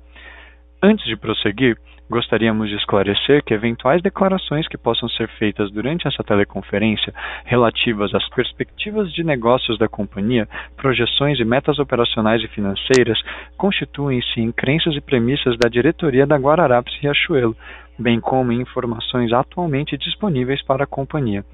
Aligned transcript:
Antes 0.82 1.04
de 1.04 1.16
prosseguir, 1.16 1.76
Gostaríamos 2.10 2.68
de 2.68 2.74
esclarecer 2.74 3.44
que 3.44 3.54
eventuais 3.54 4.02
declarações 4.02 4.66
que 4.66 4.76
possam 4.76 5.08
ser 5.10 5.28
feitas 5.38 5.70
durante 5.70 6.08
essa 6.08 6.24
teleconferência 6.24 7.14
relativas 7.44 8.12
às 8.12 8.28
perspectivas 8.30 9.12
de 9.12 9.22
negócios 9.22 9.78
da 9.78 9.86
companhia, 9.86 10.48
projeções 10.76 11.38
e 11.38 11.44
metas 11.44 11.78
operacionais 11.78 12.42
e 12.42 12.48
financeiras 12.48 13.22
constituem-se 13.56 14.40
em 14.40 14.50
crenças 14.50 14.96
e 14.96 15.00
premissas 15.00 15.56
da 15.56 15.68
diretoria 15.68 16.26
da 16.26 16.36
Guararapes 16.36 16.98
Riachuelo, 17.00 17.56
bem 17.96 18.18
como 18.20 18.50
em 18.50 18.60
informações 18.60 19.32
atualmente 19.32 19.96
disponíveis 19.96 20.60
para 20.64 20.82
a 20.82 20.88
companhia. 20.88 21.44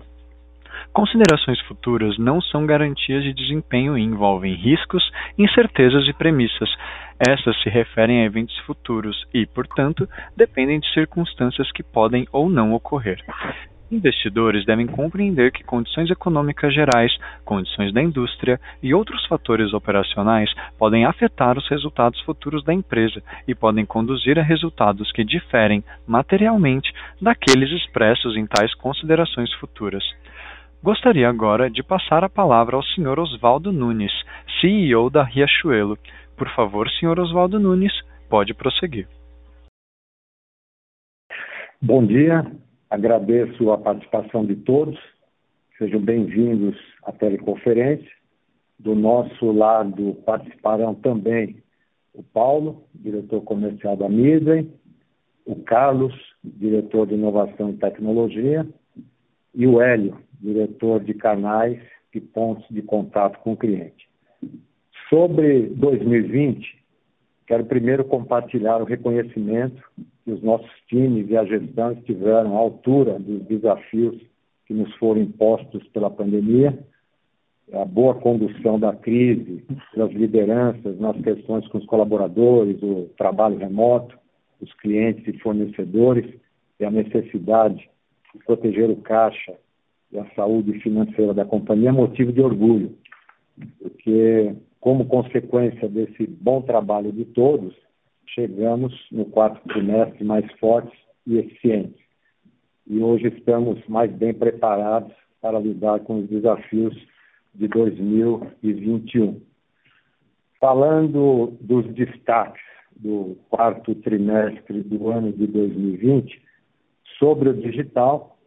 Considerações 0.92 1.60
futuras 1.62 2.16
não 2.16 2.40
são 2.40 2.64
garantias 2.64 3.22
de 3.22 3.34
desempenho 3.34 3.98
e 3.98 4.02
envolvem 4.02 4.54
riscos, 4.54 5.04
incertezas 5.36 6.08
e 6.08 6.14
premissas, 6.14 6.70
essas 7.18 7.60
se 7.62 7.68
referem 7.68 8.22
a 8.22 8.24
eventos 8.24 8.56
futuros 8.60 9.26
e, 9.32 9.46
portanto, 9.46 10.08
dependem 10.36 10.80
de 10.80 10.92
circunstâncias 10.92 11.70
que 11.72 11.82
podem 11.82 12.26
ou 12.32 12.48
não 12.48 12.72
ocorrer. 12.74 13.22
Investidores 13.90 14.66
devem 14.66 14.86
compreender 14.86 15.52
que 15.52 15.62
condições 15.62 16.10
econômicas 16.10 16.74
gerais, 16.74 17.16
condições 17.44 17.92
da 17.92 18.02
indústria 18.02 18.60
e 18.82 18.92
outros 18.92 19.24
fatores 19.26 19.72
operacionais 19.72 20.52
podem 20.76 21.04
afetar 21.04 21.56
os 21.56 21.68
resultados 21.68 22.20
futuros 22.22 22.64
da 22.64 22.74
empresa 22.74 23.22
e 23.46 23.54
podem 23.54 23.86
conduzir 23.86 24.38
a 24.40 24.42
resultados 24.42 25.12
que 25.12 25.24
diferem 25.24 25.84
materialmente 26.06 26.92
daqueles 27.22 27.70
expressos 27.70 28.36
em 28.36 28.44
tais 28.46 28.74
considerações 28.74 29.52
futuras. 29.54 30.04
Gostaria 30.82 31.28
agora 31.28 31.70
de 31.70 31.82
passar 31.82 32.24
a 32.24 32.28
palavra 32.28 32.76
ao 32.76 32.82
Sr. 32.82 33.18
Oswaldo 33.20 33.72
Nunes, 33.72 34.12
CEO 34.60 35.08
da 35.10 35.22
Riachuelo, 35.22 35.96
por 36.36 36.48
favor, 36.54 36.88
senhor 36.90 37.18
Oswaldo 37.18 37.58
Nunes, 37.58 37.92
pode 38.28 38.54
prosseguir. 38.54 39.08
Bom 41.80 42.06
dia, 42.06 42.44
agradeço 42.90 43.70
a 43.70 43.78
participação 43.78 44.44
de 44.44 44.56
todos. 44.56 44.98
Sejam 45.78 46.00
bem-vindos 46.00 46.76
à 47.04 47.12
teleconferência. 47.12 48.10
Do 48.78 48.94
nosso 48.94 49.52
lado 49.52 50.14
participarão 50.26 50.94
também 50.94 51.62
o 52.12 52.22
Paulo, 52.22 52.84
diretor 52.94 53.42
comercial 53.42 53.96
da 53.96 54.08
Midway, 54.08 54.70
o 55.44 55.56
Carlos, 55.56 56.14
diretor 56.42 57.06
de 57.06 57.14
inovação 57.14 57.70
e 57.70 57.76
tecnologia, 57.76 58.66
e 59.54 59.66
o 59.66 59.80
Hélio, 59.80 60.18
diretor 60.40 61.00
de 61.00 61.14
canais 61.14 61.80
e 62.14 62.20
pontos 62.20 62.66
de 62.70 62.82
contato 62.82 63.38
com 63.40 63.52
o 63.52 63.56
cliente. 63.56 64.05
Sobre 65.08 65.68
2020, 65.68 66.66
quero 67.46 67.64
primeiro 67.66 68.04
compartilhar 68.04 68.78
o 68.78 68.84
reconhecimento 68.84 69.80
que 70.24 70.32
os 70.32 70.42
nossos 70.42 70.70
times 70.88 71.30
e 71.30 71.36
a 71.36 71.44
gestão 71.44 71.92
estiveram 71.92 72.56
à 72.56 72.58
altura 72.58 73.16
dos 73.20 73.42
desafios 73.44 74.20
que 74.66 74.74
nos 74.74 74.92
foram 74.96 75.20
impostos 75.20 75.86
pela 75.88 76.10
pandemia, 76.10 76.76
a 77.72 77.84
boa 77.84 78.14
condução 78.16 78.80
da 78.80 78.94
crise, 78.94 79.64
das 79.96 80.10
lideranças 80.10 80.98
nas 80.98 81.16
questões 81.20 81.66
com 81.68 81.78
os 81.78 81.86
colaboradores, 81.86 82.82
o 82.82 83.08
trabalho 83.16 83.58
remoto, 83.58 84.18
os 84.60 84.72
clientes 84.74 85.26
e 85.32 85.38
fornecedores 85.38 86.34
e 86.80 86.84
a 86.84 86.90
necessidade 86.90 87.88
de 88.34 88.44
proteger 88.44 88.90
o 88.90 88.96
caixa 88.96 89.54
e 90.10 90.18
a 90.18 90.26
saúde 90.34 90.80
financeira 90.80 91.32
da 91.32 91.44
companhia 91.44 91.90
é 91.90 91.92
motivo 91.92 92.32
de 92.32 92.40
orgulho, 92.40 92.92
porque 93.80 94.52
como 94.86 95.04
consequência 95.04 95.88
desse 95.88 96.28
bom 96.28 96.62
trabalho 96.62 97.10
de 97.10 97.24
todos, 97.24 97.74
chegamos 98.24 98.94
no 99.10 99.24
quarto 99.24 99.60
trimestre 99.66 100.22
mais 100.22 100.48
fortes 100.60 100.96
e 101.26 101.38
eficientes. 101.38 102.00
E 102.86 103.02
hoje 103.02 103.26
estamos 103.36 103.84
mais 103.88 104.12
bem 104.12 104.32
preparados 104.32 105.12
para 105.42 105.58
lidar 105.58 105.98
com 106.04 106.20
os 106.20 106.28
desafios 106.28 106.96
de 107.52 107.66
2021. 107.66 109.40
Falando 110.60 111.58
dos 111.60 111.84
destaques 111.92 112.62
do 112.94 113.36
quarto 113.50 113.92
trimestre 113.92 114.84
do 114.84 115.10
ano 115.10 115.32
de 115.32 115.48
2020, 115.48 116.40
sobre 117.18 117.48
o 117.48 117.54
digital, 117.54 118.38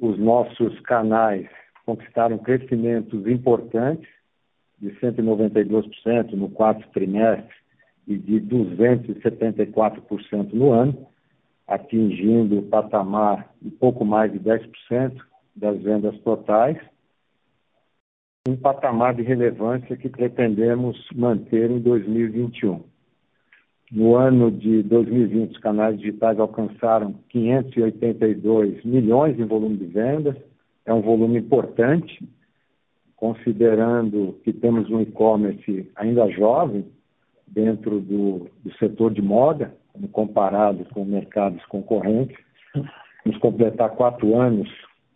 os 0.00 0.18
nossos 0.18 0.80
canais 0.80 1.46
conquistaram 1.84 2.38
crescimentos 2.38 3.26
importantes 3.26 4.08
de 4.82 4.90
192% 4.98 6.32
no 6.32 6.50
quarto 6.50 6.86
trimestre 6.90 7.54
e 8.06 8.18
de 8.18 8.38
274% 8.40 10.52
no 10.52 10.72
ano, 10.72 11.06
atingindo 11.68 12.58
o 12.58 12.64
patamar 12.64 13.48
de 13.62 13.70
pouco 13.70 14.04
mais 14.04 14.32
de 14.32 14.40
10% 14.40 15.16
das 15.54 15.80
vendas 15.80 16.18
totais, 16.22 16.76
um 18.48 18.56
patamar 18.56 19.14
de 19.14 19.22
relevância 19.22 19.96
que 19.96 20.08
pretendemos 20.08 20.98
manter 21.14 21.70
em 21.70 21.78
2021. 21.78 22.82
No 23.92 24.16
ano 24.16 24.50
de 24.50 24.82
2020, 24.82 25.52
os 25.52 25.58
canais 25.58 25.96
digitais 25.96 26.40
alcançaram 26.40 27.14
582 27.28 28.84
milhões 28.84 29.38
em 29.38 29.44
volume 29.44 29.76
de 29.76 29.86
vendas, 29.86 30.34
é 30.84 30.92
um 30.92 31.02
volume 31.02 31.38
importante, 31.38 32.18
considerando 33.22 34.40
que 34.42 34.52
temos 34.52 34.90
um 34.90 35.00
e-commerce 35.00 35.88
ainda 35.94 36.28
jovem 36.30 36.84
dentro 37.46 38.00
do, 38.00 38.50
do 38.64 38.76
setor 38.78 39.14
de 39.14 39.22
moda, 39.22 39.72
comparado 40.10 40.84
com 40.86 41.04
mercados 41.04 41.64
concorrentes, 41.66 42.36
nos 43.24 43.38
completar 43.38 43.90
quatro 43.90 44.36
anos 44.36 44.68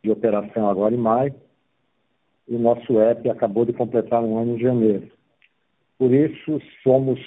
de 0.05 0.13
operação 0.13 0.71
agora 0.71 0.95
em 0.95 0.99
maio, 0.99 1.35
e 2.47 2.55
o 2.55 2.61
nosso 2.61 3.01
app 3.01 3.29
acabou 3.29 3.65
de 3.65 3.73
completar 3.73 4.23
um 4.23 4.39
ano 4.39 4.55
em 4.55 4.61
janeiro. 4.61 5.11
Por 5.99 6.13
isso, 6.13 6.63
somos, 6.85 7.19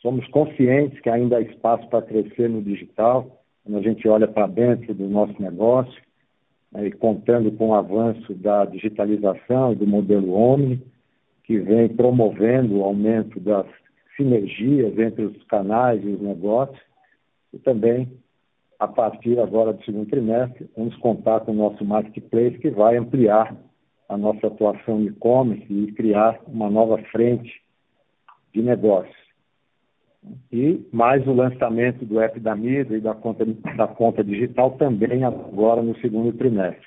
somos 0.00 0.26
conscientes 0.28 0.98
que 1.00 1.10
ainda 1.10 1.36
há 1.36 1.42
espaço 1.42 1.86
para 1.90 2.00
crescer 2.00 2.48
no 2.48 2.62
digital, 2.62 3.42
quando 3.62 3.76
a 3.76 3.82
gente 3.82 4.08
olha 4.08 4.26
para 4.26 4.46
dentro 4.46 4.94
do 4.94 5.10
nosso 5.10 5.34
negócio, 5.42 6.05
e 6.74 6.90
contando 6.92 7.50
com 7.52 7.68
o 7.68 7.74
avanço 7.74 8.34
da 8.34 8.64
digitalização 8.64 9.74
do 9.74 9.86
modelo 9.86 10.32
Omni, 10.32 10.82
que 11.44 11.58
vem 11.58 11.88
promovendo 11.88 12.78
o 12.78 12.84
aumento 12.84 13.38
das 13.40 13.66
sinergias 14.16 14.98
entre 14.98 15.24
os 15.24 15.42
canais 15.44 16.02
e 16.02 16.08
os 16.08 16.20
negócios, 16.20 16.80
e 17.52 17.58
também, 17.58 18.10
a 18.78 18.88
partir 18.88 19.38
agora 19.38 19.72
do 19.72 19.84
segundo 19.84 20.08
trimestre, 20.10 20.68
vamos 20.76 20.96
contar 20.96 21.40
com 21.40 21.52
o 21.52 21.54
nosso 21.54 21.84
marketplace, 21.84 22.58
que 22.58 22.70
vai 22.70 22.96
ampliar 22.96 23.56
a 24.08 24.16
nossa 24.16 24.46
atuação 24.46 25.02
e-commerce 25.02 25.66
e 25.70 25.92
criar 25.92 26.40
uma 26.46 26.70
nova 26.70 26.98
frente 27.10 27.60
de 28.52 28.62
negócios. 28.62 29.25
E 30.52 30.86
mais 30.92 31.26
o 31.26 31.32
lançamento 31.32 32.04
do 32.04 32.20
app 32.20 32.38
da 32.40 32.54
mídia 32.56 32.96
e 32.96 33.00
da 33.00 33.14
conta, 33.14 33.44
da 33.76 33.86
conta 33.86 34.24
digital 34.24 34.72
também 34.72 35.24
agora 35.24 35.82
no 35.82 35.96
segundo 35.98 36.32
trimestre. 36.36 36.86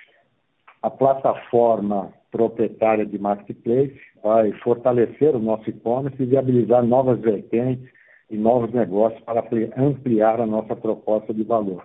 A 0.81 0.89
plataforma 0.89 2.13
proprietária 2.31 3.05
de 3.05 3.17
Marketplace 3.17 3.99
vai 4.23 4.51
fortalecer 4.63 5.35
o 5.35 5.39
nosso 5.39 5.69
e-commerce 5.69 6.21
e 6.21 6.25
viabilizar 6.25 6.83
novas 6.85 7.19
vertentes 7.19 7.89
e 8.29 8.37
novos 8.37 8.71
negócios 8.71 9.21
para 9.23 9.43
ampliar 9.77 10.39
a 10.39 10.45
nossa 10.45 10.75
proposta 10.75 11.33
de 11.33 11.43
valor. 11.43 11.83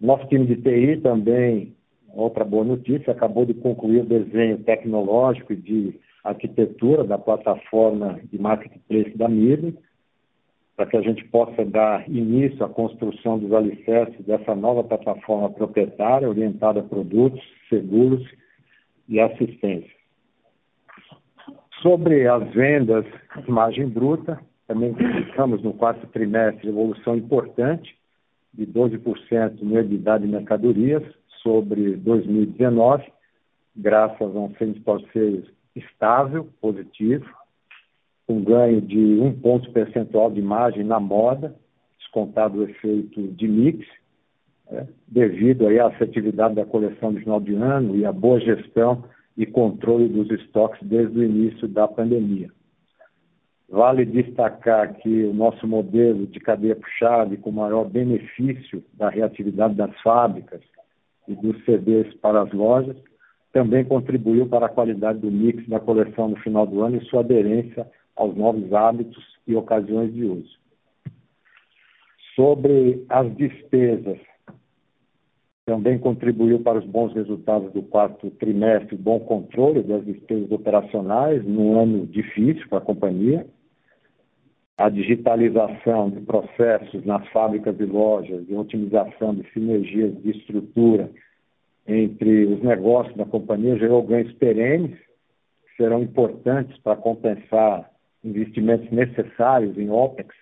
Nosso 0.00 0.26
time 0.28 0.46
de 0.46 0.56
TI 0.56 1.00
também 1.00 1.74
outra 2.14 2.44
boa 2.44 2.64
notícia, 2.64 3.12
acabou 3.12 3.44
de 3.44 3.54
concluir 3.54 4.00
o 4.00 4.06
desenho 4.06 4.58
tecnológico 4.58 5.54
de 5.54 5.98
arquitetura 6.22 7.04
da 7.04 7.18
plataforma 7.18 8.20
de 8.30 8.38
marketplace 8.38 9.16
da 9.16 9.28
MIRI, 9.28 9.76
para 10.82 10.90
que 10.90 10.96
a 10.96 11.02
gente 11.02 11.24
possa 11.26 11.64
dar 11.64 12.08
início 12.08 12.64
à 12.64 12.68
construção 12.68 13.38
dos 13.38 13.52
alicerces 13.52 14.24
dessa 14.26 14.52
nova 14.52 14.82
plataforma 14.82 15.48
proprietária 15.48 16.28
orientada 16.28 16.80
a 16.80 16.82
produtos, 16.82 17.40
seguros 17.68 18.28
e 19.08 19.20
assistência. 19.20 19.92
Sobre 21.80 22.26
as 22.26 22.48
vendas 22.52 23.04
de 23.44 23.50
margem 23.50 23.88
bruta, 23.88 24.40
também 24.66 24.92
tivemos 24.92 25.62
no 25.62 25.72
quarto 25.72 26.04
trimestre 26.08 26.68
evolução 26.68 27.16
importante 27.16 27.96
de 28.52 28.66
12% 28.66 29.62
no 29.62 29.78
EBITDA 29.78 30.18
de 30.18 30.26
mercadorias 30.26 31.04
sobre 31.44 31.94
2019, 31.94 33.04
graças 33.76 34.20
a 34.20 34.38
um 34.38 34.52
same-store 34.56 35.06
sales 35.12 35.44
estável, 35.76 36.48
positivo, 36.60 37.24
com 38.26 38.42
ganho 38.42 38.80
de 38.80 38.98
um 39.20 39.32
ponto 39.32 39.70
percentual 39.72 40.30
de 40.30 40.40
margem 40.40 40.84
na 40.84 41.00
moda, 41.00 41.54
descontado 41.98 42.58
o 42.58 42.64
efeito 42.64 43.28
de 43.28 43.48
mix, 43.48 43.86
né, 44.70 44.86
devido 45.08 45.66
aí 45.66 45.78
à 45.78 45.86
assertividade 45.88 46.54
da 46.54 46.64
coleção 46.64 47.12
de 47.12 47.20
final 47.20 47.40
de 47.40 47.54
ano 47.54 47.96
e 47.96 48.04
à 48.04 48.12
boa 48.12 48.40
gestão 48.40 49.04
e 49.36 49.46
controle 49.46 50.08
dos 50.08 50.30
estoques 50.30 50.86
desde 50.86 51.18
o 51.18 51.24
início 51.24 51.66
da 51.66 51.88
pandemia. 51.88 52.50
Vale 53.68 54.04
destacar 54.04 54.94
que 54.98 55.24
o 55.24 55.32
nosso 55.32 55.66
modelo 55.66 56.26
de 56.26 56.38
cadeia 56.38 56.76
puxada 56.76 57.34
com 57.38 57.50
maior 57.50 57.84
benefício 57.84 58.84
da 58.92 59.08
reatividade 59.08 59.74
das 59.74 59.98
fábricas 60.02 60.60
e 61.26 61.34
dos 61.34 61.64
CDs 61.64 62.12
para 62.16 62.42
as 62.42 62.52
lojas 62.52 62.96
também 63.50 63.84
contribuiu 63.84 64.46
para 64.46 64.66
a 64.66 64.68
qualidade 64.68 65.20
do 65.20 65.30
mix 65.30 65.66
da 65.68 65.80
coleção 65.80 66.28
no 66.28 66.36
final 66.36 66.66
do 66.66 66.82
ano 66.82 66.96
e 66.96 67.04
sua 67.06 67.20
aderência 67.20 67.86
aos 68.16 68.36
novos 68.36 68.72
hábitos 68.72 69.24
e 69.46 69.54
ocasiões 69.54 70.12
de 70.12 70.24
uso. 70.24 70.60
Sobre 72.34 73.04
as 73.08 73.34
despesas, 73.36 74.18
também 75.64 75.98
contribuiu 75.98 76.60
para 76.60 76.78
os 76.78 76.84
bons 76.84 77.12
resultados 77.14 77.72
do 77.72 77.82
quarto 77.82 78.30
trimestre, 78.32 78.96
bom 78.96 79.20
controle 79.20 79.82
das 79.82 80.04
despesas 80.04 80.50
operacionais 80.50 81.44
num 81.44 81.78
ano 81.78 82.06
difícil 82.06 82.68
para 82.68 82.78
a 82.78 82.82
companhia, 82.82 83.46
a 84.76 84.88
digitalização 84.88 86.10
de 86.10 86.20
processos 86.22 87.04
nas 87.04 87.26
fábricas 87.28 87.78
e 87.78 87.84
lojas 87.84 88.44
e 88.48 88.54
otimização 88.54 89.34
de 89.34 89.48
sinergias 89.52 90.20
de 90.22 90.30
estrutura 90.30 91.10
entre 91.86 92.46
os 92.46 92.62
negócios 92.62 93.16
da 93.16 93.24
companhia 93.24 93.78
gerou 93.78 94.02
ganhos 94.02 94.32
perenes, 94.34 94.98
que 94.98 95.76
serão 95.76 96.02
importantes 96.02 96.76
para 96.78 96.96
compensar 96.96 97.91
investimentos 98.24 98.90
necessários 98.90 99.76
em 99.76 99.90
OPEX 99.90 100.34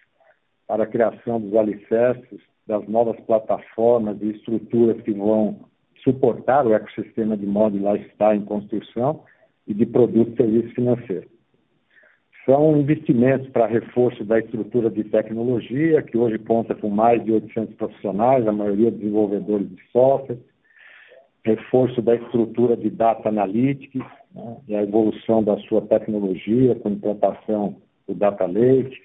para 0.67 0.85
a 0.85 0.87
criação 0.87 1.41
dos 1.41 1.55
alicerces, 1.55 2.41
das 2.67 2.87
novas 2.87 3.19
plataformas 3.21 4.21
e 4.21 4.31
estruturas 4.31 5.00
que 5.03 5.12
vão 5.12 5.59
suportar 6.05 6.67
o 6.67 6.75
ecossistema 6.75 7.37
de 7.37 7.47
moda 7.47 7.77
e 7.77 7.81
lifestyle 7.81 8.38
em 8.38 8.44
construção 8.44 9.25
e 9.67 9.75
de 9.75 9.87
produtos 9.87 10.35
e 10.35 10.37
serviços 10.37 10.73
financeiros. 10.73 11.31
São 12.47 12.77
investimentos 12.79 13.49
para 13.50 13.67
reforço 13.67 14.25
da 14.25 14.38
estrutura 14.38 14.91
de 14.91 15.05
tecnologia, 15.05 16.03
que 16.03 16.17
hoje 16.17 16.38
conta 16.38 16.75
com 16.75 16.88
mais 16.88 17.23
de 17.25 17.33
800 17.33 17.75
profissionais, 17.75 18.47
a 18.47 18.53
maioria 18.53 18.91
desenvolvedores 18.91 19.69
de 19.69 19.83
software, 19.93 20.38
reforço 21.44 22.02
da 22.02 22.14
estrutura 22.14 22.76
de 22.76 22.90
data 22.90 23.28
analytics 23.28 24.02
né, 24.34 24.56
e 24.69 24.75
a 24.75 24.82
evolução 24.82 25.42
da 25.42 25.56
sua 25.60 25.82
tecnologia 25.82 26.75
com 26.76 26.90
implantação 26.90 27.76
do 28.06 28.14
data 28.14 28.46
lake, 28.46 28.96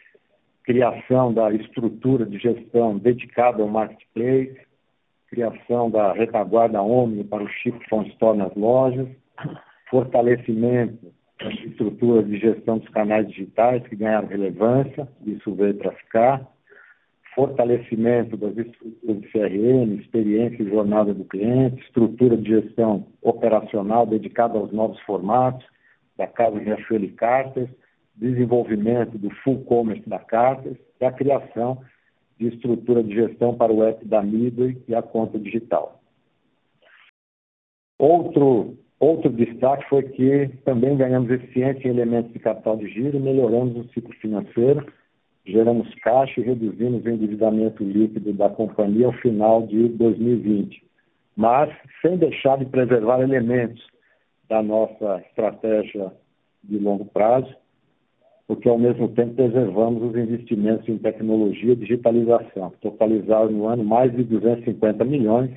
criação 0.63 1.33
da 1.33 1.51
estrutura 1.53 2.25
de 2.25 2.37
gestão 2.37 2.97
dedicada 2.97 3.61
ao 3.61 3.69
marketplace, 3.69 4.57
criação 5.27 5.89
da 5.89 6.13
retaguarda 6.13 6.81
Omni 6.81 7.23
para 7.23 7.43
o 7.43 7.47
Chip 7.47 7.77
from 7.87 8.03
Store 8.03 8.37
nas 8.37 8.53
lojas, 8.55 9.07
fortalecimento 9.89 11.13
das 11.39 11.53
estruturas 11.65 12.27
de 12.27 12.37
gestão 12.37 12.77
dos 12.77 12.89
canais 12.89 13.27
digitais 13.27 13.85
que 13.87 13.95
ganharam 13.95 14.27
relevância, 14.27 15.07
isso 15.25 15.53
veio 15.53 15.75
para 15.75 15.91
ficar, 15.91 16.47
fortalecimento 17.35 18.37
das 18.37 18.57
estruturas 18.57 19.21
de 19.21 19.27
CRM, 19.27 19.99
experiência 19.99 20.63
e 20.63 20.69
jornada 20.69 21.13
do 21.13 21.25
cliente, 21.25 21.83
estrutura 21.83 22.37
de 22.37 22.49
gestão 22.49 23.05
operacional 23.21 24.05
dedicada 24.05 24.57
aos 24.57 24.71
novos 24.71 24.99
formatos 25.01 25.65
da 26.17 26.25
Casa 26.25 26.57
Riachuelo 26.57 27.03
e 27.03 27.11
Cartas, 27.11 27.69
desenvolvimento 28.15 29.17
do 29.17 29.29
full 29.43 29.65
commerce 29.65 30.07
da 30.09 30.17
Cartas 30.17 30.77
e 31.01 31.05
a 31.05 31.11
criação 31.11 31.83
de 32.39 32.47
estrutura 32.47 33.03
de 33.03 33.13
gestão 33.13 33.53
para 33.55 33.71
o 33.71 33.83
app 33.83 34.03
da 34.05 34.21
Midway 34.21 34.81
e 34.87 34.95
a 34.95 35.01
conta 35.01 35.37
digital. 35.37 35.99
Outro, 37.99 38.77
outro 38.99 39.29
destaque 39.29 39.87
foi 39.89 40.03
que 40.03 40.49
também 40.63 40.95
ganhamos 40.95 41.29
eficiência 41.29 41.87
em 41.87 41.91
elementos 41.91 42.31
de 42.31 42.39
capital 42.39 42.77
de 42.77 42.87
giro 42.87 43.17
e 43.17 43.21
melhoramos 43.21 43.75
o 43.77 43.89
ciclo 43.93 44.13
financeiro, 44.15 44.85
geramos 45.45 45.93
caixa 45.95 46.41
e 46.41 46.43
reduzimos 46.43 47.05
o 47.05 47.09
endividamento 47.09 47.83
líquido 47.83 48.33
da 48.33 48.49
companhia 48.49 49.05
ao 49.05 49.13
final 49.13 49.65
de 49.67 49.89
2020, 49.89 50.83
mas 51.35 51.69
sem 52.01 52.17
deixar 52.17 52.57
de 52.57 52.65
preservar 52.65 53.21
elementos 53.21 53.85
da 54.49 54.63
nossa 54.63 55.21
estratégia 55.27 56.11
de 56.63 56.79
longo 56.79 57.05
prazo, 57.05 57.53
porque 58.47 58.67
ao 58.67 58.77
mesmo 58.77 59.07
tempo 59.09 59.35
preservamos 59.35 60.03
os 60.03 60.15
investimentos 60.15 60.87
em 60.87 60.97
tecnologia 60.97 61.73
e 61.73 61.75
digitalização, 61.75 62.71
que 62.71 62.77
totalizaram 62.79 63.51
no 63.51 63.67
ano 63.67 63.83
mais 63.83 64.11
de 64.15 64.23
250 64.23 65.03
milhões, 65.03 65.51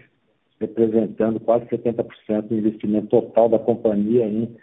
representando 0.60 1.40
quase 1.40 1.66
70% 1.66 2.48
do 2.48 2.56
investimento 2.56 3.08
total 3.08 3.48
da 3.48 3.58
companhia 3.58 4.26
em 4.26 4.54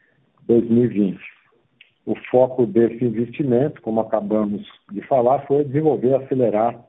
2020 0.47 1.34
o 2.05 2.15
foco 2.29 2.65
desse 2.65 3.03
investimento, 3.03 3.81
como 3.81 3.99
acabamos 3.99 4.61
de 4.91 5.01
falar, 5.01 5.45
foi 5.47 5.63
desenvolver 5.63 6.09
e 6.09 6.15
acelerar 6.15 6.79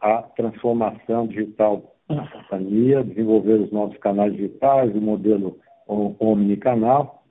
a 0.00 0.22
transformação 0.22 1.26
digital 1.26 1.94
da 2.08 2.26
companhia, 2.26 3.04
desenvolver 3.04 3.54
os 3.54 3.72
novos 3.72 3.96
canais 3.98 4.32
digitais, 4.34 4.94
o 4.94 5.00
modelo 5.00 5.58
omnicanal, 5.86 7.22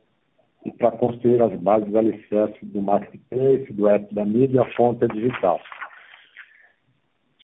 e 0.65 0.71
para 0.71 0.91
construir 0.91 1.41
as 1.41 1.57
bases 1.59 1.93
alicerces 1.95 2.59
do 2.63 2.81
marketplace, 2.81 3.71
do 3.73 3.87
app 3.87 4.13
da 4.13 4.25
mídia 4.25 4.61
a 4.61 4.73
fonte 4.73 5.07
digital. 5.07 5.59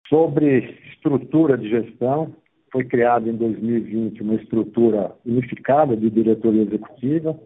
Sobre 0.07 0.77
estrutura 0.91 1.57
de 1.57 1.69
gestão, 1.69 2.35
foi 2.71 2.85
criada 2.85 3.29
em 3.29 3.35
2020 3.35 4.21
uma 4.21 4.35
estrutura 4.35 5.13
unificada 5.25 5.95
de 5.95 6.09
diretoria 6.09 6.63
executiva, 6.63 7.37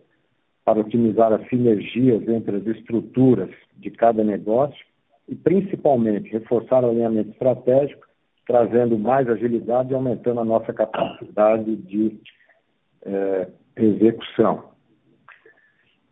para 0.65 0.79
otimizar 0.79 1.31
as 1.31 1.47
sinergias 1.47 2.27
entre 2.27 2.57
as 2.57 2.65
estruturas 2.65 3.51
de 3.77 3.91
cada 3.91 4.23
negócio 4.23 4.83
e, 5.29 5.35
principalmente, 5.35 6.31
reforçar 6.31 6.83
o 6.83 6.89
alinhamento 6.89 7.29
estratégico, 7.29 8.05
trazendo 8.47 8.97
mais 8.97 9.29
agilidade 9.29 9.91
e 9.91 9.95
aumentando 9.95 10.39
a 10.39 10.45
nossa 10.45 10.73
capacidade 10.73 11.75
de 11.75 12.19
eh, 13.05 13.47
execução. 13.75 14.75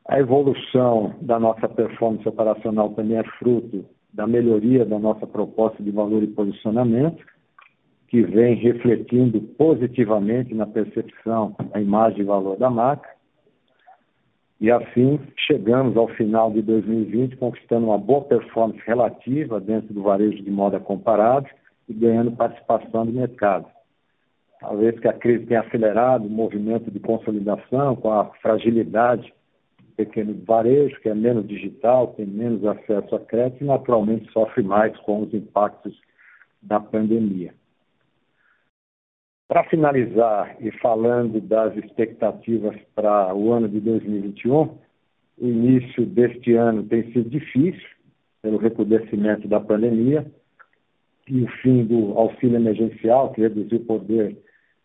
A 0.08 0.20
evolução 0.20 1.16
da 1.22 1.40
nossa 1.40 1.68
performance 1.68 2.28
operacional 2.28 2.90
também 2.90 3.18
é 3.18 3.24
fruto 3.40 3.86
da 4.14 4.28
melhoria 4.28 4.86
da 4.86 5.00
nossa 5.00 5.26
proposta 5.26 5.82
de 5.82 5.90
valor 5.90 6.22
e 6.22 6.28
posicionamento, 6.28 7.24
que 8.08 8.22
vem 8.22 8.56
refletindo 8.56 9.42
positivamente 9.58 10.54
na 10.54 10.68
percepção 10.68 11.56
da 11.72 11.82
imagem 11.82 12.22
e 12.22 12.26
valor 12.26 12.58
da 12.58 12.70
marca, 12.70 13.10
e 14.64 14.72
assim 14.72 15.20
chegamos 15.36 15.98
ao 15.98 16.08
final 16.08 16.50
de 16.50 16.62
2020 16.62 17.36
conquistando 17.36 17.88
uma 17.88 17.98
boa 17.98 18.22
performance 18.22 18.80
relativa 18.86 19.60
dentro 19.60 19.94
do 19.94 20.02
varejo 20.02 20.42
de 20.42 20.50
moda 20.50 20.80
comparado 20.80 21.50
e 21.90 21.94
ganhando 21.94 22.32
participação 22.32 23.06
do 23.06 23.12
mercado. 23.12 23.66
Talvez 24.62 24.98
que 25.02 25.08
a 25.10 25.12
crise 25.12 25.48
tenha 25.48 25.60
acelerado 25.60 26.28
o 26.28 26.30
movimento 26.30 26.90
de 26.90 26.98
consolidação 26.98 27.98
com 27.98 28.10
a 28.10 28.24
fragilidade 28.42 29.34
do 29.80 29.96
pequeno 29.98 30.34
varejo, 30.46 30.98
que 31.02 31.10
é 31.10 31.14
menos 31.14 31.46
digital, 31.46 32.14
tem 32.16 32.26
menos 32.26 32.66
acesso 32.66 33.16
a 33.16 33.20
crédito 33.20 33.66
e 33.66 33.68
naturalmente 33.68 34.32
sofre 34.32 34.64
mais 34.64 34.98
com 35.00 35.24
os 35.24 35.34
impactos 35.34 35.94
da 36.62 36.80
pandemia. 36.80 37.54
Para 39.54 39.66
finalizar 39.66 40.58
e 40.60 40.72
falando 40.80 41.40
das 41.40 41.78
expectativas 41.78 42.76
para 42.96 43.36
o 43.36 43.52
ano 43.52 43.70
de 43.70 43.80
2021, 43.82 44.80
o 45.38 45.48
início 45.48 46.08
deste 46.08 46.56
ano 46.56 46.82
tem 46.82 47.04
sido 47.14 47.30
difícil 47.30 47.88
pelo 48.42 48.58
recrudescimento 48.58 49.48
da 49.48 49.60
pandemia 49.60 50.26
e 51.30 51.44
o 51.44 51.48
fim 51.62 51.86
do 51.86 52.18
auxílio 52.18 52.56
emergencial, 52.56 53.32
que 53.32 53.42
reduziu 53.42 53.78
o 53.78 53.86
poder 53.86 54.36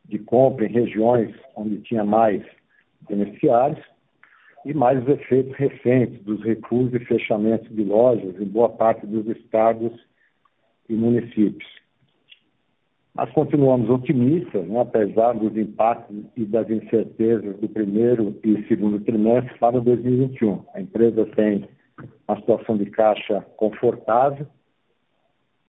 de 0.05 0.19
compra 0.19 0.67
em 0.67 0.73
regiões 0.73 1.35
onde 1.57 1.79
tinha 1.79 2.05
mais 2.05 2.45
beneficiários 3.09 3.83
e 4.67 4.75
mais 4.75 5.03
os 5.03 5.09
efeitos 5.09 5.57
recentes 5.57 6.23
dos 6.25 6.43
recuos 6.43 6.93
e 6.93 6.99
fechamentos 7.07 7.75
de 7.75 7.85
lojas 7.85 8.39
em 8.39 8.45
boa 8.45 8.69
parte 8.69 9.07
dos 9.07 9.27
estados 9.29 9.99
e 10.91 10.93
municípios. 10.93 11.78
Mas 13.19 13.33
continuamos 13.33 13.91
otimistas, 13.91 14.65
né, 14.69 14.81
apesar 14.81 15.33
dos 15.33 15.57
impactos 15.57 16.17
e 16.37 16.45
das 16.45 16.71
incertezas 16.71 17.57
do 17.57 17.69
primeiro 17.69 18.39
e 18.45 18.63
segundo 18.69 19.01
trimestre 19.01 19.59
para 19.59 19.81
2021. 19.81 20.63
A 20.73 20.81
empresa 20.81 21.27
tem 21.35 21.69
uma 22.29 22.39
situação 22.39 22.77
de 22.77 22.87
caixa 22.87 23.45
confortável, 23.57 24.47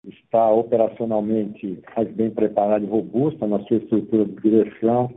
está 0.05 0.51
operacionalmente 0.51 1.83
mais 1.97 2.11
bem 2.13 2.29
preparada 2.31 2.85
e 2.85 2.89
robusta 2.89 3.47
na 3.47 3.61
sua 3.61 3.79
estrutura 3.79 4.27
de 4.27 4.37
direção 4.43 5.11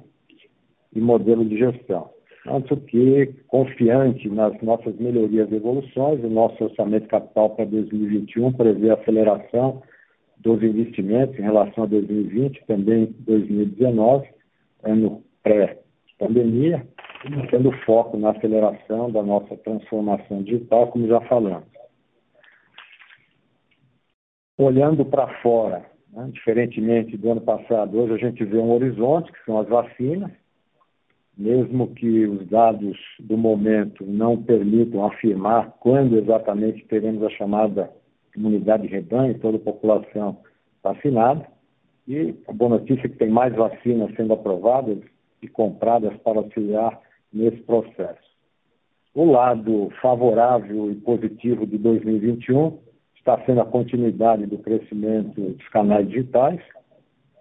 e 0.96 1.02
modelo 1.02 1.44
de 1.44 1.58
gestão. 1.58 2.12
Tanto 2.46 2.78
que, 2.78 3.36
confiante 3.50 4.30
nas 4.30 4.60
nossas 4.62 4.96
melhorias 4.96 5.52
e 5.52 5.56
evoluções, 5.56 6.24
o 6.24 6.30
nosso 6.30 6.64
orçamento 6.64 7.10
capital 7.10 7.50
para 7.50 7.66
2021 7.66 8.54
prevê 8.54 8.90
aceleração 8.90 9.84
dos 10.42 10.62
investimentos 10.64 11.38
em 11.38 11.44
relação 11.44 11.84
a 11.84 11.88
2020, 11.88 12.66
também 12.66 13.16
2019, 13.20 14.28
ano 14.84 15.24
pré-pandemia, 15.44 16.86
tendo 17.50 17.72
foco 17.86 18.18
na 18.18 18.32
aceleração 18.32 19.12
da 19.12 19.22
nossa 19.22 19.56
transformação 19.58 20.42
digital, 20.44 20.88
como 20.88 21.08
já 21.08 21.22
falamos. 21.22 21.70
Olhando 24.58 25.06
para 25.06 25.28
fora, 25.42 25.86
né, 26.12 26.30
diferentemente 26.32 27.18
do 27.18 27.32
ano 27.32 27.42
passado, 27.42 28.00
hoje 28.00 28.14
a 28.14 28.18
gente 28.18 28.44
vê 28.44 28.58
um 28.58 28.72
horizonte, 28.72 29.32
que 29.32 29.44
são 29.46 29.60
as 29.60 29.68
vacinas, 29.68 30.32
mesmo 31.38 31.94
que 31.94 32.26
os 32.26 32.48
dados 32.48 32.98
do 33.20 33.38
momento 33.38 34.06
não 34.06 34.42
permitam 34.42 35.06
afirmar 35.06 35.72
quando 35.80 36.18
exatamente 36.18 36.86
teremos 36.86 37.24
a 37.24 37.30
chamada 37.30 37.90
imunidade 38.36 38.88
de 38.88 38.94
rebanho, 38.94 39.40
toda 39.40 39.58
a 39.58 39.62
população 39.62 40.38
vacinada. 40.84 41.46
E 42.08 42.36
a 42.48 42.54
boa 42.54 42.72
notícia 42.72 43.06
é 43.06 43.10
que 43.10 43.18
tem 43.18 43.30
mais 43.30 43.54
vacinas 43.56 44.14
sendo 44.16 44.34
aprovadas 44.34 45.00
e 45.42 45.48
compradas 45.48 46.16
para 46.18 46.40
auxiliar 46.40 47.00
nesse 47.32 47.62
processo. 47.64 48.32
O 49.14 49.26
lado 49.26 49.90
favorável 50.02 50.92
e 50.92 50.96
positivo 50.96 51.66
de 51.66 51.78
2021 51.78 52.80
está 53.16 53.40
sendo 53.46 53.62
a 53.62 53.66
continuidade 53.66 54.46
do 54.46 54.58
crescimento 54.58 55.40
dos 55.40 55.68
canais 55.70 56.08
digitais, 56.08 56.62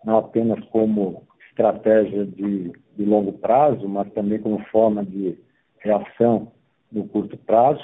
não 0.04 0.18
apenas 0.18 0.62
como 0.66 1.22
estratégia 1.50 2.26
de, 2.26 2.72
de 2.96 3.04
longo 3.04 3.32
prazo, 3.34 3.88
mas 3.88 4.12
também 4.12 4.38
como 4.40 4.58
forma 4.66 5.04
de 5.04 5.38
reação 5.78 6.52
no 6.90 7.06
curto 7.08 7.36
prazo, 7.38 7.82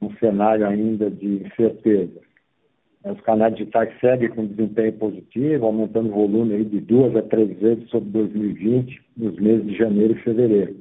um 0.00 0.10
cenário 0.16 0.66
ainda 0.66 1.10
de 1.10 1.44
incerteza. 1.46 2.20
Os 3.04 3.20
canais 3.20 3.54
digitais 3.54 3.88
seguem 4.00 4.28
com 4.30 4.46
desempenho 4.46 4.92
positivo, 4.94 5.66
aumentando 5.66 6.08
o 6.08 6.14
volume 6.14 6.54
aí 6.54 6.64
de 6.64 6.80
duas 6.80 7.14
a 7.14 7.22
três 7.22 7.56
vezes 7.58 7.88
sobre 7.88 8.10
2020, 8.10 9.00
nos 9.16 9.36
meses 9.36 9.64
de 9.64 9.76
janeiro 9.76 10.14
e 10.14 10.22
fevereiro. 10.22 10.76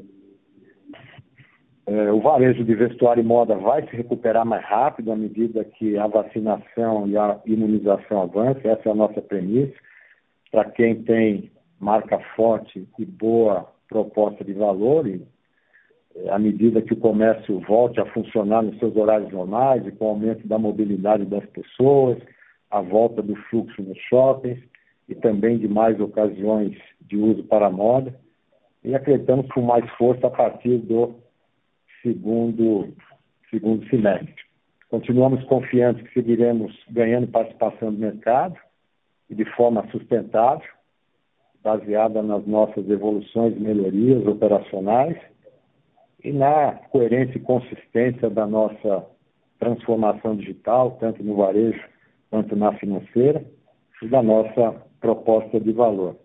É, 1.87 2.11
o 2.11 2.19
varejo 2.19 2.63
de 2.63 2.73
vestuário 2.73 3.21
e 3.21 3.23
moda 3.23 3.55
vai 3.55 3.87
se 3.87 3.95
recuperar 3.95 4.43
mais 4.43 4.65
rápido 4.65 5.11
à 5.11 5.15
medida 5.15 5.63
que 5.63 5.95
a 5.97 6.07
vacinação 6.07 7.07
e 7.07 7.15
a 7.15 7.39
imunização 7.45 8.23
avançam, 8.23 8.71
essa 8.71 8.89
é 8.89 8.91
a 8.91 8.95
nossa 8.95 9.21
premissa. 9.21 9.75
Para 10.51 10.65
quem 10.71 11.03
tem 11.03 11.51
marca 11.79 12.17
forte 12.35 12.87
e 12.97 13.05
boa 13.05 13.67
proposta 13.87 14.43
de 14.43 14.53
valor, 14.53 15.07
e 15.07 15.21
à 16.29 16.39
medida 16.39 16.81
que 16.81 16.93
o 16.93 16.97
comércio 16.97 17.59
volte 17.61 17.99
a 17.99 18.05
funcionar 18.05 18.63
nos 18.63 18.77
seus 18.79 18.95
horários 18.95 19.31
normais 19.31 19.85
e 19.85 19.91
com 19.91 20.05
o 20.05 20.09
aumento 20.09 20.47
da 20.47 20.57
mobilidade 20.57 21.25
das 21.25 21.45
pessoas, 21.47 22.17
a 22.71 22.81
volta 22.81 23.21
do 23.21 23.35
fluxo 23.49 23.81
nos 23.81 23.97
shoppings 24.09 24.59
e 25.09 25.15
também 25.15 25.57
de 25.57 25.67
mais 25.67 25.99
ocasiões 25.99 26.77
de 27.01 27.17
uso 27.17 27.43
para 27.43 27.67
a 27.67 27.71
moda, 27.71 28.17
e 28.83 28.95
acreditamos 28.95 29.47
com 29.51 29.61
mais 29.61 29.87
força 29.91 30.27
a 30.27 30.29
partir 30.29 30.77
do 30.79 31.15
segundo, 32.01 32.93
segundo 33.49 33.87
semestre. 33.89 34.33
Continuamos 34.89 35.43
confiantes 35.45 36.03
que 36.07 36.13
seguiremos 36.13 36.71
ganhando 36.89 37.27
participação 37.27 37.91
do 37.91 37.99
mercado 37.99 38.55
e 39.29 39.35
de 39.35 39.45
forma 39.55 39.85
sustentável, 39.91 40.67
baseada 41.63 42.21
nas 42.21 42.45
nossas 42.45 42.87
evoluções 42.89 43.55
e 43.55 43.59
melhorias 43.59 44.25
operacionais 44.25 45.17
e 46.25 46.33
na 46.33 46.73
coerência 46.89 47.37
e 47.37 47.41
consistência 47.41 48.29
da 48.31 48.47
nossa 48.47 49.05
transformação 49.59 50.35
digital, 50.35 50.97
tanto 50.99 51.23
no 51.23 51.35
varejo 51.35 51.79
quanto 52.31 52.55
na 52.55 52.73
financeira, 52.73 53.45
e 54.01 54.07
da 54.07 54.21
nossa 54.21 54.75
proposta 54.99 55.59
de 55.59 55.71
valor. 55.71 56.15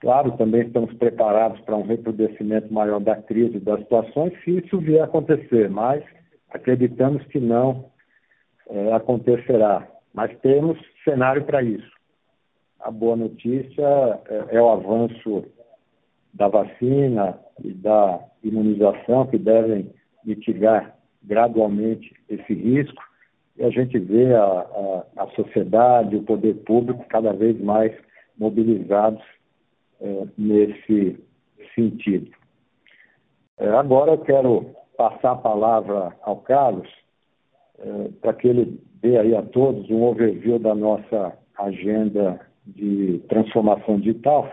Claro, 0.00 0.36
também 0.36 0.62
estamos 0.62 0.94
preparados 0.94 1.60
para 1.62 1.76
um 1.76 1.82
recrudescimento 1.82 2.72
maior 2.72 3.00
da 3.00 3.16
crise 3.16 3.56
e 3.56 3.60
das 3.60 3.80
situações, 3.80 4.32
se 4.42 4.58
isso 4.58 4.78
vier 4.78 5.02
a 5.02 5.04
acontecer, 5.04 5.68
mas 5.68 6.02
acreditamos 6.50 7.24
que 7.26 7.40
não 7.40 7.86
é, 8.70 8.92
acontecerá. 8.92 9.86
Mas 10.14 10.36
temos 10.38 10.78
cenário 11.04 11.44
para 11.44 11.62
isso 11.62 11.92
a 12.82 12.90
boa 12.90 13.16
notícia 13.16 14.20
é, 14.28 14.56
é 14.56 14.60
o 14.60 14.68
avanço 14.68 15.44
da 16.32 16.48
vacina 16.48 17.38
e 17.62 17.72
da 17.72 18.20
imunização, 18.42 19.26
que 19.26 19.38
devem 19.38 19.92
mitigar 20.24 20.96
gradualmente 21.22 22.14
esse 22.28 22.52
risco, 22.54 23.02
e 23.56 23.64
a 23.64 23.70
gente 23.70 23.98
vê 23.98 24.34
a, 24.34 24.44
a, 24.44 25.04
a 25.24 25.26
sociedade, 25.36 26.16
o 26.16 26.22
poder 26.22 26.54
público 26.64 27.04
cada 27.08 27.32
vez 27.32 27.60
mais 27.60 27.92
mobilizados 28.38 29.22
é, 30.00 30.26
nesse 30.38 31.22
sentido. 31.74 32.30
É, 33.58 33.68
agora 33.68 34.12
eu 34.12 34.18
quero 34.18 34.74
passar 34.96 35.32
a 35.32 35.36
palavra 35.36 36.16
ao 36.22 36.36
Carlos, 36.38 36.88
é, 37.78 38.08
para 38.20 38.32
que 38.32 38.48
ele 38.48 38.80
dê 39.02 39.18
aí 39.18 39.34
a 39.36 39.42
todos 39.42 39.88
um 39.90 40.02
overview 40.02 40.58
da 40.58 40.74
nossa 40.74 41.36
agenda 41.58 42.40
de 42.66 43.20
transformação 43.28 43.98
digital. 43.98 44.50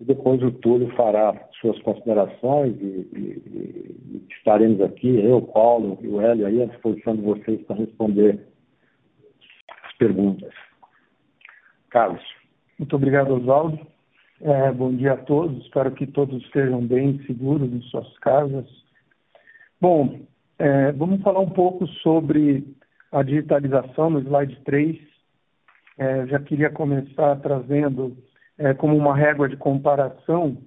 E 0.00 0.04
depois 0.04 0.42
o 0.42 0.50
Túlio 0.50 0.90
fará 0.96 1.34
suas 1.60 1.78
considerações 1.82 2.74
e, 2.80 2.84
e, 2.84 4.00
e 4.08 4.26
estaremos 4.30 4.80
aqui, 4.80 5.20
eu, 5.20 5.42
Paulo 5.42 5.98
e 6.00 6.08
o 6.08 6.20
Hélio, 6.20 6.46
aí 6.46 6.62
à 6.62 6.66
disposição 6.66 7.14
de 7.14 7.22
vocês 7.22 7.60
para 7.66 7.76
responder 7.76 8.40
as 9.84 9.92
perguntas. 9.98 10.52
Carlos. 11.90 12.22
Muito 12.78 12.96
obrigado, 12.96 13.34
Oswaldo. 13.34 13.78
É, 14.40 14.72
bom 14.72 14.94
dia 14.94 15.12
a 15.12 15.16
todos. 15.18 15.62
Espero 15.64 15.90
que 15.92 16.06
todos 16.06 16.42
estejam 16.44 16.80
bem, 16.86 17.22
seguros 17.26 17.70
em 17.70 17.82
suas 17.82 18.18
casas. 18.20 18.66
Bom, 19.78 20.20
é, 20.58 20.92
vamos 20.92 21.20
falar 21.20 21.40
um 21.40 21.50
pouco 21.50 21.86
sobre 21.86 22.64
a 23.12 23.22
digitalização 23.22 24.08
no 24.08 24.20
slide 24.20 24.58
3 24.64 25.10
é, 26.00 26.26
já 26.28 26.38
queria 26.40 26.70
começar 26.70 27.36
trazendo 27.40 28.16
é, 28.60 28.74
como 28.74 28.94
uma 28.94 29.16
régua 29.16 29.48
de 29.48 29.56
comparação 29.56 30.58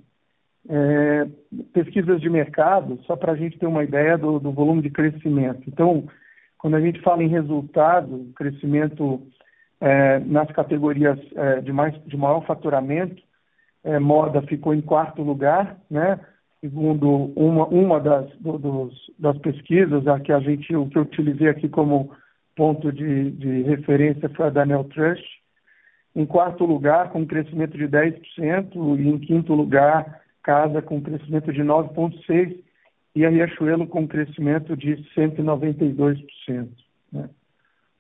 é, 0.68 1.28
pesquisas 1.74 2.20
de 2.20 2.30
mercado, 2.30 3.00
só 3.06 3.16
para 3.16 3.34
a 3.34 3.36
gente 3.36 3.60
ter 3.60 3.68
uma 3.68 3.84
ideia 3.84 4.18
do, 4.18 4.40
do, 4.40 4.52
volume 4.52 4.82
de 4.82 4.90
crescimento. 4.90 5.62
Então, 5.68 6.06
quando 6.58 6.76
a 6.76 6.82
gente 6.82 7.00
fala 7.02 7.24
em 7.24 7.28
resultado, 7.28 8.32
crescimento 8.36 9.22
é, 9.80 10.20
nas 10.20 10.50
categorias 10.52 11.20
é, 11.36 11.62
de, 11.62 11.72
mais, 11.72 11.94
de 12.06 12.18
maior 12.18 12.44
faturamento, 12.46 13.22
é, 13.84 14.00
moda 14.00 14.42
ficou 14.42 14.74
em 14.74 14.82
quarto 14.82 15.22
lugar, 15.22 15.78
né? 15.90 16.20
segundo 16.62 17.34
uma, 17.36 17.68
uma 17.68 18.00
das, 18.00 18.30
do, 18.40 18.58
dos, 18.58 19.12
das 19.20 19.38
pesquisas, 19.40 20.08
a 20.08 20.20
que 20.20 20.32
a 20.32 20.40
gente, 20.40 20.74
o 20.76 20.88
que 20.88 20.98
eu 20.98 21.02
utilizei 21.04 21.50
aqui 21.50 21.68
como 21.68 22.12
ponto 22.56 22.92
de, 22.92 23.32
de 23.32 23.64
referência 23.64 24.30
foi 24.30 24.48
a 24.48 24.50
Daniel 24.50 24.86
Trush. 24.86 25.22
Em 26.16 26.26
quarto 26.26 26.66
lugar, 26.66 27.10
com 27.10 27.22
um 27.22 27.26
crescimento 27.26 27.78
de 27.78 27.88
10%, 27.88 29.00
e 29.00 29.08
em 29.08 29.18
quinto 29.20 29.54
lugar, 29.54 30.22
Casa 30.44 30.82
com 30.82 30.98
um 30.98 31.02
crescimento 31.02 31.54
de 31.54 31.62
9,6%, 31.62 32.58
e 33.16 33.26
a 33.26 33.30
Riachuelo 33.30 33.88
com 33.88 34.02
um 34.02 34.08
crescimento 34.08 34.76
de 34.76 34.98
192%. 35.16 36.24
Né? 37.12 37.30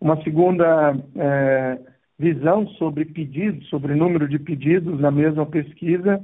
Uma 0.01 0.21
segunda 0.23 0.95
é, 1.15 1.79
visão 2.19 2.67
sobre 2.69 3.05
pedidos, 3.05 3.67
sobre 3.69 3.95
número 3.95 4.27
de 4.27 4.37
pedidos 4.39 4.99
na 4.99 5.11
mesma 5.11 5.45
pesquisa, 5.45 6.21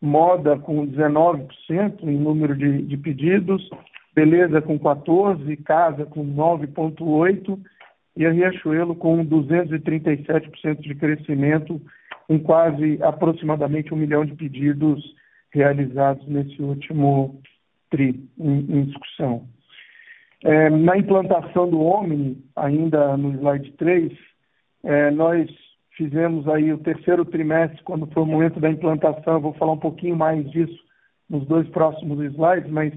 moda 0.00 0.58
com 0.58 0.86
19% 0.86 2.02
em 2.02 2.18
número 2.18 2.56
de, 2.56 2.82
de 2.82 2.96
pedidos, 2.96 3.68
Beleza 4.14 4.60
com 4.60 4.78
14, 4.78 5.56
Casa 5.58 6.04
com 6.04 6.24
9,8 6.34 7.58
e 8.16 8.26
a 8.26 8.30
Riachuelo 8.30 8.94
com 8.94 9.24
237% 9.24 10.80
de 10.80 10.94
crescimento 10.94 11.80
com 12.26 12.38
quase 12.38 13.02
aproximadamente 13.02 13.92
um 13.92 13.96
milhão 13.96 14.24
de 14.24 14.34
pedidos 14.34 15.02
realizados 15.52 16.26
nesse 16.28 16.62
último 16.62 17.40
TRI 17.90 18.28
em, 18.38 18.58
em 18.58 18.84
discussão. 18.84 19.48
É, 20.44 20.70
na 20.70 20.96
implantação 20.96 21.68
do 21.68 21.80
Omni, 21.80 22.42
ainda 22.56 23.16
no 23.16 23.32
slide 23.32 23.72
3, 23.72 24.12
é, 24.84 25.10
nós 25.10 25.50
fizemos 25.96 26.48
aí 26.48 26.72
o 26.72 26.78
terceiro 26.78 27.24
trimestre, 27.24 27.82
quando 27.82 28.06
foi 28.06 28.22
o 28.22 28.26
momento 28.26 28.58
da 28.58 28.70
implantação, 28.70 29.34
eu 29.34 29.40
vou 29.40 29.52
falar 29.54 29.72
um 29.72 29.78
pouquinho 29.78 30.16
mais 30.16 30.48
disso 30.50 30.78
nos 31.28 31.46
dois 31.46 31.68
próximos 31.68 32.18
slides, 32.32 32.70
mas 32.70 32.92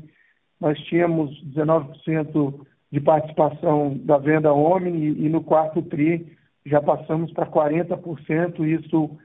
nós 0.59 0.79
tínhamos 0.83 1.29
19% 1.53 2.65
de 2.93 3.01
participação 3.01 3.97
da 4.05 4.19
venda 4.19 4.53
Omni 4.53 5.25
e 5.25 5.27
no 5.27 5.43
quarto 5.43 5.81
TRI 5.81 6.37
já 6.63 6.79
passamos 6.79 7.33
para 7.33 7.47
40%, 7.47 8.59
e 8.59 8.73
isso 8.73 9.17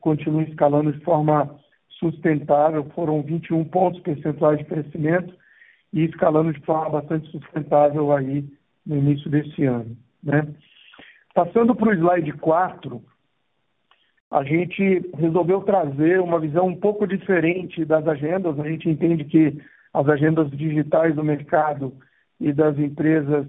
continua 0.00 0.42
escalando 0.44 0.90
de 0.90 1.04
forma 1.04 1.54
sustentável, 1.98 2.82
foram 2.94 3.20
21 3.20 3.62
pontos 3.66 4.00
percentuais 4.00 4.58
de 4.58 4.64
crescimento 4.64 5.34
e 5.92 6.04
escalando 6.04 6.50
de 6.50 6.60
forma 6.60 6.88
bastante 6.88 7.30
sustentável 7.30 8.10
aí 8.10 8.42
no 8.86 8.96
início 8.96 9.30
desse 9.30 9.66
ano. 9.66 9.94
Né? 10.24 10.48
Passando 11.34 11.74
para 11.74 11.90
o 11.90 11.92
slide 11.92 12.32
4, 12.32 13.02
a 14.30 14.42
gente 14.44 15.10
resolveu 15.18 15.60
trazer 15.60 16.22
uma 16.22 16.40
visão 16.40 16.68
um 16.68 16.76
pouco 16.76 17.06
diferente 17.06 17.84
das 17.84 18.08
agendas. 18.08 18.58
A 18.58 18.66
gente 18.66 18.88
entende 18.88 19.24
que 19.24 19.60
as 19.92 20.08
agendas 20.08 20.50
digitais 20.52 21.14
do 21.14 21.22
mercado 21.22 21.92
e 22.40 22.52
das 22.52 22.78
empresas 22.78 23.46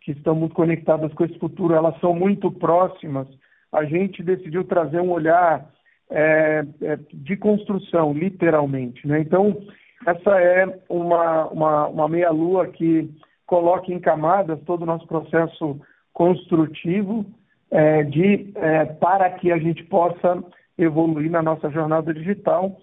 que 0.00 0.12
estão 0.12 0.34
muito 0.34 0.54
conectadas 0.54 1.12
com 1.12 1.24
esse 1.24 1.38
futuro, 1.38 1.74
elas 1.74 1.98
são 2.00 2.14
muito 2.14 2.50
próximas. 2.50 3.26
A 3.72 3.84
gente 3.84 4.22
decidiu 4.22 4.64
trazer 4.64 5.00
um 5.00 5.10
olhar 5.10 5.68
é, 6.10 6.64
é, 6.80 6.98
de 7.12 7.36
construção, 7.36 8.12
literalmente. 8.12 9.06
Né? 9.06 9.20
Então, 9.20 9.60
essa 10.06 10.40
é 10.40 10.80
uma, 10.88 11.48
uma, 11.48 11.88
uma 11.88 12.08
meia-lua 12.08 12.68
que 12.68 13.10
coloca 13.46 13.92
em 13.92 14.00
camadas 14.00 14.60
todo 14.64 14.82
o 14.82 14.86
nosso 14.86 15.06
processo 15.06 15.80
construtivo 16.12 17.26
é, 17.70 18.02
de, 18.04 18.52
é, 18.54 18.84
para 18.86 19.30
que 19.30 19.52
a 19.52 19.58
gente 19.58 19.84
possa 19.84 20.42
evoluir 20.76 21.30
na 21.30 21.42
nossa 21.42 21.68
jornada 21.70 22.14
digital. 22.14 22.78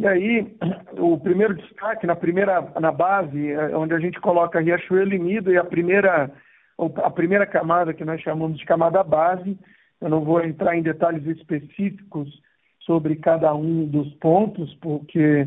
E 0.00 0.06
aí, 0.06 0.56
o 0.96 1.18
primeiro 1.18 1.54
destaque, 1.54 2.06
na 2.06 2.16
primeira 2.16 2.72
na 2.80 2.90
base, 2.90 3.52
é, 3.52 3.76
onde 3.76 3.92
a 3.92 3.98
gente 3.98 4.18
coloca 4.18 4.58
Riachuelo 4.58 5.12
e 5.12 5.18
Nido, 5.18 5.52
e 5.52 5.58
a 5.58 5.64
primeira, 5.64 6.30
a 6.78 7.10
primeira 7.10 7.44
camada 7.44 7.92
que 7.92 8.02
nós 8.02 8.18
chamamos 8.22 8.58
de 8.58 8.64
camada 8.64 9.04
base, 9.04 9.58
eu 10.00 10.08
não 10.08 10.24
vou 10.24 10.42
entrar 10.42 10.74
em 10.74 10.80
detalhes 10.80 11.26
específicos 11.26 12.30
sobre 12.78 13.16
cada 13.16 13.54
um 13.54 13.84
dos 13.84 14.10
pontos, 14.14 14.74
porque 14.76 15.46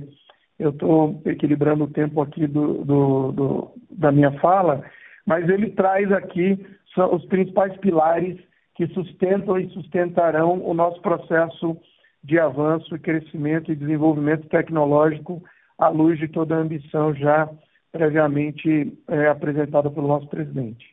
eu 0.60 0.70
estou 0.70 1.20
equilibrando 1.26 1.86
o 1.86 1.92
tempo 1.92 2.22
aqui 2.22 2.46
do, 2.46 2.86
do, 2.86 3.32
do, 3.32 3.72
da 3.90 4.12
minha 4.12 4.34
fala, 4.34 4.84
mas 5.26 5.50
ele 5.50 5.72
traz 5.72 6.12
aqui 6.12 6.64
os 7.12 7.26
principais 7.26 7.76
pilares 7.78 8.38
que 8.76 8.86
sustentam 8.90 9.58
e 9.58 9.68
sustentarão 9.70 10.64
o 10.64 10.76
nosso 10.76 11.02
processo 11.02 11.76
de 12.24 12.40
avanço, 12.40 12.98
crescimento 13.00 13.72
e 13.72 13.76
desenvolvimento 13.76 14.48
tecnológico 14.48 15.44
à 15.78 15.90
luz 15.90 16.18
de 16.18 16.28
toda 16.28 16.56
a 16.56 16.60
ambição 16.60 17.14
já 17.14 17.50
previamente 17.92 18.98
é, 19.08 19.28
apresentada 19.28 19.90
pelo 19.90 20.08
nosso 20.08 20.28
presidente. 20.28 20.86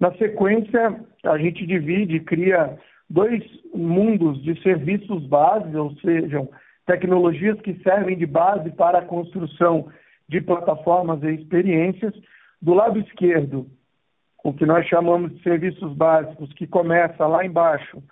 Na 0.00 0.12
sequência, 0.14 1.00
a 1.24 1.38
gente 1.38 1.64
divide 1.66 2.16
e 2.16 2.20
cria 2.20 2.76
dois 3.08 3.42
mundos 3.72 4.42
de 4.42 4.60
serviços 4.62 5.24
base, 5.26 5.76
ou 5.76 5.94
seja, 5.96 6.46
tecnologias 6.86 7.60
que 7.60 7.74
servem 7.82 8.16
de 8.16 8.26
base 8.26 8.70
para 8.72 8.98
a 8.98 9.04
construção 9.04 9.88
de 10.28 10.40
plataformas 10.40 11.22
e 11.22 11.30
experiências. 11.30 12.12
Do 12.60 12.74
lado 12.74 12.98
esquerdo, 12.98 13.66
o 14.42 14.52
que 14.52 14.66
nós 14.66 14.86
chamamos 14.86 15.32
de 15.32 15.42
serviços 15.42 15.94
básicos, 15.94 16.52
que 16.54 16.66
começa 16.66 17.26
lá 17.26 17.44
embaixo, 17.44 18.02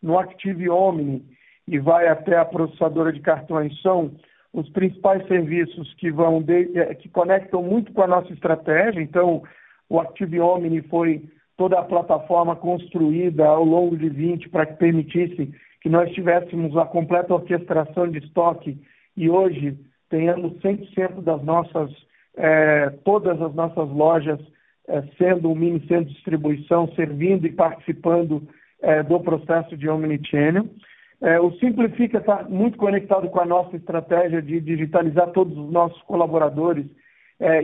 no 0.00 0.18
Active 0.18 0.68
Omni, 0.70 1.24
e 1.66 1.78
vai 1.78 2.08
até 2.08 2.36
a 2.36 2.44
processadora 2.44 3.12
de 3.12 3.20
cartões, 3.20 3.80
são 3.80 4.12
os 4.52 4.68
principais 4.70 5.26
serviços 5.26 5.94
que 5.94 6.10
vão 6.10 6.42
de, 6.42 6.78
eh, 6.78 6.94
que 6.94 7.08
conectam 7.08 7.62
muito 7.62 7.92
com 7.92 8.02
a 8.02 8.06
nossa 8.06 8.32
estratégia. 8.32 9.00
Então, 9.00 9.42
o 9.88 9.98
Active 9.98 10.40
Omni 10.40 10.82
foi 10.82 11.24
toda 11.56 11.78
a 11.78 11.84
plataforma 11.84 12.54
construída 12.56 13.46
ao 13.46 13.64
longo 13.64 13.96
de 13.96 14.08
20 14.08 14.48
para 14.50 14.66
que 14.66 14.74
permitisse 14.74 15.52
que 15.80 15.88
nós 15.88 16.10
tivéssemos 16.12 16.76
a 16.76 16.84
completa 16.84 17.34
orquestração 17.34 18.08
de 18.08 18.18
estoque 18.18 18.78
e 19.16 19.30
hoje 19.30 19.78
tenhamos 20.10 20.52
100% 20.60 21.22
das 21.22 21.42
nossas, 21.42 21.90
eh, 22.36 22.90
todas 23.04 23.40
as 23.40 23.54
nossas 23.54 23.88
lojas 23.88 24.40
eh, 24.88 25.02
sendo 25.16 25.50
um 25.50 25.54
mini 25.54 25.80
centro 25.86 26.06
de 26.06 26.14
distribuição, 26.14 26.92
servindo 26.94 27.46
e 27.46 27.52
participando 27.52 28.46
do 29.08 29.20
processo 29.20 29.76
de 29.76 29.88
omnichannel. 29.88 30.68
O 31.42 31.52
Simplifica 31.58 32.18
está 32.18 32.44
muito 32.48 32.76
conectado 32.76 33.28
com 33.28 33.40
a 33.40 33.44
nossa 33.44 33.76
estratégia 33.76 34.42
de 34.42 34.60
digitalizar 34.60 35.30
todos 35.30 35.56
os 35.56 35.70
nossos 35.70 36.02
colaboradores 36.02 36.84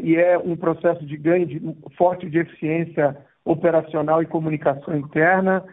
e 0.02 0.14
é 0.14 0.38
um 0.38 0.56
processo 0.56 1.04
de 1.04 1.16
ganho 1.16 1.44
de, 1.44 1.60
forte 1.96 2.30
de 2.30 2.38
eficiência 2.38 3.16
operacional 3.44 4.22
e 4.22 4.26
comunicação 4.26 4.96
interna. 4.96 5.64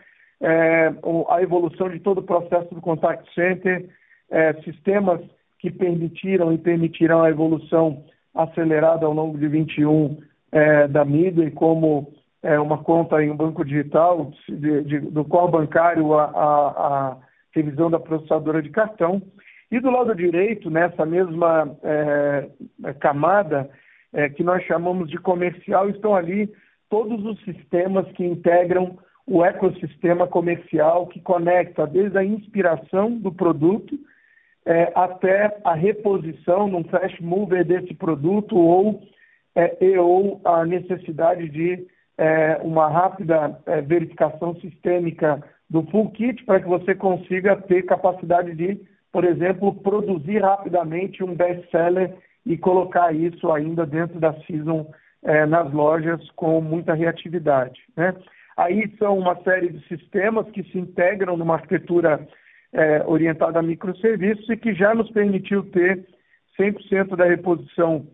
É, 0.41 0.93
a 1.29 1.41
evolução 1.41 1.89
de 1.89 1.99
todo 1.99 2.19
o 2.19 2.23
processo 2.23 2.73
do 2.73 2.81
contact 2.81 3.31
center, 3.33 3.87
é, 4.29 4.53
sistemas 4.63 5.21
que 5.59 5.71
permitiram 5.71 6.53
e 6.53 6.57
permitirão 6.57 7.23
a 7.23 7.29
evolução 7.29 8.03
acelerada 8.33 9.05
ao 9.05 9.13
longo 9.13 9.37
de 9.37 9.47
21 9.47 10.17
é, 10.51 10.87
da 10.87 11.03
Midway, 11.05 11.51
como 11.51 12.13
é, 12.43 12.59
uma 12.59 12.77
conta 12.77 13.23
em 13.23 13.31
um 13.31 13.35
banco 13.35 13.63
digital, 13.63 14.31
de, 14.47 14.83
de, 14.83 14.99
do 14.99 15.25
qual 15.25 15.49
bancário 15.49 16.13
a, 16.13 16.25
a, 16.25 16.67
a, 16.67 17.17
revisão 17.55 17.89
da 17.89 17.99
processadora 17.99 18.61
de 18.61 18.69
cartão. 18.69 19.21
E 19.71 19.79
do 19.79 19.89
lado 19.89 20.13
direito, 20.13 20.69
nessa 20.69 21.05
mesma 21.05 21.75
é, 21.83 22.49
camada, 22.99 23.69
é, 24.13 24.29
que 24.29 24.43
nós 24.43 24.63
chamamos 24.63 25.09
de 25.09 25.17
comercial, 25.17 25.89
estão 25.89 26.15
ali 26.15 26.51
todos 26.89 27.25
os 27.25 27.43
sistemas 27.43 28.09
que 28.11 28.23
integram 28.23 28.97
o 29.25 29.43
ecossistema 29.43 30.27
comercial 30.27 31.07
que 31.07 31.19
conecta 31.19 31.87
desde 31.87 32.17
a 32.17 32.23
inspiração 32.23 33.17
do 33.17 33.31
produto 33.31 33.97
é, 34.65 34.91
até 34.95 35.57
a 35.63 35.73
reposição 35.73 36.67
num 36.67 36.83
flash 36.83 37.19
mover 37.19 37.65
desse 37.65 37.93
produto 37.95 38.55
ou, 38.55 39.01
e, 39.81 39.97
ou 39.97 40.39
a 40.45 40.63
necessidade 40.65 41.49
de 41.49 41.87
uma 42.63 42.87
rápida 42.87 43.59
verificação 43.85 44.55
sistêmica 44.61 45.43
do 45.69 45.83
full 45.83 46.11
kit 46.11 46.43
para 46.45 46.59
que 46.59 46.67
você 46.67 46.93
consiga 46.95 47.55
ter 47.55 47.83
capacidade 47.83 48.53
de, 48.53 48.79
por 49.11 49.23
exemplo, 49.23 49.73
produzir 49.75 50.39
rapidamente 50.39 51.23
um 51.23 51.33
best-seller 51.33 52.13
e 52.45 52.57
colocar 52.57 53.13
isso 53.13 53.51
ainda 53.51 53.85
dentro 53.85 54.19
da 54.19 54.33
season 54.41 54.87
é, 55.23 55.45
nas 55.45 55.71
lojas 55.73 56.21
com 56.31 56.61
muita 56.61 56.93
reatividade. 56.93 57.81
Né? 57.97 58.13
Aí 58.55 58.93
são 58.99 59.17
uma 59.17 59.35
série 59.43 59.69
de 59.69 59.85
sistemas 59.87 60.47
que 60.51 60.63
se 60.63 60.77
integram 60.77 61.35
numa 61.35 61.55
arquitetura 61.55 62.25
é, 62.71 63.03
orientada 63.05 63.59
a 63.59 63.63
microserviços 63.63 64.47
e 64.49 64.55
que 64.55 64.73
já 64.73 64.93
nos 64.93 65.09
permitiu 65.09 65.63
ter 65.71 66.05
100% 66.59 67.15
da 67.15 67.25
reposição 67.25 68.05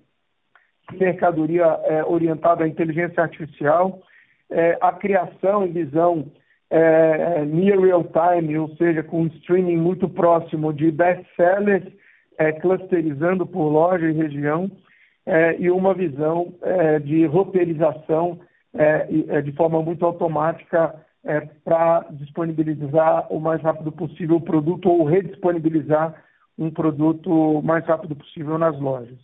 de 0.90 0.98
mercadoria 0.98 1.66
é, 1.84 2.04
orientada 2.06 2.64
à 2.64 2.68
inteligência 2.68 3.22
artificial, 3.22 4.02
a 4.82 4.92
criação 4.92 5.66
e 5.66 5.70
visão 5.70 6.30
é, 6.72 7.44
near 7.46 7.80
real 7.80 8.06
time, 8.06 8.58
ou 8.58 8.70
seja, 8.78 9.04
com 9.04 9.28
streaming 9.28 9.78
muito 9.78 10.08
próximo 10.08 10.74
de 10.74 10.90
best-sellers, 10.90 11.84
é, 12.38 12.54
clusterizando 12.54 13.46
por 13.46 13.68
loja 13.68 14.10
e 14.10 14.14
região, 14.14 14.72
é, 15.26 15.56
e 15.60 15.70
uma 15.70 15.94
visão 15.94 16.54
é, 16.64 16.98
de 17.00 17.26
roteirização 17.26 18.40
é, 18.74 19.08
é, 19.28 19.42
de 19.42 19.52
forma 19.52 19.82
muito 19.82 20.06
automática 20.06 20.96
é, 21.26 21.42
para 21.64 22.06
disponibilizar 22.12 23.28
o 23.32 23.40
mais 23.40 23.62
rápido 23.62 23.92
possível 23.92 24.38
o 24.38 24.42
produto 24.42 24.90
ou 24.90 25.04
redisponibilizar 25.04 26.16
um 26.58 26.72
produto 26.72 27.30
o 27.30 27.62
mais 27.62 27.86
rápido 27.86 28.16
possível 28.16 28.58
nas 28.58 28.80
lojas. 28.80 29.20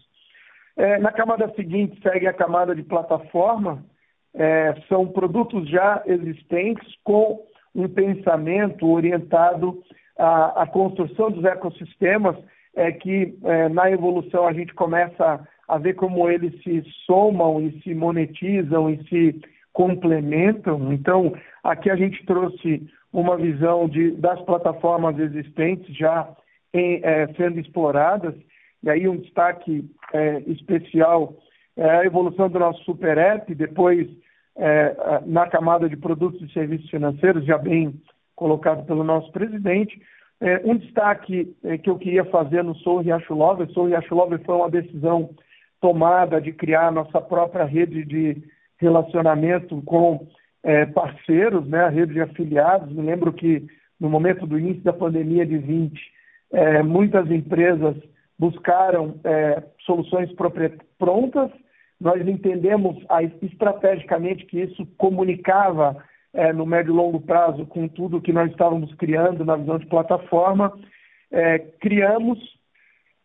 É, 0.76 1.00
na 1.00 1.12
camada 1.12 1.52
seguinte 1.56 2.00
segue 2.02 2.28
a 2.28 2.34
camada 2.34 2.76
de 2.76 2.84
plataforma, 2.84 3.84
é, 4.38 4.76
são 4.88 5.08
produtos 5.08 5.68
já 5.68 6.04
existentes 6.06 6.88
com 7.04 7.44
um 7.76 7.88
pensamento 7.88 8.88
orientado 8.88 9.82
à, 10.18 10.62
à 10.62 10.68
construção 10.68 11.32
dos 11.32 11.44
ecossistemas, 11.44 12.38
é, 12.76 12.92
que 12.92 13.36
é, 13.44 13.68
na 13.70 13.90
evolução 13.90 14.48
a 14.48 14.54
gente 14.54 14.74
começa 14.76 15.46
a 15.68 15.78
ver 15.80 15.96
como 15.96 16.30
eles 16.30 16.54
se 16.64 16.84
somam 17.06 17.60
e 17.62 17.82
se 17.82 17.94
monetizam 17.96 18.90
e 18.90 19.04
se 19.10 19.42
complementam. 19.74 20.94
Então, 20.94 21.34
aqui 21.64 21.90
a 21.90 21.96
gente 21.96 22.24
trouxe 22.26 22.88
uma 23.12 23.36
visão 23.36 23.90
de, 23.90 24.12
das 24.12 24.40
plataformas 24.42 25.18
existentes 25.18 25.96
já 25.98 26.30
em, 26.74 27.02
é, 27.04 27.28
sendo 27.36 27.60
exploradas, 27.60 28.36
e 28.84 28.90
aí 28.90 29.08
um 29.08 29.18
destaque 29.18 29.90
é, 30.14 30.44
especial 30.46 31.34
é 31.76 31.90
a 31.90 32.06
evolução 32.06 32.50
do 32.50 32.60
nosso 32.60 32.84
Super 32.84 33.18
App, 33.18 33.54
depois 33.54 34.08
é, 34.58 35.22
na 35.26 35.48
camada 35.48 35.88
de 35.88 35.96
produtos 35.96 36.42
e 36.42 36.54
serviços 36.54 36.90
financeiros, 36.90 37.46
já 37.46 37.58
bem 37.58 37.94
colocado 38.36 38.86
pelo 38.86 39.04
nosso 39.04 39.32
presidente. 39.32 40.02
É, 40.40 40.62
um 40.64 40.78
destaque 40.78 41.56
é, 41.64 41.78
que 41.78 41.90
eu 41.90 41.98
queria 41.98 42.26
fazer 42.26 42.64
no 42.64 42.76
Sou 42.76 43.00
Riacho 43.00 43.34
Lover, 43.34 43.70
Sou 43.72 43.88
Riacho 43.88 44.14
Lover 44.14 44.40
foi 44.44 44.56
uma 44.56 44.70
decisão 44.70 45.32
tomada 45.82 46.40
de 46.40 46.52
criar 46.52 46.92
nossa 46.92 47.20
própria 47.20 47.66
rede 47.66 48.06
de 48.06 48.44
relacionamento 48.80 49.82
com 49.84 50.28
é, 50.64 50.86
parceiros, 50.86 51.68
né, 51.68 51.86
a 51.86 51.90
rede 51.90 52.14
de 52.14 52.22
afiliados. 52.22 52.92
Me 52.94 53.02
lembro 53.02 53.34
que 53.34 53.66
no 54.00 54.10
momento 54.10 54.46
do 54.46 54.60
início 54.60 54.84
da 54.84 54.94
pandemia 54.94 55.46
de 55.46 55.58
20, 55.58 56.00
é, 56.54 56.84
muitas 56.84 57.30
empresas 57.32 57.96
buscaram 58.40 59.16
soluções 59.84 60.32
prontas. 61.00 61.50
Nós 62.00 62.26
entendemos 62.28 62.98
estrategicamente 63.42 64.46
que 64.46 64.60
isso 64.60 64.86
comunicava 64.98 65.98
é, 66.34 66.54
no 66.54 66.66
médio 66.66 66.94
e 66.94 66.96
longo 66.96 67.20
prazo 67.20 67.66
com 67.66 67.88
tudo 67.88 68.22
que 68.22 68.32
nós 68.32 68.52
estávamos 68.52 68.94
criando 68.96 69.44
na 69.44 69.56
visão 69.56 69.80
de 69.80 69.88
plataforma. 69.88 70.72
É, 71.32 71.58
criamos, 71.80 72.40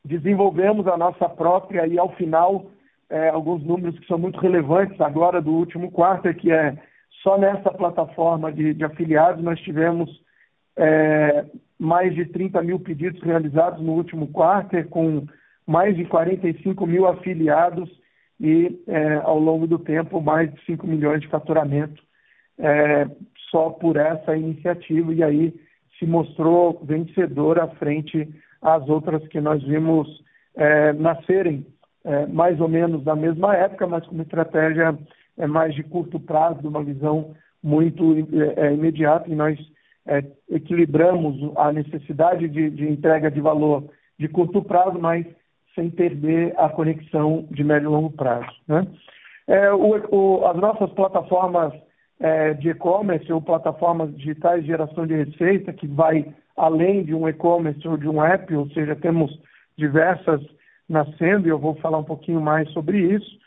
desenvolvemos 0.05 0.87
a 0.87 0.97
nossa 0.97 1.29
própria 1.29 1.87
e, 1.87 1.99
ao 1.99 2.15
final, 2.17 2.71
é, 3.11 3.29
alguns 3.29 3.63
números 3.63 3.99
que 3.99 4.07
são 4.07 4.17
muito 4.17 4.41
relevantes 4.41 4.99
agora 5.01 5.41
do 5.43 5.53
último 5.53 5.91
quarto, 5.91 6.33
que 6.33 6.51
é 6.51 6.77
só 7.23 7.37
nessa 7.37 7.71
plataforma 7.71 8.51
de, 8.51 8.73
de 8.73 8.85
afiliados 8.85 9.45
nós 9.45 9.61
tivemos 9.61 10.11
é, 10.77 11.45
mais 11.79 12.15
de 12.15 12.25
30 12.25 12.63
mil 12.63 12.81
pedidos 12.81 13.23
realizados 13.23 13.83
no 13.83 13.93
último 13.93 14.29
quarto, 14.29 14.83
com 14.89 15.27
mais 15.67 15.95
de 15.95 16.05
45 16.07 16.87
mil 16.87 17.07
afiliados 17.07 17.91
e, 18.42 18.83
é, 18.88 19.14
ao 19.22 19.38
longo 19.38 19.68
do 19.68 19.78
tempo, 19.78 20.20
mais 20.20 20.52
de 20.52 20.61
5 20.66 20.85
milhões 20.85 21.20
de 21.20 21.28
faturamento 21.28 22.02
é, 22.59 23.07
só 23.50 23.70
por 23.70 23.96
essa 23.96 24.37
iniciativa. 24.37 25.14
E 25.14 25.22
aí 25.22 25.55
se 25.96 26.07
mostrou 26.07 26.81
vencedora 26.83 27.68
frente 27.78 28.28
às 28.61 28.88
outras 28.88 29.24
que 29.28 29.40
nós 29.40 29.62
vimos 29.62 30.09
é, 30.57 30.92
nascerem 30.92 31.64
é, 32.05 32.26
mais 32.26 32.61
ou 32.61 32.68
menos 32.68 33.05
na 33.05 33.14
mesma 33.14 33.55
época, 33.55 33.87
mas 33.87 34.05
com 34.07 34.14
uma 34.14 34.24
estratégia 34.24 34.98
é, 35.38 35.46
mais 35.46 35.72
de 35.72 35.85
curto 35.85 36.18
prazo, 36.18 36.61
de 36.61 36.66
uma 36.66 36.83
visão 36.83 37.37
muito 37.62 38.02
é 38.57 38.74
imediata, 38.74 39.31
e 39.31 39.37
nós 39.37 39.57
é, 40.05 40.24
equilibramos 40.50 41.52
a 41.57 41.72
necessidade 41.72 42.48
de, 42.48 42.70
de, 42.70 42.88
entrega 42.88 43.31
de 43.31 43.40
valor 43.40 43.85
de 44.18 44.26
curto 44.26 44.61
prazo, 44.62 44.98
mas 44.98 45.24
sem 45.75 45.91
perder 45.91 46.55
a 46.59 46.69
conexão 46.69 47.47
de 47.51 47.65
médio 47.65 47.89
e 47.89 47.93
longo 47.93 48.11
prazo. 48.11 48.51
Né? 48.69 48.87
É, 49.47 49.73
o, 49.73 49.97
o, 50.15 50.47
as 50.47 50.57
nossas 50.57 50.91
plataformas 50.93 51.73
é, 52.21 52.55
de 52.55 52.71
e-commerce 52.71 53.33
ou 53.33 53.41
plataformas 53.41 54.15
digitais 54.17 54.63
de 54.63 54.69
geração 54.69 55.07
de 55.07 55.15
receita, 55.15 55.73
que 55.73 55.87
vai 55.87 56.33
além 56.57 57.05
de 57.05 57.15
um 57.15 57.29
e-commerce 57.29 57.87
ou 57.87 57.97
de 57.97 58.09
um 58.09 58.23
app, 58.23 58.55
ou 58.55 58.69
seja, 58.71 58.95
temos 58.95 59.37
diversas 59.77 60.41
nascendo, 60.89 61.47
e 61.47 61.51
eu 61.51 61.59
vou 61.59 61.75
falar 61.77 61.99
um 61.99 62.05
pouquinho 62.05 62.41
mais 62.41 62.71
sobre 62.73 62.99
isso. 62.99 63.41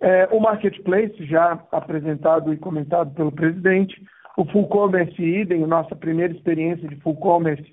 É, 0.00 0.28
o 0.30 0.40
Marketplace, 0.40 1.24
já 1.26 1.60
apresentado 1.72 2.52
e 2.52 2.56
comentado 2.56 3.14
pelo 3.14 3.32
presidente, 3.32 4.02
o 4.36 4.44
Full 4.44 4.66
Commerce 4.68 5.20
Idem, 5.22 5.66
nossa 5.66 5.96
primeira 5.96 6.32
experiência 6.32 6.88
de 6.88 6.96
Full 6.96 7.16
Commerce 7.16 7.64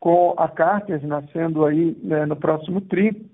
com 0.00 0.34
a 0.36 0.48
Carters, 0.48 1.02
nascendo 1.02 1.64
aí 1.64 1.96
né, 2.02 2.26
no 2.26 2.36
próximo 2.36 2.80
TRI. 2.80 3.26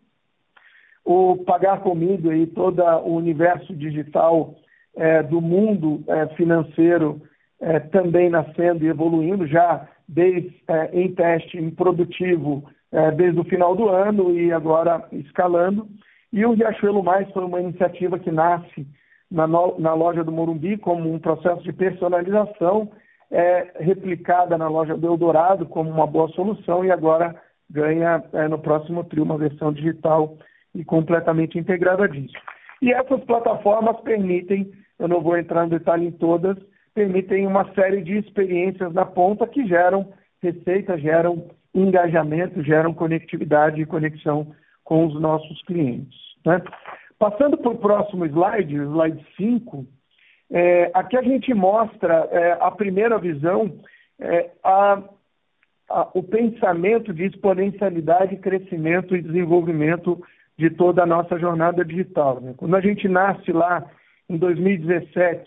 O 1.04 1.36
Pagar 1.44 1.80
Comigo, 1.80 2.30
aí, 2.30 2.46
todo 2.46 2.82
o 2.82 3.16
universo 3.16 3.74
digital 3.74 4.54
é, 4.96 5.22
do 5.22 5.40
mundo 5.40 6.02
é, 6.08 6.26
financeiro 6.28 7.20
é, 7.60 7.78
também 7.78 8.30
nascendo 8.30 8.84
e 8.84 8.88
evoluindo, 8.88 9.46
já 9.46 9.86
desde 10.08 10.54
é, 10.68 10.90
em 10.92 11.14
teste, 11.14 11.58
em 11.58 11.70
produtivo, 11.70 12.64
é, 12.92 13.10
desde 13.10 13.38
o 13.38 13.44
final 13.44 13.74
do 13.74 13.88
ano 13.88 14.38
e 14.38 14.52
agora 14.52 15.04
escalando. 15.12 15.86
E 16.32 16.44
o 16.44 16.52
Riachuelo 16.52 17.02
Mais 17.02 17.30
foi 17.32 17.44
uma 17.44 17.60
iniciativa 17.60 18.18
que 18.18 18.30
nasce 18.30 18.86
na, 19.30 19.46
no, 19.46 19.78
na 19.78 19.94
loja 19.94 20.24
do 20.24 20.32
Morumbi 20.32 20.76
como 20.78 21.12
um 21.12 21.18
processo 21.18 21.62
de 21.62 21.72
personalização, 21.72 22.90
é, 23.30 23.72
replicada 23.80 24.56
na 24.56 24.68
loja 24.68 24.96
do 24.96 25.06
Eldorado 25.06 25.66
como 25.66 25.90
uma 25.90 26.06
boa 26.06 26.28
solução 26.28 26.84
e 26.84 26.90
agora 26.90 27.34
ganha 27.70 28.22
no 28.50 28.58
próximo 28.58 29.02
trio 29.04 29.24
uma 29.24 29.38
versão 29.38 29.72
digital 29.72 30.36
e 30.74 30.84
completamente 30.84 31.58
integrada 31.58 32.08
disso. 32.08 32.34
E 32.82 32.92
essas 32.92 33.22
plataformas 33.24 34.00
permitem, 34.00 34.72
eu 34.98 35.08
não 35.08 35.20
vou 35.20 35.36
entrar 35.36 35.64
no 35.64 35.70
detalhe 35.70 36.06
em 36.06 36.12
todas, 36.12 36.56
permitem 36.94 37.46
uma 37.46 37.72
série 37.74 38.02
de 38.02 38.18
experiências 38.18 38.92
na 38.92 39.04
ponta 39.04 39.46
que 39.46 39.66
geram 39.66 40.12
receita, 40.42 40.98
geram 40.98 41.48
engajamento, 41.74 42.62
geram 42.62 42.94
conectividade 42.94 43.80
e 43.80 43.86
conexão 43.86 44.54
com 44.84 45.06
os 45.06 45.20
nossos 45.20 45.62
clientes. 45.62 46.18
Né? 46.44 46.62
Passando 47.18 47.56
para 47.56 47.72
o 47.72 47.78
próximo 47.78 48.26
slide, 48.26 48.74
slide 48.74 49.26
5, 49.36 49.86
é, 50.50 50.90
aqui 50.94 51.16
a 51.16 51.22
gente 51.22 51.52
mostra 51.54 52.28
é, 52.30 52.52
a 52.60 52.70
primeira 52.70 53.18
visão, 53.18 53.80
é, 54.20 54.50
a, 54.62 55.02
a, 55.90 56.08
o 56.14 56.22
pensamento 56.22 57.12
de 57.12 57.24
exponencialidade, 57.24 58.36
crescimento 58.36 59.16
e 59.16 59.22
desenvolvimento 59.22 60.22
de 60.58 60.70
toda 60.70 61.02
a 61.02 61.06
nossa 61.06 61.38
jornada 61.38 61.84
digital. 61.84 62.40
Né? 62.40 62.54
Quando 62.56 62.76
a 62.76 62.80
gente 62.80 63.08
nasce 63.08 63.52
lá 63.52 63.84
em 64.28 64.36
2017 64.36 65.42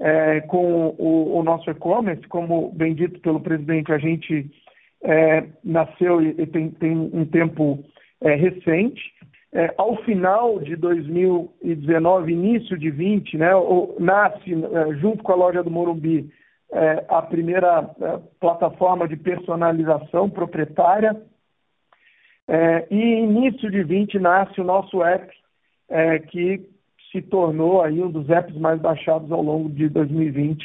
é, 0.00 0.40
com 0.42 0.94
o, 0.98 1.38
o 1.38 1.42
nosso 1.42 1.70
e-commerce, 1.70 2.26
como 2.28 2.72
bem 2.72 2.94
dito 2.94 3.20
pelo 3.20 3.40
presidente, 3.40 3.92
a 3.92 3.98
gente 3.98 4.50
é, 5.02 5.44
nasceu 5.64 6.20
e, 6.20 6.46
tem, 6.46 6.70
tem, 6.70 6.96
um 6.96 7.24
tempo 7.24 7.84
é, 8.20 8.34
recente. 8.34 9.00
É, 9.54 9.72
ao 9.76 9.96
final 10.04 10.58
de 10.60 10.76
2019, 10.76 12.32
início 12.32 12.78
de 12.78 12.90
20, 12.90 13.36
né, 13.36 13.54
o, 13.54 13.96
nasce, 13.98 14.52
é, 14.52 14.94
junto 14.94 15.22
com 15.22 15.32
a 15.32 15.36
loja 15.36 15.62
do 15.62 15.70
Morumbi, 15.70 16.30
é, 16.72 17.04
a 17.08 17.20
primeira 17.20 17.90
é, 18.00 18.18
plataforma 18.40 19.06
de 19.06 19.16
personalização 19.16 20.30
proprietária. 20.30 21.20
E 22.90 22.96
início 22.96 23.70
de 23.70 23.82
20 23.82 24.18
nasce 24.18 24.60
o 24.60 24.64
nosso 24.64 25.02
app, 25.02 25.32
que 26.30 26.68
se 27.10 27.22
tornou 27.22 27.82
aí 27.82 28.02
um 28.02 28.10
dos 28.10 28.28
apps 28.30 28.56
mais 28.56 28.80
baixados 28.80 29.30
ao 29.30 29.42
longo 29.42 29.68
de 29.68 29.88
2020 29.88 30.64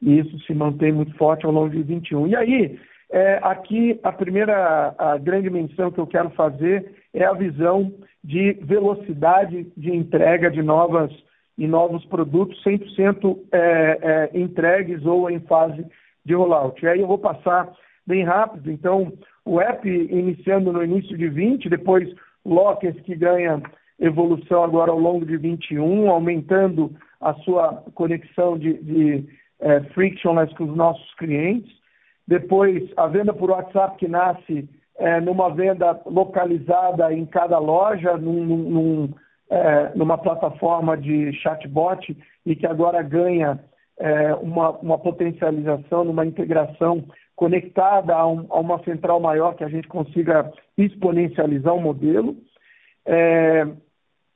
e 0.00 0.18
isso 0.18 0.38
se 0.40 0.54
mantém 0.54 0.92
muito 0.92 1.14
forte 1.16 1.44
ao 1.44 1.52
longo 1.52 1.70
de 1.70 1.82
2021. 1.82 2.28
E 2.28 2.36
aí, 2.36 2.80
é, 3.10 3.40
aqui, 3.42 3.98
a 4.02 4.12
primeira 4.12 4.94
a 4.96 5.18
grande 5.18 5.50
menção 5.50 5.90
que 5.90 5.98
eu 5.98 6.06
quero 6.06 6.30
fazer 6.30 6.94
é 7.12 7.24
a 7.24 7.32
visão 7.32 7.92
de 8.22 8.52
velocidade 8.62 9.66
de 9.76 9.94
entrega 9.94 10.50
de 10.50 10.62
novas 10.62 11.10
e 11.56 11.66
novos 11.66 12.04
produtos 12.04 12.62
100% 12.62 13.38
é, 13.50 13.58
é, 13.60 14.38
entregues 14.38 15.04
ou 15.04 15.28
em 15.28 15.40
fase 15.40 15.84
de 16.24 16.34
rollout. 16.34 16.84
E 16.84 16.88
aí 16.88 17.00
eu 17.00 17.06
vou 17.06 17.18
passar 17.18 17.72
bem 18.08 18.24
rápido. 18.24 18.72
Então, 18.72 19.12
o 19.44 19.60
app 19.60 19.86
iniciando 19.86 20.72
no 20.72 20.82
início 20.82 21.16
de 21.16 21.28
20, 21.28 21.68
depois 21.68 22.08
Lockers 22.44 22.98
que 23.02 23.14
ganha 23.14 23.62
evolução 24.00 24.64
agora 24.64 24.90
ao 24.90 24.98
longo 24.98 25.26
de 25.26 25.36
21, 25.36 26.10
aumentando 26.10 26.90
a 27.20 27.34
sua 27.34 27.84
conexão 27.94 28.56
de, 28.56 28.74
de 28.74 29.28
é, 29.60 29.80
frictionless 29.92 30.54
com 30.54 30.64
os 30.64 30.76
nossos 30.76 31.14
clientes. 31.14 31.70
Depois, 32.26 32.82
a 32.96 33.06
venda 33.08 33.34
por 33.34 33.50
WhatsApp 33.50 33.98
que 33.98 34.08
nasce 34.08 34.68
é, 34.96 35.20
numa 35.20 35.50
venda 35.50 36.00
localizada 36.06 37.12
em 37.12 37.26
cada 37.26 37.58
loja, 37.58 38.16
num, 38.16 38.44
num, 38.44 39.14
é, 39.50 39.92
numa 39.94 40.16
plataforma 40.16 40.96
de 40.96 41.32
chatbot 41.34 42.16
e 42.46 42.56
que 42.56 42.66
agora 42.66 43.02
ganha 43.02 43.58
uma, 44.40 44.70
uma, 44.78 44.96
potencialização, 44.96 46.04
numa 46.04 46.24
integração 46.24 47.04
conectada 47.38 48.16
a, 48.16 48.26
um, 48.26 48.46
a, 48.50 48.58
uma 48.58 48.82
central 48.82 49.20
maior 49.20 49.54
que 49.54 49.62
a 49.62 49.68
gente 49.68 49.86
consiga 49.86 50.52
exponencializar 50.76 51.72
o 51.72 51.80
modelo. 51.80 52.36
É, 53.06 53.64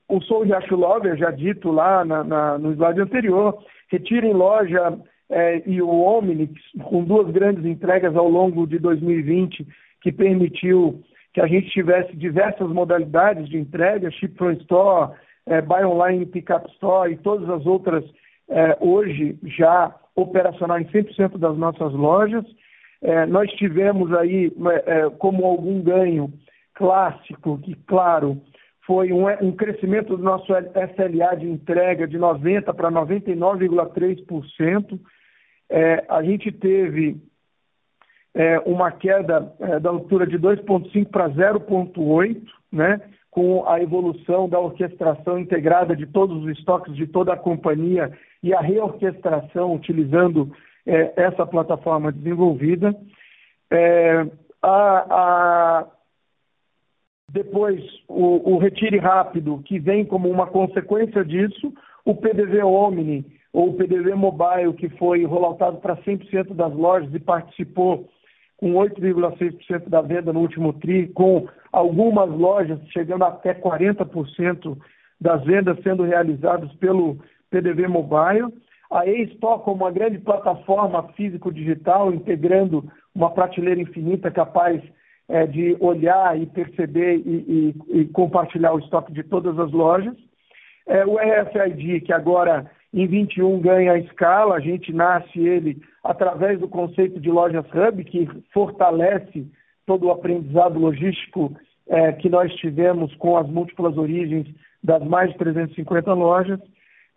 o 0.08 0.20
Sou 0.22 0.44
Riacho 0.44 0.76
Lover, 0.76 1.16
já 1.16 1.32
dito 1.32 1.72
lá 1.72 2.04
na, 2.04 2.22
na, 2.22 2.58
no 2.58 2.72
slide 2.74 3.00
anterior, 3.00 3.58
retira 3.90 4.24
em 4.24 4.32
loja 4.32 4.96
é, 5.28 5.68
e 5.68 5.82
o 5.82 5.88
Omni, 5.88 6.48
com 6.84 7.02
duas 7.02 7.28
grandes 7.32 7.64
entregas 7.64 8.14
ao 8.14 8.28
longo 8.28 8.68
de 8.68 8.78
2020, 8.78 9.66
que 10.00 10.12
permitiu 10.12 11.02
que 11.34 11.40
a 11.40 11.48
gente 11.48 11.70
tivesse 11.70 12.14
diversas 12.14 12.68
modalidades 12.68 13.48
de 13.48 13.58
entrega, 13.58 14.12
Ship 14.12 14.32
from 14.36 14.52
Store, 14.52 15.10
é, 15.46 15.60
Buy 15.60 15.84
Online, 15.84 16.24
Pickup 16.24 16.70
Store 16.74 17.12
e 17.12 17.16
todas 17.16 17.50
as 17.50 17.66
outras, 17.66 18.04
é, 18.48 18.76
hoje 18.80 19.36
já 19.42 19.92
operacional 20.14 20.78
em 20.78 20.84
100% 20.84 21.36
das 21.38 21.58
nossas 21.58 21.92
lojas. 21.92 22.44
É, 23.02 23.26
nós 23.26 23.50
tivemos 23.52 24.12
aí 24.14 24.50
é, 24.86 25.10
como 25.10 25.44
algum 25.44 25.82
ganho 25.82 26.32
clássico, 26.74 27.58
que 27.58 27.74
claro, 27.86 28.40
foi 28.86 29.12
um, 29.12 29.26
um 29.40 29.52
crescimento 29.52 30.16
do 30.16 30.22
nosso 30.22 30.52
SLA 30.52 31.36
de 31.36 31.48
entrega 31.48 32.06
de 32.06 32.16
90% 32.18 32.72
para 32.74 32.90
99,3%. 32.90 35.00
É, 35.68 36.04
a 36.08 36.22
gente 36.22 36.52
teve 36.52 37.20
é, 38.34 38.58
uma 38.60 38.90
queda 38.90 39.52
é, 39.60 39.78
da 39.80 39.90
altura 39.90 40.26
de 40.26 40.38
2,5 40.38 41.10
para 41.10 41.28
0,8, 41.28 42.40
né, 42.70 43.00
com 43.30 43.68
a 43.68 43.78
evolução 43.80 44.48
da 44.48 44.60
orquestração 44.60 45.38
integrada 45.38 45.96
de 45.96 46.06
todos 46.06 46.44
os 46.44 46.58
estoques 46.58 46.94
de 46.94 47.06
toda 47.06 47.32
a 47.32 47.38
companhia 47.38 48.12
e 48.42 48.54
a 48.54 48.60
reorquestração 48.60 49.74
utilizando 49.74 50.52
é, 50.86 51.12
essa 51.16 51.46
plataforma 51.46 52.12
desenvolvida. 52.12 52.94
É, 53.70 54.26
a, 54.62 55.06
a, 55.10 55.86
depois, 57.30 57.82
o, 58.08 58.54
o, 58.54 58.58
retire 58.58 58.98
rápido, 58.98 59.62
que 59.64 59.78
vem 59.78 60.04
como 60.04 60.28
uma 60.28 60.46
consequência 60.46 61.24
disso, 61.24 61.72
o 62.04 62.14
PDV 62.14 62.62
Omni, 62.62 63.24
ou 63.52 63.70
o 63.70 63.74
PDV 63.74 64.14
Mobile, 64.14 64.74
que 64.74 64.88
foi 64.90 65.24
rolloutado 65.24 65.78
para 65.78 65.96
100% 65.96 66.54
das 66.54 66.72
lojas 66.74 67.12
e 67.14 67.18
participou 67.18 68.08
com 68.56 68.74
8,6% 68.74 69.88
da 69.88 70.00
venda 70.00 70.32
no 70.32 70.40
último 70.40 70.72
TRI, 70.74 71.08
com 71.08 71.48
algumas 71.72 72.30
lojas 72.30 72.78
chegando 72.90 73.24
até 73.24 73.54
40% 73.54 74.78
das 75.20 75.42
vendas 75.44 75.82
sendo 75.82 76.02
realizadas 76.02 76.72
pelo 76.74 77.18
PDV 77.50 77.88
Mobile. 77.88 78.52
A 78.92 79.06
eStore 79.06 79.62
como 79.62 79.84
uma 79.84 79.90
grande 79.90 80.18
plataforma 80.18 81.02
físico-digital, 81.14 82.12
integrando 82.12 82.84
uma 83.14 83.30
prateleira 83.30 83.80
infinita 83.80 84.30
capaz 84.30 84.82
é, 85.28 85.46
de 85.46 85.76
olhar 85.80 86.38
e 86.38 86.46
perceber 86.46 87.16
e, 87.24 87.74
e, 87.90 88.00
e, 88.00 88.04
compartilhar 88.08 88.74
o 88.74 88.78
estoque 88.78 89.12
de 89.12 89.22
todas 89.22 89.58
as 89.58 89.72
lojas. 89.72 90.14
É, 90.86 91.06
o 91.06 91.16
RFID, 91.16 92.02
que 92.02 92.12
agora 92.12 92.70
em 92.92 93.06
21 93.06 93.60
ganha 93.60 93.96
escala, 93.96 94.56
a 94.56 94.60
gente 94.60 94.92
nasce 94.92 95.40
ele 95.40 95.80
através 96.04 96.60
do 96.60 96.68
conceito 96.68 97.18
de 97.18 97.30
lojas 97.30 97.64
hub, 97.72 98.04
que 98.04 98.28
fortalece 98.52 99.46
todo 99.86 100.06
o 100.06 100.10
aprendizado 100.10 100.78
logístico 100.78 101.56
é, 101.88 102.12
que 102.12 102.28
nós 102.28 102.52
tivemos 102.56 103.14
com 103.16 103.36
as 103.36 103.48
múltiplas 103.48 103.96
origens 103.96 104.46
das 104.82 105.02
mais 105.04 105.30
de 105.30 105.38
350 105.38 106.12
lojas. 106.12 106.60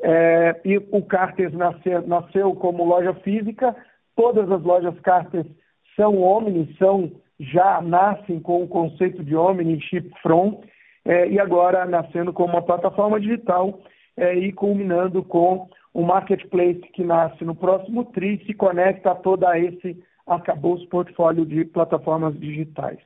É, 0.01 0.61
e 0.65 0.77
o 0.77 1.01
Carters 1.03 1.53
nasceu, 1.53 2.05
nasceu 2.05 2.53
como 2.55 2.83
loja 2.83 3.13
física, 3.15 3.75
todas 4.15 4.51
as 4.51 4.61
lojas 4.61 4.99
Carters 4.99 5.47
são 5.95 6.21
Omni, 6.21 6.75
são, 6.77 7.11
já 7.39 7.81
nascem 7.81 8.39
com 8.39 8.63
o 8.63 8.67
conceito 8.67 9.23
de 9.23 9.35
Omni 9.35 9.79
Chip 9.81 10.11
From, 10.21 10.61
é, 11.05 11.27
e 11.29 11.39
agora 11.39 11.85
nascendo 11.85 12.33
como 12.33 12.53
uma 12.53 12.61
plataforma 12.61 13.19
digital 13.19 13.79
é, 14.17 14.33
e 14.33 14.51
culminando 14.51 15.23
com 15.23 15.69
o 15.93 16.01
marketplace 16.01 16.81
que 16.93 17.03
nasce 17.03 17.45
no 17.45 17.55
próximo 17.55 18.03
TRI 18.05 18.43
se 18.45 18.53
conecta 18.53 19.11
a 19.11 19.15
toda 19.15 19.57
esse 19.57 19.97
acabou 20.27 20.77
portfólio 20.87 21.45
de 21.45 21.65
plataformas 21.65 22.37
digitais. 22.39 22.99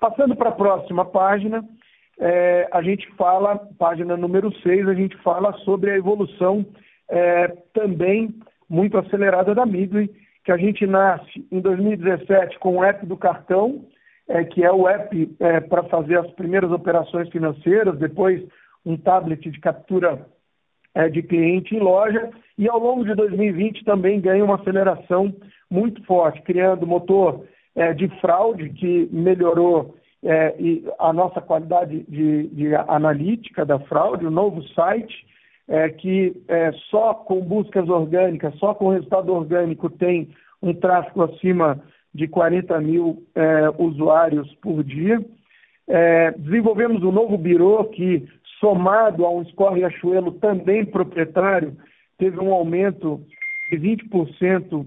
Passando 0.00 0.34
para 0.34 0.50
a 0.50 0.54
próxima 0.54 1.04
página, 1.04 1.64
é, 2.18 2.68
a 2.72 2.82
gente 2.82 3.06
fala, 3.16 3.58
página 3.78 4.16
número 4.16 4.52
6, 4.62 4.88
a 4.88 4.94
gente 4.94 5.16
fala 5.18 5.52
sobre 5.58 5.90
a 5.90 5.96
evolução 5.96 6.64
é, 7.08 7.48
também 7.74 8.34
muito 8.68 8.96
acelerada 8.98 9.54
da 9.54 9.66
Midway, 9.66 10.10
que 10.44 10.52
a 10.52 10.56
gente 10.56 10.86
nasce 10.86 11.46
em 11.50 11.60
2017 11.60 12.58
com 12.58 12.76
o 12.76 12.84
app 12.84 13.04
do 13.04 13.16
cartão, 13.16 13.84
é, 14.28 14.44
que 14.44 14.64
é 14.64 14.72
o 14.72 14.88
app 14.88 15.36
é, 15.38 15.60
para 15.60 15.84
fazer 15.84 16.18
as 16.18 16.30
primeiras 16.32 16.70
operações 16.70 17.28
financeiras, 17.28 17.98
depois 17.98 18.42
um 18.84 18.96
tablet 18.96 19.50
de 19.50 19.60
captura 19.60 20.26
é, 20.94 21.08
de 21.08 21.22
cliente 21.22 21.74
em 21.74 21.80
loja, 21.80 22.30
e 22.56 22.68
ao 22.68 22.78
longo 22.78 23.04
de 23.04 23.14
2020 23.14 23.84
também 23.84 24.20
ganha 24.20 24.44
uma 24.44 24.54
aceleração 24.56 25.34
muito 25.70 26.02
forte, 26.04 26.40
criando 26.42 26.86
motor 26.86 27.44
é, 27.74 27.92
de 27.92 28.08
fraude 28.20 28.70
que 28.70 29.08
melhorou 29.12 29.94
é, 30.26 30.54
a 30.98 31.12
nossa 31.12 31.40
qualidade 31.40 32.04
de, 32.08 32.48
de, 32.48 32.74
analítica 32.74 33.64
da 33.64 33.78
fraude, 33.78 34.26
o 34.26 34.30
novo 34.30 34.60
site, 34.68 35.24
é, 35.68 35.88
que 35.88 36.42
é, 36.48 36.72
só 36.90 37.14
com 37.14 37.40
buscas 37.40 37.88
orgânicas, 37.88 38.54
só 38.56 38.74
com 38.74 38.90
resultado 38.90 39.32
orgânico 39.32 39.88
tem 39.88 40.28
um 40.60 40.74
tráfego 40.74 41.22
acima 41.22 41.80
de 42.12 42.26
40 42.26 42.80
mil 42.80 43.22
é, 43.34 43.70
usuários 43.78 44.52
por 44.56 44.82
dia. 44.82 45.24
É, 45.88 46.32
desenvolvemos 46.32 47.02
um 47.04 47.12
novo 47.12 47.38
birô 47.38 47.84
que 47.84 48.26
somado 48.58 49.24
a 49.24 49.30
um 49.30 49.44
score 49.46 49.76
Riachuelo 49.76 50.32
também 50.32 50.84
proprietário, 50.84 51.76
teve 52.18 52.40
um 52.40 52.52
aumento 52.52 53.20
de 53.70 53.78
20% 53.78 54.86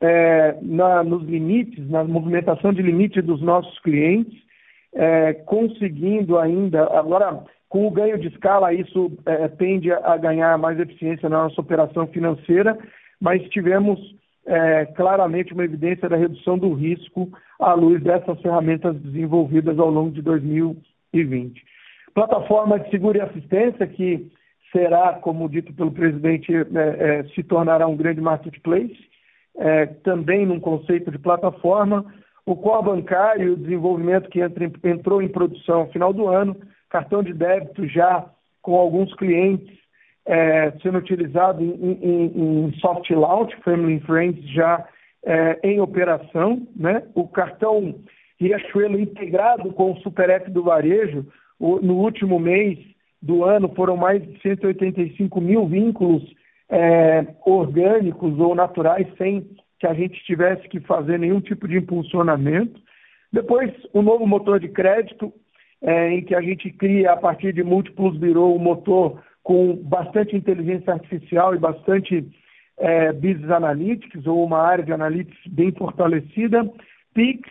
é, 0.00 0.56
na, 0.62 1.04
nos 1.04 1.22
limites, 1.28 1.88
na 1.88 2.02
movimentação 2.02 2.72
de 2.72 2.82
limite 2.82 3.20
dos 3.20 3.40
nossos 3.40 3.78
clientes, 3.80 4.49
é, 4.94 5.32
conseguindo 5.32 6.38
ainda, 6.38 6.84
agora 6.98 7.44
com 7.68 7.86
o 7.86 7.90
ganho 7.90 8.18
de 8.18 8.28
escala, 8.28 8.74
isso 8.74 9.12
é, 9.24 9.46
tende 9.48 9.92
a 9.92 10.16
ganhar 10.16 10.58
mais 10.58 10.78
eficiência 10.78 11.28
na 11.28 11.44
nossa 11.44 11.60
operação 11.60 12.06
financeira, 12.08 12.76
mas 13.20 13.42
tivemos 13.50 13.98
é, 14.46 14.86
claramente 14.86 15.52
uma 15.52 15.64
evidência 15.64 16.08
da 16.08 16.16
redução 16.16 16.58
do 16.58 16.72
risco 16.74 17.30
à 17.60 17.72
luz 17.74 18.02
dessas 18.02 18.40
ferramentas 18.40 18.96
desenvolvidas 18.96 19.78
ao 19.78 19.90
longo 19.90 20.10
de 20.10 20.22
2020. 20.22 21.62
Plataforma 22.12 22.80
de 22.80 22.90
seguro 22.90 23.18
e 23.18 23.20
assistência, 23.20 23.86
que 23.86 24.30
será, 24.72 25.14
como 25.14 25.48
dito 25.48 25.72
pelo 25.72 25.92
presidente, 25.92 26.52
é, 26.52 26.58
é, 26.58 27.24
se 27.34 27.42
tornará 27.42 27.86
um 27.86 27.96
grande 27.96 28.20
marketplace, 28.20 28.98
é, 29.56 29.86
também 29.86 30.46
num 30.46 30.58
conceito 30.58 31.10
de 31.10 31.18
plataforma. 31.18 32.04
O 32.50 32.56
core 32.56 32.84
bancário, 32.84 33.52
o 33.52 33.56
desenvolvimento 33.56 34.28
que 34.28 34.40
entra, 34.40 34.64
entrou 34.82 35.22
em 35.22 35.28
produção 35.28 35.84
no 35.84 35.92
final 35.92 36.12
do 36.12 36.26
ano, 36.26 36.56
cartão 36.88 37.22
de 37.22 37.32
débito 37.32 37.86
já 37.86 38.28
com 38.60 38.74
alguns 38.74 39.14
clientes 39.14 39.78
é, 40.26 40.72
sendo 40.82 40.98
utilizado 40.98 41.62
em, 41.62 41.92
em, 42.02 42.66
em, 42.66 42.72
soft 42.80 43.08
launch, 43.10 43.54
Family 43.62 43.94
and 43.94 44.00
Friends 44.00 44.50
já 44.50 44.84
é, 45.24 45.60
em 45.62 45.80
operação, 45.80 46.66
né? 46.74 47.04
O 47.14 47.28
cartão 47.28 47.94
Riachuelo 48.40 48.98
integrado 48.98 49.72
com 49.72 49.92
o 49.92 50.00
Super 50.00 50.28
App 50.30 50.50
do 50.50 50.64
varejo, 50.64 51.24
no 51.60 51.98
último 51.98 52.40
mês 52.40 52.76
do 53.22 53.44
ano 53.44 53.72
foram 53.76 53.96
mais 53.96 54.26
de 54.26 54.40
185 54.40 55.40
mil 55.40 55.68
vínculos 55.68 56.24
é, 56.68 57.24
orgânicos 57.46 58.40
ou 58.40 58.56
naturais 58.56 59.06
sem 59.16 59.46
que 59.80 59.86
a 59.86 59.94
gente 59.94 60.22
tivesse 60.24 60.68
que 60.68 60.78
fazer 60.80 61.18
nenhum 61.18 61.40
tipo 61.40 61.66
de 61.66 61.78
impulsionamento. 61.78 62.78
Depois, 63.32 63.72
o 63.94 64.02
novo 64.02 64.26
motor 64.26 64.60
de 64.60 64.68
crédito, 64.68 65.32
é, 65.82 66.12
em 66.12 66.22
que 66.22 66.34
a 66.34 66.42
gente 66.42 66.70
cria, 66.70 67.12
a 67.12 67.16
partir 67.16 67.54
de 67.54 67.62
múltiplos 67.62 68.20
virou 68.20 68.54
um 68.54 68.58
motor 68.58 69.22
com 69.42 69.74
bastante 69.76 70.36
inteligência 70.36 70.92
artificial 70.92 71.54
e 71.54 71.58
bastante 71.58 72.28
é, 72.78 73.10
business 73.12 73.50
analytics, 73.50 74.26
ou 74.26 74.44
uma 74.44 74.60
área 74.60 74.84
de 74.84 74.92
analytics 74.92 75.46
bem 75.46 75.72
fortalecida, 75.72 76.70
PIX 77.14 77.48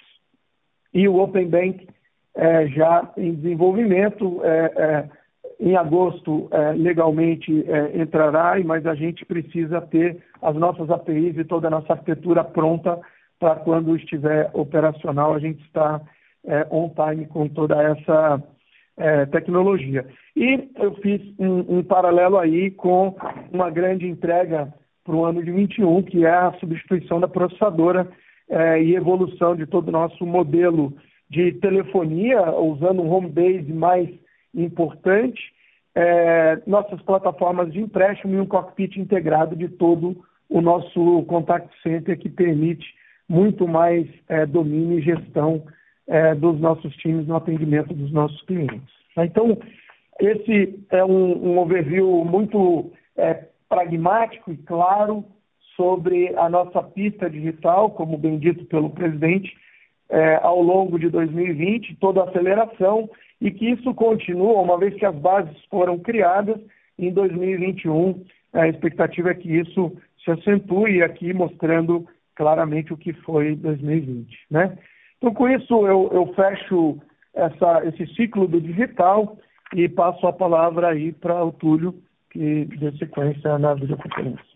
e 0.93 1.07
o 1.07 1.17
Open 1.17 1.47
Bank 1.47 1.87
é, 2.35 2.67
já 2.67 3.11
em 3.17 3.33
desenvolvimento. 3.33 4.41
É, 4.43 4.71
é, 4.77 5.09
em 5.59 5.75
agosto, 5.75 6.47
é, 6.51 6.71
legalmente 6.71 7.65
é, 7.67 8.01
entrará, 8.01 8.55
mas 8.63 8.85
a 8.85 8.95
gente 8.95 9.25
precisa 9.25 9.81
ter 9.81 10.17
as 10.41 10.55
nossas 10.55 10.89
APIs 10.89 11.37
e 11.37 11.43
toda 11.43 11.67
a 11.67 11.71
nossa 11.71 11.93
arquitetura 11.93 12.43
pronta 12.43 12.97
para 13.37 13.55
quando 13.57 13.95
estiver 13.95 14.49
operacional, 14.53 15.33
a 15.33 15.39
gente 15.39 15.61
está 15.65 16.01
é, 16.45 16.65
on 16.71 16.89
time 16.89 17.25
com 17.25 17.47
toda 17.47 17.81
essa 17.81 18.41
tecnologia. 19.31 20.05
E 20.35 20.71
eu 20.75 20.93
fiz 20.95 21.21
um, 21.39 21.77
um 21.77 21.81
paralelo 21.81 22.37
aí 22.37 22.69
com 22.69 23.15
uma 23.49 23.69
grande 23.69 24.05
entrega 24.05 24.73
para 25.05 25.15
o 25.15 25.23
ano 25.23 25.41
de 25.41 25.49
21, 25.53 26.03
que 26.03 26.25
é 26.25 26.29
a 26.29 26.51
substituição 26.59 27.17
da 27.17 27.27
processadora 27.29 28.05
e 28.81 28.93
evolução 28.93 29.55
de 29.55 29.65
todo 29.65 29.87
o 29.87 29.91
nosso 29.93 30.25
modelo 30.25 30.91
de 31.29 31.53
telefonia, 31.53 32.51
usando 32.59 33.01
um 33.01 33.09
home 33.09 33.29
base 33.29 33.71
mais 33.71 34.09
importante, 34.53 35.41
é, 35.95 36.61
nossas 36.65 37.01
plataformas 37.01 37.71
de 37.71 37.79
empréstimo 37.79 38.35
e 38.35 38.39
um 38.39 38.45
cockpit 38.45 38.97
integrado 38.97 39.55
de 39.55 39.67
todo 39.67 40.23
o 40.49 40.61
nosso 40.61 41.23
contact 41.23 41.69
center 41.83 42.17
que 42.17 42.29
permite 42.29 42.87
muito 43.27 43.67
mais 43.67 44.07
é, 44.27 44.45
domínio 44.45 44.99
e 44.99 45.03
gestão 45.03 45.63
é, 46.07 46.33
dos 46.33 46.59
nossos 46.59 46.95
times 46.97 47.27
no 47.27 47.35
atendimento 47.35 47.93
dos 47.93 48.11
nossos 48.11 48.41
clientes. 48.43 48.89
Então, 49.15 49.57
esse 50.19 50.79
é 50.89 51.03
um, 51.03 51.51
um 51.51 51.59
overview 51.59 52.25
muito 52.25 52.91
é, 53.15 53.45
pragmático 53.67 54.51
e 54.51 54.57
claro 54.57 55.23
sobre 55.75 56.35
a 56.35 56.49
nossa 56.49 56.81
pista 56.83 57.29
digital, 57.29 57.91
como 57.91 58.17
bem 58.17 58.37
dito 58.37 58.65
pelo 58.65 58.89
presidente, 58.89 59.55
é, 60.09 60.35
ao 60.41 60.61
longo 60.61 60.97
de 60.97 61.07
2020, 61.09 61.95
toda 61.97 62.21
a 62.21 62.29
aceleração, 62.29 63.09
e 63.41 63.51
que 63.51 63.69
isso 63.69 63.93
continua, 63.93 64.61
uma 64.61 64.77
vez 64.77 64.93
que 64.95 65.05
as 65.05 65.15
bases 65.15 65.55
foram 65.69 65.97
criadas, 65.97 66.59
em 66.97 67.11
2021 67.11 68.23
a 68.53 68.67
expectativa 68.67 69.31
é 69.31 69.35
que 69.35 69.49
isso 69.49 69.95
se 70.23 70.31
acentue 70.31 71.01
aqui, 71.03 71.33
mostrando 71.33 72.07
claramente 72.35 72.93
o 72.93 72.97
que 72.97 73.13
foi 73.13 73.55
2020. 73.55 74.37
Né? 74.49 74.77
Então, 75.17 75.33
com 75.33 75.47
isso, 75.47 75.87
eu, 75.87 76.09
eu 76.11 76.33
fecho 76.33 76.99
essa, 77.33 77.85
esse 77.85 78.07
ciclo 78.15 78.47
do 78.47 78.59
digital 78.59 79.37
e 79.73 79.87
passo 79.87 80.25
a 80.25 80.33
palavra 80.33 80.89
aí 80.89 81.11
para 81.11 81.43
o 81.43 81.51
Túlio, 81.51 82.01
que 82.31 82.65
dê 82.65 82.91
sequência 82.93 83.57
na 83.59 83.73
videoconferência. 83.75 84.49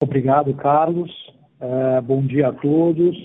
Obrigado, 0.00 0.54
Carlos. 0.54 1.10
Uh, 1.58 2.02
bom 2.02 2.20
dia 2.20 2.48
a 2.48 2.52
todos. 2.52 3.16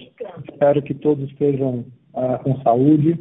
Espero 0.49 0.81
que 0.81 0.93
todos 0.93 1.29
estejam 1.29 1.85
uh, 2.13 2.41
com 2.43 2.61
saúde. 2.61 3.19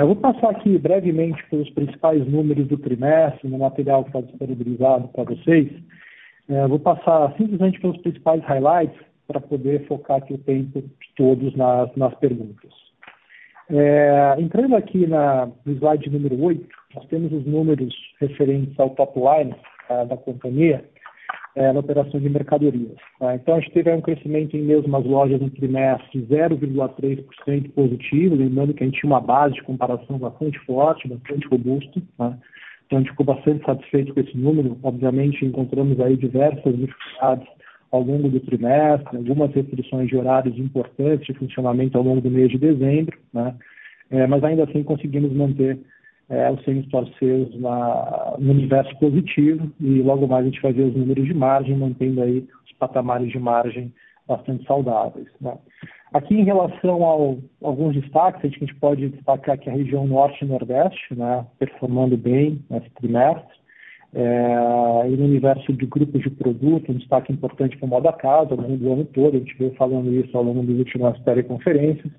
Eu 0.00 0.06
vou 0.06 0.16
passar 0.16 0.50
aqui 0.50 0.78
brevemente 0.78 1.44
pelos 1.50 1.68
principais 1.70 2.26
números 2.26 2.66
do 2.66 2.78
trimestre, 2.78 3.46
no 3.46 3.58
material 3.58 4.04
que 4.04 4.08
está 4.08 4.22
disponibilizado 4.22 5.08
para 5.08 5.24
vocês. 5.24 5.70
vou 6.70 6.78
passar 6.78 7.34
simplesmente 7.36 7.78
pelos 7.80 7.98
principais 7.98 8.42
highlights 8.44 8.98
para 9.26 9.38
poder 9.38 9.86
focar 9.86 10.16
aqui 10.16 10.32
o 10.32 10.38
tempo 10.38 10.80
de 10.80 11.14
todos 11.14 11.54
nas, 11.56 11.94
nas 11.94 12.14
perguntas. 12.14 12.72
entrando 14.38 14.76
aqui 14.76 15.06
na, 15.06 15.50
no 15.66 15.72
slide 15.74 16.08
número 16.08 16.42
8, 16.42 16.66
nós 16.94 17.04
temos 17.08 17.30
os 17.30 17.44
números 17.44 17.94
referentes 18.18 18.80
ao 18.80 18.90
top 18.90 19.18
line 19.18 19.54
da 20.08 20.16
companhia 20.16 20.82
é, 21.56 21.72
na 21.72 21.80
operação 21.80 22.20
de 22.20 22.28
mercadorias. 22.28 22.98
Tá? 23.18 23.34
Então, 23.34 23.56
a 23.56 23.60
gente 23.60 23.72
teve 23.72 23.90
um 23.90 24.00
crescimento 24.02 24.54
em 24.56 24.62
mesmas 24.62 25.04
lojas 25.06 25.40
no 25.40 25.48
trimestre 25.50 26.20
0,3% 26.30 27.72
positivo, 27.72 28.36
lembrando 28.36 28.74
que 28.74 28.84
a 28.84 28.86
gente 28.86 29.00
tinha 29.00 29.10
uma 29.10 29.20
base 29.20 29.54
de 29.54 29.62
comparação 29.62 30.18
bastante 30.18 30.58
forte, 30.60 31.08
bastante 31.08 31.48
robusta. 31.48 32.00
Tá? 32.18 32.38
Então, 32.86 32.98
a 32.98 33.00
gente 33.00 33.10
ficou 33.10 33.26
bastante 33.26 33.64
satisfeito 33.64 34.12
com 34.12 34.20
esse 34.20 34.36
número. 34.36 34.78
Obviamente, 34.82 35.44
encontramos 35.46 35.98
aí 35.98 36.16
diversas 36.16 36.76
dificuldades 36.76 37.48
ao 37.90 38.02
longo 38.02 38.28
do 38.28 38.40
trimestre, 38.40 39.16
algumas 39.16 39.50
restrições 39.54 40.08
de 40.08 40.16
horários 40.16 40.58
importantes 40.58 41.26
de 41.26 41.34
funcionamento 41.34 41.96
ao 41.96 42.04
longo 42.04 42.20
do 42.20 42.30
mês 42.30 42.50
de 42.50 42.58
dezembro, 42.58 43.16
né? 43.32 43.54
É, 44.10 44.26
mas 44.26 44.44
ainda 44.44 44.64
assim 44.64 44.84
conseguimos 44.84 45.32
manter 45.32 45.80
é, 46.28 46.50
o 46.50 46.62
same-store 46.62 47.12
sales 47.18 47.60
na, 47.60 48.34
no 48.38 48.50
universo 48.52 48.96
positivo 48.98 49.70
e 49.80 50.02
logo 50.02 50.26
mais 50.26 50.44
a 50.44 50.48
gente 50.48 50.62
vai 50.62 50.72
ver 50.72 50.84
os 50.84 50.96
números 50.96 51.24
de 51.24 51.34
margem, 51.34 51.76
mantendo 51.76 52.22
aí 52.22 52.46
os 52.64 52.72
patamares 52.78 53.30
de 53.30 53.38
margem 53.38 53.92
bastante 54.26 54.64
saudáveis. 54.66 55.28
Né? 55.40 55.56
Aqui 56.12 56.34
em 56.34 56.44
relação 56.44 57.04
a 57.04 57.66
alguns 57.66 57.94
destaques, 57.94 58.44
a 58.44 58.48
gente 58.48 58.74
pode 58.76 59.08
destacar 59.08 59.58
que 59.58 59.70
a 59.70 59.72
região 59.72 60.06
norte 60.06 60.44
e 60.44 60.48
nordeste, 60.48 61.14
né, 61.14 61.46
performando 61.58 62.16
bem 62.16 62.64
nesse 62.70 62.90
trimestre, 62.90 63.56
é, 64.14 65.08
e 65.08 65.16
no 65.16 65.24
universo 65.24 65.72
de 65.72 65.84
grupos 65.84 66.22
de 66.22 66.30
produto, 66.30 66.90
um 66.90 66.96
destaque 66.96 67.32
importante 67.32 67.76
para 67.76 67.86
o 67.86 67.88
moda 67.88 68.12
casa 68.12 68.52
ao 68.52 68.60
longo 68.60 68.76
do 68.76 68.92
ano 68.92 69.04
todo, 69.04 69.36
a 69.36 69.38
gente 69.38 69.56
veio 69.58 69.74
falando 69.74 70.12
isso 70.12 70.36
ao 70.36 70.42
longo 70.42 70.62
das 70.62 70.78
últimas 70.78 71.20
teleconferências, 71.20 72.10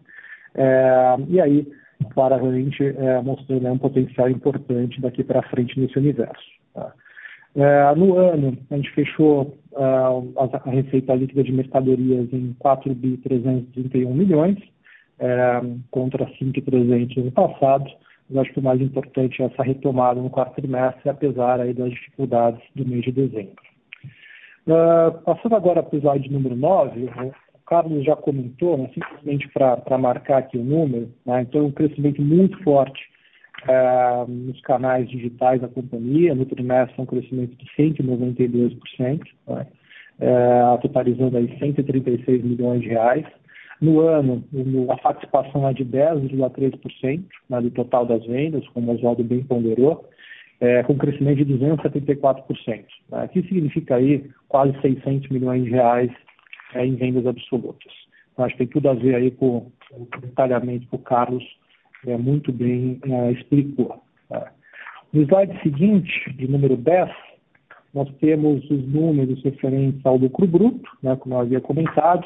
é, 0.54 1.16
e 1.28 1.42
aí 1.42 1.68
claramente 2.14 2.84
é, 2.84 3.22
mostrando 3.22 3.64
né, 3.64 3.72
um 3.72 3.78
potencial 3.78 4.30
importante 4.30 5.02
daqui 5.02 5.24
para 5.24 5.42
frente 5.44 5.80
nesse 5.80 5.98
universo. 5.98 6.46
Tá? 6.74 6.94
É, 7.56 7.96
no 7.96 8.18
ano, 8.18 8.58
a 8.70 8.76
gente 8.76 8.92
fechou 8.92 9.58
a, 9.76 10.70
receita 10.70 11.16
líquida 11.16 11.44
de 11.44 11.52
mercadorias 11.52 12.32
em 12.32 12.56
4 12.60 12.94
bi 12.94 13.18
331 13.18 14.14
milhões, 14.14 14.58
é, 15.20 15.62
contra 15.90 16.28
5,300 16.38 17.26
no 17.26 17.32
passado. 17.32 17.90
Eu 18.30 18.42
acho 18.42 18.52
que 18.54 18.60
o 18.60 18.64
mais 18.64 18.82
importante 18.82 19.42
é 19.42 19.46
essa 19.46 19.64
retomada 19.64 20.22
no 20.22 20.30
quarto 20.30 20.56
trimestre, 20.56 21.10
apesar 21.10 21.60
aí 21.62 21.74
das 21.74 21.90
dificuldades 21.92 22.62
do 22.76 22.86
mês 22.86 23.04
de 23.04 23.12
dezembro. 23.12 23.56
Uh, 24.68 25.18
passando 25.24 25.56
agora 25.56 25.82
para 25.82 25.96
o 25.96 26.00
slide 26.00 26.30
número 26.30 26.54
9, 26.54 27.10
Carlos 27.68 28.06
já 28.06 28.16
comentou, 28.16 28.78
né, 28.78 28.90
simplesmente 28.94 29.48
para 29.50 29.98
marcar 29.98 30.38
aqui 30.38 30.58
o 30.58 30.64
número, 30.64 31.10
né, 31.26 31.42
então 31.42 31.66
um 31.66 31.72
crescimento 31.72 32.22
muito 32.22 32.58
forte 32.64 33.00
é, 33.68 34.26
nos 34.28 34.60
canais 34.62 35.10
digitais 35.10 35.60
da 35.60 35.68
companhia, 35.68 36.34
no 36.34 36.46
trimestre 36.46 37.00
um 37.02 37.06
crescimento 37.06 37.56
de 37.58 37.66
192%, 37.78 39.22
né, 39.48 39.68
é, 40.20 40.78
totalizando 40.82 41.38
aí 41.38 41.60
136 41.60 42.44
milhões 42.44 42.82
de 42.82 42.88
reais. 42.88 43.26
No 43.80 44.00
ano, 44.00 44.44
a 44.90 44.98
participação 44.98 45.68
é 45.68 45.74
de 45.74 45.86
10,3% 45.86 47.24
né, 47.50 47.62
do 47.62 47.70
total 47.70 48.06
das 48.06 48.26
vendas, 48.26 48.68
como 48.70 48.92
o 48.92 48.96
Oswaldo 48.96 49.24
bem 49.24 49.44
ponderou, 49.44 50.10
é, 50.60 50.82
com 50.84 50.98
crescimento 50.98 51.46
de 51.46 51.54
274%. 51.54 52.86
Né, 53.12 53.28
que 53.28 53.44
significa 53.44 53.98
aí 53.98 54.26
quase 54.48 54.74
600 54.82 55.30
milhões 55.30 55.66
de 55.66 55.70
reais 55.70 56.12
é, 56.74 56.86
em 56.86 56.96
vendas 56.96 57.26
absolutas. 57.26 57.92
Então, 58.34 58.46
acho 58.46 58.56
que 58.56 58.66
tem 58.66 58.68
tudo 58.68 58.90
a 58.90 58.94
ver 58.94 59.16
aí 59.16 59.32
com 59.32 59.72
o 59.92 60.08
detalhamento 60.22 60.88
que 60.88 60.96
o 60.96 61.00
Carlos 61.00 61.44
é, 62.06 62.16
muito 62.18 62.52
bem 62.52 63.00
é, 63.04 63.32
explicou. 63.32 64.04
Tá? 64.30 64.52
No 65.14 65.24
slide 65.24 65.60
seguinte, 65.64 66.34
de 66.34 66.48
número 66.48 66.76
10, 66.78 67.10
nós 67.94 68.10
temos 68.20 68.64
os 68.70 68.88
números 68.88 69.42
referentes 69.44 70.06
ao 70.06 70.18
lucro 70.18 70.46
bruto, 70.46 70.90
né, 71.02 71.16
como 71.16 71.36
eu 71.36 71.40
havia 71.40 71.62
comentado, 71.62 72.26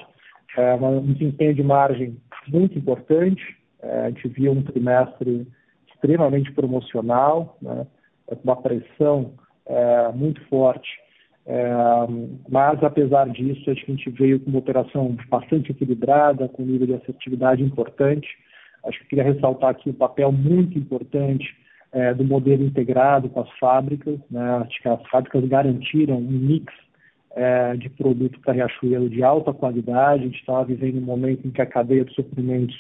é, 0.57 0.75
um 0.75 1.13
desempenho 1.13 1.53
de 1.53 1.63
margem 1.63 2.17
muito 2.47 2.77
importante, 2.77 3.41
é, 3.81 4.01
a 4.01 4.09
gente 4.09 4.27
viu 4.29 4.51
um 4.51 4.63
trimestre 4.63 5.47
extremamente 5.93 6.51
promocional, 6.51 7.57
né, 7.61 7.87
uma 8.43 8.55
pressão 8.57 9.33
é, 9.65 10.11
muito 10.13 10.41
forte 10.47 10.89
é, 11.45 11.71
mas, 12.49 12.83
apesar 12.83 13.27
disso, 13.29 13.69
acho 13.69 13.85
que 13.85 13.91
a 13.91 13.95
gente 13.95 14.09
veio 14.11 14.39
com 14.39 14.49
uma 14.49 14.59
operação 14.59 15.17
bastante 15.29 15.71
equilibrada, 15.71 16.47
com 16.47 16.63
um 16.63 16.65
nível 16.65 16.87
de 16.87 16.93
assertividade 16.93 17.63
importante. 17.63 18.27
Acho 18.85 18.99
que 18.99 19.07
queria 19.07 19.23
ressaltar 19.23 19.71
aqui 19.71 19.89
o 19.89 19.93
papel 19.93 20.31
muito 20.31 20.77
importante 20.77 21.55
é, 21.91 22.13
do 22.13 22.23
modelo 22.23 22.63
integrado 22.63 23.29
com 23.29 23.41
as 23.41 23.49
fábricas. 23.59 24.19
Né? 24.29 24.49
Acho 24.57 24.81
que 24.81 24.87
as 24.87 25.01
fábricas 25.09 25.43
garantiram 25.45 26.17
um 26.17 26.21
mix 26.21 26.73
é, 27.35 27.75
de 27.75 27.89
produto 27.89 28.39
para 28.39 28.53
Riachuelo 28.53 29.09
de 29.09 29.23
alta 29.23 29.53
qualidade. 29.53 30.23
A 30.23 30.25
gente 30.25 30.39
estava 30.39 30.65
vivendo 30.65 30.97
um 30.97 31.05
momento 31.05 31.47
em 31.47 31.51
que 31.51 31.61
a 31.61 31.65
cadeia 31.65 32.05
de 32.05 32.13
suprimentos 32.13 32.75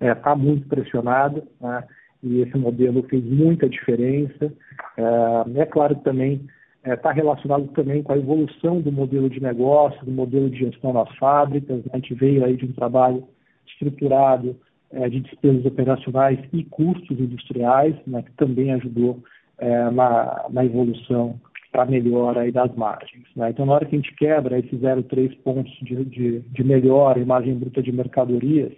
está 0.00 0.32
é, 0.32 0.36
muito 0.36 0.68
pressionada. 0.68 1.42
Né? 1.60 1.84
E 2.22 2.40
esse 2.40 2.56
modelo 2.56 3.02
fez 3.04 3.24
muita 3.24 3.68
diferença. 3.68 4.52
É, 4.96 5.60
é 5.60 5.66
claro 5.66 5.96
que 5.96 6.04
também 6.04 6.46
está 6.84 7.10
é, 7.10 7.14
relacionado 7.14 7.68
também 7.68 8.02
com 8.02 8.12
a 8.12 8.18
evolução 8.18 8.80
do 8.80 8.92
modelo 8.92 9.30
de 9.30 9.40
negócio, 9.40 10.04
do 10.04 10.12
modelo 10.12 10.50
de 10.50 10.58
gestão 10.58 10.92
nas 10.92 11.08
fábricas. 11.16 11.82
A 11.92 11.96
gente 11.96 12.14
veio 12.14 12.44
aí 12.44 12.56
de 12.56 12.66
um 12.66 12.72
trabalho 12.72 13.24
estruturado 13.66 14.56
é, 14.92 15.08
de 15.08 15.20
despesas 15.20 15.64
operacionais 15.64 16.38
e 16.52 16.62
custos 16.64 17.18
industriais, 17.18 17.96
né, 18.06 18.22
que 18.22 18.32
também 18.32 18.72
ajudou 18.72 19.22
é, 19.58 19.90
na, 19.90 20.46
na, 20.50 20.64
evolução 20.64 21.40
para 21.72 21.86
melhora 21.86 22.42
aí 22.42 22.52
das 22.52 22.74
margens. 22.76 23.24
Né? 23.34 23.50
Então, 23.50 23.66
na 23.66 23.72
hora 23.72 23.86
que 23.86 23.96
a 23.96 23.98
gente 23.98 24.14
quebra 24.14 24.58
esses 24.58 24.78
0,3 24.78 25.36
pontos 25.42 25.72
de, 25.82 26.04
de, 26.04 26.40
de 26.40 26.64
melhora 26.64 27.18
em 27.18 27.24
margem 27.24 27.54
bruta 27.54 27.82
de 27.82 27.90
mercadorias, 27.90 28.72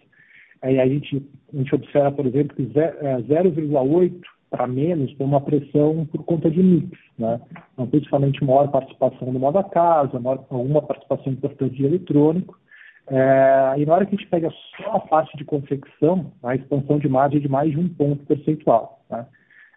aí 0.63 0.81
a 0.81 0.87
gente, 0.87 1.23
a 1.53 1.57
gente 1.57 1.75
observa, 1.75 2.13
por 2.13 2.27
exemplo, 2.27 2.57
que 2.57 2.63
0,8 2.63 4.13
para 4.51 4.67
menos 4.67 5.13
foi 5.13 5.27
uma 5.27 5.41
pressão 5.41 6.07
por 6.07 6.25
conta 6.25 6.51
de 6.51 6.63
mix, 6.63 6.99
né? 7.19 7.41
Então, 7.73 7.87
principalmente 7.87 8.45
maior 8.45 8.69
participação 8.69 9.33
no 9.33 9.39
modo 9.39 9.63
casa, 9.65 10.19
maior, 10.21 10.45
alguma 10.51 10.83
participação 10.83 11.33
importante 11.33 11.77
de 11.77 11.85
eletrônico. 11.85 12.59
É, 13.09 13.75
e 13.79 13.87
na 13.87 13.95
hora 13.95 14.07
que 14.07 14.15
a 14.15 14.19
gente 14.19 14.29
pega 14.29 14.51
só 14.77 14.97
a 14.97 15.01
parte 15.01 15.37
de 15.37 15.45
confecção, 15.45 16.33
a 16.43 16.55
expansão 16.55 16.99
de 16.99 17.09
margem 17.09 17.39
é 17.39 17.43
de 17.43 17.49
mais 17.49 17.71
de 17.71 17.79
um 17.79 17.89
ponto 17.89 18.25
percentual. 18.27 19.01
Né? 19.11 19.27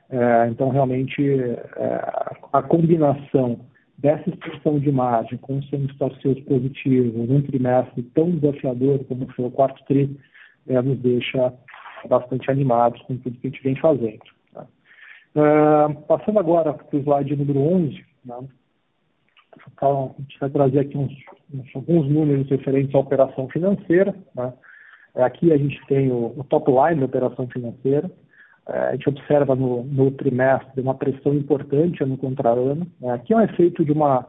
É, 0.10 0.48
então, 0.50 0.70
realmente, 0.70 1.22
é, 1.22 2.12
a 2.52 2.62
combinação 2.64 3.60
dessa 3.98 4.30
expansão 4.30 4.80
de 4.80 4.92
margem 4.92 5.38
com 5.40 5.58
o 5.58 5.64
semi-store 5.64 6.16
sales 6.22 6.44
positivo 6.46 7.26
num 7.26 7.42
trimestre 7.42 8.02
tão 8.16 8.32
desafiador 8.32 9.04
como 9.06 9.28
foi 9.34 9.46
o 9.46 9.52
quarto 9.52 9.84
tri, 9.86 10.18
é, 10.68 10.82
nos 10.82 10.98
deixa 11.00 11.54
bastante 12.08 12.50
animados 12.50 13.02
com 13.04 13.18
tudo 13.18 13.38
que 13.38 13.48
a 13.48 13.50
gente 13.50 13.64
vem 13.64 13.76
fazendo. 13.76 14.39
Passando 16.08 16.40
agora 16.40 16.74
para 16.74 16.98
o 16.98 17.00
slide 17.00 17.36
número 17.36 17.60
11, 17.60 18.06
né? 18.26 18.38
então, 19.74 20.16
a 20.18 20.22
gente 20.22 20.40
vai 20.40 20.50
trazer 20.50 20.80
aqui 20.80 20.98
uns, 20.98 21.12
uns, 21.54 21.76
alguns 21.76 22.08
números 22.10 22.50
referentes 22.50 22.94
à 22.94 23.00
operação 23.00 23.48
financeira. 23.50 24.16
Né? 24.36 24.54
Aqui 25.16 25.52
a 25.52 25.58
gente 25.58 25.80
tem 25.88 26.12
o, 26.12 26.34
o, 26.38 26.44
top 26.44 26.72
line 26.72 27.00
da 27.00 27.06
operação 27.06 27.48
financeira. 27.48 28.10
a 28.66 28.92
gente 28.94 29.10
observa 29.10 29.56
no, 29.56 29.84
no 29.84 30.12
trimestre 30.12 30.82
uma 30.82 30.96
pressão 30.96 31.34
importante 31.34 32.04
ano 32.04 32.18
contra 32.18 32.50
ano. 32.50 32.88
Né? 33.00 33.14
Aqui 33.14 33.34
é 33.34 33.38
um 33.38 33.42
efeito 33.42 33.84
de 33.84 33.92
uma, 33.92 34.26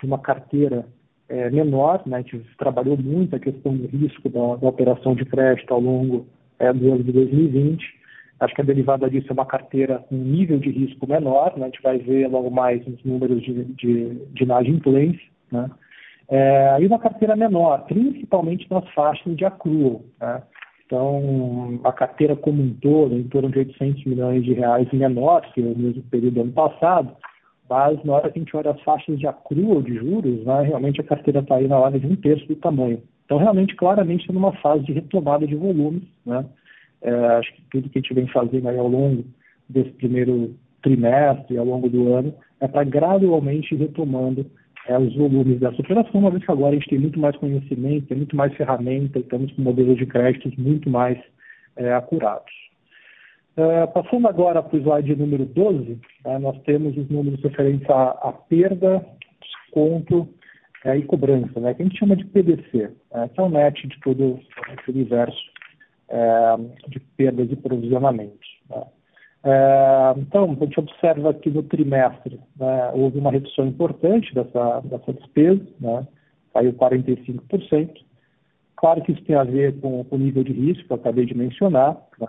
de 0.00 0.06
uma 0.06 0.18
carteira 0.18 0.86
é, 1.28 1.50
menor, 1.50 2.02
né? 2.06 2.18
a 2.18 2.20
gente 2.22 2.42
trabalhou 2.56 2.96
muito 2.96 3.36
a 3.36 3.38
questão 3.38 3.76
do 3.76 3.86
risco 3.86 4.28
da, 4.28 4.56
da 4.56 4.68
operação 4.68 5.14
de 5.14 5.24
crédito 5.24 5.72
ao 5.72 5.80
longo 5.80 6.26
é, 6.58 6.72
do 6.72 6.92
ano 6.92 7.04
de 7.04 7.12
2020. 7.12 7.97
Acho 8.40 8.54
que 8.54 8.60
a 8.60 8.64
derivada 8.64 9.10
disso 9.10 9.26
é 9.30 9.32
uma 9.32 9.46
carteira 9.46 9.98
com 10.08 10.14
nível 10.14 10.58
de 10.58 10.70
risco 10.70 11.08
menor, 11.08 11.56
né? 11.56 11.64
a 11.64 11.68
gente 11.68 11.82
vai 11.82 11.98
ver 11.98 12.28
logo 12.28 12.50
mais 12.50 12.86
os 12.86 13.02
números 13.04 13.42
de, 13.42 13.64
de, 13.64 14.14
de 14.14 14.44
inadimplência, 14.44 15.26
né? 15.50 15.68
É, 16.30 16.76
e 16.80 16.86
uma 16.86 16.98
carteira 16.98 17.34
menor, 17.34 17.86
principalmente 17.86 18.70
nas 18.70 18.86
faixas 18.90 19.34
de 19.34 19.46
accrual. 19.46 20.02
Né? 20.20 20.42
Então, 20.84 21.80
a 21.84 21.92
carteira 21.92 22.36
como 22.36 22.62
um 22.62 22.74
todo, 22.74 23.14
em 23.14 23.24
torno 23.24 23.50
de 23.50 23.58
800 23.58 24.04
milhões 24.04 24.44
de 24.44 24.52
reais 24.52 24.90
menor 24.92 25.40
que 25.52 25.60
o 25.60 25.76
mesmo 25.76 26.02
período 26.04 26.34
do 26.34 26.40
ano 26.42 26.52
passado, 26.52 27.16
mas 27.68 28.02
na 28.04 28.14
hora 28.14 28.30
que 28.30 28.38
a 28.38 28.42
gente 28.42 28.56
olha 28.56 28.70
as 28.70 28.80
faixas 28.82 29.18
de 29.18 29.26
accrual 29.26 29.82
de 29.82 29.94
juros, 29.94 30.44
né, 30.44 30.62
realmente 30.62 31.00
a 31.00 31.04
carteira 31.04 31.40
está 31.40 31.56
aí 31.56 31.66
na 31.66 31.78
ordem 31.78 32.00
de 32.00 32.06
um 32.06 32.16
terço 32.16 32.46
do 32.46 32.56
tamanho. 32.56 33.02
Então, 33.24 33.36
realmente, 33.36 33.76
claramente, 33.76 34.22
está 34.22 34.32
numa 34.32 34.52
fase 34.52 34.84
de 34.84 34.92
retomada 34.92 35.46
de 35.46 35.54
volumes. 35.54 36.02
Né? 36.24 36.44
É, 37.02 37.10
acho 37.10 37.54
que 37.54 37.62
tudo 37.70 37.88
que 37.88 37.98
a 37.98 38.02
gente 38.02 38.14
vem 38.14 38.26
fazendo 38.28 38.68
aí 38.68 38.78
ao 38.78 38.88
longo 38.88 39.24
desse 39.68 39.90
primeiro 39.90 40.54
trimestre, 40.82 41.58
ao 41.58 41.64
longo 41.64 41.88
do 41.88 42.12
ano, 42.12 42.34
é 42.60 42.68
para 42.68 42.84
gradualmente 42.84 43.74
retomando 43.74 44.46
é, 44.88 44.98
os 44.98 45.14
volumes 45.14 45.60
dessa 45.60 45.80
operação, 45.80 46.20
uma 46.20 46.30
vez 46.30 46.44
que 46.44 46.50
agora 46.50 46.72
a 46.72 46.78
gente 46.78 46.88
tem 46.88 46.98
muito 46.98 47.20
mais 47.20 47.36
conhecimento, 47.36 48.06
tem 48.06 48.16
muito 48.16 48.36
mais 48.36 48.54
ferramenta, 48.54 49.18
estamos 49.18 49.52
com 49.52 49.62
modelos 49.62 49.98
de 49.98 50.06
créditos 50.06 50.56
muito 50.56 50.88
mais 50.88 51.18
é, 51.76 51.92
acurados. 51.92 52.52
É, 53.56 53.86
passando 53.88 54.28
agora 54.28 54.62
para 54.62 54.76
o 54.76 54.80
slide 54.80 55.16
número 55.16 55.44
12, 55.44 55.98
é, 56.24 56.38
nós 56.38 56.58
temos 56.62 56.96
os 56.96 57.08
números 57.10 57.42
referentes 57.42 57.88
à, 57.90 58.10
à 58.10 58.32
perda, 58.32 59.04
desconto 59.40 60.28
é, 60.84 60.96
e 60.96 61.02
cobrança, 61.02 61.58
né, 61.60 61.74
que 61.74 61.82
a 61.82 61.84
gente 61.84 61.98
chama 61.98 62.16
de 62.16 62.24
PDC, 62.24 62.90
é, 63.12 63.28
que 63.28 63.40
é 63.40 63.42
o 63.42 63.48
net 63.48 63.86
de 63.86 64.00
todo 64.00 64.38
esse 64.72 64.90
universo 64.90 65.57
de 66.88 67.00
perdas 67.16 67.50
e 67.50 67.56
provisionamentos. 67.56 68.48
Né. 68.70 68.82
É, 69.44 70.14
então, 70.18 70.56
a 70.60 70.64
gente 70.64 70.80
observa 70.80 71.32
que 71.34 71.50
no 71.50 71.62
trimestre 71.62 72.40
né, 72.58 72.90
houve 72.92 73.18
uma 73.18 73.30
redução 73.30 73.66
importante 73.66 74.34
dessa, 74.34 74.80
dessa 74.80 75.12
despesa, 75.12 75.62
né, 75.80 76.06
caiu 76.52 76.72
45%. 76.72 77.90
Claro 78.76 79.02
que 79.02 79.12
isso 79.12 79.24
tem 79.24 79.36
a 79.36 79.44
ver 79.44 79.78
com 79.80 80.04
o 80.08 80.18
nível 80.18 80.44
de 80.44 80.52
risco 80.52 80.86
que 80.86 80.92
eu 80.92 80.96
acabei 80.96 81.24
de 81.24 81.36
mencionar. 81.36 81.96
Né. 82.20 82.28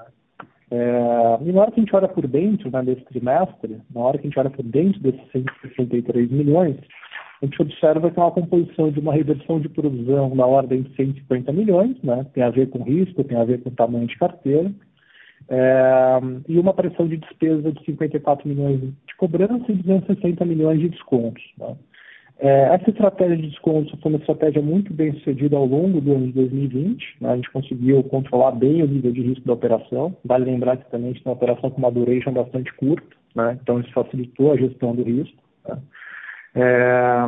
É, 0.72 1.38
e 1.42 1.52
na 1.52 1.62
hora 1.62 1.72
que 1.72 1.80
a 1.80 1.84
gente 1.84 1.96
olha 1.96 2.08
por 2.08 2.28
dentro 2.28 2.70
né, 2.70 2.84
desse 2.84 3.04
trimestre, 3.06 3.82
na 3.94 4.02
hora 4.02 4.18
que 4.18 4.28
a 4.28 4.30
gente 4.30 4.40
olha 4.40 4.50
por 4.52 4.64
dentro 4.64 5.00
desses 5.02 5.32
163 5.32 6.30
milhões, 6.30 6.78
a 7.42 7.46
gente 7.46 7.62
observa 7.62 8.12
que 8.12 8.20
é 8.20 8.22
uma 8.22 8.32
composição 8.32 8.92
de 8.92 9.00
uma 9.00 9.14
reversão 9.14 9.60
de 9.60 9.70
provisão 9.70 10.36
na 10.36 10.46
ordem 10.46 10.82
de 10.82 10.96
150 10.96 11.52
milhões, 11.54 11.96
né, 12.04 12.26
tem 12.34 12.44
a 12.44 12.50
ver 12.50 12.70
com 12.70 12.84
risco, 12.84 13.24
tem 13.24 13.38
a 13.38 13.46
ver 13.46 13.62
com 13.64 13.70
tamanho 13.70 14.08
de 14.08 14.18
carteira, 14.18 14.72
é, 15.48 16.20
e 16.48 16.60
uma 16.60 16.74
pressão 16.74 17.08
de 17.08 17.18
despesa 17.18 17.72
de 17.72 17.84
54 17.86 18.48
milhões 18.48 18.82
de 18.82 19.16
cobrança 19.18 19.72
e 19.72 19.76
260 19.76 20.46
milhões 20.46 20.80
de 20.80 20.90
descontos. 20.90 21.44
Né? 21.58 21.76
É, 22.42 22.76
essa 22.76 22.90
estratégia 22.90 23.36
de 23.36 23.48
descontos 23.48 24.00
foi 24.00 24.12
uma 24.12 24.20
estratégia 24.20 24.62
muito 24.62 24.94
bem 24.94 25.14
sucedida 25.14 25.58
ao 25.58 25.66
longo 25.66 26.00
do 26.00 26.14
ano 26.14 26.28
de 26.28 26.34
2020. 26.34 27.18
Né? 27.20 27.32
A 27.32 27.36
gente 27.36 27.52
conseguiu 27.52 28.04
controlar 28.04 28.52
bem 28.52 28.84
o 28.84 28.88
nível 28.88 29.12
de 29.12 29.22
risco 29.22 29.46
da 29.46 29.54
operação. 29.54 30.16
Vale 30.24 30.46
lembrar 30.46 30.78
que 30.78 30.90
também 30.92 31.10
a 31.10 31.14
gente 31.14 31.24
tem 31.24 31.32
uma 31.32 31.38
operação 31.38 31.72
com 31.72 31.78
uma 31.80 31.92
duration 31.92 32.32
bastante 32.32 32.72
curta, 32.76 33.08
né? 33.36 33.58
então 33.62 33.80
isso 33.80 33.92
facilitou 33.92 34.52
a 34.52 34.58
gestão 34.58 34.96
do 34.96 35.04
risco. 35.04 35.38
Né? 35.68 35.78
É, 36.56 37.28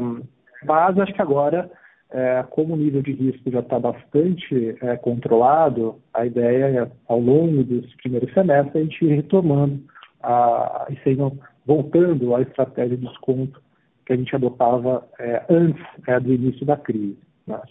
mas 0.66 0.98
acho 1.00 1.14
que 1.14 1.22
agora 1.22 1.70
é, 2.12 2.44
como 2.50 2.74
o 2.74 2.78
nível 2.78 3.02
de 3.02 3.14
risco 3.14 3.50
já 3.50 3.60
está 3.60 3.80
bastante 3.80 4.76
é, 4.82 4.98
controlado, 4.98 5.96
a 6.14 6.26
ideia 6.26 6.84
é, 6.84 6.92
ao 7.08 7.20
longo 7.20 7.64
desse 7.64 7.96
primeiro 7.98 8.32
semestre, 8.34 8.80
a 8.80 8.84
gente 8.84 9.06
ir 9.06 9.16
retomando, 9.16 9.82
a, 10.22 10.88
e 10.90 10.98
sendo, 11.04 11.40
voltando 11.66 12.36
à 12.36 12.42
estratégia 12.42 12.98
de 12.98 13.08
desconto 13.08 13.62
que 14.06 14.14
a 14.14 14.16
gente 14.16 14.36
adotava 14.36 15.08
antes 15.50 15.84
do 16.24 16.34
início 16.34 16.66
da 16.66 16.76
crise. 16.76 17.18
Né? 17.48 17.62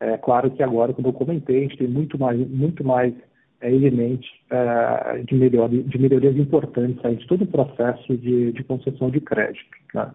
É 0.00 0.16
claro 0.16 0.50
que 0.50 0.62
agora, 0.62 0.92
como 0.92 1.08
eu 1.08 1.12
comentei, 1.12 1.58
a 1.58 1.62
gente 1.62 1.78
tem 1.78 1.88
muito 1.88 2.18
mais, 2.18 2.38
muito 2.48 2.82
mais 2.84 3.14
é, 3.60 3.70
elementos 3.72 4.28
é, 4.50 5.18
de, 5.18 5.82
de 5.84 5.98
melhorias 5.98 6.36
importantes 6.36 7.02
aí 7.04 7.16
de 7.16 7.26
todo 7.26 7.42
o 7.42 7.46
processo 7.46 8.16
de, 8.16 8.52
de 8.52 8.64
concessão 8.64 9.08
de 9.10 9.20
crédito. 9.20 9.64
Né? 9.94 10.10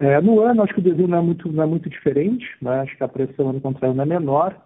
É, 0.00 0.18
no 0.22 0.40
ano, 0.40 0.62
acho 0.62 0.72
que 0.72 0.80
o 0.80 0.82
desenho 0.82 1.08
não 1.08 1.18
é 1.18 1.20
muito, 1.20 1.52
não 1.52 1.62
é 1.62 1.66
muito 1.66 1.90
diferente, 1.90 2.46
né? 2.62 2.80
acho 2.80 2.96
que 2.96 3.04
a 3.04 3.08
pressão 3.08 3.50
ano 3.50 3.60
contra 3.60 3.88
ano 3.88 4.00
é 4.00 4.06
menor 4.06 4.56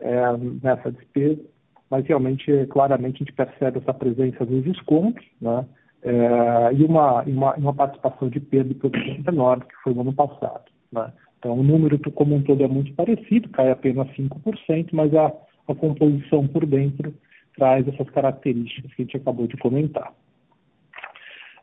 é, 0.00 0.36
nessa 0.62 0.90
despesa, 0.90 1.40
mas 1.88 2.04
realmente, 2.06 2.66
claramente, 2.70 3.16
a 3.16 3.18
gente 3.18 3.32
percebe 3.32 3.78
essa 3.78 3.94
presença 3.94 4.44
dos 4.44 4.64
descontos 4.64 5.24
né? 5.40 5.64
É, 6.02 6.74
e 6.74 6.84
uma, 6.84 7.22
uma, 7.22 7.54
uma, 7.54 7.74
participação 7.74 8.28
de 8.30 8.40
perda 8.40 8.70
de 8.70 8.74
produção 8.74 9.16
menor 9.24 9.60
do 9.60 9.66
que 9.66 9.74
foi 9.84 9.94
no 9.94 10.00
ano 10.00 10.12
passado. 10.14 10.64
Né? 10.90 11.12
Então, 11.38 11.52
o 11.52 11.62
número 11.62 11.98
como 12.12 12.34
um 12.34 12.42
todo 12.42 12.64
é 12.64 12.68
muito 12.68 12.92
parecido, 12.94 13.48
cai 13.50 13.70
apenas 13.70 14.08
5%, 14.08 14.88
mas 14.92 15.14
a, 15.14 15.26
a 15.68 15.74
composição 15.74 16.48
por 16.48 16.64
dentro 16.66 17.14
traz 17.54 17.86
essas 17.86 18.08
características 18.10 18.92
que 18.94 19.02
a 19.02 19.04
gente 19.04 19.16
acabou 19.18 19.46
de 19.46 19.56
comentar. 19.58 20.12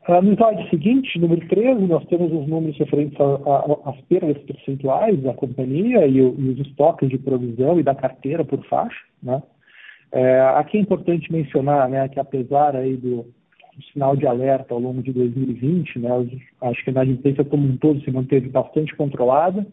No 0.08 0.34
slide 0.36 0.70
seguinte, 0.70 1.20
número 1.20 1.46
13, 1.50 1.86
nós 1.86 2.06
temos 2.06 2.32
os 2.32 2.48
números 2.48 2.78
referentes 2.78 3.18
às 3.20 4.00
perdas 4.08 4.38
percentuais 4.44 5.22
da 5.22 5.34
companhia 5.34 6.08
e, 6.08 6.18
e, 6.18 6.22
os 6.22 6.60
estoques 6.66 7.10
de 7.10 7.18
provisão 7.18 7.78
e 7.78 7.84
da 7.84 7.94
carteira 7.94 8.46
por 8.46 8.64
faixa. 8.68 8.98
Né? 9.22 9.44
É, 10.14 10.40
aqui 10.56 10.78
é 10.78 10.82
importante 10.82 11.30
mencionar 11.30 11.90
né, 11.90 12.08
que 12.08 12.22
apesar 12.22 12.74
aí 12.74 12.96
do, 12.96 13.24
do, 13.76 13.84
sinal 13.92 14.16
de 14.16 14.26
alerta 14.26 14.74
ao 14.74 14.80
longo 14.80 15.04
de 15.04 15.12
2020, 15.12 16.00
né, 16.00 16.10
acho 16.62 16.84
que 16.86 16.90
a 16.90 16.94
inadimplência 16.94 17.44
como 17.44 17.68
um 17.68 17.76
todo 17.76 18.00
se 18.00 18.10
manteve 18.10 18.48
bastante 18.48 18.96
controlada. 18.96 19.68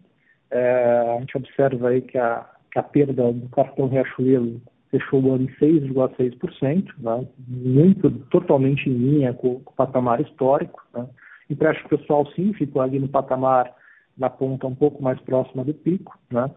É, 0.51 1.14
a 1.16 1.20
gente 1.20 1.37
observa 1.37 1.91
aí 1.91 2.01
que 2.01 2.18
a, 2.18 2.45
que 2.72 2.78
a 2.80 2.82
perda 2.82 3.32
do 3.32 3.49
cartão 3.51 3.87
Riachuelo 3.87 4.61
fechou 4.95 5.21
o 5.21 5.33
ano 5.33 5.45
em 5.45 5.65
6,6%, 5.65 6.95
né, 6.99 7.27
muito, 7.49 8.11
totalmente 8.31 8.89
em 8.89 8.93
linha 8.93 9.35
com, 9.35 9.59
com 9.61 9.73
o 9.73 9.75
patamar 9.75 10.21
histórico. 10.21 10.81
Né. 10.95 11.07
Empréstimo 11.51 11.89
pessoal, 11.89 12.25
sim, 12.33 12.53
ficou 12.53 12.81
ali 12.81 13.01
no 13.01 13.09
patamar 13.09 13.73
na 14.17 14.31
ponta 14.31 14.69
um 14.69 14.75
pouco 14.75 15.03
mais 15.03 15.21
próxima 15.23 15.65
do 15.65 15.75
pico, 15.75 16.17
né, 16.31 16.49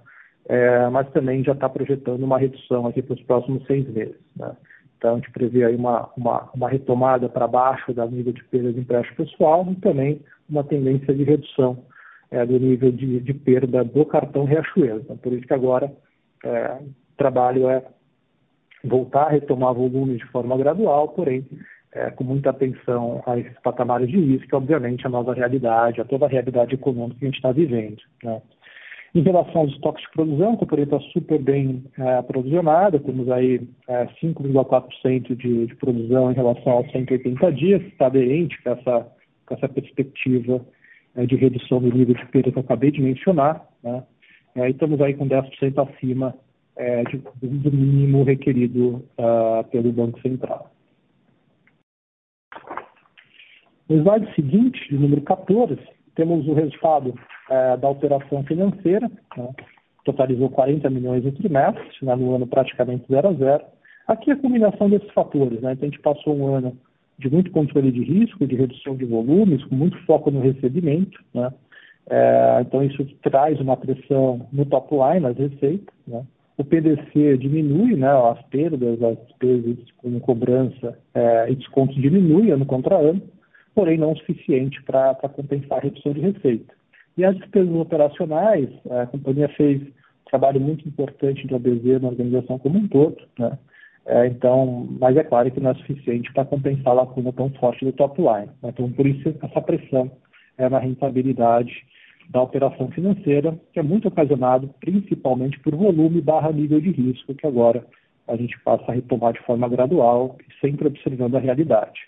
é, 0.48 0.88
mas 0.90 1.10
também 1.12 1.44
já 1.44 1.54
está 1.54 1.68
projetando 1.68 2.22
uma 2.22 2.38
redução 2.38 2.86
aqui 2.86 3.02
para 3.02 3.16
os 3.16 3.24
próximos 3.24 3.66
seis 3.66 3.88
meses. 3.90 4.16
Né. 4.36 4.56
Então, 4.98 5.14
a 5.14 5.16
gente 5.16 5.32
prevê 5.32 5.64
aí 5.64 5.76
uma, 5.76 6.10
uma, 6.16 6.50
uma 6.54 6.70
retomada 6.70 7.28
para 7.30 7.48
baixo 7.48 7.94
da 7.94 8.06
nível 8.06 8.34
de 8.34 8.44
perda 8.46 8.72
de 8.72 8.80
empréstimo 8.80 9.18
pessoal 9.18 9.68
e 9.70 9.76
também 9.76 10.22
uma 10.50 10.64
tendência 10.64 11.14
de 11.14 11.24
redução 11.24 11.84
é, 12.32 12.46
do 12.46 12.60
nível 12.60 12.92
de, 12.92 13.20
de, 13.20 13.34
perda 13.34 13.84
do 13.84 14.06
cartão 14.06 14.46
Riachuelo. 14.46 15.02
Então, 15.02 15.18
por 15.18 15.34
isso 15.34 15.46
que 15.46 15.54
agora 15.54 15.92
é, 16.44 16.78
o 16.82 17.18
trabalho 17.18 17.70
é 17.70 17.84
voltar 18.84 19.23
a 19.23 19.30
retomar 19.30 19.73
volumes 19.73 20.17
de 20.17 20.25
forma 20.28 20.57
gradual, 20.57 21.09
porém 21.09 21.45
é, 21.93 22.11
com 22.11 22.23
muita 22.23 22.49
atenção 22.49 23.23
a 23.25 23.38
esses 23.38 23.57
patamares 23.61 24.09
de 24.09 24.19
risco, 24.19 24.55
obviamente 24.55 25.05
a 25.05 25.09
nova 25.09 25.34
realidade, 25.34 26.01
a 26.01 26.05
toda 26.05 26.25
a 26.25 26.30
realidade 26.30 26.75
econômica 26.75 27.19
que 27.19 27.25
a 27.25 27.28
gente 27.28 27.38
está 27.38 27.51
vivendo. 27.51 27.97
Né? 28.23 28.41
Em 29.15 29.21
relação 29.21 29.61
aos 29.61 29.71
estoques 29.71 30.03
de 30.03 30.11
produção, 30.11 30.53
a 30.53 30.57
companhia 30.57 30.84
está 30.84 30.99
super 31.11 31.39
bem 31.39 31.84
é, 31.97 32.21
temos 32.99 33.30
aí 33.32 33.67
é, 33.88 34.05
5,4% 34.21 35.36
de, 35.36 35.67
de 35.67 35.75
produção 35.75 36.32
em 36.32 36.36
relação 36.36 36.73
aos 36.73 36.91
180 36.91 37.51
dias, 37.53 37.82
está 37.84 38.07
aderente 38.07 38.61
com 38.61 38.69
essa, 38.69 39.07
com 39.45 39.55
essa 39.55 39.69
perspectiva 39.69 40.63
é, 41.15 41.25
de 41.25 41.36
redução 41.36 41.80
do 41.80 41.91
nível 41.91 42.13
de 42.13 42.25
perda 42.28 42.51
que 42.51 42.57
eu 42.57 42.63
acabei 42.63 42.91
de 42.91 43.01
mencionar, 43.01 43.65
né? 43.82 44.03
É, 44.55 44.67
e 44.67 44.71
estamos 44.71 44.99
aí 45.01 45.13
com 45.13 45.28
10% 45.28 45.89
acima 45.89 46.36
é, 46.78 47.03
de, 47.03 47.17
do 47.41 47.71
mínimo 47.71 48.23
requerido 48.23 49.03
uh, 49.17 49.63
pelo 49.71 49.91
Banco 49.91 50.21
Central. 50.21 50.71
No 53.89 53.97
slide 53.97 54.34
seguinte, 54.36 54.93
número 54.93 55.21
14, 55.21 55.78
temos 56.15 56.47
o 56.47 56.53
resultado 56.53 57.09
uh, 57.49 57.78
da 57.78 57.89
operação 57.89 58.43
financeira, 58.43 59.09
né, 59.36 59.49
totalizou 60.05 60.49
40 60.49 60.89
milhões 60.89 61.23
no 61.23 61.32
trimestre, 61.32 61.84
né, 62.01 62.15
no 62.15 62.36
ano 62.36 62.45
praticamente 62.45 63.05
zero 63.09 63.30
a 63.30 63.34
zero. 63.34 63.63
Aqui 64.07 64.30
é 64.30 64.34
a 64.34 64.38
combinação 64.38 64.89
desses 64.89 65.09
fatores, 65.11 65.61
né, 65.61 65.73
então 65.73 65.88
a 65.88 65.91
gente 65.91 66.01
passou 66.01 66.36
um 66.36 66.53
ano 66.53 66.78
de 67.17 67.30
muito 67.30 67.49
controle 67.49 67.91
de 67.91 68.03
risco, 68.03 68.45
de 68.45 68.55
redução 68.55 68.95
de 68.95 69.05
volumes, 69.05 69.63
com 69.65 69.75
muito 69.75 69.97
foco 70.05 70.30
no 70.30 70.41
recebimento, 70.41 71.19
né, 71.34 71.51
é, 72.09 72.59
então 72.61 72.84
isso 72.84 73.03
traz 73.21 73.59
uma 73.59 73.75
pressão 73.75 74.47
no 74.51 74.65
top 74.65 74.93
line, 74.93 75.21
nas 75.21 75.38
receitas, 75.38 75.93
né, 76.05 76.25
o 76.58 76.64
PDC 76.64 77.38
diminui, 77.38 77.95
né, 77.95 78.10
as 78.10 78.41
perdas, 78.47 79.01
as 79.01 79.18
despesas 79.28 79.78
com 79.97 80.20
cobrança 80.20 80.97
é, 81.14 81.51
e 81.51 81.55
descontos 81.55 81.95
diminui 81.95 82.51
ano 82.51 82.66
contra 82.66 82.97
ano, 82.97 83.22
porém 83.76 83.97
não 83.97 84.14
o 84.14 84.18
suficiente 84.18 84.82
para 84.84 85.14
compensar 85.16 85.78
a 85.78 85.82
redução 85.82 86.14
de 86.14 86.22
receita. 86.22 86.74
E 87.16 87.24
as 87.24 87.36
despesas 87.38 87.74
operacionais, 87.76 88.70
a 88.89 89.05
companhia 89.05 89.47
fez 89.49 89.82
um 89.82 90.30
trabalho 90.30 90.60
muito 90.60 90.88
importante 90.88 91.45
de 91.47 91.53
ABZ 91.53 92.01
na 92.01 92.10
organização 92.10 92.58
como 92.58 92.80
um 92.80 92.88
todo, 92.88 93.18
né? 93.38 93.58
É, 94.08 94.26
então, 94.26 94.88
mas 95.01 95.18
é 95.18 95.24
claro 95.24 95.51
que 95.51 95.60
não 95.60 95.72
é 95.72 95.76
suficiente 95.76 96.32
para 96.32 96.45
compensar 96.45 96.88
a 96.88 97.01
lacuna 97.01 97.34
tão 97.34 97.49
forte 97.51 97.84
do 97.84 97.91
top 97.91 98.22
line. 98.22 98.49
Né? 98.64 98.70
Então, 98.70 98.89
por 98.89 99.05
isso, 99.05 99.36
essa 99.43 99.62
pressão 99.62 100.10
é 100.58 100.70
na 100.70 100.80
rentabilidade 100.80 101.86
da 102.30 102.41
operação 102.41 102.89
financeira, 102.89 103.57
que 103.71 103.80
é 103.80 103.84
muito 103.84 104.07
ocasionado 104.07 104.69
principalmente 104.80 105.59
por 105.59 105.75
volume 105.75 106.21
barra 106.21 106.51
nível 106.51 106.80
de 106.82 106.91
risco, 106.91 107.34
que 107.34 107.47
agora 107.47 107.86
a 108.28 108.36
gente 108.36 108.59
passa 108.59 108.84
a 108.91 108.93
retomar 108.93 109.34
de 109.34 109.41
forma 109.43 109.67
gradual, 109.69 110.38
sempre 110.59 110.88
observando 110.88 111.36
a 111.36 111.39
realidade. 111.39 112.01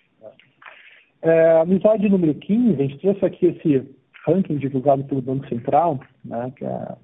É, 1.22 1.66
no 1.66 1.76
slide 1.78 2.10
número 2.10 2.34
15, 2.34 2.74
a 2.74 2.88
gente 2.88 2.98
trouxe 3.00 3.26
aqui 3.26 3.46
esse 3.48 3.90
ranking 4.26 4.58
divulgado 4.58 5.04
pelo 5.06 5.22
Banco 5.22 5.48
Central, 5.48 6.00
né, 6.24 6.52
que, 6.56 6.66
é, 6.66 6.96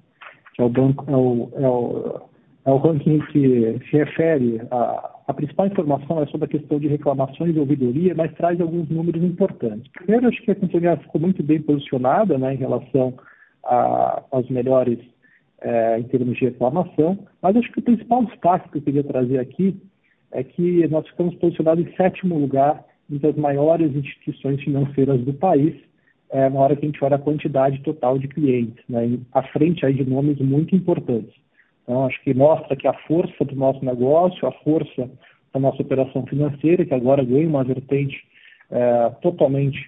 que 0.54 0.62
é, 0.62 0.64
o 0.64 0.68
banco, 0.68 1.04
é, 1.08 1.16
o, 1.16 1.50
é, 1.54 1.68
o, 1.68 2.20
é 2.66 2.70
o 2.70 2.76
ranking 2.76 3.18
que 3.32 3.78
se 3.90 3.96
refere 3.96 4.60
a, 4.70 5.15
a 5.26 5.34
principal 5.34 5.66
informação 5.66 6.22
é 6.22 6.26
sobre 6.26 6.44
a 6.44 6.48
questão 6.48 6.78
de 6.78 6.86
reclamações 6.86 7.56
e 7.56 7.58
ouvidoria, 7.58 8.14
mas 8.14 8.32
traz 8.34 8.60
alguns 8.60 8.88
números 8.88 9.22
importantes. 9.22 9.90
Primeiro, 9.92 10.28
acho 10.28 10.40
que 10.42 10.52
a 10.52 10.54
companhia 10.54 10.96
ficou 10.98 11.20
muito 11.20 11.42
bem 11.42 11.60
posicionada 11.60 12.38
né, 12.38 12.54
em 12.54 12.58
relação 12.58 13.12
a, 13.64 14.22
aos 14.30 14.48
melhores 14.48 14.98
é, 15.60 15.98
em 15.98 16.04
termos 16.04 16.38
de 16.38 16.44
reclamação, 16.44 17.18
mas 17.42 17.56
acho 17.56 17.72
que 17.72 17.80
o 17.80 17.82
principal 17.82 18.24
destaque 18.24 18.70
que 18.70 18.78
eu 18.78 18.82
queria 18.82 19.02
trazer 19.02 19.40
aqui 19.40 19.76
é 20.30 20.44
que 20.44 20.86
nós 20.88 21.06
ficamos 21.08 21.34
posicionados 21.36 21.84
em 21.84 21.96
sétimo 21.96 22.38
lugar 22.38 22.84
entre 23.10 23.28
as 23.28 23.36
maiores 23.36 23.94
instituições 23.96 24.62
financeiras 24.62 25.20
do 25.22 25.32
país, 25.32 25.74
é, 26.30 26.48
na 26.48 26.60
hora 26.60 26.76
que 26.76 26.84
a 26.84 26.88
gente 26.88 27.04
olha 27.04 27.16
a 27.16 27.20
quantidade 27.20 27.80
total 27.82 28.18
de 28.18 28.28
clientes, 28.28 28.82
né, 28.88 29.18
à 29.32 29.42
frente 29.44 29.84
aí 29.84 29.94
de 29.94 30.08
nomes 30.08 30.38
muito 30.38 30.74
importantes. 30.74 31.34
Então, 31.86 32.04
acho 32.04 32.20
que 32.22 32.34
mostra 32.34 32.74
que 32.74 32.88
a 32.88 32.92
força 33.06 33.44
do 33.44 33.54
nosso 33.54 33.84
negócio, 33.84 34.46
a 34.46 34.52
força 34.64 35.08
da 35.54 35.60
nossa 35.60 35.80
operação 35.82 36.26
financeira, 36.26 36.84
que 36.84 36.92
agora 36.92 37.24
ganha 37.24 37.48
uma 37.48 37.62
vertente 37.62 38.26
é, 38.70 39.08
totalmente 39.22 39.78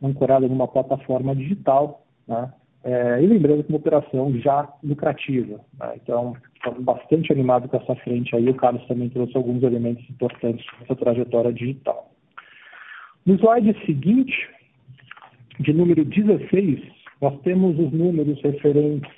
ancorada 0.00 0.46
numa 0.46 0.68
plataforma 0.68 1.34
digital, 1.34 2.06
né? 2.28 2.52
É, 2.84 3.20
e 3.20 3.26
lembrando 3.26 3.64
que 3.64 3.70
uma 3.70 3.78
operação 3.78 4.32
já 4.38 4.72
lucrativa. 4.84 5.60
Né? 5.80 5.94
Então, 5.96 6.36
estamos 6.54 6.84
bastante 6.84 7.32
animado 7.32 7.68
com 7.68 7.76
essa 7.76 7.96
frente 7.96 8.34
aí. 8.36 8.48
O 8.48 8.54
Carlos 8.54 8.86
também 8.86 9.08
trouxe 9.08 9.36
alguns 9.36 9.64
elementos 9.64 10.08
importantes 10.08 10.64
nessa 10.80 10.94
trajetória 10.94 11.52
digital. 11.52 12.08
No 13.26 13.34
slide 13.34 13.76
seguinte, 13.84 14.48
de 15.58 15.72
número 15.72 16.04
16, 16.04 16.80
nós 17.20 17.38
temos 17.40 17.76
os 17.78 17.92
números 17.92 18.40
referentes 18.42 19.10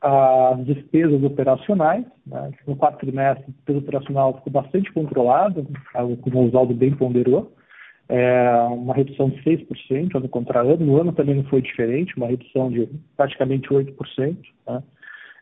as 0.00 0.64
despesas 0.64 1.22
operacionais. 1.22 2.04
Né? 2.26 2.52
No 2.66 2.76
quarto 2.76 2.98
trimestre, 2.98 3.44
a 3.48 3.50
despesa 3.50 3.78
operacional 3.78 4.34
ficou 4.34 4.52
bastante 4.52 4.92
controlada, 4.92 5.64
como 6.22 6.40
o 6.40 6.46
Oswaldo 6.46 6.74
bem 6.74 6.94
ponderou, 6.94 7.52
é 8.08 8.50
uma 8.70 8.94
redução 8.94 9.28
de 9.28 9.42
6% 9.42 10.14
ano 10.14 10.28
contra 10.28 10.62
ano. 10.62 10.84
No 10.84 11.00
ano 11.00 11.12
também 11.12 11.34
não 11.34 11.44
foi 11.44 11.60
diferente, 11.60 12.16
uma 12.16 12.26
redução 12.26 12.70
de 12.70 12.88
praticamente 13.16 13.68
8%. 13.68 14.36
Né? 14.66 14.82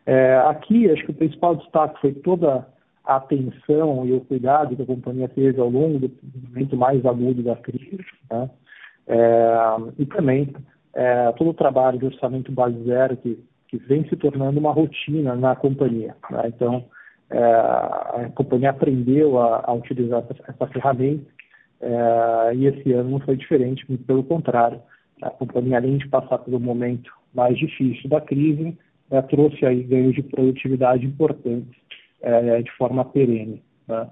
É, 0.04 0.36
aqui, 0.46 0.90
acho 0.90 1.04
que 1.04 1.10
o 1.10 1.14
principal 1.14 1.56
destaque 1.56 2.00
foi 2.00 2.12
toda 2.12 2.66
a 3.04 3.16
atenção 3.16 4.04
e 4.04 4.12
o 4.12 4.20
cuidado 4.20 4.74
que 4.74 4.82
a 4.82 4.86
companhia 4.86 5.28
teve 5.28 5.60
ao 5.60 5.70
longo 5.70 6.00
do 6.00 6.10
momento 6.48 6.76
mais 6.76 7.06
agudo 7.06 7.42
da 7.42 7.54
crise. 7.54 8.04
Né? 8.28 8.50
É, 9.06 9.56
e 9.98 10.06
também 10.06 10.52
é, 10.92 11.30
todo 11.32 11.50
o 11.50 11.54
trabalho 11.54 11.98
de 11.98 12.06
orçamento 12.06 12.50
base 12.50 12.82
zero 12.84 13.16
que 13.16 13.38
que 13.68 13.76
vem 13.76 14.08
se 14.08 14.16
tornando 14.16 14.58
uma 14.58 14.72
rotina 14.72 15.34
na 15.34 15.56
companhia. 15.56 16.14
Né? 16.30 16.42
Então, 16.46 16.84
é, 17.30 17.38
a 17.38 18.30
companhia 18.34 18.70
aprendeu 18.70 19.38
a, 19.38 19.62
a 19.66 19.72
utilizar 19.72 20.24
essa, 20.28 20.50
essa 20.50 20.66
ferramenta 20.68 21.26
é, 21.80 22.54
e 22.54 22.66
esse 22.66 22.92
ano 22.92 23.10
não 23.10 23.20
foi 23.20 23.36
diferente, 23.36 23.84
muito 23.88 24.04
pelo 24.04 24.22
contrário. 24.24 24.80
A 25.22 25.30
companhia, 25.30 25.78
além 25.78 25.98
de 25.98 26.08
passar 26.08 26.38
pelo 26.38 26.60
momento 26.60 27.10
mais 27.34 27.58
difícil 27.58 28.08
da 28.08 28.20
crise, 28.20 28.76
é, 29.10 29.20
trouxe 29.22 29.64
aí 29.64 29.82
ganhos 29.82 30.14
de 30.14 30.22
produtividade 30.22 31.04
importantes 31.04 31.74
é, 32.22 32.62
de 32.62 32.70
forma 32.72 33.04
perene. 33.04 33.62
Né? 33.88 34.10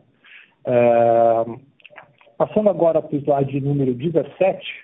É, 0.67 1.45
passando 2.37 2.69
agora 2.69 3.01
para 3.01 3.17
o 3.17 3.21
slide 3.21 3.61
número 3.61 3.95
17, 3.95 4.84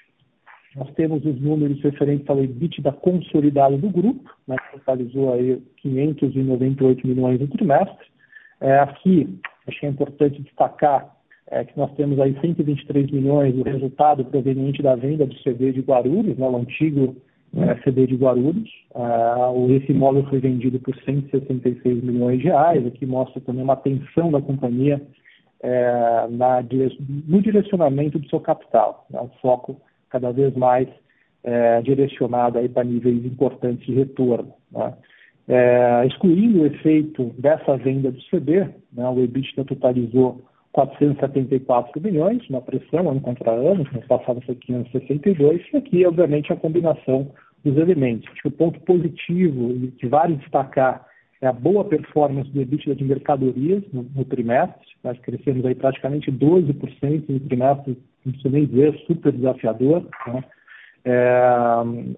nós 0.76 0.90
temos 0.92 1.24
os 1.24 1.40
números 1.40 1.80
referentes 1.82 2.28
ao 2.28 2.42
EBITDA 2.42 2.92
consolidado 2.92 3.76
do 3.76 3.90
grupo, 3.90 4.30
né, 4.46 4.56
que 4.56 4.78
totalizou 4.78 5.32
aí 5.32 5.60
598 5.78 7.06
milhões 7.06 7.40
no 7.40 7.48
trimestre. 7.48 8.06
É, 8.60 8.78
aqui, 8.78 9.38
acho 9.66 9.80
que 9.80 9.86
é 9.86 9.88
importante 9.88 10.42
destacar 10.42 11.16
é, 11.50 11.64
que 11.64 11.76
nós 11.76 11.92
temos 11.96 12.20
aí 12.20 12.38
123 12.40 13.10
milhões 13.10 13.54
do 13.54 13.64
resultado 13.64 14.24
proveniente 14.24 14.82
da 14.82 14.94
venda 14.94 15.26
do 15.26 15.36
CD 15.38 15.72
de 15.72 15.80
Guarulhos, 15.80 16.38
né, 16.38 16.46
o 16.46 16.56
antigo 16.56 17.16
é, 17.56 17.76
CD 17.82 18.06
de 18.06 18.14
Guarulhos. 18.14 18.70
É, 18.94 19.74
esse 19.74 19.90
imóvel 19.90 20.24
foi 20.26 20.38
vendido 20.38 20.78
por 20.78 20.94
166 21.04 22.04
milhões 22.04 22.38
de 22.38 22.44
reais, 22.44 22.86
aqui 22.86 23.04
mostra 23.04 23.40
também 23.40 23.64
uma 23.64 23.72
atenção 23.72 24.30
da 24.30 24.40
companhia 24.40 25.02
é, 25.62 26.28
na, 26.30 26.62
no 27.26 27.42
direcionamento 27.42 28.20
do 28.20 28.28
seu 28.28 28.38
capital, 28.38 29.04
né, 29.10 29.20
o 29.20 29.28
foco 29.42 29.80
cada 30.10 30.32
vez 30.32 30.54
mais 30.54 30.88
é, 31.42 31.80
direcionada 31.82 32.60
para 32.68 32.84
níveis 32.84 33.24
importantes 33.24 33.86
de 33.86 33.94
retorno. 33.94 34.52
Né? 34.70 34.94
É, 35.48 36.06
excluindo 36.06 36.62
o 36.62 36.66
efeito 36.66 37.34
dessa 37.38 37.76
venda 37.76 38.10
do 38.10 38.20
CD, 38.22 38.60
né, 38.92 39.08
o 39.08 39.18
EBITDA 39.20 39.64
totalizou 39.64 40.42
474 40.72 42.00
milhões, 42.00 42.48
uma 42.48 42.60
pressão 42.60 43.10
ano 43.10 43.20
contra 43.20 43.50
ano, 43.50 43.84
no 43.92 44.02
passado 44.02 44.40
foi 44.42 44.54
562, 44.54 45.62
e 45.72 45.76
aqui, 45.76 46.06
obviamente, 46.06 46.52
a 46.52 46.56
combinação 46.56 47.32
dos 47.64 47.76
elementos. 47.76 48.28
Acho 48.30 48.42
que 48.42 48.48
o 48.48 48.52
ponto 48.52 48.80
positivo 48.80 49.90
que 49.98 50.06
vale 50.06 50.36
destacar 50.36 51.04
é 51.40 51.46
a 51.46 51.52
boa 51.52 51.84
performance 51.84 52.50
do 52.50 52.60
EBITDA 52.60 52.94
de 52.94 53.04
mercadorias 53.04 53.82
no, 53.92 54.04
no 54.14 54.24
trimestre, 54.24 54.86
nós 55.02 55.18
crescemos 55.20 55.64
aí 55.64 55.74
praticamente 55.74 56.30
12% 56.30 57.24
no 57.28 57.40
trimestre 57.40 57.98
não 58.24 58.32
preciso 58.32 58.52
nem 58.52 58.66
dizer, 58.66 58.96
super 59.06 59.32
desafiador, 59.32 60.06
né? 60.26 60.44
é, 61.04 61.50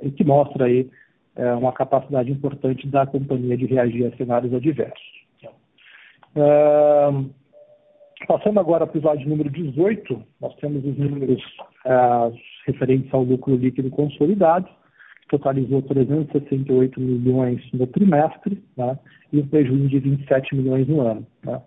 e 0.03 0.11
que 0.11 0.25
mostra 0.25 0.67
aí 0.67 0.89
é, 1.37 1.53
uma 1.55 1.73
capacidade 1.73 2.31
importante 2.31 2.87
da 2.89 3.07
companhia 3.07 3.57
de 3.57 3.67
reagir 3.67 4.07
a 4.07 4.17
cenários 4.17 4.53
adversos. 4.53 5.13
É, 6.35 7.11
passando 8.27 8.59
agora 8.59 8.87
para 8.87 8.97
o 8.97 9.01
slide 9.01 9.29
número 9.29 9.51
18, 9.51 10.23
nós 10.41 10.55
temos 10.57 10.85
os 10.85 10.97
números 10.97 11.43
é, 11.85 12.33
referentes 12.67 13.13
ao 13.13 13.23
lucro 13.23 13.57
líquido 13.57 13.91
consolidado, 13.91 14.69
que 15.23 15.29
totalizou 15.29 15.83
368 15.83 17.01
milhões 17.01 17.63
no 17.73 17.87
trimestre, 17.87 18.63
né? 18.77 18.99
e 19.33 19.41
um 19.41 19.47
prejuízo 19.47 19.89
de 19.89 19.99
27 19.99 20.55
milhões 20.57 20.89
no 20.89 21.01
ano. 21.01 21.27
Né? 21.45 21.61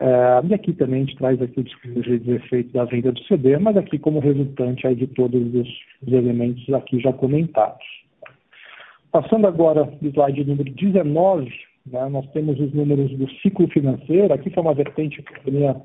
É, 0.00 0.46
e 0.48 0.54
aqui 0.54 0.72
também 0.72 1.02
a 1.02 1.04
gente 1.04 1.16
traz 1.16 1.42
aqui 1.42 1.60
o 1.60 1.64
disclosure 1.64 2.18
de 2.20 2.32
efeito 2.32 2.72
da 2.72 2.84
venda 2.84 3.10
do 3.10 3.22
CD, 3.24 3.58
mas 3.58 3.76
aqui 3.76 3.98
como 3.98 4.20
resultante 4.20 4.86
aí 4.86 4.94
de 4.94 5.08
todos 5.08 5.42
os, 5.54 5.68
os 6.06 6.12
elementos 6.12 6.72
aqui 6.72 7.00
já 7.00 7.12
comentados. 7.12 7.84
Passando 9.10 9.46
agora 9.46 9.84
do 9.84 10.08
slide 10.08 10.44
número 10.44 10.72
19, 10.72 11.52
né, 11.86 12.08
nós 12.10 12.30
temos 12.30 12.60
os 12.60 12.72
números 12.72 13.10
do 13.12 13.28
ciclo 13.40 13.66
financeiro. 13.68 14.32
Aqui 14.32 14.50
foi 14.50 14.62
uma 14.62 14.74
vertente 14.74 15.22
que 15.22 15.34
a 15.34 15.38
companhia 15.38 15.76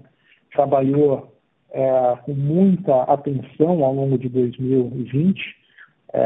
trabalhou 0.54 1.34
é, 1.72 2.18
com 2.24 2.34
muita 2.34 3.04
atenção 3.04 3.84
ao 3.84 3.94
longo 3.94 4.18
de 4.18 4.30
2020. 4.30 5.42
É, 6.14 6.22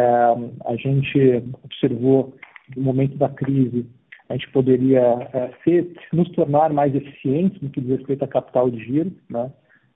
a 0.66 0.76
gente 0.76 1.44
observou 1.64 2.36
no 2.76 2.84
momento 2.84 3.16
da 3.18 3.30
crise 3.30 3.86
a 4.30 4.34
gente 4.34 4.50
poderia 4.52 5.02
é, 5.34 5.52
ser, 5.64 5.94
nos 6.12 6.30
tornar 6.32 6.72
mais 6.74 6.94
eficientes 6.94 7.62
no 7.62 7.70
que 7.70 7.82
diz 7.82 7.98
respeito 7.98 8.24
a 8.24 8.28
capital 8.28 8.70
de 8.70 8.84
giro, 8.84 9.12
né? 9.30 9.52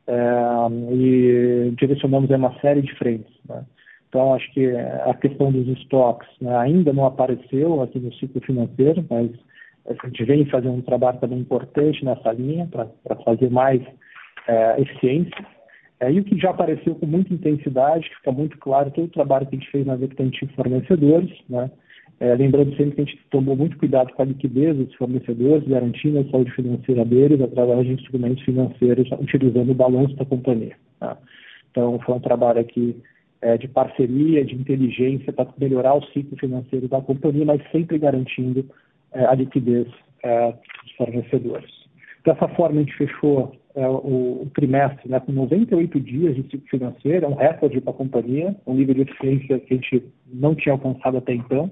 É, 0.07 0.93
e 0.93 1.73
direcionamos 1.77 2.29
uma 2.29 2.59
série 2.59 2.81
de 2.81 2.93
frentes. 2.95 3.31
Né? 3.47 3.63
Então, 4.09 4.33
acho 4.33 4.51
que 4.51 4.67
a 4.67 5.13
questão 5.13 5.51
dos 5.51 5.67
estoques 5.77 6.27
né, 6.41 6.53
ainda 6.57 6.91
não 6.91 7.05
apareceu 7.05 7.81
aqui 7.81 7.99
no 7.99 8.13
ciclo 8.15 8.41
financeiro, 8.41 9.05
mas 9.09 9.31
a 9.87 10.07
gente 10.07 10.25
vem 10.25 10.45
fazendo 10.45 10.73
um 10.73 10.81
trabalho 10.81 11.19
também 11.19 11.39
importante 11.39 12.03
nessa 12.03 12.31
linha 12.33 12.67
para 12.67 13.15
fazer 13.23 13.49
mais 13.49 13.81
é, 14.47 14.81
eficiência. 14.81 15.45
É, 15.99 16.11
e 16.11 16.19
o 16.19 16.23
que 16.23 16.37
já 16.37 16.49
apareceu 16.49 16.95
com 16.95 17.05
muita 17.05 17.33
intensidade, 17.33 18.09
que 18.09 18.15
fica 18.15 18.31
muito 18.31 18.57
claro 18.57 18.91
todo 18.91 19.05
o 19.05 19.11
trabalho 19.11 19.45
que 19.45 19.55
a 19.55 19.59
gente 19.59 19.71
fez 19.71 19.85
na 19.85 19.95
vertente 19.95 20.45
de 20.45 20.53
fornecedores, 20.55 21.31
né? 21.47 21.71
É, 22.21 22.35
lembrando 22.35 22.75
sempre 22.75 22.91
que 22.91 23.01
a 23.01 23.05
gente 23.05 23.19
tomou 23.31 23.55
muito 23.55 23.75
cuidado 23.79 24.13
com 24.13 24.21
a 24.21 24.25
liquidez 24.25 24.77
dos 24.77 24.93
fornecedores, 24.93 25.67
garantindo 25.67 26.19
a 26.19 26.23
saúde 26.25 26.51
financeira 26.51 27.03
deles 27.03 27.41
através 27.41 27.87
de 27.87 27.93
instrumentos 27.93 28.43
financeiros, 28.43 29.09
utilizando 29.13 29.71
o 29.71 29.73
balanço 29.73 30.15
da 30.15 30.23
companhia. 30.23 30.75
Tá? 30.99 31.17
Então, 31.71 31.99
foi 32.05 32.13
um 32.13 32.19
trabalho 32.19 32.59
aqui 32.59 32.95
é, 33.41 33.57
de 33.57 33.67
parceria, 33.67 34.45
de 34.45 34.53
inteligência 34.53 35.33
para 35.33 35.47
melhorar 35.57 35.95
o 35.95 36.05
ciclo 36.13 36.37
financeiro 36.37 36.87
da 36.87 37.01
companhia, 37.01 37.43
mas 37.43 37.59
sempre 37.71 37.97
garantindo 37.97 38.69
é, 39.13 39.25
a 39.25 39.33
liquidez 39.33 39.87
é, 40.23 40.51
dos 40.51 40.91
fornecedores. 40.97 41.71
Dessa 42.23 42.47
forma, 42.49 42.81
a 42.81 42.83
gente 42.83 42.97
fechou 42.97 43.51
é, 43.75 43.87
o, 43.87 44.43
o, 44.43 44.51
trimestre 44.53 45.09
né, 45.09 45.19
com 45.19 45.31
98 45.31 45.99
dias 45.99 46.35
de 46.35 46.43
ciclo 46.43 46.67
financeiro, 46.69 47.25
é 47.25 47.29
um 47.29 47.35
recorde 47.35 47.79
para 47.81 47.91
a 47.91 47.95
companhia, 47.95 48.55
um 48.65 48.73
nível 48.73 48.95
de 48.95 49.01
eficiência 49.01 49.59
que 49.59 49.73
a 49.73 49.77
gente 49.77 50.03
não 50.33 50.55
tinha 50.55 50.73
alcançado 50.73 51.17
até 51.17 51.33
então, 51.33 51.71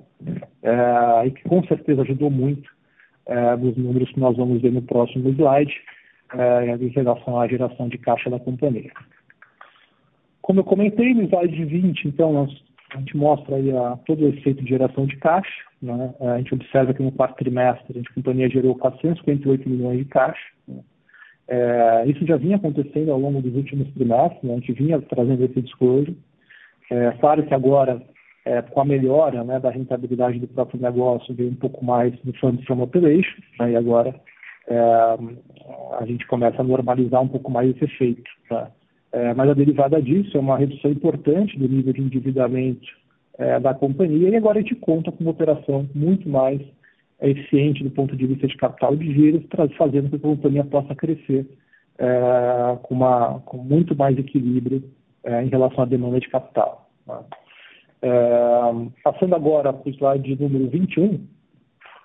é, 0.63 1.27
e 1.27 1.31
que 1.31 1.43
com 1.47 1.63
certeza 1.65 2.01
ajudou 2.01 2.29
muito 2.29 2.69
é, 3.25 3.55
nos 3.55 3.75
números 3.77 4.11
que 4.11 4.19
nós 4.19 4.35
vamos 4.37 4.61
ver 4.61 4.71
no 4.71 4.81
próximo 4.81 5.29
slide, 5.29 5.73
é, 6.33 6.75
em 6.75 6.87
relação 6.87 7.39
à 7.39 7.47
geração 7.47 7.89
de 7.89 7.97
caixa 7.97 8.29
da 8.29 8.39
companhia. 8.39 8.91
Como 10.41 10.61
eu 10.61 10.63
comentei 10.63 11.13
no 11.13 11.23
slide 11.23 11.65
20, 11.65 12.07
então, 12.07 12.33
nós, 12.33 12.63
a 12.93 12.97
gente 12.97 13.15
mostra 13.15 13.55
aí 13.55 13.75
a, 13.75 13.97
todo 14.05 14.25
o 14.25 14.29
efeito 14.29 14.63
de 14.63 14.69
geração 14.69 15.05
de 15.05 15.15
caixa. 15.17 15.63
Né? 15.81 16.13
A 16.21 16.37
gente 16.37 16.53
observa 16.53 16.93
que 16.93 17.03
no 17.03 17.11
quarto 17.11 17.37
trimestre 17.37 17.99
a, 17.99 18.01
a 18.01 18.13
companhia 18.15 18.49
gerou 18.49 18.75
458 18.75 19.69
milhões 19.69 19.99
de 19.99 20.05
caixa. 20.05 20.41
Né? 20.67 20.79
É, 21.51 22.05
isso 22.05 22.23
já 22.27 22.37
vinha 22.37 22.57
acontecendo 22.57 23.11
ao 23.11 23.19
longo 23.19 23.41
dos 23.41 23.55
últimos 23.55 23.91
trimestres, 23.93 24.43
né? 24.43 24.53
a 24.53 24.55
gente 24.57 24.71
vinha 24.73 25.01
trazendo 25.01 25.43
esse 25.43 25.61
discurso. 25.61 26.15
É, 26.91 27.11
claro 27.19 27.43
que 27.43 27.53
agora, 27.55 27.99
é, 28.45 28.61
com 28.61 28.81
a 28.81 28.85
melhora 28.85 29.43
né, 29.43 29.59
da 29.59 29.71
rentabilidade 29.71 30.39
do 30.39 30.47
próprio 30.47 30.79
negócio, 30.79 31.33
veio 31.33 31.49
um 31.49 31.55
pouco 31.55 31.83
mais 31.83 32.13
do 32.23 32.31
Fund 32.33 32.63
from 32.65 32.83
Operation, 32.83 33.41
né? 33.59 33.71
e 33.71 33.75
agora 33.75 34.13
é, 34.67 34.79
a 35.99 36.05
gente 36.05 36.27
começa 36.27 36.61
a 36.61 36.63
normalizar 36.63 37.19
um 37.19 37.27
pouco 37.27 37.51
mais 37.51 37.71
esse 37.71 37.85
efeito. 37.85 38.29
Tá? 38.47 38.69
É, 39.11 39.33
mas 39.33 39.49
a 39.49 39.55
derivada 39.55 39.99
disso 39.99 40.37
é 40.37 40.39
uma 40.39 40.57
redução 40.57 40.91
importante 40.91 41.57
do 41.57 41.67
nível 41.67 41.93
de 41.93 42.01
endividamento 42.01 42.87
é, 43.39 43.59
da 43.59 43.73
companhia 43.73 44.29
e 44.29 44.35
agora 44.35 44.59
a 44.59 44.61
gente 44.61 44.75
conta 44.75 45.11
com 45.11 45.23
uma 45.23 45.31
operação 45.31 45.89
muito 45.95 46.29
mais 46.29 46.61
eficiente 47.21 47.83
do 47.83 47.91
ponto 47.91 48.15
de 48.15 48.25
vista 48.25 48.47
de 48.47 48.55
capital 48.57 48.95
de 48.95 49.13
giros, 49.13 49.43
fazendo 49.77 50.09
com 50.09 50.17
que 50.17 50.25
a 50.25 50.29
companhia 50.29 50.63
possa 50.63 50.95
crescer 50.95 51.45
é, 51.97 52.77
com, 52.83 52.95
uma, 52.95 53.39
com 53.41 53.57
muito 53.57 53.95
mais 53.95 54.17
equilíbrio 54.17 54.83
é, 55.23 55.43
em 55.43 55.49
relação 55.49 55.83
à 55.83 55.85
demanda 55.85 56.19
de 56.19 56.29
capital. 56.29 56.89
Né? 57.07 57.19
É, 58.01 58.09
passando 59.03 59.35
agora 59.35 59.73
para 59.73 59.89
o 59.89 59.93
slide 59.93 60.41
número 60.41 60.69
21, 60.69 61.19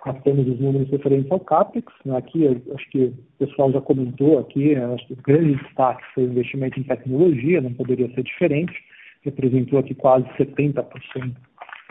nós 0.04 0.22
temos 0.22 0.46
os 0.46 0.60
números 0.60 0.90
referentes 0.90 1.30
ao 1.30 1.40
CAPEX. 1.40 1.92
Né? 2.04 2.16
Aqui, 2.16 2.46
acho 2.74 2.90
que 2.90 3.04
o 3.04 3.46
pessoal 3.46 3.72
já 3.72 3.80
comentou 3.80 4.38
aqui, 4.38 4.74
né? 4.74 4.84
acho 4.94 5.06
que 5.06 5.12
o 5.14 5.22
grande 5.22 5.54
destaque 5.62 6.02
foi 6.14 6.24
o 6.24 6.30
investimento 6.30 6.78
em 6.78 6.82
tecnologia, 6.82 7.60
não 7.60 7.72
poderia 7.72 8.12
ser 8.14 8.24
diferente, 8.24 8.74
representou 9.22 9.78
aqui 9.78 9.94
quase 9.94 10.26
70% 10.36 11.32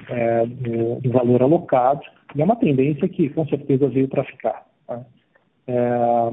é, 0.09 0.45
do, 0.45 1.01
do, 1.01 1.11
valor 1.11 1.41
alocado, 1.41 2.01
e 2.35 2.41
é 2.41 2.45
uma 2.45 2.55
tendência 2.55 3.07
que 3.07 3.29
com 3.29 3.47
certeza 3.47 3.87
veio 3.87 4.07
para 4.07 4.23
ficar. 4.23 4.65
Tá? 4.87 5.01
É, 5.67 6.31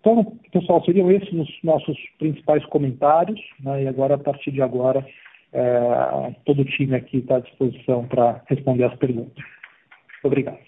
então, 0.00 0.36
pessoal, 0.52 0.84
seriam 0.84 1.10
esses 1.10 1.32
os 1.32 1.48
nossos 1.62 1.96
principais 2.18 2.64
comentários, 2.66 3.40
né? 3.60 3.84
e 3.84 3.88
agora, 3.88 4.16
a 4.16 4.18
partir 4.18 4.50
de 4.50 4.60
agora, 4.60 5.06
é, 5.52 6.34
todo 6.44 6.62
o 6.62 6.64
time 6.64 6.96
aqui 6.96 7.18
está 7.18 7.36
à 7.36 7.40
disposição 7.40 8.06
para 8.06 8.42
responder 8.48 8.84
as 8.84 8.94
perguntas. 8.96 9.44
Obrigado. 10.24 10.58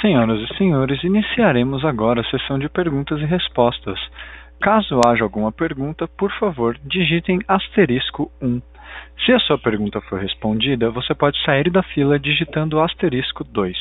Senhoras 0.00 0.40
e 0.40 0.56
senhores, 0.56 1.04
iniciaremos 1.04 1.84
agora 1.84 2.22
a 2.22 2.30
sessão 2.30 2.58
de 2.58 2.70
perguntas 2.70 3.20
e 3.20 3.26
respostas. 3.26 3.98
Caso 4.58 5.00
haja 5.06 5.24
alguma 5.24 5.52
pergunta, 5.52 6.08
por 6.08 6.30
favor, 6.38 6.78
digitem 6.84 7.40
asterisco 7.46 8.30
1. 8.40 8.60
Se 9.24 9.32
a 9.32 9.38
sua 9.38 9.58
pergunta 9.58 10.00
for 10.02 10.18
respondida, 10.20 10.90
você 10.90 11.14
pode 11.14 11.42
sair 11.44 11.70
da 11.70 11.82
fila 11.82 12.18
digitando 12.18 12.80
asterisco 12.80 13.44
2. 13.44 13.76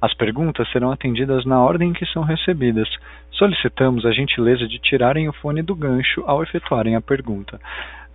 As 0.00 0.12
perguntas 0.12 0.70
serão 0.70 0.90
atendidas 0.90 1.46
na 1.46 1.62
ordem 1.62 1.90
em 1.90 1.92
que 1.92 2.04
são 2.06 2.22
recebidas. 2.22 2.88
Solicitamos 3.30 4.04
a 4.04 4.12
gentileza 4.12 4.66
de 4.68 4.78
tirarem 4.78 5.28
o 5.28 5.32
fone 5.32 5.62
do 5.62 5.74
gancho 5.74 6.22
ao 6.26 6.42
efetuarem 6.42 6.94
a 6.94 7.00
pergunta. 7.00 7.58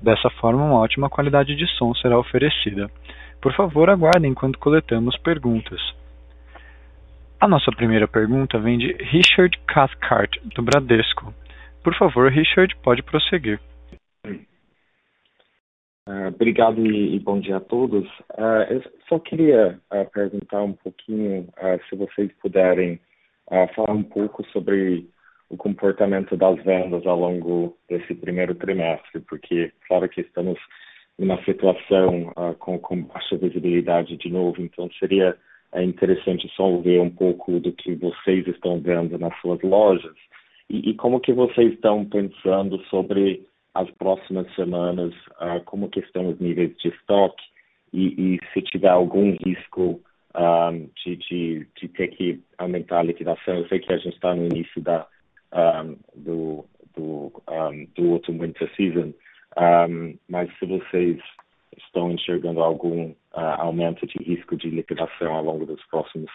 Dessa 0.01 0.29
forma, 0.29 0.63
uma 0.63 0.79
ótima 0.79 1.09
qualidade 1.09 1.55
de 1.55 1.65
som 1.77 1.93
será 1.95 2.19
oferecida. 2.19 2.89
Por 3.41 3.53
favor, 3.53 3.89
aguardem 3.89 4.31
enquanto 4.31 4.59
coletamos 4.59 5.17
perguntas. 5.17 5.81
A 7.39 7.47
nossa 7.47 7.71
primeira 7.71 8.07
pergunta 8.07 8.59
vem 8.59 8.77
de 8.77 8.91
Richard 8.99 9.57
Cathcart, 9.65 10.37
do 10.55 10.61
Bradesco. 10.61 11.33
Por 11.83 11.95
favor, 11.95 12.29
Richard, 12.29 12.75
pode 12.83 13.01
prosseguir. 13.01 13.59
Uh, 16.09 16.29
obrigado 16.29 16.83
e, 16.83 17.15
e, 17.15 17.19
bom 17.19 17.39
dia 17.39 17.57
a 17.57 17.59
todos. 17.59 18.03
Uh, 18.31 18.65
eu 18.67 18.83
só 19.07 19.19
queria 19.19 19.79
uh, 19.93 20.09
perguntar 20.11 20.63
um 20.63 20.73
pouquinho, 20.73 21.47
se 21.87 21.95
vocês 21.95 22.31
puderem 22.41 22.99
falar 23.75 23.93
um 23.93 24.01
pouco 24.01 24.43
sobre 24.47 25.07
o 25.49 25.57
comportamento 25.57 26.35
das 26.35 26.63
vendas 26.63 27.05
ao 27.05 27.19
longo 27.19 27.77
desse 27.87 28.15
primeiro 28.15 28.55
trimestre, 28.55 29.21
porque 29.21 29.71
claro 29.87 30.09
que 30.09 30.21
estamos 30.21 30.57
numa 31.17 31.43
situação 31.43 32.31
com, 32.59 32.77
com 32.77 33.03
baixa 33.03 33.37
visibilidade 33.37 34.17
de 34.17 34.29
novo, 34.29 34.61
então 34.61 34.89
seria 34.99 35.35
é 35.73 35.83
interessante 35.83 36.47
só 36.55 36.77
ver 36.77 37.01
um 37.01 37.09
pouco 37.09 37.59
do 37.59 37.71
que 37.71 37.95
vocês 37.95 38.47
estão 38.47 38.79
vendo 38.79 39.17
nas 39.17 39.35
suas 39.41 39.61
lojas 39.63 40.15
e, 40.69 40.91
e 40.91 40.93
como 40.93 41.19
que 41.19 41.33
vocês 41.33 41.73
estão 41.73 42.05
pensando 42.05 42.79
sobre 42.85 43.47
as 43.73 43.89
próximas 43.91 44.53
semanas, 44.55 45.13
uh, 45.41 45.63
como 45.65 45.89
que 45.89 45.99
estão 45.99 46.29
os 46.29 46.39
níveis 46.39 46.75
de 46.77 46.89
estoque 46.89 47.43
e, 47.93 48.35
e 48.35 48.39
se 48.53 48.61
tiver 48.61 48.89
algum 48.89 49.35
risco 49.45 50.01
um, 50.35 50.89
de, 51.03 51.15
de, 51.17 51.67
de, 51.75 51.87
ter 51.89 52.07
que 52.09 52.41
aumentar 52.57 52.99
a 52.99 53.03
liquidação. 53.03 53.55
Eu 53.55 53.67
sei 53.67 53.79
que 53.79 53.91
a 53.91 53.97
gente 53.97 54.13
está 54.13 54.35
no 54.35 54.45
início 54.45 54.81
da, 54.81 55.07
um, 55.53 55.97
do, 56.15 56.65
do, 56.95 57.41
um, 57.49 57.85
do 57.95 58.39
Winter 58.39 58.71
Season, 58.75 59.13
mas 60.27 60.49
se 60.59 60.65
vocês 60.65 61.19
estão 61.77 62.11
enxergando 62.11 62.61
algum 62.61 63.09
uh, 63.09 63.15
aumento 63.57 64.05
de 64.05 64.23
risco 64.23 64.55
de 64.55 64.69
liquidação 64.69 65.33
ao 65.33 65.43
longo 65.43 65.65
das 65.65 65.81
próximas 65.87 66.29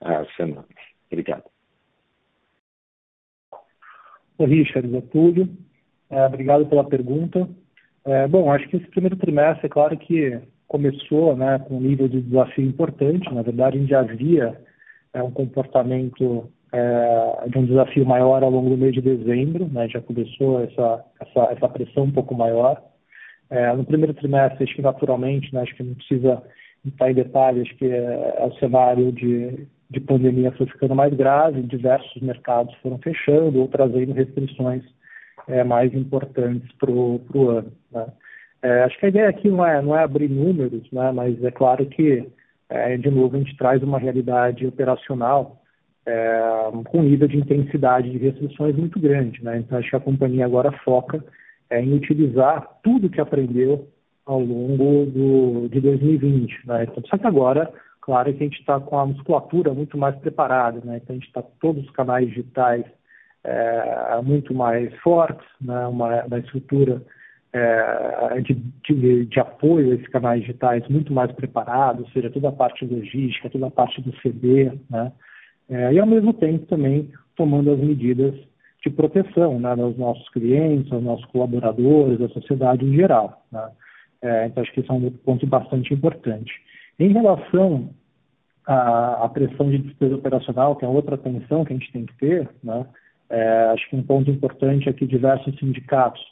uh, 0.00 0.26
semanas. 0.36 0.66
Obrigado. 1.10 1.44
Oi, 4.38 4.46
Richard, 4.46 4.96
é 4.96 5.00
Túlio. 5.00 5.48
É, 6.14 6.26
obrigado 6.26 6.64
pela 6.66 6.84
pergunta. 6.84 7.48
É, 8.04 8.28
bom, 8.28 8.52
acho 8.52 8.68
que 8.68 8.76
esse 8.76 8.86
primeiro 8.86 9.16
trimestre, 9.16 9.66
é 9.66 9.68
claro 9.68 9.96
que 9.96 10.38
começou 10.68 11.34
né, 11.36 11.58
com 11.66 11.76
um 11.76 11.80
nível 11.80 12.06
de 12.06 12.20
desafio 12.20 12.64
importante. 12.64 13.34
Na 13.34 13.42
verdade, 13.42 13.76
a 13.76 13.80
gente 13.80 13.90
já 13.90 14.02
via 14.02 14.56
é, 15.12 15.20
um 15.20 15.32
comportamento 15.32 16.48
de 17.46 17.56
um 17.56 17.66
desafio 17.66 18.04
maior 18.04 18.42
ao 18.42 18.50
longo 18.50 18.70
do 18.70 18.76
mês 18.76 18.92
de 18.94 19.00
dezembro, 19.00 19.68
né, 19.68 19.88
já 19.88 20.00
começou 20.00 20.60
essa, 20.60 21.04
essa, 21.20 21.68
pressão 21.68 22.02
um 22.02 22.10
pouco 22.10 22.34
maior. 22.34 22.82
No 23.76 23.84
primeiro 23.84 24.12
trimestre, 24.12 24.64
acho 24.64 24.74
que 24.74 24.82
naturalmente, 24.82 25.54
né, 25.54 25.62
acho 25.62 25.72
que 25.76 25.84
não 25.84 25.94
precisa 25.94 26.42
entrar 26.84 27.12
em 27.12 27.14
detalhes, 27.14 27.62
acho 27.62 27.76
que 27.76 27.86
é, 27.86 28.44
o 28.44 28.58
cenário 28.58 29.12
de, 29.12 29.68
de 29.88 30.00
pandemia 30.00 30.50
foi 30.50 30.66
ficando 30.66 30.96
mais 30.96 31.14
grave, 31.14 31.62
diversos 31.62 32.20
mercados 32.20 32.74
foram 32.82 32.98
fechando 32.98 33.60
ou 33.60 33.68
trazendo 33.68 34.12
restrições 34.12 34.82
é, 35.48 35.64
mais 35.64 35.92
importantes 35.94 36.70
para 36.78 36.90
o 36.90 37.48
ano. 37.50 37.72
Né. 37.92 38.06
É, 38.62 38.82
acho 38.84 38.98
que 38.98 39.06
a 39.06 39.08
ideia 39.10 39.28
aqui 39.28 39.48
não 39.48 39.64
é, 39.64 39.82
não 39.82 39.96
é 39.96 40.02
abrir 40.02 40.28
números, 40.28 40.90
né, 40.90 41.12
mas 41.12 41.42
é 41.44 41.50
claro 41.50 41.84
que, 41.86 42.26
é, 42.68 42.96
de 42.96 43.10
novo, 43.10 43.36
a 43.36 43.38
gente 43.38 43.56
traz 43.56 43.82
uma 43.82 43.98
realidade 43.98 44.66
operacional 44.66 45.60
é, 46.06 46.70
com 46.86 47.02
nível 47.02 47.28
de 47.28 47.38
intensidade 47.38 48.10
de 48.10 48.18
restrições 48.18 48.76
muito 48.76 48.98
grande. 49.00 49.42
Né? 49.42 49.58
Então, 49.58 49.78
acho 49.78 49.90
que 49.90 49.96
a 49.96 50.00
companhia 50.00 50.44
agora 50.44 50.72
foca 50.84 51.22
é, 51.70 51.80
em 51.80 51.94
utilizar 51.94 52.66
tudo 52.82 53.10
que 53.10 53.20
aprendeu 53.20 53.88
ao 54.26 54.40
longo 54.40 55.06
do, 55.06 55.68
de 55.68 55.80
2020. 55.80 56.66
Né? 56.66 56.84
Então, 56.84 57.02
só 57.06 57.18
que 57.18 57.26
agora, 57.26 57.72
claro 58.00 58.32
que 58.32 58.42
a 58.42 58.46
gente 58.46 58.60
está 58.60 58.80
com 58.80 58.98
a 58.98 59.06
musculatura 59.06 59.72
muito 59.72 59.96
mais 59.98 60.16
preparada, 60.16 60.80
né? 60.84 61.00
então 61.02 61.14
a 61.14 61.18
gente 61.18 61.28
está 61.28 61.42
com 61.42 61.52
todos 61.60 61.84
os 61.84 61.90
canais 61.90 62.28
digitais 62.28 62.84
é, 63.44 64.20
muito 64.22 64.54
mais 64.54 64.94
fortes, 65.00 65.46
né? 65.60 65.86
uma, 65.86 66.24
uma 66.24 66.38
estrutura 66.38 67.02
é, 67.52 68.40
de, 68.40 68.54
de, 68.88 69.26
de, 69.26 69.40
apoio 69.40 69.92
a 69.92 69.94
esses 69.94 70.08
canais 70.08 70.40
digitais 70.40 70.86
muito 70.88 71.12
mais 71.12 71.30
preparado, 71.32 72.00
ou 72.00 72.08
seja, 72.08 72.30
toda 72.30 72.48
a 72.48 72.52
parte 72.52 72.84
logística, 72.84 73.50
toda 73.50 73.68
a 73.68 73.70
parte 73.70 74.00
do 74.00 74.14
CD, 74.20 74.72
né? 74.90 75.12
É, 75.68 75.92
e 75.94 75.98
ao 75.98 76.06
mesmo 76.06 76.32
tempo 76.34 76.66
também 76.66 77.10
tomando 77.36 77.70
as 77.72 77.78
medidas 77.78 78.34
de 78.82 78.90
proteção 78.90 79.58
né, 79.58 79.70
aos 79.70 79.96
nossos 79.96 80.28
clientes, 80.28 80.92
aos 80.92 81.02
nossos 81.02 81.24
colaboradores, 81.26 82.20
à 82.20 82.28
sociedade 82.28 82.84
em 82.84 82.94
geral. 82.94 83.42
Né? 83.50 83.70
É, 84.20 84.46
então, 84.46 84.62
acho 84.62 84.72
que 84.72 84.80
isso 84.80 84.92
é 84.92 84.94
um 84.94 85.10
ponto 85.10 85.46
bastante 85.46 85.94
importante. 85.94 86.52
Em 86.98 87.12
relação 87.12 87.90
à, 88.66 89.24
à, 89.24 89.28
pressão 89.28 89.70
de 89.70 89.78
despesa 89.78 90.16
operacional, 90.16 90.76
que 90.76 90.84
é 90.84 90.88
outra 90.88 91.14
atenção 91.14 91.64
que 91.64 91.72
a 91.72 91.76
gente 91.76 91.92
tem 91.92 92.04
que 92.04 92.16
ter, 92.18 92.48
né? 92.62 92.86
É, 93.34 93.70
acho 93.72 93.90
que 93.90 93.96
um 93.96 94.02
ponto 94.02 94.30
importante 94.30 94.88
é 94.88 94.92
que 94.92 95.04
diversos 95.04 95.58
sindicatos 95.58 96.22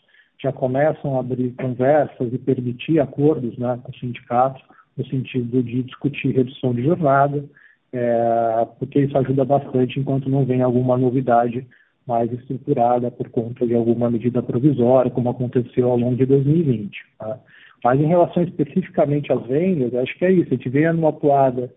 já 0.40 0.52
começam 0.52 1.16
a 1.16 1.20
abrir 1.20 1.50
conversas 1.54 2.32
e 2.32 2.38
permitir 2.38 3.00
acordos 3.00 3.58
né, 3.58 3.76
com 3.82 3.90
os 3.90 3.98
sindicatos 3.98 4.62
no 4.96 5.04
sentido 5.06 5.64
de 5.64 5.82
discutir 5.82 6.30
redução 6.30 6.72
de 6.72 6.84
jornada, 6.84 7.44
é, 7.92 8.66
porque 8.78 9.00
isso 9.00 9.18
ajuda 9.18 9.44
bastante 9.44 9.98
enquanto 9.98 10.30
não 10.30 10.44
vem 10.44 10.62
alguma 10.62 10.96
novidade 10.96 11.66
mais 12.06 12.32
estruturada 12.32 13.10
por 13.10 13.28
conta 13.30 13.66
de 13.66 13.74
alguma 13.74 14.08
medida 14.08 14.40
provisória, 14.40 15.10
como 15.10 15.28
aconteceu 15.28 15.90
ao 15.90 15.98
longo 15.98 16.14
de 16.14 16.26
2020. 16.26 16.96
Tá? 17.18 17.40
Mas 17.82 18.00
em 18.00 18.06
relação 18.06 18.44
especificamente 18.44 19.32
às 19.32 19.44
vendas, 19.46 19.92
acho 19.94 20.16
que 20.16 20.24
é 20.24 20.30
isso. 20.30 20.54
A 20.54 20.56
gente 20.56 20.68
vem 20.68 20.92
numa 20.92 21.08
atuada 21.08 21.68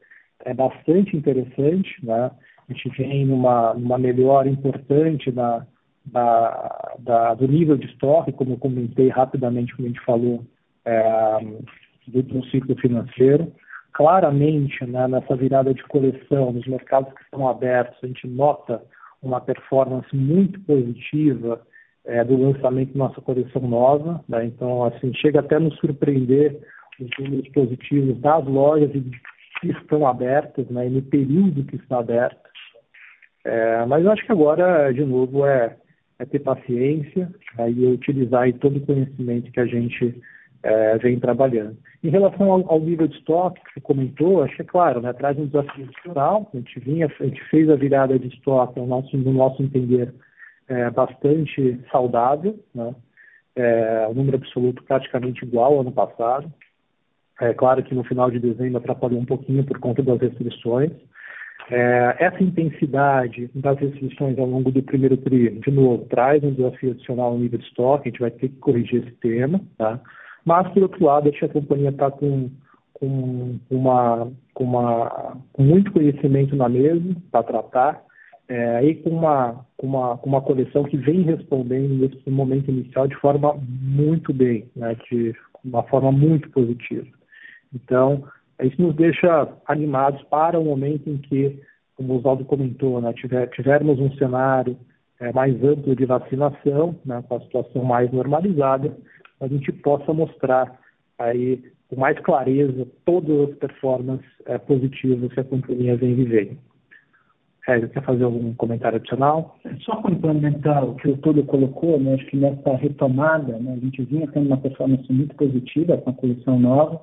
é, 0.46 0.54
bastante 0.54 1.18
interessante, 1.18 1.96
né? 2.04 2.30
A 2.70 2.74
gente 2.74 2.90
vem 2.98 3.26
numa, 3.26 3.74
numa 3.74 3.98
melhora 3.98 4.50
importante 4.50 5.32
da, 5.32 5.66
da, 6.06 6.96
da, 7.00 7.34
do 7.34 7.48
nível 7.48 7.78
de 7.78 7.88
estoque, 7.88 8.32
como 8.32 8.54
eu 8.54 8.58
comentei 8.58 9.10
rapidamente, 9.10 9.76
como 9.76 9.88
a 9.88 9.92
gente 9.92 10.06
falou, 10.06 10.44
é, 10.86 11.40
do, 12.08 12.24
do 12.24 12.46
ciclo 12.48 12.76
financeiro. 12.78 13.52
Claramente, 13.94 14.86
né, 14.86 15.08
nessa 15.08 15.36
virada 15.36 15.74
de 15.74 15.84
coleção, 15.84 16.52
nos 16.52 16.68
mercados 16.68 17.14
que 17.14 17.24
estão 17.24 17.48
abertos, 17.48 17.98
a 18.04 18.08
gente 18.08 18.28
nota 18.28 18.82
uma 19.22 19.40
performance 19.40 20.14
muito 20.16 20.60
positiva 20.62 21.62
é, 22.06 22.24
do 22.24 22.38
lançamento 22.38 22.94
da 22.94 23.00
nossa 23.00 23.22
coleção 23.22 23.62
nova. 23.62 24.24
Né? 24.28 24.46
Então, 24.46 24.84
assim, 24.84 25.14
chega 25.16 25.40
até 25.40 25.58
nos 25.60 25.76
surpreender 25.78 26.60
os 27.00 27.10
números 27.20 27.48
positivos 27.50 28.20
das 28.20 28.46
lojas 28.46 28.92
que 29.62 29.72
estão 29.72 30.06
abertas, 30.06 30.68
né, 30.70 30.88
e 30.88 30.90
no 30.90 31.02
período 31.02 31.64
que 31.66 31.78
está 31.78 32.00
aberto. 32.00 32.45
É, 33.46 33.86
mas 33.86 34.04
eu 34.04 34.12
acho 34.12 34.26
que 34.26 34.32
agora, 34.32 34.92
de 34.92 35.06
novo, 35.06 35.46
é, 35.46 35.78
é 36.18 36.26
ter 36.26 36.40
paciência 36.40 37.30
né, 37.56 37.72
e 37.72 37.86
utilizar 37.86 38.52
todo 38.54 38.78
o 38.78 38.86
conhecimento 38.86 39.52
que 39.52 39.60
a 39.60 39.66
gente 39.68 40.20
é, 40.64 40.98
vem 40.98 41.20
trabalhando. 41.20 41.78
Em 42.04 42.10
relação 42.10 42.52
ao, 42.52 42.72
ao, 42.72 42.80
nível 42.80 43.08
de 43.08 43.16
estoque 43.16 43.62
que 43.64 43.74
você 43.74 43.82
comentou, 43.82 44.44
acho 44.44 44.56
que 44.56 44.64
é 44.64 44.66
claro, 44.66 45.00
né, 45.00 45.14
traz 45.14 45.38
um 45.38 45.46
desafio 45.46 45.86
adicional. 45.86 46.50
A 46.52 46.58
gente, 46.58 46.80
vinha, 46.80 47.06
a 47.20 47.24
gente 47.24 47.44
fez 47.50 47.70
a 47.70 47.76
virada 47.76 48.18
de 48.18 48.28
estoque, 48.30 48.80
no 48.80 48.88
nosso, 48.88 49.16
no 49.16 49.32
nosso 49.32 49.62
entender, 49.62 50.12
é, 50.68 50.90
bastante 50.90 51.80
saudável, 51.92 52.60
né? 52.74 52.96
É, 53.56 54.08
o 54.10 54.14
número 54.14 54.36
absoluto 54.36 54.84
praticamente 54.84 55.46
igual 55.46 55.74
ao 55.74 55.82
ano 55.82 55.92
passado. 55.92 56.52
É 57.40 57.54
claro 57.54 57.84
que 57.84 57.96
no 57.96 58.04
final 58.04 58.30
de 58.30 58.40
dezembro 58.40 58.78
atrapalhou 58.78 59.20
um 59.20 59.26
pouquinho 59.26 59.64
por 59.64 59.80
conta 59.80 60.04
das 60.04 60.20
restrições. 60.20 60.92
É, 61.70 62.16
essa 62.20 62.44
intensidade 62.44 63.50
das 63.56 63.78
restrições 63.80 64.38
ao 64.38 64.46
longo 64.46 64.72
do 64.72 64.84
primeiro 64.84 65.18
trimestre, 65.18 65.60
de 65.60 65.72
novo, 65.72 66.06
traz 66.06 66.44
um 66.44 66.54
desafio 66.54 66.92
adicional 66.92 67.34
no 67.34 67.40
nível 67.40 67.58
de 67.58 67.66
estoque, 67.66 68.08
a 68.08 68.12
gente 68.12 68.20
vai 68.20 68.32
ter 68.32 68.50
que 68.50 68.58
corrigir 68.58 69.04
esse 69.04 69.16
tema, 69.18 69.60
tá? 69.78 70.00
Mas, 70.46 70.68
por 70.70 70.84
outro 70.84 71.04
lado, 71.04 71.28
acho 71.28 71.40
que 71.40 71.46
a 71.46 71.50
companhia 71.50 71.90
está 71.90 72.12
com, 72.12 72.52
com, 72.94 73.58
uma, 73.70 74.32
com, 74.54 74.64
uma, 74.64 75.38
com 75.52 75.64
muito 75.64 75.92
conhecimento 75.92 76.56
na 76.56 76.70
mesa 76.70 77.16
para 77.32 77.44
tratar, 77.44 78.04
é, 78.48 78.86
e 78.86 78.96
com 78.96 79.10
uma, 79.10 79.66
com, 79.76 79.88
uma, 79.88 80.18
com 80.18 80.30
uma 80.30 80.42
coleção 80.42 80.84
que 80.84 80.98
vem 80.98 81.24
respondendo 81.24 81.96
nesse 81.96 82.30
momento 82.30 82.70
inicial 82.70 83.08
de 83.08 83.16
forma 83.16 83.56
muito 83.60 84.32
bem, 84.32 84.70
né, 84.76 84.96
de 85.10 85.34
uma 85.64 85.82
forma 85.84 86.12
muito 86.12 86.48
positiva. 86.52 87.08
Então, 87.74 88.24
isso 88.64 88.82
nos 88.82 88.96
deixa 88.96 89.50
animados 89.68 90.22
para 90.24 90.60
o 90.60 90.64
momento 90.64 91.10
em 91.10 91.18
que, 91.18 91.60
como 91.96 92.14
o 92.14 92.18
Oswaldo 92.18 92.46
comentou, 92.46 93.02
né, 93.02 93.12
tiver, 93.14 93.48
tivermos 93.48 94.00
um 94.00 94.12
cenário 94.14 94.78
é, 95.20 95.32
mais 95.34 95.62
amplo 95.64 95.96
de 95.96 96.06
vacinação, 96.06 96.96
né, 97.06 97.24
com 97.28 97.36
a 97.36 97.42
situação 97.42 97.84
mais 97.84 98.12
normalizada, 98.12 98.96
a 99.42 99.48
gente 99.48 99.72
possa 99.72 100.14
mostrar 100.14 100.80
aí 101.20 101.62
com 101.90 102.00
mais 102.00 102.18
clareza 102.20 102.88
todas 103.06 103.50
as 103.50 103.56
performances 103.58 104.26
é, 104.46 104.58
positivas 104.58 105.34
que 105.34 105.40
a 105.40 105.44
companhia 105.44 105.98
vem 105.98 106.16
vivendo. 106.16 106.58
Sérgio, 107.66 107.90
quer 107.90 108.04
fazer 108.04 108.24
algum 108.24 108.54
comentário 108.54 108.98
adicional? 108.98 109.58
Só 109.82 109.96
complementar 109.98 110.84
o 110.84 110.96
que 110.96 111.10
o 111.10 111.18
Túlio 111.18 111.44
colocou, 111.46 112.00
né, 112.00 112.14
acho 112.14 112.26
que 112.28 112.38
nessa 112.38 112.76
retomada, 112.76 113.58
né, 113.60 113.74
a 113.74 113.80
gente 113.80 114.04
vinha 114.04 114.28
tendo 114.28 114.48
uma 114.48 114.58
performance 114.58 115.12
muito 115.12 115.36
positiva 115.36 115.98
com 115.98 116.10
a 116.10 116.14
coleção 116.14 116.60
nova, 116.60 117.02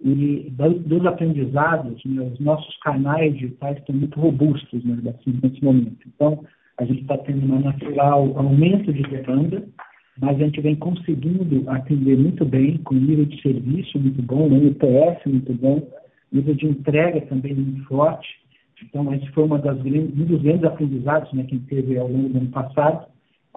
e 0.00 0.52
dos 0.86 1.04
aprendizados, 1.06 2.04
né, 2.04 2.22
os 2.22 2.38
nossos 2.38 2.76
canais 2.78 3.34
digitais 3.34 3.78
estão 3.78 3.96
muito 3.96 4.18
robustos 4.18 4.84
né, 4.84 4.96
nesse 5.42 5.64
momento. 5.64 5.98
Então, 6.06 6.44
a 6.78 6.84
gente 6.84 7.02
está 7.02 7.18
tendo 7.18 7.52
um 7.52 7.60
natural 7.60 8.32
aumento 8.38 8.92
de 8.92 9.02
demanda, 9.02 9.64
mas 10.20 10.36
a 10.36 10.44
gente 10.44 10.60
vem 10.60 10.76
conseguindo 10.76 11.68
atender 11.68 12.16
muito 12.16 12.44
bem, 12.44 12.78
com 12.78 12.94
nível 12.94 13.24
de 13.24 13.42
serviço 13.42 13.98
muito 13.98 14.22
bom, 14.22 14.48
né, 14.48 14.58
NPS 14.58 15.26
muito 15.26 15.52
bom, 15.54 15.88
nível 16.32 16.54
de 16.54 16.66
entrega 16.66 17.20
também 17.22 17.54
muito 17.54 17.84
forte. 17.88 18.28
Então, 18.80 19.12
esse 19.12 19.26
foi 19.30 19.42
uma 19.42 19.58
das, 19.58 19.76
um 19.78 20.24
dos 20.24 20.40
grandes 20.42 20.64
aprendizados 20.64 21.32
né, 21.32 21.42
que 21.42 21.58
teve 21.60 21.98
ao 21.98 22.06
longo 22.06 22.28
do 22.28 22.38
ano 22.38 22.50
passado, 22.50 23.06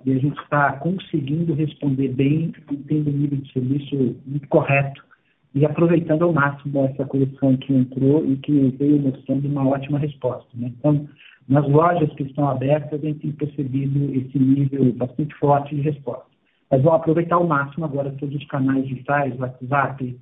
e 0.03 0.13
a 0.13 0.17
gente 0.17 0.41
está 0.41 0.73
conseguindo 0.77 1.53
responder 1.53 2.07
bem, 2.07 2.51
tendo 2.87 3.11
um 3.11 3.13
nível 3.13 3.37
de 3.37 3.53
serviço 3.53 4.15
muito 4.25 4.47
correto 4.47 5.10
e 5.53 5.65
aproveitando 5.65 6.23
ao 6.23 6.33
máximo 6.33 6.85
essa 6.85 7.05
coleção 7.05 7.57
que 7.57 7.73
entrou 7.73 8.25
e 8.25 8.37
que 8.37 8.51
veio 8.77 8.99
mostrando 8.99 9.47
uma 9.47 9.67
ótima 9.67 9.99
resposta. 9.99 10.47
Né? 10.55 10.71
Então, 10.77 11.07
nas 11.47 11.67
lojas 11.67 12.09
que 12.13 12.23
estão 12.23 12.47
abertas, 12.47 13.03
a 13.03 13.05
gente 13.05 13.19
tem 13.19 13.31
percebido 13.31 14.15
esse 14.15 14.39
nível 14.39 14.93
bastante 14.93 15.35
forte 15.35 15.75
de 15.75 15.81
resposta. 15.81 16.25
Mas 16.69 16.81
vamos 16.81 17.01
aproveitar 17.01 17.35
ao 17.35 17.47
máximo 17.47 17.83
agora 17.83 18.15
todos 18.17 18.33
os 18.33 18.45
canais 18.47 18.87
digitais, 18.87 19.37
WhatsApp, 19.37 20.17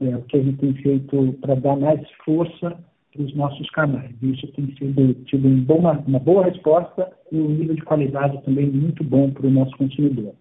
é, 0.00 0.18
que 0.28 0.36
a 0.36 0.42
gente 0.42 0.58
tem 0.58 0.74
feito 0.74 1.32
para 1.40 1.54
dar 1.54 1.76
mais 1.76 2.00
força 2.22 2.76
para 3.12 3.22
os 3.22 3.34
nossos 3.34 3.70
canais. 3.70 4.14
Isso 4.22 4.46
tem 4.48 4.66
sido 4.76 5.14
tido 5.24 5.48
um 5.48 5.64
bom, 5.64 5.78
uma 6.06 6.18
boa 6.18 6.44
resposta 6.44 7.10
e 7.32 7.38
um 7.38 7.48
nível 7.48 7.74
de 7.74 7.82
qualidade 7.82 8.42
também 8.44 8.66
muito 8.66 9.02
bom 9.02 9.30
para 9.30 9.46
o 9.46 9.50
nosso 9.50 9.74
consumidor. 9.78 10.34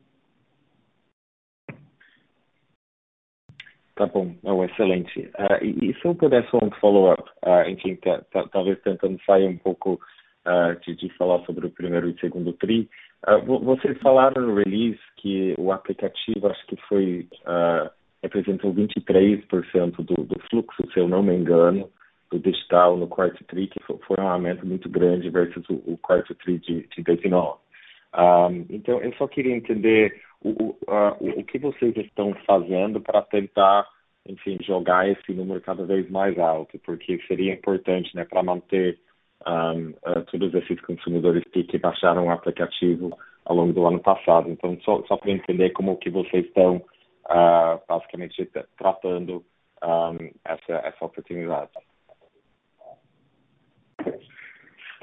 Tá 3.96 4.06
bom, 4.08 4.36
não, 4.44 4.64
excelente. 4.64 5.20
Uh, 5.20 5.64
e, 5.64 5.90
e, 5.90 5.94
se 5.94 6.06
eu 6.06 6.14
pudesse 6.14 6.50
um 6.54 6.70
follow-up, 6.82 7.24
uh, 7.46 7.70
enfim, 7.70 7.98
talvez 8.52 8.78
tentando 8.82 9.18
sair 9.26 9.48
um 9.48 9.58
pouco 9.58 9.94
uh, 10.46 10.78
de, 10.82 10.96
de, 10.96 11.10
falar 11.18 11.40
sobre 11.46 11.66
o 11.66 11.70
primeiro 11.70 12.10
e 12.10 12.20
segundo 12.20 12.52
TRI, 12.54 12.90
vocês 13.48 13.98
falaram 14.00 14.42
no 14.42 14.56
release 14.56 15.00
que 15.18 15.56
o 15.58 15.72
aplicativo, 15.72 16.48
acho 16.48 16.64
que 16.68 16.76
foi, 16.88 17.28
representou 18.22 18.72
23% 18.72 19.96
do, 19.96 20.14
do 20.26 20.40
fluxo, 20.48 20.88
se 20.94 21.00
eu 21.00 21.08
não 21.08 21.24
me 21.24 21.34
engano, 21.34 21.90
do 22.30 22.38
digital 22.38 22.96
no 22.96 23.08
quarto 23.08 23.44
TRI, 23.46 23.66
que 23.66 23.82
foi, 23.84 23.98
foi 24.06 24.18
um 24.20 24.28
aumento 24.28 24.64
muito 24.64 24.88
grande 24.88 25.28
versus 25.32 25.68
o, 25.70 25.82
o 25.88 25.98
quarto 25.98 26.36
TRI 26.36 26.60
de, 26.60 26.88
de 26.88 27.02
19. 27.02 27.58
Um, 28.18 28.66
então, 28.70 29.02
eu 29.02 29.14
só 29.16 29.28
queria 29.28 29.56
entender 29.56 30.22
o, 30.42 30.50
o, 30.50 31.40
o 31.40 31.44
que 31.44 31.60
vocês 31.60 31.96
estão 31.98 32.34
fazendo 32.46 33.02
para 33.02 33.22
tentar, 33.22 33.88
enfim, 34.28 34.58
jogar 34.62 35.10
esse 35.10 35.34
número 35.34 35.60
cada 35.62 35.86
vez 35.86 36.10
mais 36.10 36.38
alto, 36.40 36.80
porque 36.80 37.20
seria 37.28 37.54
importante, 37.54 38.16
né, 38.16 38.24
para 38.24 38.44
manter 38.44 39.00
um, 39.46 39.90
uh, 39.90 40.24
todos 40.32 40.54
esses 40.54 40.80
consumidores 40.82 41.44
que, 41.52 41.64
que, 41.64 41.78
baixaram 41.78 42.28
o 42.28 42.32
aplicativo 42.32 43.18
ao 43.44 43.56
longo 43.56 43.74
do 43.74 43.86
ano 43.86 44.00
passado. 44.00 44.50
Então, 44.50 44.78
só, 44.82 45.04
só 45.08 45.18
para 45.18 45.32
entender 45.32 45.72
como 45.72 45.98
que 45.98 46.10
vocês 46.10 46.46
estão, 46.46 46.78
uh, 46.78 47.80
basicamente, 47.88 48.50
tratando 48.78 49.44
um, 49.84 50.32
essa, 50.46 50.74
essa 50.88 51.06
oportunidade. 51.06 51.72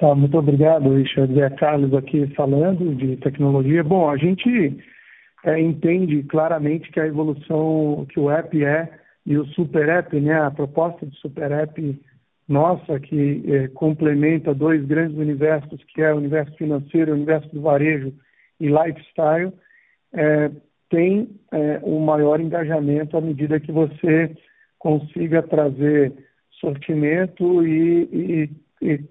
Tá, 0.02 0.16
muito 0.16 0.36
obrigado, 0.36 0.92
Richard. 0.92 1.40
É 1.40 1.48
Carlos 1.48 1.94
aqui 1.94 2.26
falando 2.34 2.92
de 2.96 3.16
tecnologia. 3.18 3.84
Bom, 3.84 4.10
a 4.10 4.16
gente 4.16 4.76
é, 5.44 5.60
entende 5.60 6.24
claramente 6.24 6.90
que 6.90 6.98
a 6.98 7.06
evolução 7.06 8.04
que 8.10 8.18
o 8.18 8.28
app 8.28 8.64
é 8.64 8.98
e 9.24 9.38
o 9.38 9.46
super 9.54 9.88
app, 9.88 10.20
né, 10.20 10.42
a 10.42 10.50
proposta 10.50 11.06
de 11.06 11.16
super 11.18 11.52
app 11.52 12.00
nossa 12.48 12.98
que 12.98 13.44
é, 13.46 13.68
complementa 13.68 14.52
dois 14.52 14.84
grandes 14.84 15.16
universos, 15.16 15.80
que 15.84 16.02
é 16.02 16.12
o 16.12 16.16
universo 16.16 16.52
financeiro, 16.56 17.12
o 17.12 17.14
universo 17.14 17.48
do 17.54 17.60
varejo 17.60 18.12
e 18.58 18.66
lifestyle, 18.66 19.52
é, 20.12 20.50
tem 20.90 21.28
é, 21.52 21.80
um 21.84 22.00
maior 22.00 22.40
engajamento 22.40 23.16
à 23.16 23.20
medida 23.20 23.60
que 23.60 23.70
você 23.70 24.34
consiga 24.80 25.44
trazer 25.44 26.12
sortimento 26.58 27.64
e, 27.64 28.08
e 28.10 28.32
e 28.42 28.48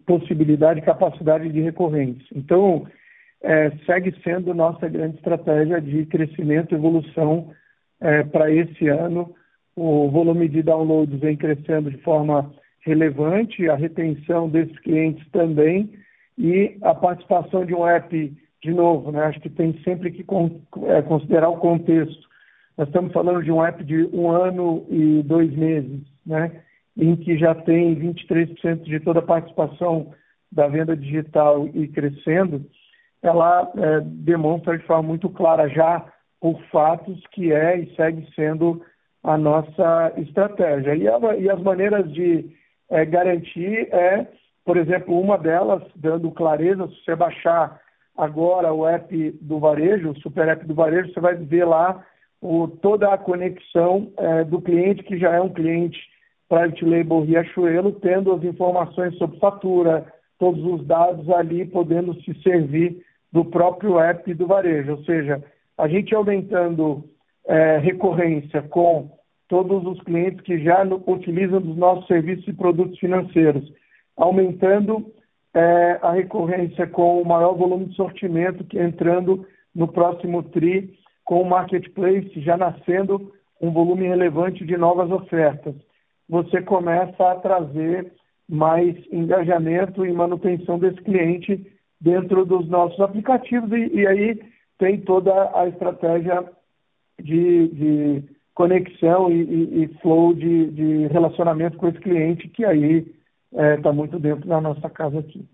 possibilidade 0.05 0.79
e 0.79 0.83
capacidade 0.83 1.49
de 1.49 1.61
recorrência. 1.61 2.25
Então, 2.35 2.85
é, 3.41 3.71
segue 3.85 4.13
sendo 4.23 4.53
nossa 4.53 4.87
grande 4.87 5.15
estratégia 5.17 5.81
de 5.81 6.05
crescimento 6.05 6.73
e 6.73 6.77
evolução 6.77 7.51
é, 7.99 8.23
para 8.23 8.51
esse 8.51 8.87
ano 8.87 9.33
o 9.75 10.09
volume 10.09 10.47
de 10.47 10.61
downloads 10.61 11.19
vem 11.19 11.37
crescendo 11.37 11.89
de 11.89 11.97
forma 11.99 12.53
relevante, 12.81 13.69
a 13.69 13.75
retenção 13.75 14.49
desses 14.49 14.77
clientes 14.79 15.25
também 15.31 15.91
e 16.37 16.77
a 16.81 16.93
participação 16.93 17.65
de 17.65 17.73
um 17.73 17.87
app, 17.87 18.33
de 18.61 18.73
novo, 18.73 19.11
né? 19.11 19.23
acho 19.23 19.39
que 19.39 19.49
tem 19.49 19.79
sempre 19.83 20.11
que 20.11 20.25
é, 20.87 21.01
considerar 21.01 21.49
o 21.49 21.57
contexto. 21.57 22.29
Nós 22.77 22.87
estamos 22.87 23.13
falando 23.13 23.43
de 23.43 23.51
um 23.51 23.63
app 23.63 23.83
de 23.83 24.03
um 24.13 24.29
ano 24.29 24.85
e 24.89 25.21
dois 25.23 25.51
meses, 25.55 26.01
né? 26.25 26.51
Em 26.97 27.15
que 27.15 27.37
já 27.37 27.55
tem 27.55 27.95
23% 27.95 28.83
de 28.83 28.99
toda 28.99 29.19
a 29.19 29.23
participação 29.23 30.13
da 30.51 30.67
venda 30.67 30.95
digital 30.95 31.67
e 31.73 31.87
crescendo, 31.87 32.65
ela 33.21 33.71
é, 33.77 34.01
demonstra 34.01 34.77
de 34.77 34.85
forma 34.85 35.03
muito 35.03 35.29
clara 35.29 35.69
já 35.69 36.05
por 36.39 36.59
fatos 36.71 37.25
que 37.31 37.53
é 37.53 37.79
e 37.79 37.95
segue 37.95 38.27
sendo 38.35 38.81
a 39.23 39.37
nossa 39.37 40.13
estratégia. 40.17 40.95
E, 40.95 41.07
a, 41.07 41.35
e 41.37 41.49
as 41.49 41.61
maneiras 41.61 42.11
de 42.11 42.49
é, 42.89 43.05
garantir 43.05 43.87
é, 43.93 44.27
por 44.63 44.77
exemplo, 44.77 45.19
uma 45.19 45.37
delas, 45.37 45.83
dando 45.95 46.31
clareza, 46.31 46.87
se 46.87 47.03
você 47.03 47.15
baixar 47.15 47.79
agora 48.15 48.73
o 48.73 48.87
app 48.87 49.31
do 49.41 49.59
varejo, 49.59 50.11
o 50.11 50.19
super 50.19 50.47
app 50.47 50.65
do 50.65 50.75
varejo, 50.75 51.11
você 51.11 51.19
vai 51.19 51.35
ver 51.35 51.65
lá 51.65 52.05
o, 52.41 52.67
toda 52.67 53.11
a 53.11 53.17
conexão 53.17 54.11
é, 54.17 54.43
do 54.43 54.61
cliente 54.61 55.03
que 55.03 55.17
já 55.17 55.33
é 55.33 55.41
um 55.41 55.49
cliente 55.49 55.99
private 56.51 56.83
label 56.83 57.21
Riachuelo, 57.21 57.93
tendo 57.93 58.33
as 58.33 58.43
informações 58.43 59.17
sobre 59.17 59.39
fatura, 59.39 60.05
todos 60.37 60.61
os 60.65 60.85
dados 60.85 61.29
ali, 61.29 61.65
podendo 61.65 62.13
se 62.23 62.33
servir 62.43 63.01
do 63.31 63.45
próprio 63.45 63.97
app 63.97 64.33
do 64.33 64.45
varejo. 64.45 64.91
Ou 64.91 65.03
seja, 65.05 65.41
a 65.77 65.87
gente 65.87 66.13
aumentando 66.13 67.05
é, 67.47 67.77
recorrência 67.77 68.61
com 68.63 69.09
todos 69.47 69.85
os 69.85 70.03
clientes 70.03 70.41
que 70.41 70.61
já 70.61 70.83
no, 70.83 71.01
utilizam 71.07 71.61
dos 71.61 71.77
nossos 71.77 72.05
serviços 72.05 72.45
e 72.49 72.53
produtos 72.53 72.99
financeiros, 72.99 73.71
aumentando 74.17 75.09
é, 75.53 75.99
a 76.01 76.11
recorrência 76.11 76.85
com 76.85 77.21
o 77.21 77.25
maior 77.25 77.53
volume 77.53 77.85
de 77.85 77.95
sortimento 77.95 78.65
que 78.65 78.77
entrando 78.77 79.47
no 79.73 79.87
próximo 79.87 80.43
TRI 80.43 80.93
com 81.23 81.41
o 81.41 81.49
marketplace 81.49 82.41
já 82.41 82.57
nascendo 82.57 83.31
um 83.61 83.71
volume 83.71 84.05
relevante 84.05 84.65
de 84.65 84.75
novas 84.75 85.09
ofertas 85.11 85.75
você 86.31 86.61
começa 86.61 87.29
a 87.29 87.35
trazer 87.35 88.13
mais 88.47 88.95
engajamento 89.11 90.05
e 90.05 90.13
manutenção 90.13 90.79
desse 90.79 91.01
cliente 91.01 91.77
dentro 91.99 92.45
dos 92.45 92.69
nossos 92.69 92.97
aplicativos 93.01 93.69
e, 93.73 93.97
e 93.97 94.07
aí 94.07 94.41
tem 94.77 95.01
toda 95.01 95.51
a 95.53 95.67
estratégia 95.67 96.49
de, 97.21 97.67
de 97.67 98.23
conexão 98.53 99.29
e, 99.29 99.43
e, 99.43 99.83
e 99.83 99.87
flow 99.99 100.33
de, 100.33 100.71
de, 100.71 101.07
relacionamento 101.07 101.77
com 101.77 101.89
esse 101.89 101.99
cliente 101.99 102.47
que 102.47 102.63
aí 102.63 102.99
está 103.51 103.63
é, 103.63 103.77
tá 103.81 103.91
muito 103.91 104.17
dentro 104.17 104.47
da 104.47 104.61
nossa 104.61 104.89
casa 104.89 105.19
aqui. 105.19 105.45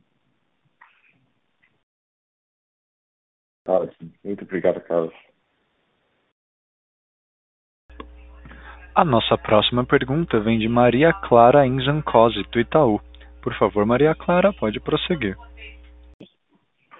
Muito 4.24 4.44
obrigado, 4.44 4.80
Carlos. 4.82 5.27
A 8.98 9.06
nossa 9.06 9.38
próxima 9.38 9.86
pergunta 9.86 10.40
vem 10.40 10.58
de 10.58 10.68
Maria 10.68 11.14
Clara 11.14 11.68
Inzancosi, 11.68 12.42
do 12.52 12.60
Itaú. 12.60 13.00
Por 13.44 13.54
favor, 13.54 13.86
Maria 13.86 14.16
Clara, 14.16 14.52
pode 14.52 14.80
prosseguir. 14.80 15.38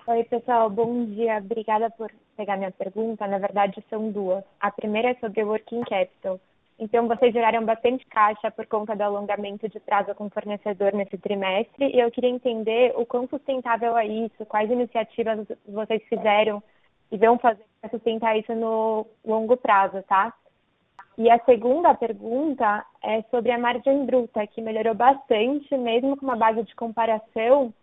Oi, 0.06 0.24
pessoal, 0.26 0.70
bom 0.70 1.06
dia. 1.06 1.40
Obrigada 1.40 1.90
por 1.90 2.12
pegar 2.36 2.56
minha 2.56 2.70
pergunta. 2.70 3.26
Na 3.26 3.40
verdade, 3.40 3.84
são 3.90 4.12
duas. 4.12 4.44
A 4.60 4.70
primeira 4.70 5.10
é 5.10 5.16
sobre 5.16 5.44
Working 5.44 5.82
Capital. 5.86 6.40
Então, 6.78 7.08
vocês 7.08 7.34
geraram 7.34 7.66
bastante 7.66 8.06
caixa 8.06 8.52
por 8.52 8.68
conta 8.68 8.96
do 8.96 9.02
alongamento 9.02 9.68
de 9.68 9.80
prazo 9.80 10.14
com 10.14 10.28
o 10.28 10.30
fornecedor 10.30 10.94
nesse 10.94 11.18
trimestre, 11.18 11.88
e 11.88 12.00
eu 12.00 12.12
queria 12.12 12.30
entender 12.30 12.94
o 12.96 13.08
quão 13.08 13.28
sustentável 13.28 13.98
é 13.98 14.06
isso, 14.06 14.46
quais 14.46 14.70
iniciativas 14.70 15.48
vocês 15.68 16.04
fizeram 16.08 16.62
e 17.12 17.18
vão 17.18 17.40
fazer 17.40 17.66
para 17.82 17.90
sustentar 17.90 18.38
isso 18.38 18.54
no 18.54 19.08
longo 19.26 19.58
prazo, 19.58 20.04
tá? 20.04 20.32
E 21.18 21.32
a 21.32 21.40
segunda 21.46 21.96
pergunta 21.96 22.86
é 23.04 23.24
sobre 23.24 23.52
a 23.52 23.58
margem 23.58 24.06
bruta, 24.06 24.46
que 24.46 24.62
melhorou 24.62 24.94
bastante, 24.94 25.76
mesmo 25.76 26.16
com 26.16 26.26
uma 26.26 26.36
base 26.36 26.62
de 26.62 26.76
comparação 26.76 27.74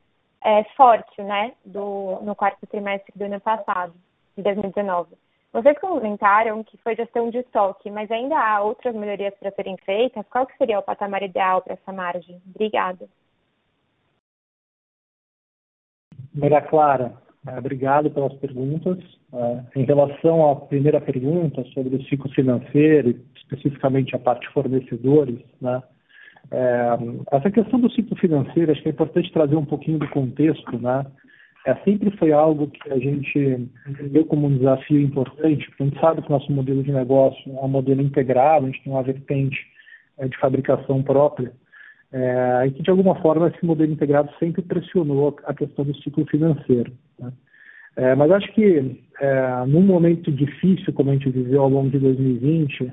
é, 0.44 0.62
forte, 0.76 1.20
né, 1.20 1.52
do, 1.64 2.20
no 2.22 2.36
quarto 2.36 2.64
trimestre 2.68 3.12
do 3.16 3.24
ano 3.24 3.40
passado, 3.40 3.92
de 4.36 4.42
2019. 4.42 5.16
Vocês 5.52 5.76
comentaram 5.78 6.62
que 6.62 6.76
foi 6.78 6.94
gestão 6.94 7.30
de 7.30 7.38
estoque, 7.38 7.90
mas 7.90 8.10
ainda 8.10 8.38
há 8.38 8.60
outras 8.60 8.94
melhorias 8.94 9.34
para 9.34 9.50
serem 9.52 9.76
feitas? 9.78 10.26
Qual 10.28 10.46
que 10.46 10.56
seria 10.56 10.78
o 10.78 10.82
patamar 10.82 11.22
ideal 11.22 11.60
para 11.62 11.74
essa 11.74 11.92
margem? 11.92 12.40
Obrigada. 12.46 13.08
Maria 16.32 16.60
Clara, 16.60 17.14
obrigado 17.58 18.10
pelas 18.10 18.32
perguntas. 18.34 18.98
É, 19.32 19.80
em 19.80 19.84
relação 19.84 20.50
à 20.50 20.56
primeira 20.56 21.00
pergunta 21.00 21.64
sobre 21.74 21.96
o 21.96 22.02
ciclo 22.04 22.30
financeiro, 22.30 23.20
especificamente 23.36 24.14
a 24.14 24.18
parte 24.18 24.48
fornecedores, 24.52 25.40
né? 25.60 25.82
É, 26.50 26.98
essa 27.32 27.50
questão 27.50 27.80
do 27.80 27.90
ciclo 27.90 28.16
financeiro, 28.16 28.70
acho 28.70 28.82
que 28.82 28.88
é 28.88 28.92
importante 28.92 29.32
trazer 29.32 29.56
um 29.56 29.64
pouquinho 29.64 29.98
do 29.98 30.08
contexto, 30.08 30.78
né? 30.78 31.04
É, 31.66 31.74
sempre 31.76 32.10
foi 32.18 32.30
algo 32.30 32.68
que 32.68 32.92
a 32.92 32.98
gente 32.98 33.68
entendeu 33.88 34.26
como 34.26 34.46
um 34.46 34.56
desafio 34.56 35.00
importante, 35.00 35.66
porque 35.68 35.82
a 35.82 35.86
gente 35.86 36.00
sabe 36.00 36.20
que 36.20 36.28
o 36.28 36.32
nosso 36.32 36.52
modelo 36.52 36.82
de 36.82 36.92
negócio 36.92 37.50
é 37.50 37.60
um 37.60 37.68
modelo 37.68 38.02
integrado, 38.02 38.66
a 38.66 38.70
gente 38.70 38.84
tem 38.84 38.92
uma 38.92 39.02
vertente 39.02 39.58
é, 40.18 40.28
de 40.28 40.36
fabricação 40.38 41.02
própria, 41.02 41.52
é, 42.12 42.66
e 42.66 42.70
que 42.70 42.82
de 42.82 42.90
alguma 42.90 43.14
forma 43.22 43.48
esse 43.48 43.64
modelo 43.64 43.90
integrado 43.90 44.30
sempre 44.38 44.60
pressionou 44.60 45.36
a 45.44 45.54
questão 45.54 45.84
do 45.84 45.96
ciclo 45.96 46.26
financeiro. 46.26 46.92
É, 47.96 48.14
mas 48.14 48.30
acho 48.30 48.52
que 48.52 49.00
é, 49.20 49.64
num 49.66 49.82
momento 49.82 50.30
difícil 50.32 50.92
como 50.92 51.10
a 51.10 51.12
gente 51.12 51.30
viveu 51.30 51.62
ao 51.62 51.68
longo 51.68 51.90
de 51.90 51.98
2020, 51.98 52.92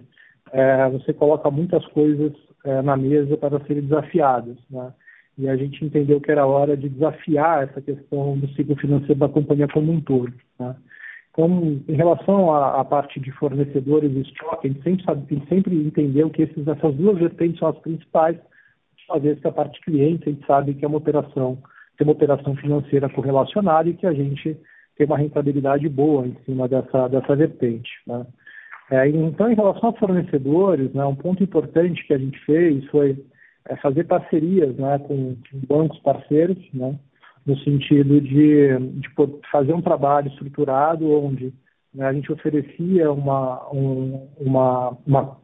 é, 0.51 0.89
você 0.89 1.13
coloca 1.13 1.49
muitas 1.49 1.85
coisas 1.87 2.33
é, 2.65 2.81
na 2.81 2.95
mesa 2.95 3.35
para 3.37 3.59
serem 3.65 3.83
desafiadas. 3.83 4.57
Né? 4.69 4.93
E 5.37 5.49
a 5.49 5.55
gente 5.55 5.83
entendeu 5.83 6.21
que 6.21 6.31
era 6.31 6.45
hora 6.45 6.77
de 6.77 6.89
desafiar 6.89 7.63
essa 7.63 7.81
questão 7.81 8.37
do 8.37 8.47
ciclo 8.49 8.75
financeiro 8.75 9.19
da 9.19 9.29
companhia 9.29 9.67
como 9.67 9.91
um 9.91 10.01
todo. 10.01 10.33
Né? 10.59 10.75
Então, 11.31 11.81
em 11.87 11.93
relação 11.93 12.53
à, 12.53 12.81
à, 12.81 12.85
parte 12.85 13.19
de 13.19 13.31
fornecedores 13.31 14.11
e 14.11 14.21
estoque, 14.21 14.67
a 14.67 14.69
gente 14.69 14.83
sempre, 14.83 15.05
sabe, 15.05 15.25
a 15.29 15.33
gente 15.33 15.47
sempre 15.47 15.75
entendeu 15.75 16.29
que 16.29 16.43
esses, 16.43 16.67
essas 16.67 16.93
duas 16.95 17.17
vertentes 17.17 17.59
são 17.59 17.69
as 17.69 17.77
principais 17.79 18.37
uma 19.11 19.19
vez 19.19 19.39
que 19.39 19.47
a 19.47 19.51
parte 19.51 19.79
cliente 19.81 20.29
a 20.29 20.31
gente 20.31 20.45
sabe 20.45 20.73
que 20.73 20.85
é 20.85 20.87
uma 20.87 20.97
operação, 20.97 21.57
tem 21.97 22.07
uma 22.07 22.13
operação 22.13 22.55
financeira 22.55 23.09
correlacionada 23.09 23.89
e 23.89 23.93
que 23.93 24.07
a 24.07 24.13
gente 24.13 24.57
tem 25.01 25.07
uma 25.07 25.17
rentabilidade 25.17 25.89
boa 25.89 26.27
em 26.27 26.35
cima 26.45 26.67
dessa, 26.67 27.07
dessa 27.07 27.35
vertente. 27.35 27.89
Né? 28.05 28.23
É, 28.91 29.07
então, 29.07 29.51
em 29.51 29.55
relação 29.55 29.89
a 29.89 29.93
fornecedores, 29.93 30.93
né, 30.93 31.03
um 31.05 31.15
ponto 31.15 31.43
importante 31.43 32.05
que 32.05 32.13
a 32.13 32.17
gente 32.19 32.37
fez 32.45 32.85
foi 32.87 33.17
é, 33.67 33.75
fazer 33.77 34.03
parcerias 34.03 34.75
né, 34.75 34.99
com, 34.99 35.35
bancos 35.67 35.97
parceiros, 35.99 36.57
né, 36.71 36.99
no 37.45 37.57
sentido 37.59 38.21
de, 38.21 38.77
de 38.77 39.09
fazer 39.51 39.73
um 39.73 39.81
trabalho 39.81 40.27
estruturado 40.27 41.09
onde 41.09 41.51
né, 41.95 42.05
a 42.05 42.13
gente 42.13 42.31
oferecia 42.31 43.11
uma, 43.11 43.67
um, 43.73 44.27
uma, 44.37 44.97
uma, 45.07 45.37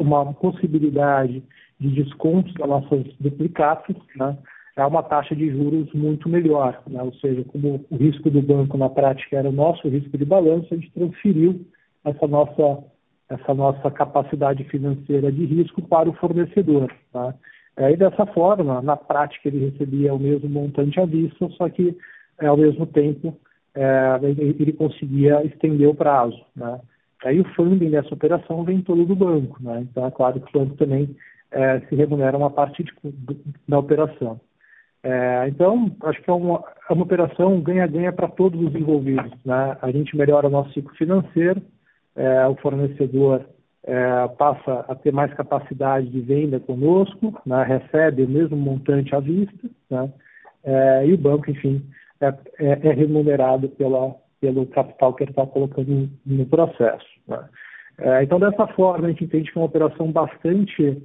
uma 0.00 0.34
possibilidade 0.34 1.44
de 1.78 2.02
descontos 2.02 2.52
das 2.54 2.68
nossas 2.68 3.04
duplicatas, 3.20 3.96
né, 4.16 4.36
é 4.76 4.84
uma 4.84 5.02
taxa 5.02 5.34
de 5.36 5.50
juros 5.50 5.92
muito 5.92 6.28
melhor. 6.28 6.82
Né? 6.86 7.02
Ou 7.02 7.12
seja, 7.14 7.44
como 7.44 7.84
o 7.90 7.96
risco 7.96 8.30
do 8.30 8.42
banco 8.42 8.76
na 8.76 8.88
prática 8.88 9.36
era 9.36 9.48
o 9.48 9.52
nosso 9.52 9.88
risco 9.88 10.16
de 10.18 10.24
balanço, 10.24 10.72
a 10.72 10.76
gente 10.76 10.90
transferiu 10.90 11.64
essa 12.04 12.26
nossa, 12.26 12.84
essa 13.28 13.54
nossa 13.54 13.90
capacidade 13.90 14.64
financeira 14.64 15.30
de 15.30 15.44
risco 15.44 15.80
para 15.82 16.08
o 16.08 16.14
fornecedor. 16.14 16.92
Tá? 17.12 17.34
E 17.78 17.96
dessa 17.96 18.26
forma, 18.26 18.82
na 18.82 18.96
prática, 18.96 19.48
ele 19.48 19.70
recebia 19.70 20.14
o 20.14 20.18
mesmo 20.18 20.48
montante 20.48 21.00
à 21.00 21.06
vista, 21.06 21.48
só 21.50 21.68
que 21.68 21.96
é, 22.40 22.46
ao 22.46 22.56
mesmo 22.56 22.86
tempo 22.86 23.36
é, 23.74 24.18
ele 24.22 24.72
conseguia 24.72 25.44
estender 25.44 25.88
o 25.88 25.94
prazo. 25.94 26.40
Né? 26.54 26.80
Aí 27.24 27.40
o 27.40 27.54
funding 27.54 27.90
dessa 27.90 28.12
operação 28.12 28.64
vem 28.64 28.82
todo 28.82 29.04
do 29.04 29.16
banco. 29.16 29.56
Né? 29.62 29.86
Então 29.90 30.06
é 30.06 30.10
claro 30.10 30.40
que 30.40 30.56
o 30.56 30.60
banco 30.60 30.76
também 30.76 31.16
é, 31.50 31.80
se 31.80 31.94
remunera 31.94 32.36
uma 32.36 32.50
parte 32.50 32.82
de, 32.82 32.92
da 33.68 33.78
operação. 33.78 34.40
É, 35.04 35.46
então, 35.48 35.94
acho 36.02 36.22
que 36.22 36.30
é 36.30 36.32
uma, 36.32 36.64
é 36.88 36.92
uma 36.94 37.02
operação 37.02 37.60
ganha-ganha 37.60 38.10
para 38.10 38.26
todos 38.26 38.58
os 38.58 38.74
envolvidos. 38.74 39.30
Né? 39.44 39.76
A 39.82 39.90
gente 39.90 40.16
melhora 40.16 40.46
o 40.46 40.50
nosso 40.50 40.72
ciclo 40.72 40.94
financeiro, 40.96 41.60
é, 42.16 42.46
o 42.46 42.54
fornecedor 42.56 43.44
é, 43.82 44.28
passa 44.38 44.86
a 44.88 44.94
ter 44.94 45.12
mais 45.12 45.32
capacidade 45.34 46.08
de 46.08 46.20
venda 46.22 46.58
conosco, 46.58 47.38
né? 47.44 47.62
recebe 47.64 48.24
o 48.24 48.28
mesmo 48.28 48.56
montante 48.56 49.14
à 49.14 49.20
vista, 49.20 49.68
né? 49.90 50.10
É, 50.66 51.06
e 51.06 51.12
o 51.12 51.18
banco, 51.18 51.50
enfim, 51.50 51.84
é, 52.18 52.32
é, 52.58 52.92
remunerado 52.94 53.68
pela, 53.68 54.14
pelo 54.40 54.64
capital 54.68 55.12
que 55.12 55.24
ele 55.24 55.32
está 55.32 55.46
colocando 55.46 56.08
no 56.24 56.46
processo. 56.46 57.06
Né? 57.28 57.46
Então, 58.22 58.40
dessa 58.40 58.66
forma, 58.68 59.06
a 59.06 59.10
gente 59.10 59.24
entende 59.24 59.52
que 59.52 59.58
é 59.58 59.60
uma 59.60 59.66
operação 59.66 60.10
bastante 60.10 61.00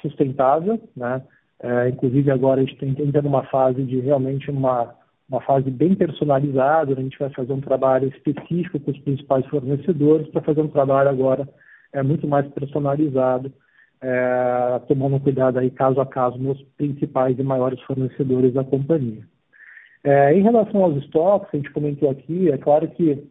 sustentável, 0.00 0.80
né? 0.96 1.22
É, 1.62 1.88
inclusive 1.88 2.30
agora 2.30 2.60
a 2.60 2.64
gente 2.64 2.84
está 2.84 3.22
numa 3.22 3.44
fase 3.44 3.82
de 3.82 4.00
realmente 4.00 4.50
uma, 4.50 4.94
uma 5.28 5.40
fase 5.40 5.70
bem 5.70 5.94
personalizada, 5.94 6.92
a 6.92 7.02
gente 7.02 7.18
vai 7.18 7.30
fazer 7.30 7.52
um 7.52 7.60
trabalho 7.60 8.08
específico 8.08 8.80
com 8.80 8.90
os 8.90 8.98
principais 8.98 9.46
fornecedores 9.46 10.28
para 10.28 10.42
fazer 10.42 10.60
um 10.60 10.68
trabalho 10.68 11.08
agora 11.08 11.48
é, 11.92 12.02
muito 12.02 12.26
mais 12.26 12.46
personalizado, 12.48 13.52
é, 14.02 14.80
tomando 14.88 15.20
cuidado 15.20 15.58
aí 15.58 15.70
caso 15.70 16.00
a 16.00 16.06
caso 16.06 16.36
nos 16.38 16.60
principais 16.76 17.38
e 17.38 17.42
maiores 17.42 17.80
fornecedores 17.82 18.52
da 18.52 18.64
companhia. 18.64 19.22
É, 20.02 20.36
em 20.36 20.42
relação 20.42 20.84
aos 20.84 21.02
estoques, 21.02 21.48
a 21.52 21.56
gente 21.56 21.70
comentou 21.70 22.10
aqui, 22.10 22.50
é 22.50 22.58
claro 22.58 22.86
que 22.88 23.26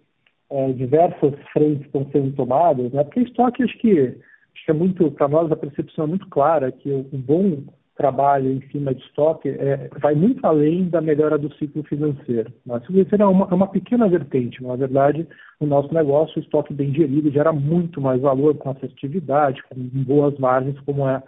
é, 0.49 0.71
diversas 0.71 1.33
frentes 1.51 1.85
estão 1.85 2.09
sendo 2.11 2.35
tomadas, 2.35 2.91
né? 2.91 3.03
porque 3.03 3.19
estoque 3.19 3.61
acho 3.61 3.77
que, 3.77 3.99
acho 3.99 4.65
que 4.65 4.71
é 4.71 4.73
muito, 4.73 5.11
para 5.11 5.27
nós 5.27 5.51
a 5.51 5.55
percepção 5.55 6.05
é 6.05 6.07
muito 6.07 6.27
clara 6.29 6.71
que 6.71 6.89
o, 6.89 7.01
o 7.11 7.17
bom 7.17 7.63
trabalho 7.95 8.51
em 8.51 8.61
cima 8.69 8.93
de 8.93 9.01
estoque 9.03 9.49
é, 9.49 9.89
vai 9.99 10.15
muito 10.15 10.43
além 10.45 10.89
da 10.89 10.99
melhora 10.99 11.37
do 11.37 11.53
ciclo 11.55 11.83
financeiro. 11.83 12.51
O 12.65 12.79
ciclo 12.79 12.93
financeiro 12.93 13.23
é 13.23 13.27
uma, 13.27 13.45
uma 13.53 13.67
pequena 13.67 14.07
vertente, 14.07 14.63
na 14.63 14.75
verdade, 14.75 15.27
no 15.61 15.67
nosso 15.67 15.93
negócio, 15.93 16.37
o 16.37 16.43
estoque 16.43 16.73
bem 16.73 16.93
gerido 16.93 17.31
gera 17.31 17.53
muito 17.53 18.01
mais 18.01 18.21
valor 18.21 18.55
com 18.55 18.71
assertividade, 18.71 19.61
com 19.63 19.75
boas 20.03 20.37
margens, 20.39 20.79
como 20.81 21.07
é 21.07 21.21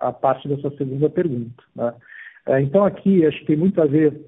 a 0.00 0.12
parte 0.12 0.48
da 0.48 0.56
sua 0.58 0.70
segunda 0.76 1.08
pergunta. 1.08 1.62
Né? 1.74 1.94
É, 2.46 2.60
então, 2.60 2.84
aqui, 2.84 3.24
acho 3.24 3.38
que 3.40 3.46
tem 3.46 3.56
muito 3.56 3.80
a 3.80 3.86
ver 3.86 4.20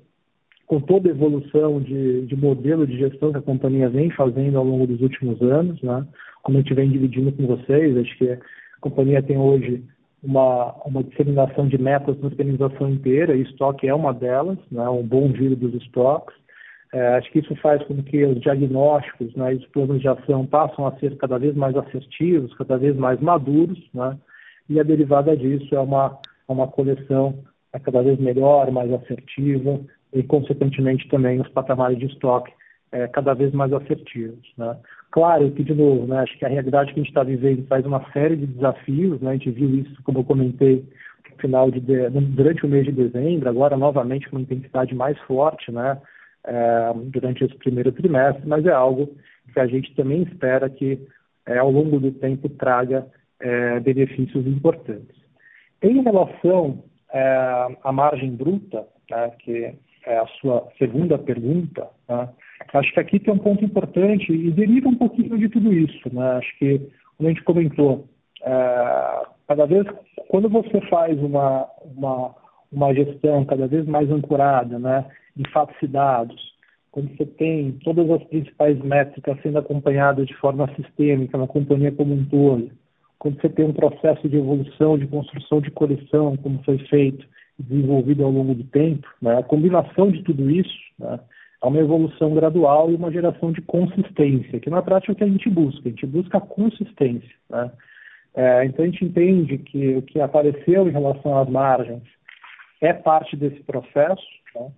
com 0.66 0.80
toda 0.80 1.09
a 1.09 1.11
evolução 1.11 1.80
de, 1.80 2.26
de, 2.26 2.36
modelo 2.36 2.86
de 2.86 2.97
gestão 2.97 3.32
que 3.32 3.38
a 3.38 3.43
companhia 3.43 3.88
vem 3.88 4.09
fazendo 4.11 4.57
ao 4.57 4.64
longo 4.64 4.86
dos 4.86 5.01
últimos 5.01 5.43
anos, 5.43 5.82
né? 5.82 6.07
como 6.43 6.59
a 6.59 6.61
gente 6.61 6.74
vem 6.74 6.88
dividindo 6.88 7.32
com 7.32 7.47
vocês, 7.47 7.97
acho 7.97 8.16
que 8.16 8.30
a 8.30 8.38
companhia 8.80 9.20
tem 9.20 9.36
hoje 9.36 9.82
uma, 10.22 10.74
uma 10.84 11.02
disseminação 11.02 11.66
de 11.66 11.78
metas 11.78 12.18
na 12.20 12.26
organização 12.26 12.90
inteira, 12.90 13.34
e 13.34 13.42
estoque 13.42 13.88
é 13.88 13.94
uma 13.94 14.12
delas, 14.12 14.58
né? 14.70 14.88
um 14.88 15.02
bom 15.02 15.32
giro 15.34 15.56
dos 15.56 15.74
estoques. 15.82 16.34
É, 16.92 17.16
acho 17.16 17.30
que 17.30 17.38
isso 17.38 17.54
faz 17.56 17.82
com 17.84 18.02
que 18.02 18.24
os 18.24 18.40
diagnósticos 18.40 19.34
né, 19.36 19.54
e 19.54 19.56
os 19.58 19.66
planos 19.66 20.00
de 20.00 20.08
ação 20.08 20.44
passam 20.44 20.86
a 20.86 20.98
ser 20.98 21.16
cada 21.18 21.38
vez 21.38 21.54
mais 21.54 21.76
assertivos, 21.76 22.52
cada 22.54 22.76
vez 22.76 22.96
mais 22.96 23.20
maduros, 23.20 23.78
né? 23.94 24.18
e 24.68 24.80
a 24.80 24.82
derivada 24.82 25.36
disso 25.36 25.72
é 25.74 25.80
uma, 25.80 26.18
uma 26.48 26.66
coleção 26.66 27.38
é 27.72 27.78
cada 27.78 28.02
vez 28.02 28.18
melhor, 28.18 28.70
mais 28.70 28.92
assertiva, 28.92 29.80
e, 30.12 30.22
consequentemente, 30.22 31.08
também 31.08 31.40
os 31.40 31.48
patamares 31.48 31.98
de 31.98 32.06
estoque 32.06 32.52
é, 32.90 33.06
cada 33.06 33.34
vez 33.34 33.52
mais 33.52 33.72
assertivos. 33.72 34.52
Né? 34.56 34.76
Claro 35.11 35.50
que, 35.50 35.64
de 35.64 35.74
novo, 35.74 36.06
né, 36.06 36.18
acho 36.20 36.38
que 36.38 36.44
a 36.44 36.48
realidade 36.48 36.92
que 36.92 37.00
a 37.00 37.02
gente 37.02 37.11
está 37.11 37.24
vivendo 37.24 37.66
faz 37.66 37.84
uma 37.84 38.04
série 38.12 38.36
de 38.36 38.46
desafios, 38.46 39.20
né? 39.20 39.30
a 39.30 39.32
gente 39.32 39.50
viu 39.50 39.68
isso, 39.70 40.00
como 40.04 40.20
eu 40.20 40.24
comentei, 40.24 40.84
no 41.30 41.36
final 41.36 41.70
de, 41.70 41.80
durante 41.80 42.64
o 42.64 42.68
mês 42.68 42.84
de 42.84 42.92
dezembro, 42.92 43.48
agora 43.48 43.76
novamente 43.76 44.28
com 44.28 44.36
uma 44.36 44.42
intensidade 44.42 44.94
mais 44.94 45.18
forte 45.22 45.72
né? 45.72 46.00
É, 46.44 46.92
durante 47.06 47.44
esse 47.44 47.54
primeiro 47.56 47.92
trimestre, 47.92 48.46
mas 48.46 48.64
é 48.64 48.72
algo 48.72 49.14
que 49.52 49.61
a 49.61 49.66
gente 49.66 49.94
também 49.94 50.22
espera 50.22 50.70
que 50.70 50.98
é, 51.44 51.58
ao 51.58 51.70
longo 51.70 51.98
do 51.98 52.12
tempo 52.12 52.48
traga 52.48 53.06
é, 53.40 53.80
benefícios 53.80 54.46
importantes. 54.46 55.16
Em 55.82 56.02
relação 56.02 56.82
é, 57.12 57.76
à 57.82 57.92
margem 57.92 58.30
bruta, 58.34 58.86
né, 59.11 59.30
que 59.40 59.74
é 60.06 60.18
a 60.18 60.26
sua 60.40 60.66
segunda 60.78 61.18
pergunta, 61.18 61.88
né? 62.08 62.28
Acho 62.74 62.92
que 62.92 63.00
aqui 63.00 63.18
tem 63.18 63.32
um 63.32 63.38
ponto 63.38 63.64
importante 63.64 64.32
e 64.32 64.50
deriva 64.50 64.88
um 64.88 64.96
pouquinho 64.96 65.38
de 65.38 65.48
tudo 65.48 65.72
isso. 65.72 66.12
Né? 66.12 66.32
Acho 66.32 66.58
que, 66.58 66.80
como 67.16 67.28
a 67.28 67.32
gente 67.32 67.44
comentou, 67.44 68.06
é, 68.42 69.22
cada 69.48 69.66
vez, 69.66 69.86
quando 70.28 70.48
você 70.48 70.80
faz 70.88 71.18
uma, 71.22 71.66
uma, 71.96 72.34
uma 72.72 72.94
gestão 72.94 73.44
cada 73.44 73.66
vez 73.66 73.86
mais 73.86 74.11
ancorada 74.11 74.78
né, 74.78 75.04
em 75.36 75.48
fatos 75.50 75.76
e 75.82 75.86
dados, 75.86 76.50
quando 76.92 77.16
você 77.16 77.24
tem 77.24 77.72
todas 77.84 78.11
as 78.11 78.22
principais 78.24 78.78
métricas 78.82 79.38
sendo 79.42 79.58
acompanhadas 79.58 80.26
de 80.26 80.34
forma 80.34 80.72
sistêmica 80.74 81.38
na 81.38 81.46
companhia 81.46 81.92
como 81.92 82.14
um 82.14 82.24
todo, 82.24 82.70
quando 83.18 83.40
você 83.40 83.48
tem 83.48 83.66
um 83.66 83.72
processo 83.72 84.28
de 84.28 84.36
evolução, 84.36 84.98
de 84.98 85.06
construção 85.06 85.61
de 85.61 85.70
coleção, 85.70 86.36
como 86.38 86.62
foi 86.64 86.78
feito, 86.86 87.24
desenvolvido 87.58 88.24
ao 88.24 88.30
longo 88.30 88.54
do 88.54 88.64
tempo, 88.64 89.06
né, 89.20 89.38
a 89.38 89.42
combinação 89.42 90.11
de 90.11 90.22
tudo 90.22 90.50
isso 90.50 90.78
né, 90.98 91.20
é 91.62 91.66
uma 91.66 91.78
evolução 91.78 92.34
gradual 92.34 92.90
e 92.90 92.94
uma 92.94 93.12
geração 93.12 93.52
de 93.52 93.61
consistência, 93.61 94.61
que 94.61 94.70
na 94.70 94.82
prática 94.82 95.12
é 95.12 95.14
o 95.14 95.16
que 95.16 95.24
a 95.24 95.28
gente 95.28 95.48
busca, 95.50 95.86
a 95.86 95.90
gente 95.90 96.06
busca 96.06 96.38
a 96.38 96.40
consistência. 96.40 97.34
Né? 97.48 97.70
É, 98.34 98.64
então 98.64 98.84
a 98.84 98.88
gente 98.88 99.04
entende 99.04 99.58
que 99.58 99.96
o 99.96 100.02
que 100.02 100.20
apareceu 100.20 100.88
em 100.88 100.92
relação 100.92 101.36
às 101.38 101.48
margens 101.48 102.02
é 102.80 102.92
parte 102.92 103.36
desse 103.36 103.62
processo, 103.62 104.24
né? 104.54 104.70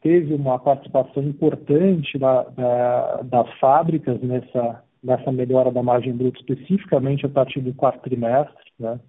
teve 0.00 0.32
uma 0.34 0.58
participação 0.58 1.24
importante 1.24 2.16
da, 2.18 2.44
da, 2.44 3.22
das 3.22 3.52
fábricas 3.58 4.20
nessa, 4.20 4.82
nessa 5.02 5.32
melhora 5.32 5.72
da 5.72 5.82
margem 5.82 6.16
bruta, 6.16 6.38
especificamente 6.38 7.26
a 7.26 7.28
partir 7.28 7.60
do 7.60 7.74
quarto 7.74 8.02
trimestre, 8.02 8.72
né? 8.78 9.00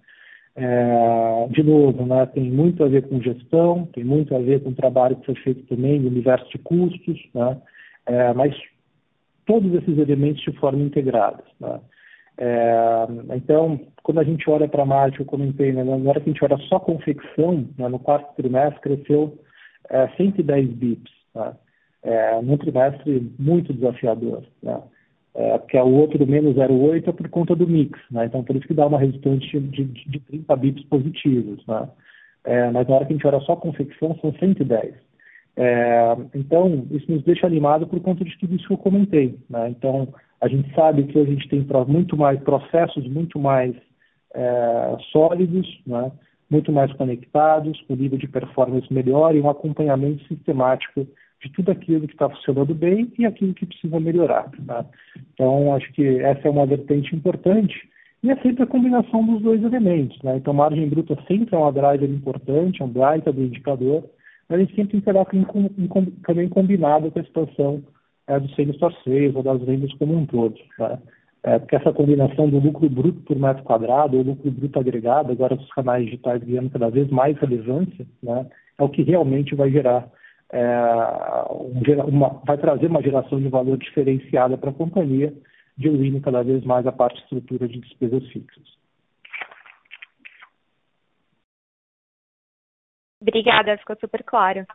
É, 0.56 1.46
de 1.50 1.62
novo, 1.62 2.04
né, 2.04 2.26
tem 2.26 2.50
muito 2.50 2.82
a 2.82 2.88
ver 2.88 3.08
com 3.08 3.22
gestão, 3.22 3.88
tem 3.92 4.02
muito 4.02 4.34
a 4.34 4.38
ver 4.38 4.62
com 4.62 4.70
o 4.70 4.74
trabalho 4.74 5.16
que 5.16 5.26
foi 5.26 5.34
feito 5.36 5.62
também 5.66 6.00
no 6.00 6.08
universo 6.08 6.48
de 6.50 6.58
custos, 6.58 7.18
né, 7.32 7.56
é, 8.06 8.32
mas 8.34 8.54
todos 9.46 9.72
esses 9.74 9.96
elementos 9.96 10.42
de 10.42 10.52
forma 10.58 10.82
integrada. 10.82 11.42
Né. 11.60 11.80
É, 12.38 13.06
então, 13.36 13.80
quando 14.02 14.18
a 14.18 14.24
gente 14.24 14.48
olha 14.50 14.68
para 14.68 14.82
a 14.82 14.86
margem, 14.86 15.20
eu 15.20 15.26
comentei, 15.26 15.72
né, 15.72 15.84
na 15.84 16.10
hora 16.10 16.20
que 16.20 16.28
a 16.28 16.32
gente 16.32 16.44
olha 16.44 16.58
só 16.68 16.80
confecção, 16.80 17.68
né, 17.78 17.88
no 17.88 17.98
quarto 17.98 18.34
trimestre 18.34 18.80
cresceu 18.80 19.38
110 20.16 20.68
é, 20.68 20.72
bips, 20.72 21.12
né, 21.34 21.52
é, 22.02 22.42
num 22.42 22.56
trimestre 22.56 23.32
muito 23.38 23.72
desafiador. 23.72 24.42
Né 24.62 24.80
é, 25.34 25.58
porque 25.58 25.76
é 25.76 25.82
o 25.82 25.94
outro 25.94 26.26
menos 26.26 26.56
0,8 26.56 27.08
é 27.08 27.12
por 27.12 27.28
conta 27.28 27.54
do 27.54 27.66
mix, 27.66 27.98
né? 28.10 28.26
Então, 28.26 28.42
por 28.42 28.56
isso 28.56 28.66
que 28.66 28.74
dá 28.74 28.86
uma 28.86 28.98
resultante 28.98 29.60
de, 29.60 29.84
de, 29.84 30.10
de 30.10 30.20
30 30.20 30.56
bips 30.56 30.84
positivos, 30.84 31.64
né? 31.66 31.88
É, 32.44 32.70
mas 32.70 32.88
na 32.88 32.96
hora 32.96 33.04
que 33.04 33.12
a 33.12 33.16
gente 33.16 33.26
olha 33.26 33.40
só 33.40 33.52
a 33.52 33.56
confecção, 33.56 34.16
são 34.20 34.32
110. 34.32 34.94
É, 35.56 36.16
então, 36.34 36.86
isso 36.90 37.10
nos 37.10 37.22
deixa 37.22 37.46
animado 37.46 37.86
por 37.86 38.00
conta 38.00 38.24
de 38.24 38.36
tudo 38.38 38.54
isso 38.54 38.66
que 38.66 38.72
eu 38.72 38.78
comentei, 38.78 39.38
né? 39.48 39.68
Então, 39.70 40.08
a 40.40 40.48
gente 40.48 40.74
sabe 40.74 41.04
que 41.04 41.18
a 41.18 41.24
gente 41.24 41.48
tem 41.48 41.64
muito 41.86 42.16
mais 42.16 42.40
processos, 42.40 43.06
muito 43.06 43.38
mais 43.38 43.74
é, 44.34 44.96
sólidos, 45.12 45.66
né? 45.86 46.10
muito 46.50 46.72
mais 46.72 46.92
conectados, 46.94 47.80
com 47.82 47.94
nível 47.94 48.18
de 48.18 48.26
performance 48.26 48.92
melhor 48.92 49.36
e 49.36 49.40
um 49.40 49.48
acompanhamento 49.48 50.26
sistemático 50.26 51.06
de 51.42 51.50
tudo 51.52 51.72
aquilo 51.72 52.06
que 52.06 52.12
está 52.12 52.28
funcionando 52.28 52.74
bem 52.74 53.10
e 53.18 53.24
aquilo 53.24 53.54
que 53.54 53.66
precisa 53.66 53.98
melhorar. 53.98 54.50
Tá? 54.66 54.84
Então, 55.34 55.74
acho 55.74 55.90
que 55.92 56.20
essa 56.20 56.46
é 56.46 56.50
uma 56.50 56.66
vertente 56.66 57.14
importante 57.14 57.88
e 58.22 58.30
é 58.30 58.36
sempre 58.36 58.62
a 58.62 58.66
combinação 58.66 59.24
dos 59.24 59.42
dois 59.42 59.62
elementos. 59.62 60.20
Né? 60.22 60.36
Então, 60.36 60.52
margem 60.52 60.88
bruta 60.88 61.16
sempre 61.26 61.54
é 61.54 61.58
uma 61.58 61.72
driver 61.72 62.08
importante, 62.08 62.82
é 62.82 62.84
um 62.84 62.88
baita 62.88 63.32
do 63.32 63.42
indicador, 63.42 64.04
mas 64.48 64.58
a 64.58 64.62
gente 64.62 64.74
sempre 64.74 65.00
terá 65.00 65.24
que 65.24 65.38
também 66.26 66.48
combinado 66.48 67.10
com 67.10 67.18
a 67.18 67.22
expansão 67.22 67.82
é, 68.26 68.38
do 68.38 68.48
same 68.50 68.72
store 68.72 68.94
sales 69.02 69.34
ou 69.34 69.42
das 69.42 69.62
vendas 69.62 69.92
como 69.94 70.16
um 70.16 70.26
todo. 70.26 70.56
Tá? 70.76 70.98
É, 71.42 71.58
porque 71.58 71.76
essa 71.76 71.92
combinação 71.92 72.50
do 72.50 72.58
lucro 72.58 72.88
bruto 72.90 73.18
por 73.22 73.38
metro 73.38 73.62
quadrado 73.62 74.18
ou 74.18 74.22
lucro 74.22 74.50
bruto 74.50 74.78
agregado, 74.78 75.32
agora 75.32 75.54
os 75.54 75.72
canais 75.72 76.04
digitais 76.04 76.42
ganhando 76.42 76.68
cada 76.68 76.90
vez 76.90 77.08
mais 77.08 77.38
relevância, 77.38 78.06
né, 78.22 78.46
é 78.78 78.82
o 78.82 78.88
que 78.90 79.02
realmente 79.02 79.54
vai 79.54 79.70
gerar 79.70 80.06
é, 80.52 82.02
uma, 82.04 82.40
vai 82.44 82.58
trazer 82.58 82.86
uma 82.86 83.02
geração 83.02 83.40
de 83.40 83.48
valor 83.48 83.78
diferenciada 83.78 84.58
para 84.58 84.70
a 84.70 84.74
companhia, 84.74 85.32
diluindo 85.76 86.20
cada 86.20 86.42
vez 86.42 86.64
mais 86.64 86.86
a 86.86 86.92
parte 86.92 87.16
de 87.16 87.22
estrutura 87.22 87.68
de 87.68 87.80
despesas 87.80 88.26
fixas. 88.28 88.80
Obrigada, 93.22 93.76
ficou 93.78 93.96
super 94.00 94.24
claro. 94.24 94.66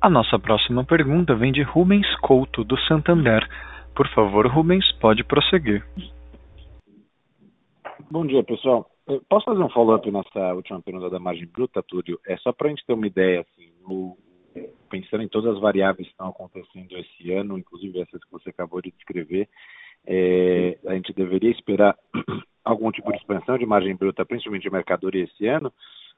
A 0.00 0.10
nossa 0.10 0.38
próxima 0.38 0.84
pergunta 0.84 1.34
vem 1.34 1.52
de 1.52 1.62
Rubens 1.62 2.06
Couto, 2.20 2.64
do 2.64 2.76
Santander. 2.80 3.46
Por 3.94 4.08
favor, 4.08 4.46
Rubens, 4.48 4.90
pode 5.00 5.22
prosseguir. 5.22 5.84
Bom 8.10 8.26
dia, 8.26 8.42
pessoal. 8.42 8.91
Posso 9.28 9.44
fazer 9.46 9.62
um 9.62 9.70
follow-up 9.70 10.10
nessa 10.10 10.54
última 10.54 10.80
pergunta 10.80 11.10
da 11.10 11.18
margem 11.18 11.46
bruta, 11.46 11.82
Túlio? 11.82 12.20
É 12.26 12.36
só 12.38 12.52
para 12.52 12.68
a 12.68 12.70
gente 12.70 12.84
ter 12.86 12.92
uma 12.92 13.06
ideia, 13.06 13.40
assim, 13.40 13.72
no, 13.86 14.16
pensando 14.90 15.22
em 15.22 15.28
todas 15.28 15.54
as 15.54 15.60
variáveis 15.60 16.06
que 16.06 16.12
estão 16.12 16.28
acontecendo 16.28 16.96
esse 16.98 17.32
ano, 17.32 17.58
inclusive 17.58 18.00
essas 18.00 18.22
que 18.22 18.30
você 18.30 18.50
acabou 18.50 18.80
de 18.82 18.90
descrever, 18.90 19.48
é, 20.06 20.78
a 20.86 20.94
gente 20.94 21.12
deveria 21.12 21.50
esperar 21.50 21.96
algum 22.64 22.90
tipo 22.90 23.10
de 23.10 23.18
expansão 23.18 23.56
de 23.56 23.66
margem 23.66 23.96
bruta, 23.96 24.24
principalmente 24.24 24.62
de 24.62 24.70
mercadoria 24.70 25.24
esse 25.24 25.46
ano? 25.46 25.72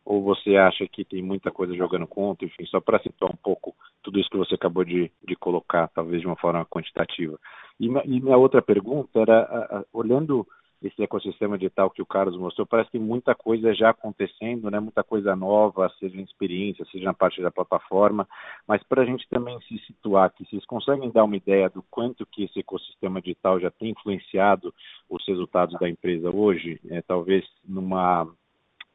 Ou 0.04 0.22
você 0.22 0.56
acha 0.56 0.86
que 0.86 1.04
tem 1.04 1.22
muita 1.22 1.50
coisa 1.50 1.74
jogando 1.74 2.06
contra? 2.06 2.46
Enfim, 2.46 2.66
só 2.66 2.80
para 2.80 3.00
situar 3.00 3.32
um 3.32 3.36
pouco 3.36 3.74
tudo 4.02 4.18
isso 4.18 4.28
que 4.28 4.36
você 4.36 4.54
acabou 4.54 4.84
de, 4.84 5.10
de 5.26 5.34
colocar, 5.36 5.88
talvez 5.88 6.20
de 6.20 6.26
uma 6.26 6.36
forma 6.36 6.64
quantitativa. 6.66 7.38
E, 7.80 7.86
e 7.86 8.20
minha 8.20 8.36
outra 8.36 8.60
pergunta 8.60 9.18
era, 9.18 9.40
a, 9.40 9.78
a, 9.78 9.84
olhando 9.92 10.46
esse 10.86 11.02
ecossistema 11.02 11.56
digital 11.56 11.90
que 11.90 12.02
o 12.02 12.06
Carlos 12.06 12.36
mostrou, 12.36 12.66
parece 12.66 12.90
que 12.90 12.98
muita 12.98 13.34
coisa 13.34 13.74
já 13.74 13.90
acontecendo, 13.90 14.70
né? 14.70 14.78
muita 14.78 15.02
coisa 15.02 15.34
nova, 15.34 15.90
seja 15.98 16.20
em 16.20 16.24
experiência, 16.24 16.84
seja 16.92 17.06
na 17.06 17.14
parte 17.14 17.40
da 17.40 17.50
plataforma, 17.50 18.28
mas 18.66 18.82
para 18.82 19.02
a 19.02 19.04
gente 19.04 19.26
também 19.28 19.58
se 19.62 19.78
situar 19.86 20.26
aqui, 20.26 20.44
vocês 20.44 20.64
conseguem 20.66 21.10
dar 21.10 21.24
uma 21.24 21.36
ideia 21.36 21.70
do 21.70 21.82
quanto 21.90 22.26
que 22.26 22.44
esse 22.44 22.60
ecossistema 22.60 23.20
digital 23.20 23.58
já 23.58 23.70
tem 23.70 23.90
influenciado 23.90 24.74
os 25.08 25.26
resultados 25.26 25.78
da 25.78 25.88
empresa 25.88 26.30
hoje? 26.30 26.80
É, 26.90 27.00
talvez 27.02 27.44
numa 27.66 28.28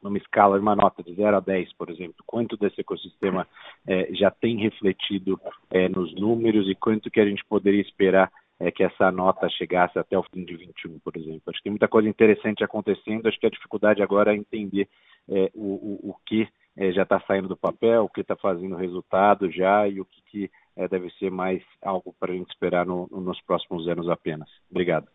numa 0.02 0.18
escala, 0.18 0.58
uma 0.58 0.76
nota 0.76 1.04
de 1.04 1.14
0 1.14 1.38
a 1.38 1.40
10, 1.42 1.74
por 1.74 1.90
exemplo, 1.90 2.24
quanto 2.26 2.56
desse 2.56 2.80
ecossistema 2.80 3.46
é, 3.86 4.14
já 4.14 4.32
tem 4.32 4.58
refletido 4.58 5.40
é, 5.70 5.90
nos 5.90 6.14
números 6.16 6.70
e 6.70 6.76
quanto 6.76 7.12
que 7.12 7.20
a 7.20 7.26
gente 7.26 7.44
poderia 7.46 7.82
esperar 7.82 8.32
é, 8.60 8.70
que 8.72 8.84
essa 8.84 9.12
nota 9.12 9.50
chegasse 9.50 9.98
até 9.98 10.18
o 10.18 10.24
fim 10.24 10.44
de 10.44 10.56
21, 10.56 11.00
por 11.00 11.16
exemplo. 11.16 11.44
Acho 11.48 11.58
que 11.58 11.64
tem 11.64 11.72
muita 11.72 11.88
coisa 11.88 12.10
interessante 12.10 12.64
acontecendo, 12.64 13.28
acho 13.28 13.40
que 13.40 13.48
a 13.48 13.52
dificuldade 13.52 14.02
agora 14.02 14.34
é 14.34 14.38
entender 14.38 14.88
é, 15.30 15.50
o, 15.54 16.08
o, 16.08 16.10
o, 16.10 16.16
que 16.26 16.48
é, 16.76 16.92
já 16.92 17.04
está 17.04 17.20
saindo 17.22 17.48
do 17.48 17.56
papel, 17.56 18.04
o 18.04 18.10
que 18.10 18.22
está 18.22 18.36
fazendo 18.36 18.76
resultado 18.76 19.50
já 19.52 19.88
e 19.88 20.02
o 20.02 20.06
que, 20.06 20.22
que 20.24 20.52
é, 20.76 20.88
deve 20.88 21.10
ser 21.12 21.32
mais 21.32 21.64
algo 21.82 22.14
para 22.20 22.34
a 22.34 22.36
gente 22.36 22.50
esperar 22.50 22.86
no, 22.86 23.08
no, 23.10 23.22
nos 23.22 23.42
próximos 23.42 23.88
anos 23.88 24.10
apenas. 24.10 24.50
Obrigado. 24.70 25.08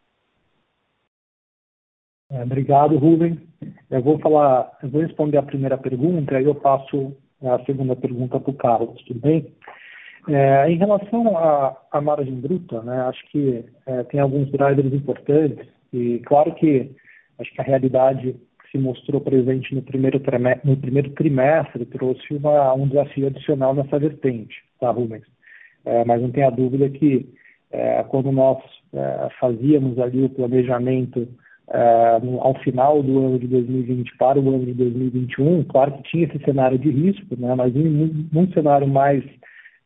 É, 2.31 2.43
obrigado, 2.43 2.97
Rubem. 2.97 3.39
Eu 3.91 4.03
vou 4.03 4.19
falar, 4.19 4.79
eu 4.83 4.89
vou 4.89 5.03
responder 5.03 5.37
a 5.37 5.43
primeira 5.43 5.77
pergunta, 5.77 6.37
aí 6.37 6.45
eu 6.45 6.55
passo 6.55 7.15
a 7.43 7.63
segunda 7.65 7.95
pergunta 7.95 8.41
para 8.41 8.51
o 8.51 8.55
Carlos, 8.55 9.03
tudo 9.05 9.21
bem? 9.21 9.53
É, 10.29 10.71
em 10.71 10.77
relação 10.77 11.37
à, 11.37 12.01
margem 12.01 12.41
bruta, 12.41 12.83
né, 12.83 13.03
acho 13.03 13.23
que 13.31 13.65
é, 13.87 14.03
tem 14.05 14.21
alguns 14.21 14.51
drivers 14.51 14.93
importantes 14.93 15.69
e 15.93 16.21
claro 16.25 16.55
que 16.55 16.91
acho 17.39 17.53
que 17.53 17.61
a 17.61 17.65
realidade 17.65 18.35
se 18.71 18.79
mostrou 18.79 19.21
presente 19.21 19.75
no 19.75 19.83
primeiro, 19.83 20.21
no 20.65 20.77
primeiro 20.77 21.11
trimestre 21.11 21.85
trouxe 21.87 22.35
uma, 22.35 22.73
um 22.75 22.89
desafio 22.89 23.27
adicional 23.27 23.75
nessa 23.75 23.99
vertente, 23.99 24.57
tá, 24.81 24.91
Rubens? 24.91 25.25
É, 25.85 26.05
mas 26.05 26.23
não 26.23 26.31
tenha 26.31 26.51
dúvida 26.51 26.89
que 26.89 27.29
é, 27.71 28.03
quando 28.05 28.33
nós 28.33 28.59
é, 28.95 29.29
fazíamos 29.39 29.99
ali 29.99 30.25
o 30.25 30.31
planejamento 30.31 31.29
é, 31.69 32.19
no, 32.21 32.41
ao 32.41 32.55
final 32.61 33.03
do 33.03 33.19
ano 33.19 33.39
de 33.39 33.47
2020 33.47 34.17
para 34.17 34.41
o 34.41 34.49
ano 34.49 34.65
de 34.65 34.73
2021, 34.75 35.65
claro 35.65 35.93
que 35.93 36.11
tinha 36.11 36.25
esse 36.25 36.39
cenário 36.45 36.79
de 36.79 36.91
risco, 36.91 37.37
né, 37.39 37.55
mas 37.55 37.77
em, 37.77 38.29
num 38.33 38.51
cenário 38.53 38.89
mais 38.89 39.23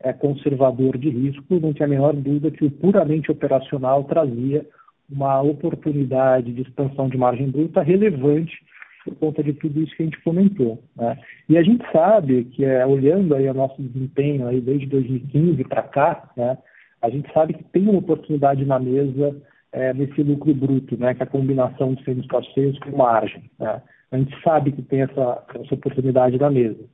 é, 0.03 0.13
conservador 0.13 0.97
de 0.97 1.11
risco, 1.11 1.61
não 1.61 1.73
tinha 1.73 1.87
a 1.87 1.91
menor 1.91 2.15
dúvida 2.15 2.51
que 2.51 2.65
o 2.65 2.71
puramente 2.71 3.31
operacional 3.31 4.05
trazia 4.05 4.67
uma 5.11 5.41
oportunidade 5.41 6.53
de 6.53 6.63
expansão 6.63 7.09
de 7.09 7.17
margem 7.17 7.51
bruta 7.51 7.83
relevante 7.83 8.59
por 9.05 9.15
conta 9.17 9.43
de 9.43 9.55
tudo 9.55 9.81
isso 9.81 9.97
que 9.97 10.03
a 10.03 10.07
gente 10.07 10.23
comentou. 10.23 10.83
Né? 10.97 11.19
E 11.49 11.57
a 11.57 11.63
gente 11.63 11.85
sabe 11.91 12.45
que, 12.45 12.65
é, 12.65 12.87
olhando 12.87 13.35
aí 13.35 13.49
o 13.49 13.55
nosso 13.55 13.81
desempenho 13.81 14.47
aí 14.47 14.61
desde 14.61 14.87
2015 14.87 15.65
para 15.65 15.83
cá, 15.83 16.31
né, 16.37 16.59
a 17.01 17.09
gente 17.09 17.33
sabe 17.33 17.55
que 17.55 17.65
tem 17.65 17.83
uma 17.83 17.99
oportunidade 17.99 18.65
na 18.65 18.79
mesa 18.79 19.35
é, 19.73 19.95
nesse 19.95 20.23
lucro 20.23 20.53
bruto, 20.55 20.97
né, 20.99 21.15
que 21.15 21.23
é 21.23 21.25
a 21.25 21.29
combinação 21.29 21.95
de 21.95 22.05
serviços 22.05 22.31
parceiros 22.31 22.79
com 22.81 22.97
margem. 22.97 23.51
Né? 23.59 23.81
A 24.11 24.19
gente 24.19 24.43
sabe 24.43 24.73
que 24.73 24.83
tem 24.83 25.03
essa, 25.03 25.45
essa 25.55 25.75
oportunidade 25.75 26.39
na 26.39 26.51
mesa. 26.51 26.85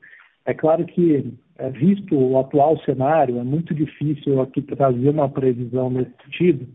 É 0.46 0.54
claro 0.54 0.84
que, 0.84 1.32
é, 1.58 1.70
visto 1.70 2.16
o 2.16 2.38
atual 2.38 2.78
cenário, 2.80 3.38
é 3.38 3.44
muito 3.44 3.74
difícil 3.74 4.40
aqui 4.40 4.60
trazer 4.62 5.08
uma 5.08 5.28
previsão 5.28 5.90
nesse 5.90 6.12
sentido, 6.24 6.66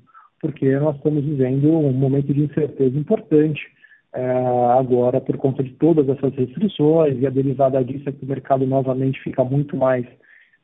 porque 0.42 0.78
nós 0.80 0.96
estamos 0.96 1.24
vivendo 1.24 1.70
um 1.70 1.92
momento 1.92 2.34
de 2.34 2.42
incerteza 2.42 2.98
importante 2.98 3.62
é, 4.14 4.26
agora 4.78 5.22
por 5.22 5.38
conta 5.38 5.64
de 5.64 5.72
todas 5.72 6.10
essas 6.10 6.34
restrições 6.34 7.20
e 7.20 7.28
a 7.28 7.30
derivada 7.30 7.84
disso 7.84 8.10
é 8.10 8.12
que 8.12 8.26
o 8.26 8.28
mercado 8.28 8.66
novamente 8.66 9.22
fica 9.22 9.44
muito 9.44 9.78
mais 9.78 10.06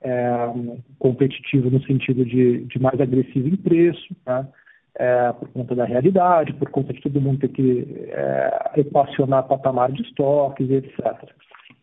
é, 0.02 0.50
competitivo 0.98 1.70
no 1.70 1.82
sentido 1.84 2.26
de, 2.26 2.66
de 2.66 2.80
mais 2.80 3.00
agressivo 3.00 3.48
em 3.48 3.56
preço, 3.56 4.16
né? 4.26 4.48
é, 4.98 5.32
por 5.34 5.50
conta 5.50 5.76
da 5.76 5.86
realidade, 5.86 6.54
por 6.54 6.70
conta 6.70 6.94
de 6.94 7.02
todo 7.02 7.22
mundo 7.22 7.40
ter 7.40 7.50
que 7.50 8.08
é, 8.10 8.72
equacionar 8.78 9.48
patamar 9.48 9.92
de 9.92 10.02
estoques, 10.02 10.70
etc. 10.70 11.30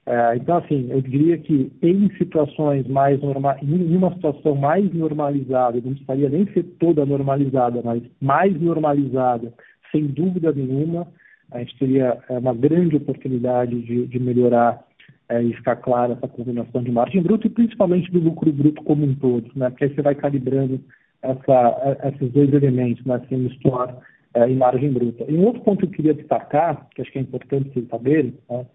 É, 0.04 0.36
então, 0.36 0.56
assim, 0.56 0.88
eu 0.90 1.00
diria 1.00 1.38
que 1.38 1.70
em 1.80 2.10
situações 2.18 2.86
mais 2.88 3.20
normais, 3.20 3.62
em 3.62 3.96
uma 3.96 4.12
situação 4.14 4.56
mais 4.56 4.92
normalizada, 4.92 5.80
não 5.80 5.92
precisaria 5.92 6.28
nem 6.28 6.44
ser 6.52 6.64
toda 6.80 7.06
normalizada, 7.06 7.80
mas 7.84 8.02
mais 8.20 8.60
normalizada, 8.60 9.52
sem 9.92 10.06
dúvida 10.06 10.52
nenhuma, 10.52 11.06
a 11.52 11.60
gente 11.60 11.78
teria 11.78 12.18
é, 12.28 12.38
uma 12.38 12.52
grande 12.52 12.96
oportunidade 12.96 13.80
de, 13.82 14.06
de 14.06 14.18
melhorar 14.18 14.82
é, 15.28 15.40
e 15.40 15.54
ficar 15.54 15.76
clara 15.76 16.14
essa 16.14 16.26
combinação 16.26 16.82
de 16.82 16.90
margem 16.90 17.22
bruta 17.22 17.46
e 17.46 17.50
principalmente 17.50 18.10
do 18.10 18.18
lucro 18.18 18.52
bruto 18.52 18.82
como 18.82 19.04
um 19.04 19.14
todo, 19.14 19.50
né? 19.54 19.70
Porque 19.70 19.84
aí 19.84 19.94
você 19.94 20.02
vai 20.02 20.14
calibrando 20.16 20.80
essa, 21.22 21.98
é, 22.02 22.08
esses 22.08 22.32
dois 22.32 22.52
elementos, 22.52 23.04
né? 23.04 23.14
Assim, 23.14 23.36
misturar 23.36 23.96
é, 24.34 24.50
e 24.50 24.56
margem 24.56 24.92
bruta. 24.92 25.24
E 25.28 25.34
um 25.36 25.44
outro 25.46 25.62
ponto 25.62 25.78
que 25.80 25.86
eu 25.86 25.90
queria 25.90 26.14
destacar, 26.14 26.88
que 26.90 27.02
acho 27.02 27.12
que 27.12 27.18
é 27.18 27.22
importante 27.22 27.70
vocês 27.72 27.86
saberem, 27.88 28.34
né? 28.50 28.66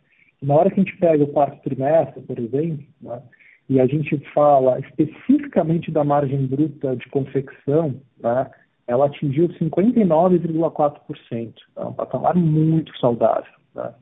Na 0.42 0.56
hora 0.56 0.70
que 0.70 0.80
a 0.80 0.84
gente 0.84 0.98
pega 0.98 1.24
o 1.24 1.28
quarto 1.28 1.62
trimestre, 1.64 2.22
por 2.22 2.38
exemplo, 2.38 2.86
né, 3.02 3.22
e 3.70 3.80
a 3.80 3.86
gente 3.86 4.18
fala 4.34 4.80
especificamente 4.80 5.92
da 5.92 6.04
margem 6.04 6.46
bruta 6.46 6.96
de 6.96 7.08
confecção, 7.10 7.96
né, 8.20 8.50
ela 8.88 9.08
atingiu 9.08 9.50
59,4%. 9.50 11.54
É 11.76 11.82
um 11.82 11.94
patamar 11.94 12.36
muito 12.36 12.96
saudável. 12.98 13.52
Né? 13.76 13.94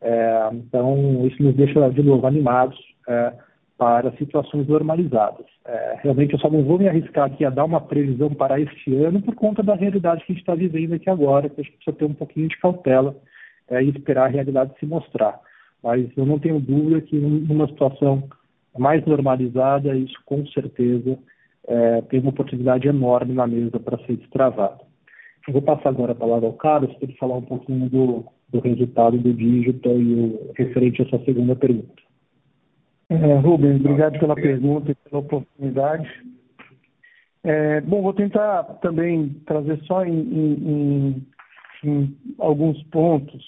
É, 0.00 0.50
então, 0.52 1.26
isso 1.26 1.42
nos 1.42 1.54
deixa, 1.54 1.88
de 1.90 2.02
novo, 2.02 2.26
animados 2.26 2.78
é, 3.08 3.32
para 3.78 4.10
situações 4.16 4.66
normalizadas. 4.66 5.46
É, 5.64 5.98
realmente, 6.02 6.32
eu 6.32 6.40
só 6.40 6.50
não 6.50 6.64
vou 6.64 6.78
me 6.78 6.88
arriscar 6.88 7.26
aqui 7.26 7.44
a 7.44 7.50
dar 7.50 7.64
uma 7.64 7.80
previsão 7.80 8.30
para 8.30 8.60
este 8.60 8.96
ano 8.96 9.22
por 9.22 9.36
conta 9.36 9.62
da 9.62 9.76
realidade 9.76 10.24
que 10.24 10.32
a 10.32 10.34
gente 10.34 10.42
está 10.42 10.56
vivendo 10.56 10.94
aqui 10.94 11.08
agora, 11.08 11.48
que 11.48 11.60
a 11.60 11.64
gente 11.64 11.76
precisa 11.76 11.96
ter 11.96 12.04
um 12.04 12.14
pouquinho 12.14 12.48
de 12.48 12.58
cautela 12.58 13.14
é, 13.70 13.82
e 13.82 13.90
esperar 13.90 14.24
a 14.24 14.28
realidade 14.28 14.72
se 14.80 14.86
mostrar. 14.86 15.38
Mas 15.82 16.08
eu 16.16 16.24
não 16.24 16.38
tenho 16.38 16.60
dúvida 16.60 17.00
que 17.00 17.16
numa 17.16 17.66
situação 17.66 18.28
mais 18.78 19.04
normalizada, 19.04 19.94
isso 19.96 20.18
com 20.24 20.46
certeza 20.46 21.18
é, 21.66 22.00
tem 22.02 22.20
uma 22.20 22.30
oportunidade 22.30 22.88
enorme 22.88 23.34
na 23.34 23.46
mesa 23.46 23.78
para 23.78 23.98
ser 24.06 24.16
destravado. 24.16 24.80
Eu 25.46 25.54
vou 25.54 25.62
passar 25.62 25.88
agora 25.88 26.12
a 26.12 26.16
palavra 26.16 26.46
ao 26.46 26.54
Carlos 26.54 26.94
para 26.94 27.08
ele 27.08 27.18
falar 27.18 27.36
um 27.36 27.42
pouquinho 27.42 27.88
do, 27.88 28.24
do 28.50 28.60
resultado 28.60 29.18
do 29.18 29.34
digital 29.34 30.00
e 30.00 30.14
o 30.14 30.52
referente 30.56 31.02
a 31.02 31.04
essa 31.04 31.24
segunda 31.24 31.56
pergunta. 31.56 32.02
É, 33.10 33.34
Rubens, 33.38 33.80
obrigado 33.80 34.18
pela 34.18 34.34
pergunta 34.34 34.92
e 34.92 34.94
pela 34.94 35.20
oportunidade. 35.20 36.08
É, 37.44 37.80
bom, 37.80 38.02
vou 38.02 38.14
tentar 38.14 38.62
também 38.80 39.30
trazer 39.46 39.82
só 39.84 40.04
em, 40.04 40.12
em, 40.12 41.26
em 41.84 42.16
alguns 42.38 42.80
pontos 42.84 43.44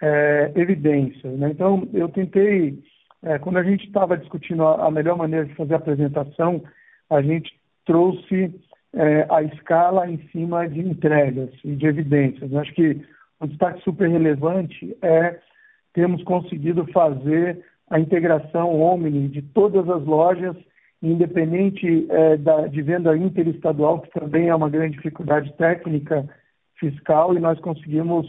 é, 0.00 0.52
evidências. 0.54 1.38
Né? 1.38 1.50
Então, 1.50 1.88
eu 1.92 2.08
tentei, 2.08 2.78
é, 3.22 3.38
quando 3.38 3.58
a 3.58 3.62
gente 3.62 3.86
estava 3.86 4.16
discutindo 4.16 4.64
a, 4.64 4.86
a, 4.86 4.90
melhor 4.90 5.16
maneira 5.16 5.44
de 5.44 5.54
fazer 5.54 5.74
a 5.74 5.78
apresentação, 5.78 6.62
a 7.08 7.20
gente 7.20 7.52
trouxe 7.84 8.54
é, 8.94 9.26
a 9.30 9.42
escala 9.42 10.08
em 10.08 10.18
cima 10.28 10.68
de 10.68 10.80
entregas 10.80 11.50
e 11.64 11.74
de 11.74 11.86
evidências. 11.86 12.54
Acho 12.54 12.72
que 12.74 13.00
um 13.40 13.46
destaque 13.46 13.82
super 13.82 14.08
relevante 14.08 14.96
é 15.02 15.38
termos 15.92 16.22
conseguido 16.22 16.86
fazer 16.92 17.64
a 17.90 17.98
integração 17.98 18.80
Omni 18.80 19.28
de 19.28 19.42
todas 19.42 19.88
as 19.88 20.04
lojas, 20.04 20.56
independente 21.02 22.06
é, 22.08 22.36
da, 22.36 22.66
de 22.68 22.82
venda 22.82 23.16
interestadual, 23.16 24.00
que 24.00 24.10
também 24.18 24.48
é 24.48 24.54
uma 24.54 24.70
grande 24.70 24.96
dificuldade 24.96 25.52
técnica 25.54 26.28
fiscal, 26.78 27.34
e 27.34 27.40
nós 27.40 27.58
conseguimos 27.58 28.26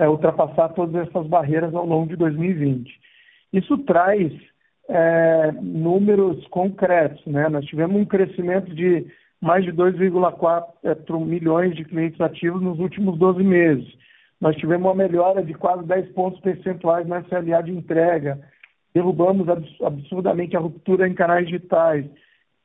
é, 0.00 0.08
ultrapassar 0.08 0.70
todas 0.70 1.06
essas 1.06 1.26
barreiras 1.26 1.74
ao 1.74 1.84
longo 1.84 2.08
de 2.08 2.16
2020. 2.16 2.90
Isso 3.52 3.76
traz 3.78 4.32
é, 4.88 5.52
números 5.60 6.46
concretos. 6.48 7.24
Né? 7.26 7.48
Nós 7.50 7.66
tivemos 7.66 8.00
um 8.00 8.06
crescimento 8.06 8.74
de 8.74 9.06
mais 9.42 9.62
de 9.62 9.72
2,4 9.72 10.64
é, 10.84 11.24
milhões 11.24 11.76
de 11.76 11.84
clientes 11.84 12.20
ativos 12.20 12.62
nos 12.62 12.78
últimos 12.78 13.18
12 13.18 13.42
meses. 13.42 13.86
Nós 14.40 14.56
tivemos 14.56 14.86
uma 14.86 14.94
melhora 14.94 15.42
de 15.42 15.52
quase 15.52 15.86
10 15.86 16.12
pontos 16.12 16.40
percentuais 16.40 17.06
na 17.06 17.20
SLA 17.20 17.62
de 17.62 17.70
entrega. 17.70 18.40
Derrubamos 18.94 19.46
absurdamente 19.82 20.56
a 20.56 20.60
ruptura 20.60 21.06
em 21.06 21.12
canais 21.12 21.46
digitais. 21.46 22.06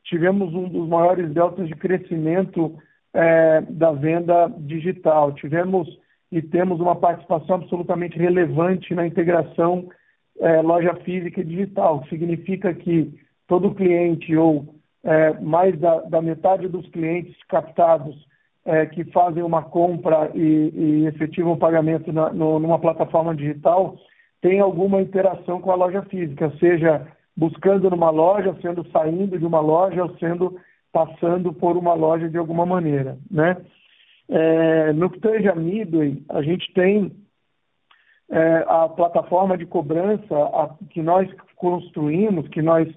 Tivemos 0.05 0.53
um 0.53 0.69
dos 0.69 0.87
maiores 0.87 1.33
deltas 1.33 1.67
de 1.67 1.75
crescimento 1.75 2.77
é, 3.13 3.61
da 3.69 3.91
venda 3.91 4.47
digital. 4.59 5.33
Tivemos 5.33 5.87
e 6.31 6.41
temos 6.41 6.79
uma 6.79 6.95
participação 6.95 7.55
absolutamente 7.55 8.17
relevante 8.17 8.93
na 8.93 9.05
integração 9.05 9.87
é, 10.39 10.61
loja 10.61 10.93
física 10.95 11.41
e 11.41 11.45
digital, 11.45 12.03
significa 12.09 12.73
que 12.73 13.13
todo 13.47 13.73
cliente 13.73 14.35
ou 14.35 14.75
é, 15.03 15.33
mais 15.39 15.79
da, 15.79 16.01
da, 16.01 16.21
metade 16.21 16.67
dos 16.67 16.87
clientes 16.89 17.35
captados 17.47 18.15
é, 18.65 18.85
que 18.85 19.03
fazem 19.05 19.43
uma 19.43 19.61
compra 19.61 20.31
e, 20.33 20.71
e 20.73 21.05
efetivam 21.05 21.53
o 21.53 21.57
pagamento 21.57 22.11
na, 22.11 22.33
no, 22.33 22.59
numa 22.59 22.79
plataforma 22.79 23.35
digital 23.35 23.95
tem 24.41 24.59
alguma 24.59 25.01
interação 25.01 25.59
com 25.59 25.71
a 25.71 25.75
loja 25.75 26.03
física, 26.03 26.51
seja 26.59 27.07
buscando 27.35 27.89
numa 27.89 28.09
loja, 28.09 28.55
sendo 28.61 28.87
saindo 28.91 29.39
de 29.39 29.45
uma 29.45 29.59
loja 29.59 30.03
ou 30.03 30.15
sendo 30.17 30.59
passando 30.91 31.51
por 31.51 31.75
uma 31.75 31.93
loja 31.93 32.29
de 32.29 32.37
alguma 32.37 32.65
maneira, 32.65 33.17
né? 33.29 33.57
É, 34.27 34.93
no 34.93 35.05
a 35.05 35.55
Midway, 35.55 36.23
a 36.29 36.41
gente 36.41 36.73
tem 36.73 37.11
é, 38.29 38.65
a 38.67 38.89
plataforma 38.89 39.57
de 39.57 39.65
cobrança 39.65 40.35
a, 40.35 40.75
que 40.89 41.01
nós 41.01 41.29
construímos, 41.55 42.47
que 42.47 42.61
nós 42.61 42.87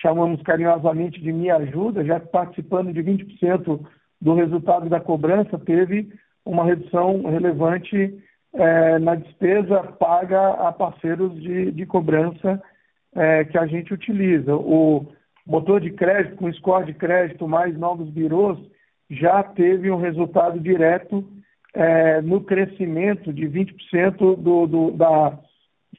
chamamos 0.00 0.42
carinhosamente 0.42 1.20
de 1.20 1.32
Me 1.32 1.50
Ajuda, 1.50 2.04
já 2.04 2.20
participando 2.20 2.92
de 2.92 3.02
20% 3.02 3.80
do 4.20 4.34
resultado 4.34 4.88
da 4.88 5.00
cobrança, 5.00 5.58
teve 5.58 6.12
uma 6.44 6.64
redução 6.64 7.22
relevante 7.22 8.22
é, 8.54 8.98
na 8.98 9.14
despesa 9.14 9.82
paga 9.98 10.50
a 10.50 10.72
parceiros 10.72 11.34
de, 11.40 11.72
de 11.72 11.86
cobrança 11.86 12.62
é, 13.14 13.44
que 13.44 13.58
a 13.58 13.66
gente 13.66 13.92
utiliza. 13.92 14.54
O 14.54 15.06
motor 15.46 15.80
de 15.80 15.90
crédito, 15.90 16.36
com 16.36 16.52
score 16.52 16.86
de 16.86 16.94
crédito 16.94 17.46
mais 17.46 17.76
novos 17.76 18.08
birôs, 18.08 18.58
já 19.10 19.42
teve 19.42 19.90
um 19.90 19.96
resultado 19.96 20.58
direto 20.60 21.24
é, 21.74 22.20
no 22.22 22.40
crescimento 22.40 23.32
de 23.32 23.46
20% 23.48 24.36
do, 24.36 24.66
do, 24.66 24.90
da, 24.92 25.38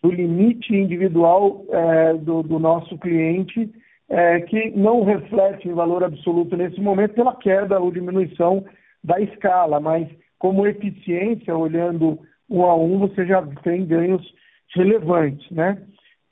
do 0.02 0.12
limite 0.12 0.76
individual 0.76 1.66
é, 1.70 2.14
do, 2.16 2.44
do, 2.44 2.60
nosso 2.60 2.98
cliente, 2.98 3.72
é, 4.10 4.42
que 4.42 4.72
não 4.72 5.04
reflete 5.04 5.68
em 5.68 5.74
valor 5.74 6.04
absoluto 6.04 6.58
nesse 6.58 6.82
momento 6.82 7.14
pela 7.14 7.36
queda 7.36 7.80
ou 7.80 7.92
diminuição 7.92 8.66
da 9.04 9.20
escala, 9.22 9.80
mas 9.80 10.08
como 10.40 10.66
eficiência, 10.68 11.56
olhando 11.56 12.20
um 12.50 12.64
a 12.64 12.76
um, 12.76 13.00
você 13.00 13.26
já 13.26 13.42
tem 13.64 13.86
ganhos 13.86 14.24
relevantes, 14.76 15.50
né? 15.52 15.82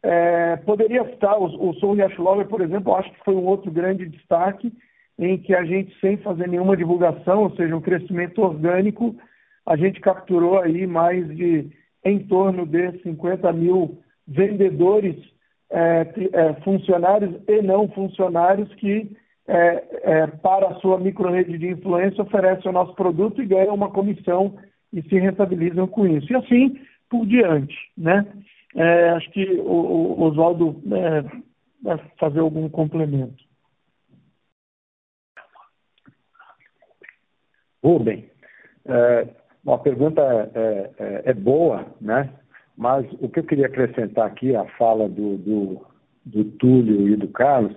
É, 0.03 0.57
poderia 0.57 1.01
estar, 1.01 1.35
o, 1.37 1.69
o 1.69 1.73
Soul 1.75 1.97
Lover, 2.19 2.47
por 2.47 2.61
exemplo, 2.61 2.95
acho 2.95 3.11
que 3.11 3.23
foi 3.23 3.33
um 3.33 3.45
outro 3.45 3.71
grande 3.71 4.07
destaque, 4.07 4.71
em 5.17 5.37
que 5.37 5.53
a 5.53 5.63
gente, 5.63 5.97
sem 5.99 6.17
fazer 6.17 6.47
nenhuma 6.47 6.75
divulgação, 6.75 7.43
ou 7.43 7.55
seja, 7.55 7.75
um 7.75 7.81
crescimento 7.81 8.41
orgânico, 8.41 9.15
a 9.65 9.75
gente 9.75 9.99
capturou 9.99 10.59
aí 10.59 10.85
mais 10.85 11.27
de 11.35 11.69
em 12.03 12.19
torno 12.19 12.67
de 12.67 13.01
50 13.01 13.51
mil 13.53 13.97
vendedores, 14.27 15.15
é, 15.71 16.07
é, 16.33 16.53
funcionários 16.61 17.35
e 17.47 17.61
não 17.63 17.87
funcionários 17.89 18.71
que, 18.75 19.11
é, 19.47 19.83
é, 20.03 20.27
para 20.27 20.67
a 20.67 20.75
sua 20.75 20.99
micro-rede 20.99 21.57
de 21.57 21.69
influência, 21.69 22.21
oferecem 22.21 22.69
o 22.69 22.73
nosso 22.73 22.93
produto 22.93 23.41
e 23.41 23.47
ganham 23.47 23.73
uma 23.73 23.89
comissão 23.89 24.55
e 24.93 25.01
se 25.01 25.17
rentabilizam 25.17 25.87
com 25.87 26.05
isso. 26.05 26.31
E 26.31 26.35
assim 26.35 26.79
por 27.09 27.25
diante. 27.25 27.75
Né? 27.97 28.25
É, 28.75 29.09
acho 29.09 29.29
que 29.31 29.43
o, 29.59 30.19
o 30.19 30.23
Oswaldo 30.23 30.81
é, 30.91 31.23
vai 31.81 31.99
fazer 32.19 32.39
algum 32.39 32.69
complemento. 32.69 33.44
Rubem, 37.85 38.25
é, 38.87 39.27
uma 39.63 39.77
pergunta 39.77 40.21
é, 40.55 40.89
é, 40.97 41.21
é, 41.25 41.33
boa, 41.33 41.85
né? 42.01 42.31
mas 42.75 43.05
o 43.21 43.29
que 43.29 43.39
eu 43.39 43.43
queria 43.43 43.67
acrescentar 43.67 44.25
aqui, 44.25 44.55
a 44.55 44.65
fala 44.77 45.07
do, 45.07 45.37
do, 45.37 45.85
do 46.25 46.45
Túlio 46.57 47.07
e 47.07 47.15
do 47.15 47.27
Carlos, 47.27 47.75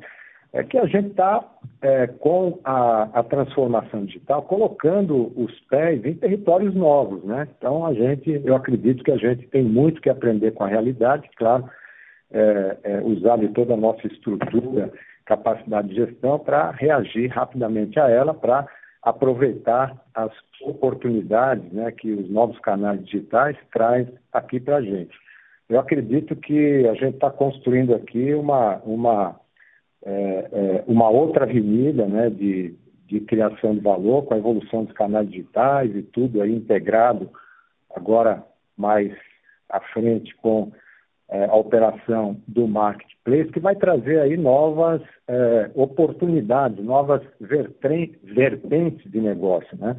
é 0.55 0.65
que 0.65 0.79
a 0.79 0.87
gente 0.87 1.11
está, 1.11 1.45
é, 1.83 2.07
com 2.07 2.59
a, 2.65 3.03
a, 3.13 3.23
transformação 3.23 4.07
digital, 4.07 4.43
colocando 4.43 5.31
os 5.37 5.53
pés 5.69 6.03
em 6.07 6.15
territórios 6.15 6.75
novos. 6.75 7.23
Né? 7.25 7.47
Então, 7.59 7.85
a 7.85 7.93
gente, 7.93 8.41
eu 8.43 8.57
acredito 8.57 9.05
que 9.05 9.13
a 9.13 9.19
gente 9.19 9.47
tem 9.49 9.63
muito 9.63 10.01
que 10.01 10.09
aprender 10.09 10.53
com 10.53 10.65
a 10.65 10.69
realidade, 10.69 11.29
claro, 11.37 11.69
é, 12.33 12.77
é, 12.83 13.01
usar 13.03 13.37
de 13.37 13.49
toda 13.49 13.75
a 13.75 13.77
nossa 13.77 14.07
estrutura, 14.07 14.91
capacidade 15.27 15.89
de 15.89 15.97
gestão 15.97 16.39
para 16.39 16.71
reagir 16.71 17.29
rapidamente 17.29 18.01
a 18.01 18.09
ela, 18.09 18.33
para 18.33 18.67
aproveitar 19.09 19.97
as 20.15 20.31
oportunidades 20.61 21.73
né, 21.73 21.91
que 21.93 22.13
os 22.13 22.29
novos 22.31 22.59
canais 22.61 23.03
digitais 23.05 23.57
trazem 23.73 24.13
aqui 24.33 24.61
para 24.61 24.77
a 24.77 24.83
gente. 24.83 25.17
Eu 25.69 25.81
acredito 25.81 26.37
que 26.37 26.87
a 26.87 26.95
gente 26.95 27.15
está 27.15 27.31
construindo 27.31 27.95
aqui 27.95 28.35
uma, 28.35 28.77
uma, 28.85 29.41
é, 30.05 30.49
é, 30.53 30.85
uma 30.87 31.09
outra 31.09 31.45
avenida 31.45 32.07
né, 32.07 32.29
de, 32.29 32.75
de 33.07 33.21
criação 33.21 33.75
de 33.75 33.81
valor 33.81 34.25
com 34.25 34.35
a 34.35 34.39
evolução 34.39 34.85
dos 34.85 34.95
canais 34.95 35.29
digitais 35.31 35.95
e 35.95 36.03
tudo 36.03 36.43
aí 36.43 36.55
integrado 36.55 37.31
agora 37.95 38.45
mais 38.77 39.13
à 39.71 39.81
frente 39.81 40.35
com 40.37 40.71
é, 41.31 41.45
a 41.45 41.55
operação 41.55 42.41
do 42.47 42.67
marketplace, 42.67 43.53
que 43.53 43.61
vai 43.61 43.77
trazer 43.77 44.21
aí 44.21 44.37
novas 44.37 45.03
é, 45.29 45.71
oportunidades, 45.75 46.83
novas 46.85 47.23
vertentes 47.41 49.11
de 49.11 49.21
negócio. 49.21 49.77
Né? 49.79 49.97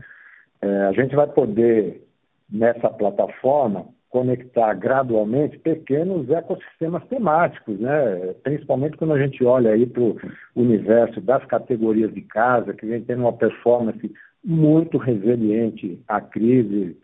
É, 0.61 0.67
a 0.87 0.91
gente 0.93 1.15
vai 1.15 1.27
poder, 1.27 2.03
nessa 2.49 2.89
plataforma, 2.89 3.85
conectar 4.09 4.73
gradualmente 4.73 5.59
pequenos 5.59 6.27
ecossistemas 6.29 7.05
temáticos, 7.07 7.79
né? 7.79 8.33
principalmente 8.41 8.97
quando 8.97 9.13
a 9.13 9.19
gente 9.19 9.43
olha 9.45 9.71
aí 9.71 9.85
para 9.85 10.01
o 10.01 10.17
universo 10.55 11.21
das 11.21 11.45
categorias 11.45 12.11
de 12.11 12.21
casa, 12.21 12.73
que 12.73 12.87
vem 12.87 13.01
tendo 13.01 13.21
uma 13.21 13.33
performance 13.33 14.11
muito 14.43 14.97
resiliente 14.97 16.01
à 16.07 16.19
crise, 16.19 16.97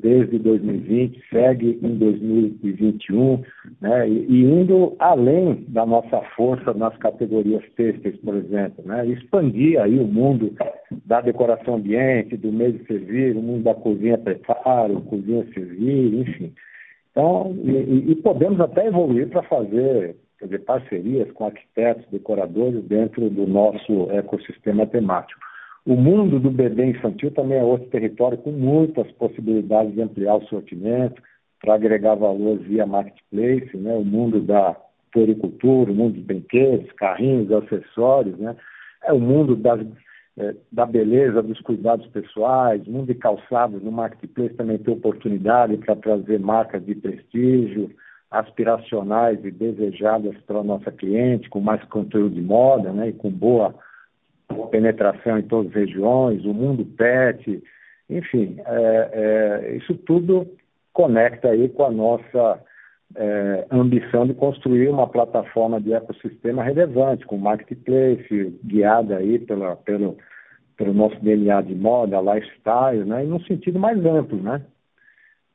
desde 0.00 0.38
2020, 0.38 1.22
segue 1.30 1.78
em 1.82 1.96
2021, 1.96 3.42
né, 3.82 4.08
e, 4.08 4.42
indo 4.42 4.96
além 4.98 5.66
da 5.68 5.84
nossa 5.84 6.22
força 6.34 6.72
nas 6.72 6.96
categorias 6.96 7.62
têxteis, 7.76 8.16
por 8.20 8.34
exemplo, 8.34 8.82
né, 8.86 9.06
expandir 9.06 9.78
aí 9.78 9.98
o 9.98 10.06
mundo 10.06 10.54
da 11.04 11.20
decoração 11.20 11.74
ambiente, 11.74 12.36
do 12.36 12.50
meio 12.50 12.72
de 12.72 12.86
servir, 12.86 13.36
o 13.36 13.42
mundo 13.42 13.64
da 13.64 13.74
cozinha 13.74 14.16
preparo, 14.16 15.02
cozinha 15.02 15.46
servir, 15.52 16.14
enfim. 16.14 16.52
Então, 17.10 17.54
e, 17.62 18.12
e 18.12 18.16
podemos 18.16 18.60
até 18.60 18.86
evoluir 18.86 19.28
para 19.28 19.42
fazer 19.42 20.16
parcerias 20.64 21.30
com 21.32 21.44
arquitetos, 21.46 22.06
decoradores 22.10 22.82
dentro 22.84 23.28
do 23.28 23.46
nosso 23.46 24.10
ecossistema 24.12 24.86
temático. 24.86 25.47
O 25.88 25.96
mundo 25.96 26.38
do 26.38 26.50
bebê 26.50 26.84
infantil 26.84 27.30
também 27.30 27.56
é 27.56 27.64
outro 27.64 27.88
território 27.88 28.36
com 28.36 28.52
muitas 28.52 29.10
possibilidades 29.12 29.94
de 29.94 30.02
ampliar 30.02 30.34
o 30.34 30.44
sortimento, 30.44 31.22
para 31.62 31.76
agregar 31.76 32.14
valor 32.14 32.58
via 32.58 32.84
marketplace, 32.84 33.74
né? 33.74 33.94
o 33.94 34.04
mundo 34.04 34.38
da 34.42 34.76
floricultura, 35.10 35.90
o 35.90 35.94
mundo 35.94 36.16
dos 36.16 36.24
brinquedos, 36.24 36.92
carrinhos, 36.92 37.50
acessórios, 37.50 38.38
né? 38.38 38.54
é 39.02 39.14
o 39.14 39.18
mundo 39.18 39.56
das, 39.56 39.80
é, 40.36 40.54
da 40.70 40.84
beleza, 40.84 41.42
dos 41.42 41.58
cuidados 41.62 42.06
pessoais, 42.08 42.86
o 42.86 42.90
mundo 42.90 43.06
de 43.06 43.14
calçados 43.14 43.82
no 43.82 43.90
marketplace 43.90 44.56
também 44.56 44.76
tem 44.76 44.92
oportunidade 44.92 45.78
para 45.78 45.96
trazer 45.96 46.38
marcas 46.38 46.84
de 46.84 46.94
prestígio, 46.96 47.90
aspiracionais 48.30 49.42
e 49.42 49.50
desejadas 49.50 50.36
para 50.46 50.58
a 50.58 50.64
nossa 50.64 50.92
cliente, 50.92 51.48
com 51.48 51.60
mais 51.60 51.82
conteúdo 51.84 52.34
de 52.34 52.42
moda 52.42 52.92
né? 52.92 53.08
e 53.08 53.12
com 53.14 53.30
boa 53.30 53.74
penetração 54.70 55.38
em 55.38 55.42
todas 55.42 55.70
as 55.70 55.74
regiões, 55.74 56.44
o 56.44 56.54
mundo 56.54 56.84
pet, 56.84 57.62
enfim, 58.08 58.56
é, 58.64 59.10
é, 59.12 59.76
isso 59.76 59.94
tudo 59.94 60.46
conecta 60.92 61.48
aí 61.48 61.68
com 61.68 61.84
a 61.84 61.90
nossa 61.90 62.62
é, 63.16 63.66
ambição 63.70 64.26
de 64.26 64.34
construir 64.34 64.88
uma 64.88 65.06
plataforma 65.06 65.80
de 65.80 65.92
ecossistema 65.92 66.62
relevante, 66.62 67.26
com 67.26 67.36
marketplace, 67.36 68.58
guiada 68.64 69.18
aí 69.18 69.38
pela, 69.38 69.76
pelo, 69.76 70.16
pelo 70.76 70.94
nosso 70.94 71.18
DNA 71.20 71.62
de 71.62 71.74
moda, 71.74 72.20
lifestyle, 72.20 73.04
né, 73.04 73.24
e 73.24 73.28
num 73.28 73.40
sentido 73.40 73.78
mais 73.78 74.04
amplo, 74.04 74.38
né? 74.42 74.62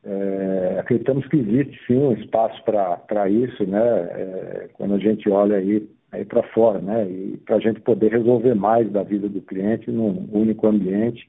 É, 0.05 0.79
acreditamos 0.81 1.25
que 1.27 1.37
existe 1.37 1.79
sim 1.87 1.97
um 1.97 2.11
espaço 2.11 2.61
para 2.65 3.29
isso, 3.29 3.65
né? 3.65 3.79
É, 3.79 4.69
quando 4.73 4.95
a 4.95 4.97
gente 4.97 5.29
olha 5.29 5.55
aí 5.55 5.87
aí 6.13 6.23
para 6.23 6.43
fora, 6.43 6.79
né? 6.79 7.09
E 7.09 7.37
para 7.37 7.55
a 7.55 7.59
gente 7.59 7.81
poder 7.81 8.11
resolver 8.11 8.53
mais 8.53 8.89
da 8.91 9.03
vida 9.03 9.27
do 9.27 9.41
cliente 9.41 9.91
num 9.91 10.29
único 10.31 10.67
ambiente 10.67 11.27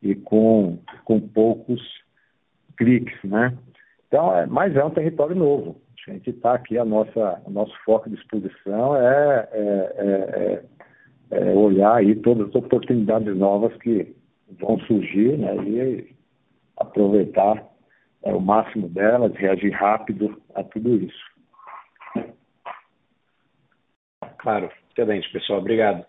e 0.00 0.14
com, 0.14 0.78
com 1.04 1.20
poucos 1.20 1.82
cliques, 2.78 3.18
né? 3.24 3.56
Então, 4.06 4.34
é, 4.34 4.46
mas 4.46 4.76
é 4.76 4.84
um 4.84 4.90
território 4.90 5.34
novo. 5.34 5.76
A 6.06 6.12
gente 6.12 6.30
está 6.30 6.54
aqui, 6.54 6.78
a 6.78 6.84
nossa, 6.84 7.40
o 7.44 7.50
nosso 7.50 7.72
foco 7.84 8.08
de 8.08 8.16
exposição 8.16 8.96
é, 8.96 9.48
é, 9.52 9.94
é, 9.96 10.64
é, 11.30 11.50
é 11.50 11.54
olhar 11.54 11.96
aí 11.96 12.14
todas 12.16 12.48
as 12.48 12.54
oportunidades 12.54 13.36
novas 13.36 13.76
que 13.78 14.14
vão 14.60 14.78
surgir, 14.80 15.36
né? 15.36 15.56
E 15.66 16.14
aproveitar 16.76 17.64
é, 18.22 18.32
o 18.32 18.40
máximo 18.40 18.88
delas, 18.88 19.34
reagir 19.34 19.72
rápido 19.72 20.40
a 20.54 20.62
tudo 20.62 20.94
isso. 20.96 21.31
Claro. 24.42 24.70
Excelente, 24.90 25.30
pessoal. 25.32 25.60
Obrigado. 25.60 26.04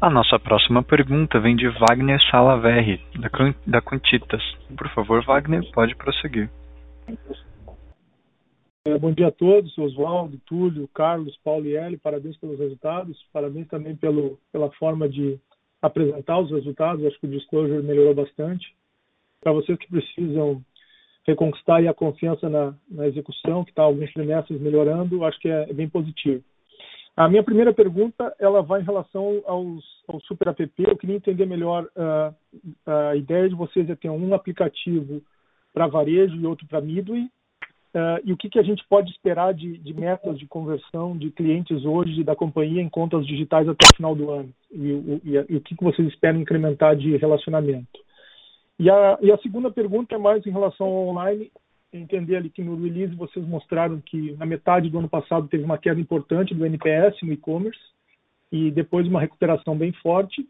A 0.00 0.10
nossa 0.10 0.38
próxima 0.38 0.82
pergunta 0.82 1.38
vem 1.38 1.54
de 1.54 1.68
Wagner 1.68 2.20
Salaverri, 2.30 3.00
da, 3.18 3.30
Contitas. 3.30 3.82
Quantitas. 3.84 4.42
Por 4.76 4.88
favor, 4.90 5.24
Wagner, 5.24 5.62
pode 5.72 5.94
prosseguir. 5.94 6.50
É, 8.86 8.98
bom 8.98 9.12
dia 9.12 9.28
a 9.28 9.32
todos, 9.32 9.76
Oswaldo, 9.78 10.38
Túlio, 10.46 10.88
Carlos, 10.88 11.36
Paulo 11.42 11.66
e 11.66 11.76
Eli. 11.76 11.96
Parabéns 11.96 12.36
pelos 12.36 12.58
resultados, 12.58 13.18
parabéns 13.32 13.68
também 13.68 13.96
pelo, 13.96 14.38
pela 14.52 14.70
forma 14.72 15.08
de 15.08 15.38
apresentar 15.80 16.38
os 16.38 16.50
resultados. 16.50 17.04
Acho 17.04 17.18
que 17.18 17.26
o 17.26 17.30
disclosure 17.30 17.82
melhorou 17.82 18.14
bastante. 18.14 18.74
Para 19.40 19.52
vocês 19.52 19.78
que 19.78 19.88
precisam 19.88 20.62
reconquistar 21.26 21.86
a 21.86 21.94
confiança 21.94 22.48
na, 22.48 22.74
na 22.88 23.06
execução, 23.06 23.64
que 23.64 23.70
está 23.70 23.82
alguns 23.82 24.12
trimestres 24.12 24.60
melhorando, 24.60 25.24
acho 25.24 25.38
que 25.40 25.48
é, 25.48 25.68
é, 25.68 25.72
bem 25.72 25.88
positivo. 25.88 26.42
A 27.16 27.28
minha 27.28 27.42
primeira 27.42 27.72
pergunta, 27.72 28.34
ela 28.38 28.62
vai 28.62 28.80
em 28.80 28.84
relação 28.84 29.42
aos, 29.46 29.82
ao 30.06 30.20
Super 30.20 30.48
App. 30.48 30.70
Eu 30.78 30.96
queria 30.96 31.16
entender 31.16 31.46
melhor 31.46 31.84
uh, 31.96 32.34
a 32.86 33.16
ideia 33.16 33.48
de 33.48 33.54
vocês 33.54 33.88
é 33.88 33.94
ter 33.94 34.10
um 34.10 34.34
aplicativo 34.34 35.22
para 35.72 35.86
varejo 35.86 36.36
e 36.36 36.46
outro 36.46 36.66
para 36.66 36.80
midway, 36.80 37.22
uh, 37.22 38.20
e 38.22 38.32
o 38.32 38.36
que, 38.36 38.50
que 38.50 38.58
a 38.58 38.62
gente 38.62 38.84
pode 38.88 39.10
esperar 39.10 39.54
de, 39.54 39.78
de, 39.78 39.94
metas 39.94 40.38
de 40.38 40.46
conversão 40.46 41.16
de 41.16 41.30
clientes 41.30 41.84
hoje 41.84 42.22
da 42.22 42.36
companhia 42.36 42.82
em 42.82 42.88
contas 42.88 43.26
digitais 43.26 43.66
até 43.66 43.86
o 43.90 43.96
final 43.96 44.14
do 44.14 44.30
ano, 44.30 44.50
e, 44.70 45.20
e, 45.24 45.46
e 45.48 45.56
o 45.56 45.60
que, 45.60 45.74
que 45.74 45.84
vocês 45.84 46.06
esperam 46.08 46.40
incrementar 46.40 46.94
de 46.96 47.16
relacionamento. 47.16 48.05
E 48.78 48.90
a, 48.90 49.18
e 49.22 49.32
a 49.32 49.38
segunda 49.38 49.70
pergunta 49.70 50.14
é 50.14 50.18
mais 50.18 50.46
em 50.46 50.50
relação 50.50 50.86
ao 50.86 51.08
online. 51.08 51.50
Entender 51.92 52.36
ali 52.36 52.50
que 52.50 52.62
no 52.62 52.76
release 52.82 53.14
vocês 53.14 53.46
mostraram 53.46 54.00
que 54.00 54.32
na 54.32 54.44
metade 54.44 54.90
do 54.90 54.98
ano 54.98 55.08
passado 55.08 55.48
teve 55.48 55.64
uma 55.64 55.78
queda 55.78 56.00
importante 56.00 56.54
do 56.54 56.66
NPS 56.66 57.22
no 57.22 57.32
e-commerce 57.32 57.80
e 58.52 58.70
depois 58.70 59.06
uma 59.06 59.20
recuperação 59.20 59.76
bem 59.76 59.92
forte. 59.92 60.46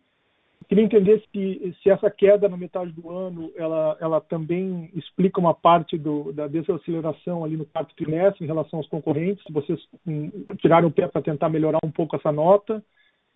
Queria 0.69 0.83
entender 0.83 1.23
se, 1.31 1.77
se 1.81 1.91
essa 1.91 2.11
queda 2.11 2.49
na 2.49 2.57
metade 2.57 2.91
do 2.91 3.09
ano 3.11 3.53
ela, 3.55 3.97
ela 4.01 4.21
também 4.21 4.91
explica 4.97 5.39
uma 5.39 5.55
parte 5.55 5.97
do, 5.97 6.33
da 6.33 6.49
desaceleração 6.49 7.45
ali 7.45 7.57
no 7.57 7.67
quarto 7.67 7.95
trimestre 7.95 8.43
em 8.43 8.49
relação 8.49 8.81
aos 8.81 8.89
concorrentes, 8.89 9.45
vocês 9.51 9.79
hum, 10.05 10.31
tiraram 10.59 10.89
o 10.89 10.91
pé 10.91 11.07
para 11.07 11.23
tentar 11.23 11.49
melhorar 11.49 11.79
um 11.85 11.91
pouco 11.91 12.17
essa 12.17 12.33
nota 12.33 12.83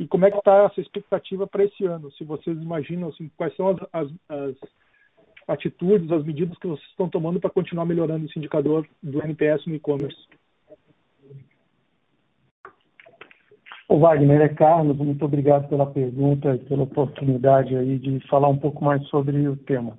e 0.00 0.08
como 0.08 0.24
é 0.24 0.30
que 0.30 0.38
está 0.38 0.64
essa 0.64 0.80
expectativa 0.80 1.46
para 1.46 1.62
esse 1.62 1.84
ano? 1.84 2.10
Se 2.12 2.24
vocês 2.24 2.56
imaginam 2.56 3.10
assim, 3.10 3.30
quais 3.36 3.54
são 3.54 3.68
as, 3.68 3.78
as, 3.92 4.08
as, 4.30 4.56
atitudes, 5.46 6.10
as 6.10 6.24
medidas 6.24 6.56
que 6.56 6.66
vocês 6.66 6.88
estão 6.88 7.06
tomando 7.06 7.38
para 7.38 7.50
continuar 7.50 7.84
melhorando 7.84 8.24
esse 8.24 8.38
indicador 8.38 8.88
do 9.02 9.22
NPS 9.22 9.66
no 9.66 9.74
e-commerce? 9.74 10.16
O 13.90 13.98
Wagner 13.98 14.40
é 14.40 14.48
Carlos, 14.48 14.96
muito 14.96 15.22
obrigado 15.22 15.68
pela 15.68 15.84
pergunta 15.84 16.54
e 16.54 16.60
pela 16.60 16.84
oportunidade 16.84 17.76
aí 17.76 17.98
de 17.98 18.26
falar 18.26 18.48
um 18.48 18.56
pouco 18.56 18.82
mais 18.82 19.06
sobre 19.08 19.46
o 19.48 19.56
tema. 19.56 19.98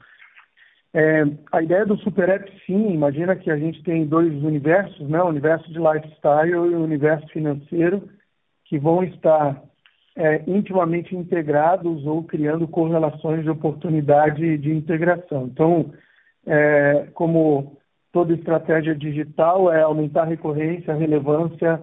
É, 0.96 1.24
a 1.52 1.62
ideia 1.62 1.86
do 1.86 1.96
Super 1.98 2.28
App, 2.28 2.52
sim, 2.66 2.92
imagina 2.92 3.36
que 3.36 3.52
a 3.52 3.58
gente 3.58 3.84
tem 3.84 4.08
dois 4.08 4.34
universos, 4.44 5.08
né? 5.08 5.22
o 5.22 5.28
universo 5.28 5.72
de 5.72 5.78
lifestyle 5.78 6.50
e 6.50 6.76
o 6.76 6.84
universo 6.84 7.28
financeiro, 7.28 8.10
que 8.66 8.80
vão 8.80 9.04
estar 9.04 9.62
é, 10.16 10.44
intimamente 10.48 11.16
integrados 11.16 12.06
ou 12.06 12.24
criando 12.24 12.68
correlações 12.68 13.44
de 13.44 13.50
oportunidade 13.50 14.58
de 14.58 14.72
integração. 14.72 15.46
Então, 15.46 15.92
é, 16.46 17.08
como 17.14 17.78
toda 18.12 18.34
estratégia 18.34 18.94
digital 18.94 19.72
é 19.72 19.82
aumentar 19.82 20.24
a 20.24 20.26
recorrência, 20.26 20.94
a 20.94 20.98
relevância 20.98 21.82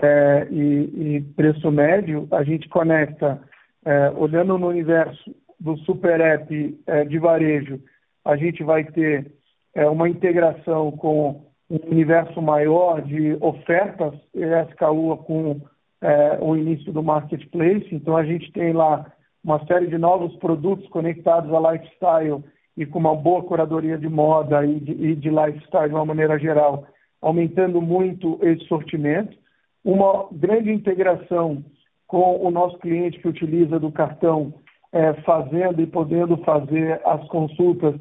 é, 0.00 0.48
e, 0.50 1.16
e, 1.16 1.20
preço 1.36 1.70
médio, 1.70 2.26
a 2.30 2.42
gente 2.42 2.68
conecta, 2.68 3.40
é, 3.84 4.10
olhando 4.10 4.56
no 4.56 4.68
universo 4.68 5.34
do 5.60 5.76
super 5.78 6.20
app 6.20 6.78
é, 6.86 7.04
de 7.04 7.18
varejo, 7.18 7.80
a 8.24 8.36
gente 8.36 8.62
vai 8.62 8.84
ter 8.84 9.32
é, 9.74 9.86
uma 9.88 10.08
integração 10.08 10.92
com 10.92 11.48
um 11.70 11.90
universo 11.90 12.40
maior 12.40 13.02
de 13.02 13.36
ofertas 13.40 14.14
SKU 14.34 15.16
com 15.18 15.60
é, 16.02 16.38
o 16.40 16.56
início 16.56 16.92
do 16.92 17.02
marketplace. 17.02 17.88
Então, 17.92 18.16
a 18.16 18.24
gente 18.24 18.52
tem 18.52 18.72
lá 18.72 19.06
uma 19.42 19.64
série 19.66 19.86
de 19.86 19.98
novos 19.98 20.34
produtos 20.36 20.88
conectados 20.88 21.52
a 21.52 21.72
lifestyle 21.72 22.42
e 22.76 22.86
com 22.86 22.98
uma 22.98 23.14
boa 23.14 23.42
curadoria 23.42 23.98
de 23.98 24.08
moda 24.08 24.64
e 24.64 24.78
de, 24.78 24.92
e 24.92 25.16
de 25.16 25.30
lifestyle 25.30 25.88
de 25.88 25.94
uma 25.94 26.04
maneira 26.04 26.38
geral, 26.38 26.86
aumentando 27.20 27.80
muito 27.80 28.38
esse 28.42 28.64
sortimento. 28.66 29.36
Uma 29.84 30.28
grande 30.32 30.70
integração 30.70 31.64
com 32.06 32.44
o 32.44 32.50
nosso 32.50 32.78
cliente 32.78 33.18
que 33.18 33.28
utiliza 33.28 33.78
do 33.78 33.92
cartão, 33.92 34.54
é, 34.92 35.12
fazendo 35.22 35.82
e 35.82 35.86
podendo 35.86 36.36
fazer 36.38 37.00
as 37.04 37.26
consultas 37.28 37.94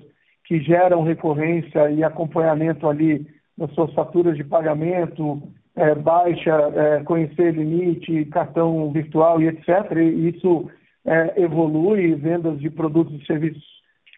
que 0.45 0.59
geram 0.61 1.03
recorrência 1.03 1.91
e 1.91 2.03
acompanhamento 2.03 2.87
ali 2.87 3.27
nas 3.57 3.71
suas 3.73 3.91
faturas 3.93 4.37
de 4.37 4.43
pagamento, 4.43 5.41
é, 5.77 5.95
baixa, 5.95 6.51
é, 6.75 7.03
conhecer 7.03 7.53
limite, 7.53 8.25
cartão 8.25 8.91
virtual 8.91 9.41
e 9.41 9.47
etc. 9.47 9.67
E 9.95 10.29
isso 10.29 10.69
é, 11.05 11.41
evolui, 11.41 12.15
vendas 12.15 12.59
de 12.59 12.69
produtos 12.69 13.13
e 13.21 13.25
serviços 13.25 13.63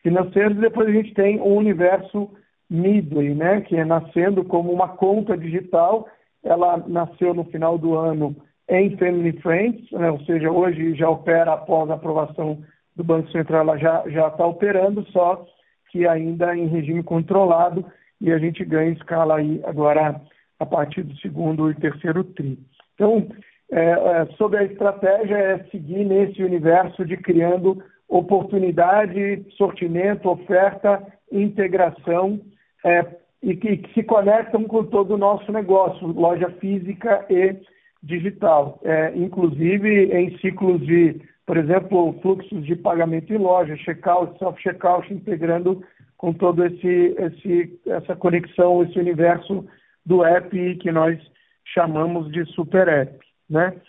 financeiros. 0.01 0.57
E 0.57 0.61
depois 0.61 0.87
a 0.87 0.91
gente 0.91 1.13
tem 1.13 1.39
o 1.39 1.55
universo 1.55 2.29
Midway, 2.69 3.35
né, 3.35 3.61
que 3.61 3.75
é 3.75 3.83
nascendo 3.83 4.43
como 4.43 4.71
uma 4.71 4.87
conta 4.87 5.37
digital. 5.37 6.07
Ela 6.43 6.77
nasceu 6.87 7.33
no 7.33 7.43
final 7.45 7.77
do 7.77 7.95
ano 7.95 8.35
em 8.69 8.95
Family 8.97 9.33
Friends, 9.41 9.91
né, 9.91 10.09
ou 10.11 10.19
seja, 10.21 10.49
hoje 10.49 10.95
já 10.95 11.09
opera 11.09 11.53
após 11.53 11.89
a 11.89 11.95
aprovação 11.95 12.59
do 12.95 13.03
Banco 13.03 13.31
Central, 13.31 13.61
ela 13.61 13.77
já 13.77 14.27
está 14.27 14.45
operando, 14.45 15.05
só 15.11 15.45
que 15.89 16.05
ainda 16.05 16.55
em 16.55 16.67
regime 16.67 17.01
controlado 17.01 17.85
e 18.21 18.31
a 18.31 18.37
gente 18.37 18.63
ganha 18.65 18.91
escala 18.91 19.37
aí 19.37 19.61
agora 19.65 20.21
a 20.59 20.65
partir 20.65 21.03
do 21.03 21.15
segundo 21.17 21.71
e 21.71 21.75
terceiro 21.75 22.23
tri. 22.23 22.59
Então, 22.95 23.27
é, 23.71 23.91
é, 23.91 24.25
sobre 24.37 24.59
a 24.59 24.63
estratégia 24.63 25.35
é 25.35 25.63
seguir 25.71 26.03
nesse 26.03 26.43
universo 26.43 27.05
de 27.05 27.15
criando 27.17 27.81
oportunidade, 28.07 29.45
sortimento, 29.55 30.29
oferta, 30.29 31.01
integração 31.31 32.41
é, 32.83 33.05
e 33.43 33.55
que, 33.55 33.77
que, 33.77 33.93
se 33.93 34.03
conectam 34.03 34.63
com 34.63 34.83
todo 34.83 35.13
o 35.13 35.17
nosso 35.17 35.51
negócio, 35.51 36.07
loja 36.07 36.49
física 36.59 37.25
e 37.29 37.55
digital, 38.01 38.79
é, 38.83 39.13
inclusive 39.15 40.05
em 40.05 40.35
ciclos 40.39 40.83
de, 40.85 41.21
por 41.45 41.57
exemplo, 41.57 42.17
fluxos 42.21 42.65
de 42.65 42.75
pagamento 42.75 43.31
em 43.31 43.37
loja, 43.37 43.77
checkout, 43.77 44.37
self-checkout, 44.39 45.13
integrando 45.13 45.83
com 46.17 46.33
todo 46.33 46.65
esse, 46.65 47.15
esse 47.17 47.79
essa 47.85 48.15
conexão, 48.15 48.83
esse 48.83 48.97
universo 48.97 49.65
do 50.09 50.25
app 50.25 50.75
que 50.77 50.91
nós 50.91 51.19
chamamos 51.71 52.31
de 52.31 52.43
super 52.53 52.87
app. 52.87 53.15
Né? 53.47 53.79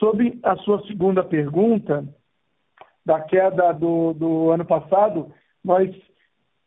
Sobre 0.00 0.40
a 0.42 0.56
sua 0.56 0.84
segunda 0.88 1.22
pergunta, 1.22 2.04
da 3.06 3.20
queda 3.20 3.72
do, 3.72 4.12
do 4.12 4.50
ano 4.50 4.64
passado, 4.64 5.32
nós, 5.64 5.88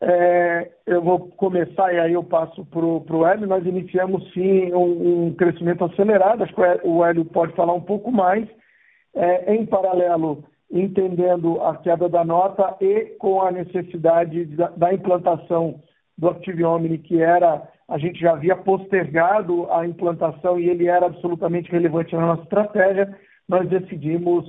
é, 0.02 0.72
eu 0.86 1.02
vou 1.02 1.28
começar 1.32 1.94
e 1.94 2.00
aí 2.00 2.14
eu 2.14 2.24
passo 2.24 2.66
para 2.66 2.86
o 2.86 3.28
Hélio, 3.28 3.48
nós 3.48 3.66
iniciamos 3.66 4.32
sim 4.34 4.74
um, 4.74 5.28
um, 5.28 5.34
crescimento 5.34 5.84
acelerado, 5.84 6.44
acho 6.44 6.54
que 6.54 6.62
o 6.84 7.04
Hélio 7.04 7.26
pode 7.26 7.54
falar 7.54 7.74
um 7.74 7.82
pouco 7.82 8.12
mais, 8.12 8.48
é, 9.14 9.54
em 9.54 9.66
paralelo, 9.66 10.44
entendendo 10.72 11.62
a 11.62 11.76
queda 11.78 12.08
da 12.08 12.24
nota 12.24 12.76
e 12.82 13.16
com 13.18 13.42
a 13.42 13.52
necessidade 13.52 14.46
da, 14.46 14.70
da 14.70 14.94
implantação 14.94 15.82
do 16.18 16.30
Active 16.30 16.64
Omni, 16.64 16.98
que 16.98 17.22
era 17.22 17.68
a 17.88 17.98
gente 17.98 18.20
já 18.20 18.32
havia 18.32 18.56
postergado 18.56 19.72
a 19.72 19.86
implantação 19.86 20.60
e 20.60 20.70
ele 20.70 20.88
era 20.88 21.06
absolutamente 21.06 21.72
relevante 21.72 22.16
na 22.16 22.28
nossa 22.28 22.44
estratégia, 22.44 23.16
nós 23.48 23.70
decidimos 23.70 24.46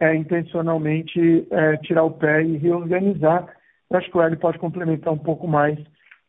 é, 0.00 0.14
intencionalmente 0.14 1.46
é, 1.50 1.76
tirar 1.78 2.02
o 2.02 2.10
pé 2.10 2.42
e 2.42 2.56
reorganizar. 2.56 3.46
Eu 3.88 3.98
acho 3.98 4.10
que 4.10 4.18
o 4.18 4.22
Hélio 4.22 4.38
pode 4.38 4.58
complementar 4.58 5.12
um 5.12 5.18
pouco 5.18 5.46
mais 5.46 5.78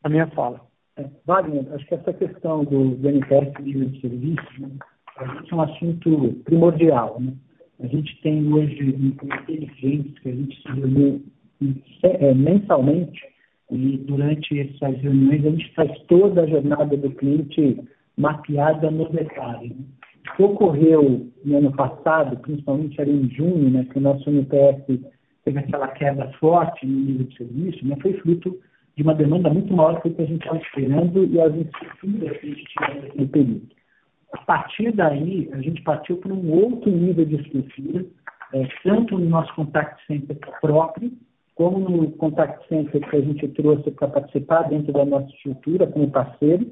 a 0.03 0.09
minha 0.09 0.27
fala. 0.27 0.61
É, 0.97 1.05
Wagner, 1.25 1.65
acho 1.73 1.85
que 1.87 1.95
essa 1.95 2.13
questão 2.13 2.63
do, 2.63 2.95
do 2.95 3.09
NPS 3.09 3.53
de 3.63 4.01
serviço 4.01 4.61
né, 4.61 4.69
é 5.19 5.55
um 5.55 5.61
assunto 5.61 6.41
primordial. 6.43 7.19
Né? 7.19 7.33
A 7.79 7.87
gente 7.87 8.21
tem 8.21 8.53
hoje 8.53 9.15
clientes 9.77 10.19
que 10.19 10.29
a 10.29 10.33
gente 10.33 10.61
se 10.61 10.71
reúne 10.71 11.25
é, 12.03 12.33
mensalmente 12.35 13.31
e 13.71 13.97
durante 13.97 14.59
essas 14.59 14.97
reuniões 15.01 15.45
a 15.45 15.49
gente 15.49 15.73
faz 15.73 15.97
toda 16.07 16.41
a 16.41 16.47
jornada 16.47 16.97
do 16.97 17.09
cliente 17.11 17.81
mapeada 18.17 18.91
no 18.91 19.09
detalhe. 19.09 19.69
Né? 19.69 19.85
O 20.33 20.35
que 20.35 20.43
ocorreu 20.43 21.31
no 21.43 21.57
ano 21.57 21.71
passado, 21.71 22.37
principalmente 22.37 23.01
ali 23.01 23.11
em 23.11 23.29
junho, 23.29 23.69
né, 23.69 23.87
que 23.91 23.97
o 23.97 24.01
nosso 24.01 24.29
NPS 24.29 24.83
teve 25.43 25.59
aquela 25.59 25.87
queda 25.87 26.31
forte 26.39 26.85
no 26.85 26.99
nível 26.99 27.25
de 27.25 27.37
serviço, 27.37 27.87
né, 27.87 27.95
foi 28.01 28.13
fruto 28.19 28.59
de 28.95 29.03
uma 29.03 29.15
demanda 29.15 29.49
muito 29.49 29.73
maior 29.73 30.01
do 30.01 30.13
que 30.13 30.21
a 30.21 30.25
gente 30.25 30.41
estava 30.41 30.59
esperando 30.59 31.25
e 31.25 31.39
as 31.39 31.55
estruturas 31.55 32.37
que 32.37 32.45
a 32.45 32.49
gente 32.49 32.65
tinha 32.65 33.01
naquele 33.01 33.27
período. 33.27 33.67
A 34.33 34.37
partir 34.39 34.91
daí, 34.91 35.49
a 35.53 35.61
gente 35.61 35.81
partiu 35.81 36.17
para 36.17 36.33
um 36.33 36.51
outro 36.51 36.91
nível 36.91 37.25
de 37.25 37.35
estrutura, 37.35 38.05
é, 38.53 38.67
tanto 38.83 39.17
no 39.17 39.29
nosso 39.29 39.53
contact 39.55 40.05
center 40.05 40.37
próprio, 40.59 41.11
como 41.61 41.77
no 41.77 42.11
contact 42.13 42.67
center 42.67 43.07
que 43.07 43.15
a 43.15 43.21
gente 43.21 43.47
trouxe 43.49 43.91
para 43.91 44.07
participar 44.07 44.63
dentro 44.63 44.91
da 44.91 45.05
nossa 45.05 45.27
estrutura 45.27 45.85
como 45.85 46.09
parceiro, 46.09 46.65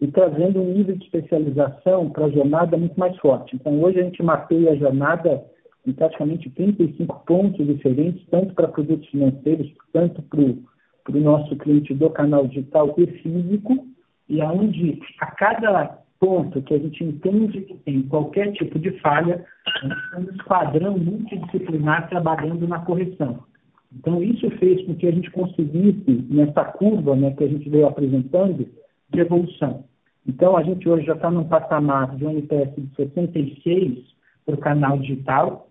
e 0.00 0.06
trazendo 0.06 0.60
um 0.60 0.74
nível 0.74 0.94
de 0.94 1.04
especialização 1.06 2.08
para 2.10 2.26
a 2.26 2.30
jornada 2.30 2.76
muito 2.76 2.94
mais 2.94 3.16
forte. 3.16 3.56
Então, 3.56 3.82
hoje 3.82 3.98
a 3.98 4.04
gente 4.04 4.22
mapeia 4.22 4.70
a 4.70 4.76
jornada 4.76 5.44
em 5.84 5.92
praticamente 5.92 6.48
35 6.50 7.24
pontos 7.26 7.66
diferentes, 7.66 8.24
tanto 8.30 8.54
para 8.54 8.68
produtos 8.68 9.08
financeiros, 9.08 9.68
tanto 9.92 10.22
para 10.22 10.40
o 10.40 11.20
nosso 11.20 11.56
cliente 11.56 11.92
do 11.92 12.08
canal 12.10 12.46
digital 12.46 12.94
e 12.96 13.08
físico, 13.08 13.88
e 14.28 14.40
aonde 14.40 15.00
a 15.20 15.26
cada 15.32 15.98
ponto 16.20 16.62
que 16.62 16.74
a 16.74 16.78
gente 16.78 17.02
entende 17.02 17.62
que 17.62 17.74
tem 17.78 18.02
qualquer 18.02 18.52
tipo 18.52 18.78
de 18.78 18.92
falha, 19.00 19.44
a 19.66 19.80
gente 19.80 20.10
tem 20.10 20.20
um 20.20 20.36
esquadrão 20.36 20.96
multidisciplinar 20.96 22.08
trabalhando 22.08 22.68
na 22.68 22.78
correção. 22.78 23.48
Então, 23.96 24.22
isso 24.22 24.50
fez 24.58 24.84
com 24.84 24.94
que 24.94 25.06
a 25.06 25.10
gente 25.10 25.30
conseguisse, 25.30 26.26
nessa 26.28 26.64
curva 26.64 27.16
né, 27.16 27.30
que 27.32 27.44
a 27.44 27.48
gente 27.48 27.68
veio 27.68 27.86
apresentando, 27.86 28.68
de 29.10 29.20
evolução. 29.20 29.84
Então, 30.26 30.56
a 30.56 30.62
gente 30.62 30.86
hoje 30.88 31.06
já 31.06 31.14
está 31.14 31.30
num 31.30 31.44
patamar 31.44 32.14
de 32.16 32.26
um 32.26 32.30
NPS 32.30 32.74
de 32.76 32.94
66 32.96 33.98
para 34.44 34.54
o 34.54 34.58
canal 34.58 34.98
digital. 34.98 35.70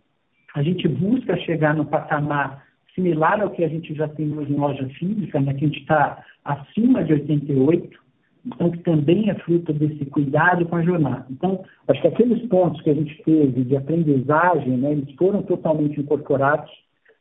A 0.56 0.64
gente 0.64 0.88
busca 0.88 1.38
chegar 1.38 1.76
no 1.76 1.86
patamar 1.86 2.66
similar 2.96 3.40
ao 3.40 3.52
que 3.52 3.64
a 3.64 3.68
gente 3.68 3.94
já 3.94 4.08
tem 4.08 4.36
hoje 4.36 4.52
em 4.52 4.58
loja 4.58 4.88
física, 4.98 5.40
né, 5.40 5.54
que 5.54 5.66
a 5.66 5.68
gente 5.68 5.82
está 5.82 6.24
acima 6.44 7.04
de 7.04 7.14
88, 7.14 8.00
então 8.44 8.72
que 8.72 8.80
também 8.80 9.30
é 9.30 9.36
fruto 9.36 9.72
desse 9.72 10.04
cuidado 10.06 10.66
com 10.66 10.78
a 10.78 10.82
jornada. 10.82 11.28
Então, 11.30 11.64
acho 11.88 12.02
que 12.02 12.08
aqueles 12.08 12.44
pontos 12.48 12.82
que 12.82 12.90
a 12.90 12.96
gente 12.96 13.22
teve 13.24 13.64
de 13.64 13.76
aprendizagem, 13.76 14.78
né, 14.78 14.94
eles 14.94 15.14
foram 15.16 15.44
totalmente 15.44 16.00
incorporados. 16.00 16.72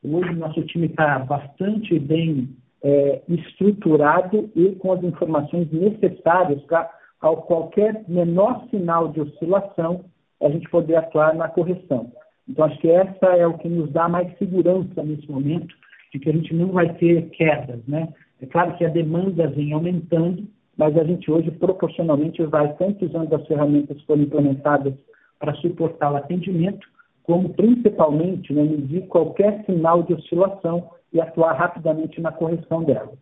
Hoje 0.04 0.32
nosso 0.34 0.62
time 0.62 0.86
está 0.86 1.18
bastante 1.20 1.98
bem 1.98 2.48
é, 2.82 3.22
estruturado 3.28 4.50
e 4.54 4.72
com 4.76 4.92
as 4.92 5.02
informações 5.02 5.70
necessárias 5.72 6.62
para 6.62 6.90
qualquer 7.20 8.04
menor 8.06 8.66
sinal 8.70 9.08
de 9.08 9.20
oscilação, 9.20 10.04
a 10.42 10.48
gente 10.48 10.68
poder 10.70 10.96
atuar 10.96 11.34
na 11.34 11.48
correção. 11.48 12.12
Então, 12.48 12.64
acho 12.64 12.78
que 12.78 12.88
essa 12.88 13.26
é 13.36 13.46
o 13.46 13.58
que 13.58 13.68
nos 13.68 13.90
dá 13.90 14.08
mais 14.08 14.36
segurança 14.38 15.02
nesse 15.02 15.28
momento, 15.30 15.74
de 16.12 16.20
que 16.20 16.30
a 16.30 16.32
gente 16.32 16.54
não 16.54 16.68
vai 16.68 16.92
ter 16.94 17.28
quedas, 17.30 17.80
né? 17.88 18.08
É 18.40 18.46
claro 18.46 18.76
que 18.76 18.84
a 18.84 18.88
demanda 18.88 19.48
vem 19.48 19.72
aumentando, 19.72 20.46
mas 20.76 20.96
a 20.96 21.04
gente 21.04 21.30
hoje, 21.30 21.50
proporcionalmente, 21.50 22.42
vai 22.44 22.72
tanto 22.74 23.06
usando 23.06 23.34
as 23.34 23.46
ferramentas 23.46 23.96
que 23.96 24.06
foram 24.06 24.22
implementadas 24.22 24.94
para 25.38 25.54
suportar 25.54 26.12
o 26.12 26.16
atendimento, 26.16 26.86
como 27.26 27.52
principalmente 27.54 28.52
né, 28.52 28.62
medir 28.62 29.08
qualquer 29.08 29.64
sinal 29.64 30.04
de 30.04 30.14
oscilação 30.14 30.90
e 31.12 31.20
atuar 31.20 31.54
rapidamente 31.54 32.20
na 32.20 32.30
correção 32.30 32.84
dela. 32.84 33.12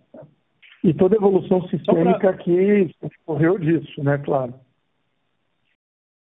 E 0.83 0.93
toda 0.93 1.17
evolução 1.17 1.67
sistêmica 1.69 2.19
pra... 2.19 2.33
que 2.35 2.91
correu 3.25 3.59
disso, 3.59 4.05
né, 4.05 4.19
claro. 4.19 4.53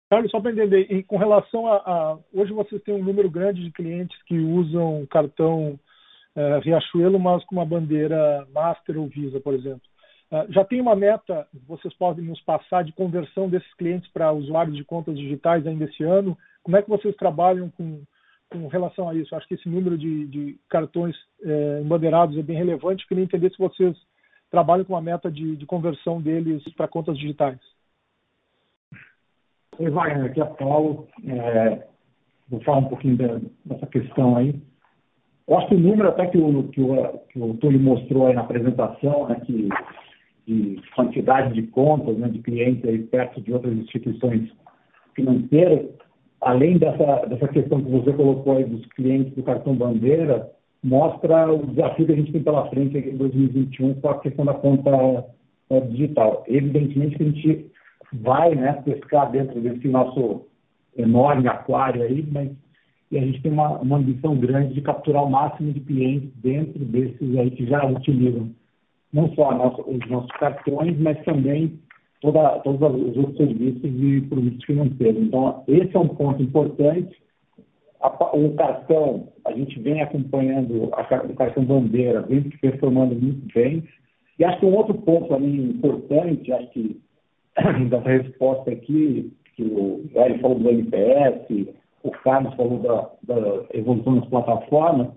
Carlos, 0.07 0.29
só 0.29 0.39
para 0.39 0.51
entender, 0.51 0.91
e 0.91 1.01
com 1.01 1.17
relação 1.17 1.65
a, 1.65 1.77
a, 1.77 2.17
Hoje 2.31 2.53
vocês 2.53 2.79
têm 2.83 2.93
um 2.93 3.03
número 3.03 3.27
grande 3.31 3.63
de 3.63 3.71
clientes 3.71 4.15
que 4.27 4.37
usam 4.37 5.07
cartão 5.09 5.79
é, 6.35 6.59
Riachuelo, 6.59 7.19
mas 7.19 7.43
com 7.45 7.55
uma 7.55 7.65
bandeira 7.65 8.47
Master 8.53 8.99
ou 8.99 9.07
Visa, 9.07 9.39
por 9.39 9.55
exemplo. 9.55 9.81
É, 10.31 10.45
já 10.49 10.63
tem 10.63 10.79
uma 10.79 10.95
meta, 10.95 11.47
vocês 11.67 11.91
podem 11.95 12.25
nos 12.25 12.39
passar, 12.41 12.83
de 12.83 12.91
conversão 12.91 13.49
desses 13.49 13.73
clientes 13.73 14.07
para 14.11 14.31
usuários 14.31 14.75
de 14.75 14.83
contas 14.83 15.17
digitais 15.17 15.65
ainda 15.65 15.85
esse 15.85 16.03
ano? 16.03 16.37
Como 16.63 16.77
é 16.77 16.81
que 16.81 16.89
vocês 16.89 17.15
trabalham 17.15 17.69
com, 17.71 18.01
com 18.49 18.67
relação 18.67 19.09
a 19.09 19.15
isso? 19.15 19.35
Acho 19.35 19.47
que 19.47 19.55
esse 19.55 19.67
número 19.67 19.97
de, 19.97 20.25
de 20.27 20.59
cartões 20.69 21.15
é, 21.43 21.81
embandeirados 21.81 22.37
é 22.37 22.41
bem 22.41 22.57
relevante. 22.57 23.07
Queria 23.07 23.23
entender 23.23 23.51
se 23.51 23.57
vocês 23.57 23.95
trabalham 24.49 24.85
com 24.85 24.93
uma 24.93 25.01
meta 25.01 25.29
de, 25.29 25.55
de 25.57 25.65
conversão 25.65 26.21
deles 26.21 26.63
para 26.75 26.87
contas 26.87 27.17
digitais. 27.17 27.59
Oi, 29.79 29.89
Wagner, 29.89 30.25
aqui 30.25 30.39
é 30.39 30.45
Paulo. 30.45 31.07
É, 31.27 31.87
vou 32.47 32.61
falar 32.61 32.77
um 32.77 32.89
pouquinho 32.89 33.17
dessa 33.65 33.87
questão 33.87 34.37
aí. 34.37 34.55
Eu 35.47 35.57
acho 35.57 35.67
que 35.67 35.75
o 35.75 35.79
número 35.79 36.07
até 36.07 36.27
que 36.27 36.37
o, 36.37 36.69
que 36.69 36.81
o, 36.81 37.19
que 37.29 37.39
o 37.39 37.53
Túlio 37.55 37.79
mostrou 37.79 38.27
aí 38.27 38.35
na 38.35 38.41
apresentação, 38.41 39.27
né, 39.27 39.41
que, 39.45 39.67
de 40.47 40.81
quantidade 40.95 41.53
de 41.53 41.63
contas 41.67 42.17
né, 42.17 42.29
de 42.29 42.39
clientes 42.39 42.85
aí 42.85 42.99
perto 42.99 43.41
de 43.41 43.51
outras 43.51 43.73
instituições 43.73 44.49
financeiras, 45.15 45.89
além 46.45 46.77
dessa, 46.77 47.25
dessa 47.27 47.47
questão 47.47 47.81
que 47.83 47.91
você 47.91 48.13
colocou 48.13 48.57
aí 48.57 48.63
dos 48.63 48.85
clientes 48.87 49.33
do 49.33 49.43
cartão 49.43 49.75
bandeira, 49.75 50.49
mostra 50.83 51.51
o 51.51 51.65
desafio 51.67 52.05
que 52.05 52.11
a 52.11 52.15
gente 52.15 52.31
tem 52.31 52.43
pela 52.43 52.69
frente 52.69 52.97
em 52.97 53.17
2021 53.17 53.95
com 53.95 54.09
a 54.09 54.19
questão 54.19 54.45
da 54.45 54.53
conta 54.53 55.25
é, 55.69 55.79
digital. 55.81 56.43
Evidentemente 56.47 57.17
que 57.17 57.23
a 57.23 57.25
gente 57.25 57.71
vai 58.13 58.55
né, 58.55 58.73
pescar 58.85 59.31
dentro 59.31 59.59
desse 59.61 59.87
nosso 59.87 60.45
enorme 60.97 61.47
aquário 61.47 62.03
aí, 62.03 62.25
mas 62.31 62.51
e 63.13 63.17
a 63.19 63.21
gente 63.21 63.43
tem 63.43 63.51
uma, 63.51 63.77
uma 63.79 63.97
ambição 63.97 64.35
grande 64.35 64.73
de 64.73 64.81
capturar 64.81 65.23
o 65.23 65.29
máximo 65.29 65.71
de 65.71 65.79
clientes 65.81 66.31
dentro 66.41 66.83
desses 66.83 67.37
aí 67.37 67.51
que 67.51 67.63
já 67.67 67.85
utilizam 67.85 68.49
não 69.13 69.31
só 69.35 69.51
os 69.85 70.09
nossos 70.09 70.31
cartões, 70.31 70.97
mas 70.97 71.23
também 71.23 71.79
toda, 72.23 72.59
todos 72.59 72.81
os 72.81 73.17
outros 73.17 73.37
serviços 73.37 73.83
e 73.83 74.21
produtos 74.21 74.63
financeiros. 74.63 75.21
Então, 75.21 75.63
esse 75.67 75.95
é 75.95 75.99
um 75.99 76.07
ponto 76.07 76.41
importante 76.41 77.21
o 78.33 78.53
cartão, 78.55 79.29
a 79.45 79.51
gente 79.53 79.79
vem 79.79 80.01
acompanhando 80.01 80.89
a, 80.93 81.01
o 81.23 81.35
cartão 81.35 81.63
bandeira, 81.63 82.21
vem 82.21 82.43
se 82.43 82.57
performando 82.57 83.15
muito 83.15 83.53
bem. 83.53 83.83
E 84.37 84.43
acho 84.43 84.59
que 84.59 84.65
um 84.65 84.75
outro 84.75 84.93
ponto 84.95 85.29
também 85.29 85.55
importante, 85.55 86.51
acho 86.51 86.67
que 86.71 87.01
dessa 87.89 88.09
resposta 88.09 88.71
aqui, 88.71 89.31
que 89.55 89.63
o 89.63 90.09
Hélio 90.15 90.39
falou 90.39 90.59
do 90.59 90.69
NPS, 90.69 91.67
o 92.03 92.11
Carlos 92.11 92.53
falou 92.55 92.79
da, 92.79 93.09
da 93.23 93.63
evolução 93.73 94.19
das 94.19 94.29
plataformas, 94.29 95.07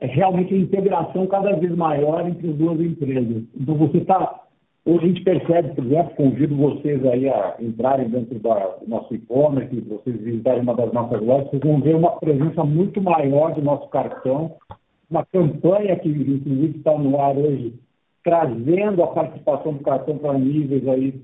é 0.00 0.06
realmente 0.06 0.52
a 0.52 0.58
integração 0.58 1.26
cada 1.26 1.56
vez 1.56 1.74
maior 1.74 2.28
entre 2.28 2.50
as 2.50 2.56
duas 2.56 2.78
empresas. 2.80 3.44
Então, 3.58 3.74
você 3.76 3.98
está 3.98 4.43
Hoje 4.86 5.04
a 5.04 5.08
gente 5.08 5.22
percebe, 5.22 5.74
por 5.74 5.86
exemplo, 5.86 6.14
convido 6.14 6.54
vocês 6.56 7.02
aí 7.06 7.26
a 7.26 7.56
entrarem 7.58 8.06
dentro 8.06 8.38
da, 8.38 8.66
do 8.66 8.86
nosso 8.86 9.14
e-commerce, 9.14 9.80
vocês 9.80 10.20
visitarem 10.20 10.60
uma 10.60 10.74
das 10.74 10.92
nossas 10.92 11.22
lojas, 11.22 11.48
vocês 11.48 11.62
vão 11.62 11.80
ver 11.80 11.94
uma 11.94 12.18
presença 12.20 12.62
muito 12.64 13.00
maior 13.00 13.54
do 13.54 13.62
nosso 13.62 13.88
cartão, 13.88 14.56
uma 15.10 15.24
campanha 15.24 15.96
que 15.96 16.10
inclusive 16.10 16.76
está 16.76 16.98
no 16.98 17.18
ar 17.18 17.34
hoje, 17.34 17.72
trazendo 18.22 19.02
a 19.02 19.06
participação 19.06 19.72
do 19.72 19.82
cartão 19.82 20.18
para 20.18 20.38
níveis 20.38 20.86
aí 20.86 21.14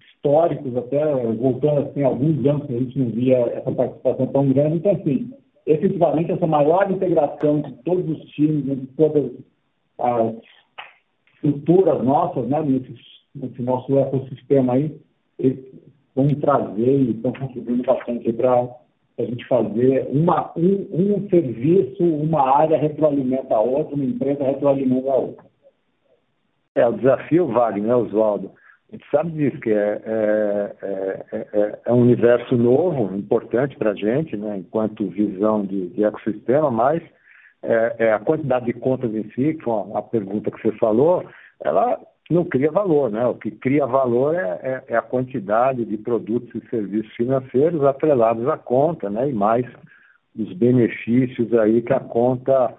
históricos, 0.00 0.76
até 0.76 1.14
voltando 1.34 1.82
assim, 1.82 2.02
alguns 2.02 2.44
anos 2.44 2.66
que 2.66 2.74
a 2.74 2.78
gente 2.78 2.98
não 2.98 3.10
via 3.10 3.36
essa 3.36 3.70
participação 3.70 4.26
tão 4.26 4.48
grande. 4.48 4.76
Então, 4.78 4.92
assim, 4.92 5.32
efetivamente, 5.64 6.32
essa 6.32 6.46
maior 6.46 6.90
integração 6.90 7.60
de 7.60 7.72
todos 7.84 8.18
os 8.18 8.28
times, 8.30 8.64
de 8.64 8.86
todas 8.96 9.30
as 9.96 10.34
estruturas 11.42 12.02
nossas, 12.04 12.46
né, 12.48 12.62
nesse, 12.62 12.94
nesse 13.34 13.62
nosso 13.62 13.98
ecossistema 13.98 14.74
aí, 14.74 15.00
vão 16.14 16.28
trazer 16.34 16.98
e 16.98 17.10
estão 17.10 17.32
contribuindo 17.32 17.82
bastante 17.84 18.32
para 18.32 18.68
a 19.18 19.22
gente 19.22 19.46
fazer 19.46 20.08
uma, 20.10 20.52
um, 20.56 20.86
um 20.92 21.28
serviço, 21.28 22.02
uma 22.02 22.56
área 22.58 22.78
retroalimenta 22.78 23.54
a 23.54 23.60
outra, 23.60 23.94
uma 23.94 24.04
empresa 24.04 24.44
retroalimenta 24.44 25.10
a 25.10 25.16
outra. 25.16 25.44
É, 26.74 26.86
o 26.86 26.92
desafio, 26.92 27.46
Wagner, 27.48 27.88
né, 27.88 27.96
Oswaldo? 27.96 28.52
A 28.90 28.96
gente 28.96 29.08
sabe 29.10 29.30
disso, 29.30 29.60
que 29.60 29.70
é, 29.70 30.02
é, 30.04 30.76
é, 30.82 31.46
é, 31.52 31.78
é 31.86 31.92
um 31.92 32.00
universo 32.00 32.56
novo, 32.56 33.14
importante 33.14 33.76
para 33.76 33.92
a 33.92 33.94
gente, 33.94 34.36
né, 34.36 34.58
enquanto 34.58 35.08
visão 35.08 35.64
de, 35.64 35.88
de 35.88 36.04
ecossistema, 36.04 36.70
mas 36.70 37.02
é, 37.62 37.96
é, 37.98 38.12
a 38.12 38.18
quantidade 38.18 38.66
de 38.66 38.72
contas 38.72 39.14
em 39.14 39.24
si, 39.30 39.54
que 39.54 39.64
foi 39.64 39.82
a 39.94 40.02
pergunta 40.02 40.50
que 40.50 40.62
você 40.62 40.72
falou, 40.78 41.24
ela 41.62 41.98
não 42.30 42.44
cria 42.44 42.70
valor, 42.70 43.10
né? 43.10 43.26
O 43.26 43.34
que 43.34 43.50
cria 43.50 43.86
valor 43.86 44.34
é, 44.34 44.60
é, 44.62 44.84
é, 44.88 44.96
a 44.96 45.02
quantidade 45.02 45.84
de 45.84 45.98
produtos 45.98 46.54
e 46.54 46.68
serviços 46.68 47.12
financeiros 47.14 47.84
atrelados 47.84 48.46
à 48.48 48.56
conta, 48.56 49.10
né? 49.10 49.28
E 49.28 49.32
mais 49.32 49.66
os 50.38 50.52
benefícios 50.52 51.52
aí 51.54 51.82
que 51.82 51.92
a 51.92 52.00
conta 52.00 52.74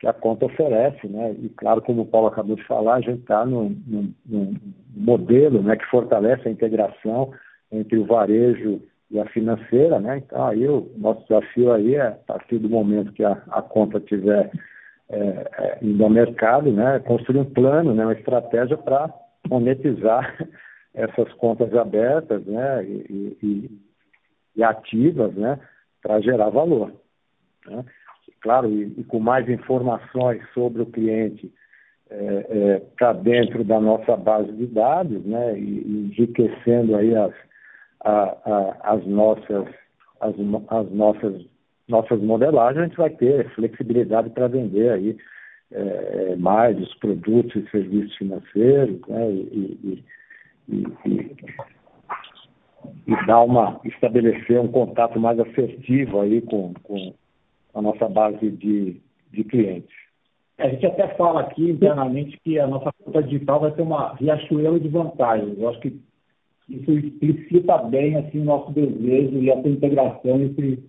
que 0.00 0.06
a 0.06 0.14
conta 0.14 0.46
oferece, 0.46 1.06
né? 1.06 1.36
E 1.38 1.50
claro, 1.50 1.82
como 1.82 2.02
o 2.02 2.06
Paulo 2.06 2.28
acabou 2.28 2.56
de 2.56 2.64
falar, 2.64 2.94
a 2.94 3.00
gente 3.00 3.20
está 3.20 3.44
num, 3.44 3.76
num, 3.86 4.14
num, 4.26 4.54
modelo, 4.96 5.62
né, 5.62 5.76
que 5.76 5.84
fortalece 5.86 6.48
a 6.48 6.50
integração 6.50 7.32
entre 7.70 7.98
o 7.98 8.06
varejo 8.06 8.80
e 9.10 9.18
a 9.18 9.26
financeira, 9.26 9.98
né? 9.98 10.18
Então 10.18 10.46
aí 10.46 10.66
o 10.68 10.90
nosso 10.96 11.22
desafio 11.22 11.72
aí 11.72 11.96
é, 11.96 12.06
a 12.06 12.12
partir 12.12 12.58
do 12.58 12.68
momento 12.68 13.12
que 13.12 13.24
a, 13.24 13.32
a 13.50 13.60
conta 13.60 13.98
tiver 14.00 14.50
é, 15.08 15.18
é, 15.18 15.78
indo 15.82 16.04
ao 16.04 16.10
mercado, 16.10 16.70
né, 16.70 17.00
construir 17.00 17.40
um 17.40 17.44
plano, 17.44 17.92
né, 17.92 18.04
uma 18.04 18.12
estratégia 18.12 18.76
para 18.78 19.12
monetizar 19.48 20.36
essas 20.94 21.32
contas 21.32 21.74
abertas 21.74 22.44
né, 22.46 22.84
e, 22.84 23.36
e, 23.42 23.80
e 24.54 24.62
ativas 24.62 25.34
né, 25.34 25.58
para 26.00 26.20
gerar 26.20 26.50
valor. 26.50 26.92
Né? 27.66 27.84
Claro, 28.40 28.70
e, 28.70 28.94
e, 28.98 29.04
com 29.04 29.18
mais 29.18 29.48
informações 29.48 30.42
sobre 30.54 30.82
o 30.82 30.86
cliente 30.86 31.52
é, 32.08 32.46
é, 32.48 32.82
para 32.96 33.12
dentro 33.12 33.64
da 33.64 33.80
nossa 33.80 34.16
base 34.16 34.50
de 34.52 34.66
dados, 34.66 35.24
né? 35.24 35.58
E, 35.58 36.08
enriquecendo 36.08 36.96
aí 36.96 37.14
as, 37.14 37.34
as 38.02 39.06
nossas 39.06 39.66
as, 40.20 40.34
as 40.68 40.90
nossas 40.92 41.46
nossas 41.88 42.20
modelagens, 42.22 42.82
a 42.82 42.86
gente 42.86 42.96
vai 42.96 43.10
ter 43.10 43.50
flexibilidade 43.54 44.30
para 44.30 44.46
vender 44.48 44.90
aí 44.90 45.16
é, 45.72 46.36
mais 46.36 46.78
os 46.80 46.94
produtos 46.96 47.56
e 47.56 47.70
serviços 47.70 48.16
financeiros, 48.16 49.00
né? 49.08 49.30
E, 49.30 50.02
e, 50.68 50.84
e, 51.06 51.36
e 53.06 53.26
dar 53.26 53.42
uma 53.42 53.80
estabelecer 53.84 54.60
um 54.60 54.68
contato 54.68 55.18
mais 55.18 55.38
assertivo 55.38 56.20
aí 56.20 56.40
com, 56.42 56.72
com 56.82 57.12
a 57.74 57.82
nossa 57.82 58.08
base 58.08 58.50
de, 58.50 59.00
de 59.32 59.44
clientes. 59.44 59.94
É, 60.58 60.66
a 60.66 60.68
gente 60.70 60.86
até 60.86 61.08
fala 61.14 61.40
aqui 61.40 61.70
internamente 61.70 62.38
que 62.42 62.58
a 62.58 62.66
nossa 62.66 62.92
conta 63.04 63.22
digital 63.22 63.60
vai 63.60 63.72
ter 63.72 63.82
uma 63.82 64.14
riachuelo 64.14 64.78
de 64.78 64.88
vantagens. 64.88 65.58
Eu 65.58 65.68
acho 65.68 65.80
que 65.80 66.00
isso 66.70 66.92
explicita 66.92 67.78
bem 67.78 68.16
assim, 68.16 68.40
o 68.40 68.44
nosso 68.44 68.72
desejo 68.72 69.38
e 69.38 69.50
essa 69.50 69.68
integração 69.68 70.40
entre 70.40 70.82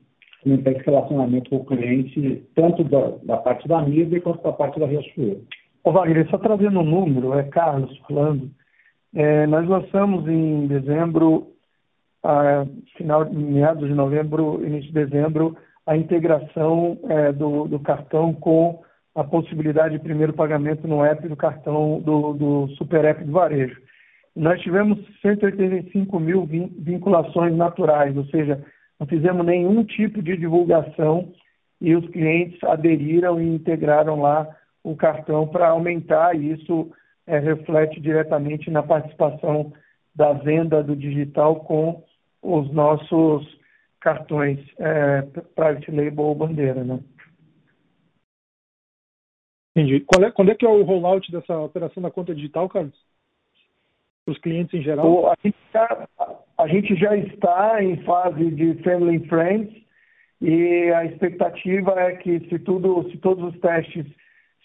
esse 0.46 0.86
relacionamento 0.86 1.50
com 1.50 1.58
o 1.58 1.66
cliente, 1.66 2.44
tanto 2.56 2.84
da, 2.84 3.12
da 3.24 3.38
parte 3.38 3.68
da 3.68 3.82
mídia 3.82 4.22
quanto 4.22 4.42
da 4.44 4.52
parte 4.52 4.80
da 4.80 4.88
Riachuelo. 4.88 5.42
Ô 5.84 5.92
Wagner, 5.92 6.28
só 6.30 6.38
trazendo 6.38 6.80
um 6.80 6.86
número, 6.86 7.34
é 7.34 7.44
Carlos 7.44 7.96
falando, 8.08 8.50
é, 9.14 9.46
nós 9.48 9.68
lançamos 9.68 10.28
em 10.28 10.68
dezembro, 10.68 11.48
a, 12.24 12.66
final, 12.98 13.32
meados 13.32 13.88
de 13.88 13.94
novembro, 13.94 14.66
início 14.66 14.92
de 14.92 15.06
dezembro, 15.06 15.58
a 15.86 15.98
integração 15.98 16.98
é, 17.10 17.32
do, 17.32 17.68
do, 17.68 17.80
cartão 17.80 18.34
com 18.34 18.82
a 19.16 19.24
possibilidade 19.24 19.98
de 19.98 20.04
primeiro 20.04 20.34
pagamento 20.34 20.88
no 20.88 21.04
app 21.04 21.28
do 21.28 21.36
cartão 21.36 22.00
do, 22.00 22.34
do 22.34 22.68
Super 22.78 23.04
App 23.06 23.24
do 23.24 23.32
Varejo. 23.32 23.82
Nós 24.36 24.62
tivemos 24.62 24.98
185 25.22 26.20
mil 26.20 26.46
vinculações 26.46 27.56
naturais, 27.56 28.16
ou 28.16 28.26
seja, 28.26 28.64
não 29.00 29.06
fizemos 29.06 29.46
nenhum 29.46 29.84
tipo 29.84 30.22
de 30.22 30.38
divulgação 30.38 31.34
e 31.82 31.96
os 31.96 32.08
clientes 32.10 32.64
aderiram 32.64 33.42
e 33.42 33.56
integraram 33.56 34.22
lá 34.22 34.48
o 34.84 34.96
cartão 34.96 35.48
para 35.48 35.70
aumentar 35.70 36.36
e 36.36 36.54
isso 36.54 36.92
é, 37.28 37.40
reflete 37.40 38.00
diretamente 38.00 38.70
na 38.70 38.84
participação 38.84 39.74
da 40.14 40.34
venda 40.34 40.84
do 40.84 40.96
digital 40.96 41.62
com 41.62 42.04
os 42.42 42.72
nossos 42.72 43.60
cartões 44.00 44.60
é, 44.78 45.22
private 45.56 45.92
label 45.92 46.26
ou 46.26 46.36
bandeira, 46.36 46.84
né? 46.84 47.00
Entendi. 49.76 50.06
É, 50.20 50.32
quando 50.32 50.52
é 50.52 50.56
que 50.56 50.66
é 50.66 50.70
o 50.70 50.84
rollout 50.84 51.32
dessa 51.32 51.58
operação 51.60 52.04
da 52.04 52.12
conta 52.12 52.36
digital, 52.36 52.68
Carlos? 52.68 53.11
Para 54.26 54.32
os 54.34 54.38
clientes 54.40 54.74
em 54.74 54.84
geral? 54.84 55.06
O, 55.06 55.28
a, 55.28 55.36
gente 55.44 55.58
já, 55.74 56.08
a, 56.58 56.68
gente 56.68 56.96
já, 56.96 57.16
está 57.18 57.84
em 57.84 57.98
fase 58.04 58.52
de 58.52 58.76
Family 58.84 59.18
and 59.18 59.28
Friends 59.28 59.84
e 60.42 60.92
a 60.92 61.06
expectativa 61.06 62.00
é 62.00 62.16
que 62.18 62.40
se, 62.48 62.60
tudo, 62.60 63.10
se 63.10 63.18
todos 63.18 63.54
os 63.54 63.60
testes 63.60 64.06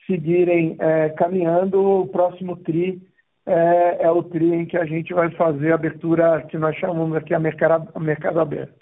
seguirem 0.07 0.77
é, 0.79 1.11
caminhando, 1.11 2.03
o 2.03 2.09
próximo 2.09 2.57
TRI 2.57 3.01
é, 3.47 4.03
é, 4.03 4.11
o 4.11 4.23
TRI 4.25 4.55
em 4.55 4.67
que 4.67 4.77
a 4.77 4.85
gente 4.85 5.15
vai 5.15 5.31
fazer 5.31 5.71
a 5.71 5.77
abertura 5.77 6.43
que 6.49 6.59
nós 6.59 6.77
chamamos 6.77 7.17
aqui 7.17 7.33
a 7.33 7.39
mercado, 7.39 7.91
a 7.95 8.01
mercado 8.01 8.41
aberto. 8.41 8.75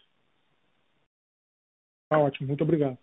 Ah, 2.11 2.19
ótimo, 2.19 2.49
muito 2.49 2.65
obrigado. 2.65 2.99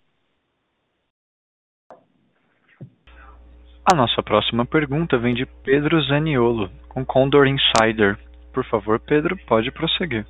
A 3.83 3.95
nossa 3.95 4.21
próxima 4.21 4.63
pergunta 4.63 5.17
vem 5.17 5.33
de 5.33 5.45
Pedro 5.63 5.99
Zaniolo, 6.03 6.69
com 6.87 7.03
Condor 7.03 7.47
Insider. 7.47 8.15
Por 8.53 8.63
favor, 8.65 8.99
Pedro, 8.99 9.35
pode 9.47 9.71
prosseguir. 9.71 10.25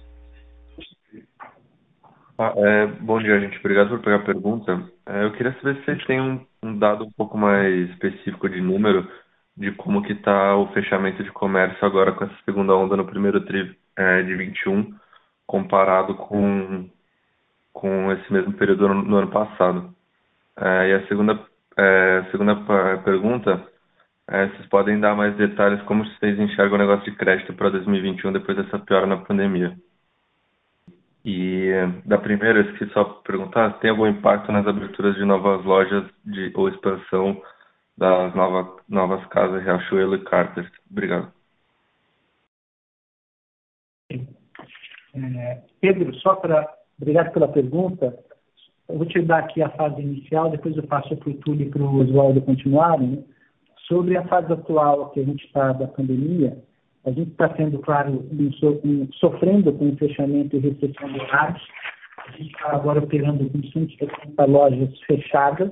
Ah, 2.37 2.53
é, 2.55 2.87
bom 2.87 3.19
dia, 3.19 3.39
gente. 3.41 3.59
Obrigado 3.59 3.89
por 3.89 3.99
pegar 3.99 4.15
a 4.15 4.25
pergunta. 4.25 4.89
É, 5.05 5.25
eu 5.25 5.33
queria 5.33 5.53
saber 5.61 5.75
se 5.75 5.85
vocês 5.85 6.05
têm 6.05 6.21
um, 6.21 6.45
um, 6.63 6.79
dado 6.79 7.03
um 7.03 7.11
pouco 7.11 7.37
mais 7.37 7.89
específico 7.89 8.49
de 8.49 8.61
número 8.61 9.05
de 9.57 9.71
como 9.73 10.01
que 10.01 10.13
está 10.13 10.55
o 10.55 10.71
fechamento 10.73 11.21
de 11.21 11.31
comércio 11.31 11.85
agora 11.85 12.13
com 12.13 12.23
essa 12.23 12.35
segunda 12.45 12.73
onda 12.73 12.95
no 12.95 13.05
primeiro 13.05 13.41
tri 13.41 13.75
é, 13.97 14.23
de 14.23 14.33
21, 14.33 14.95
comparado 15.45 16.15
com, 16.15 16.89
com 17.73 18.11
esse 18.13 18.31
mesmo 18.31 18.53
período 18.53 18.87
no, 18.87 19.03
no 19.03 19.17
ano 19.17 19.29
passado. 19.29 19.93
É, 20.57 20.89
e 20.89 20.93
a 20.93 21.07
segunda, 21.07 21.37
é, 21.77 22.25
segunda 22.31 22.55
pergunta 23.03 23.65
é, 24.29 24.47
vocês 24.47 24.65
podem 24.67 24.99
dar 24.99 25.15
mais 25.15 25.35
detalhes 25.35 25.81
como 25.83 26.05
vocês 26.05 26.39
enxergam 26.39 26.75
o 26.75 26.81
negócio 26.81 27.09
de 27.09 27.17
crédito 27.17 27.53
para 27.53 27.69
2021 27.69 28.31
depois 28.31 28.57
dessa 28.57 28.79
piora 28.79 29.05
na 29.05 29.17
pandemia. 29.17 29.75
E 31.23 31.69
da 32.05 32.17
primeira, 32.17 32.59
eu 32.59 32.71
esqueci 32.71 32.91
só 32.93 33.03
perguntar, 33.03 33.79
tem 33.79 33.91
algum 33.91 34.07
impacto 34.07 34.51
nas 34.51 34.65
aberturas 34.65 35.15
de 35.15 35.25
novas 35.25 35.63
lojas 35.65 36.05
de, 36.25 36.51
ou 36.55 36.69
expansão 36.69 37.41
das 37.97 38.33
nova, 38.33 38.77
novas 38.89 39.23
casas 39.27 39.63
Riachuelo 39.63 40.15
e 40.15 40.23
Carter? 40.23 40.71
Obrigado. 40.89 41.31
É, 45.13 45.61
Pedro, 45.79 46.13
só 46.15 46.35
para. 46.35 46.67
Obrigado 46.99 47.33
pela 47.33 47.47
pergunta. 47.47 48.17
Eu 48.91 48.97
vou 48.97 49.05
te 49.05 49.21
dar 49.21 49.39
aqui 49.39 49.61
a 49.61 49.69
fase 49.69 50.01
inicial, 50.01 50.49
depois 50.49 50.75
eu 50.75 50.83
passo 50.83 51.15
para 51.15 51.29
o 51.29 51.33
Túlio 51.35 51.65
e 51.65 51.69
para 51.69 51.81
o 51.81 52.01
Oswaldo 52.01 52.41
continuarem. 52.41 53.07
Né? 53.07 53.23
Sobre 53.87 54.17
a 54.17 54.27
fase 54.27 54.51
atual 54.51 55.11
que 55.11 55.21
a 55.21 55.23
gente 55.23 55.45
está 55.45 55.71
da 55.71 55.87
pandemia, 55.87 56.57
a 57.05 57.11
gente 57.11 57.31
está 57.31 57.55
sendo, 57.55 57.79
claro, 57.79 58.11
um, 58.31 58.49
um, 58.85 59.07
sofrendo 59.13 59.71
com 59.73 59.89
o 59.89 59.95
fechamento 59.95 60.57
e 60.57 60.59
restrição 60.59 61.11
de 61.11 61.21
horários. 61.21 61.61
A 62.27 62.31
gente 62.31 62.51
está 62.51 62.75
agora 62.75 62.99
operando 62.99 63.49
com 63.49 63.63
170 63.63 64.45
lojas 64.45 64.99
fechadas 65.07 65.71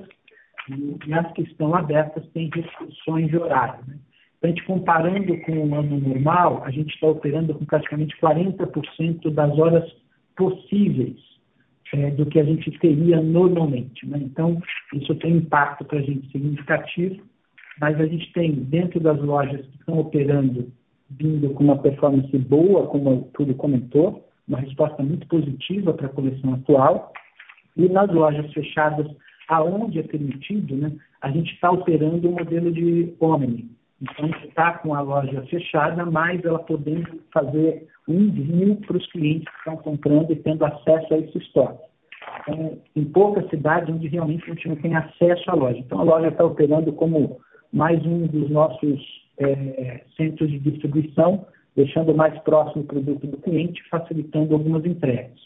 e, 0.70 0.96
e, 1.06 1.12
as 1.12 1.30
que 1.32 1.42
estão 1.42 1.74
abertas 1.74 2.26
têm 2.32 2.50
restrições 2.54 3.28
de 3.28 3.36
horário. 3.36 3.84
Né? 3.86 3.96
Então, 4.38 4.48
a 4.50 4.54
gente 4.54 4.64
comparando 4.64 5.38
com 5.42 5.52
o 5.52 5.74
ano 5.74 6.00
normal, 6.00 6.62
a 6.64 6.70
gente 6.70 6.94
está 6.94 7.08
operando 7.08 7.54
com 7.54 7.66
praticamente 7.66 8.16
40% 8.18 9.30
das 9.30 9.58
horas 9.58 9.84
possíveis 10.34 11.29
é, 11.94 12.10
do 12.10 12.26
que 12.26 12.38
a 12.38 12.44
gente 12.44 12.70
teria 12.78 13.20
normalmente. 13.20 14.06
Né? 14.06 14.18
Então, 14.22 14.60
isso 14.94 15.14
tem 15.16 15.36
impacto 15.36 15.84
para 15.84 15.98
a 15.98 16.02
gente 16.02 16.30
significativo 16.30 17.20
mas 17.80 17.98
a 17.98 18.06
gente 18.06 18.30
tem 18.32 18.52
dentro 18.52 19.00
das 19.00 19.18
lojas 19.20 19.64
que 19.64 19.76
estão 19.78 19.98
operando, 19.98 20.70
vindo 21.08 21.50
com 21.54 21.64
uma 21.64 21.78
performance 21.78 22.36
boa, 22.38 22.86
como 22.86 23.10
o 23.10 23.22
Túlio 23.32 23.54
comentou, 23.54 24.28
uma 24.46 24.58
resposta 24.58 25.02
muito 25.02 25.26
positiva 25.26 25.94
para 25.94 26.06
a 26.06 26.10
coleção 26.10 26.54
atual, 26.54 27.12
e 27.76 27.88
nas 27.88 28.12
lojas 28.12 28.52
fechadas, 28.52 29.06
aonde 29.48 29.98
é 29.98 30.02
permitido, 30.02 30.76
né, 30.76 30.92
a 31.22 31.30
gente 31.30 31.54
está 31.54 31.70
operando 31.70 32.28
o 32.28 32.32
um 32.32 32.34
modelo 32.34 32.70
de 32.70 33.14
Omni. 33.18 33.70
Então, 34.02 34.30
está 34.44 34.78
com 34.78 34.94
a 34.94 35.00
loja 35.00 35.42
fechada, 35.42 36.06
mas 36.06 36.42
ela 36.44 36.58
podendo 36.60 37.20
fazer 37.32 37.86
um 38.08 38.14
envio 38.14 38.76
para 38.76 38.96
os 38.96 39.06
clientes 39.12 39.46
que 39.52 39.58
estão 39.58 39.76
comprando 39.76 40.30
e 40.30 40.36
tendo 40.36 40.64
acesso 40.64 41.12
a 41.12 41.18
esse 41.18 41.36
estoque. 41.36 41.84
Então, 42.40 42.78
em 42.96 43.04
poucas 43.04 43.48
cidades 43.50 43.94
onde 43.94 44.08
realmente 44.08 44.44
a 44.44 44.54
gente 44.54 44.68
não 44.68 44.76
tem 44.76 44.96
acesso 44.96 45.50
à 45.50 45.54
loja. 45.54 45.78
Então, 45.78 46.00
a 46.00 46.04
loja 46.04 46.28
está 46.28 46.44
operando 46.44 46.92
como 46.92 47.40
mais 47.72 48.04
um 48.06 48.26
dos 48.26 48.50
nossos 48.50 49.00
é, 49.38 50.02
centros 50.16 50.50
de 50.50 50.58
distribuição, 50.58 51.46
deixando 51.76 52.14
mais 52.14 52.38
próximo 52.40 52.82
o 52.82 52.86
produto 52.86 53.26
do 53.26 53.36
cliente, 53.38 53.82
facilitando 53.88 54.54
algumas 54.54 54.84
entregas. 54.84 55.38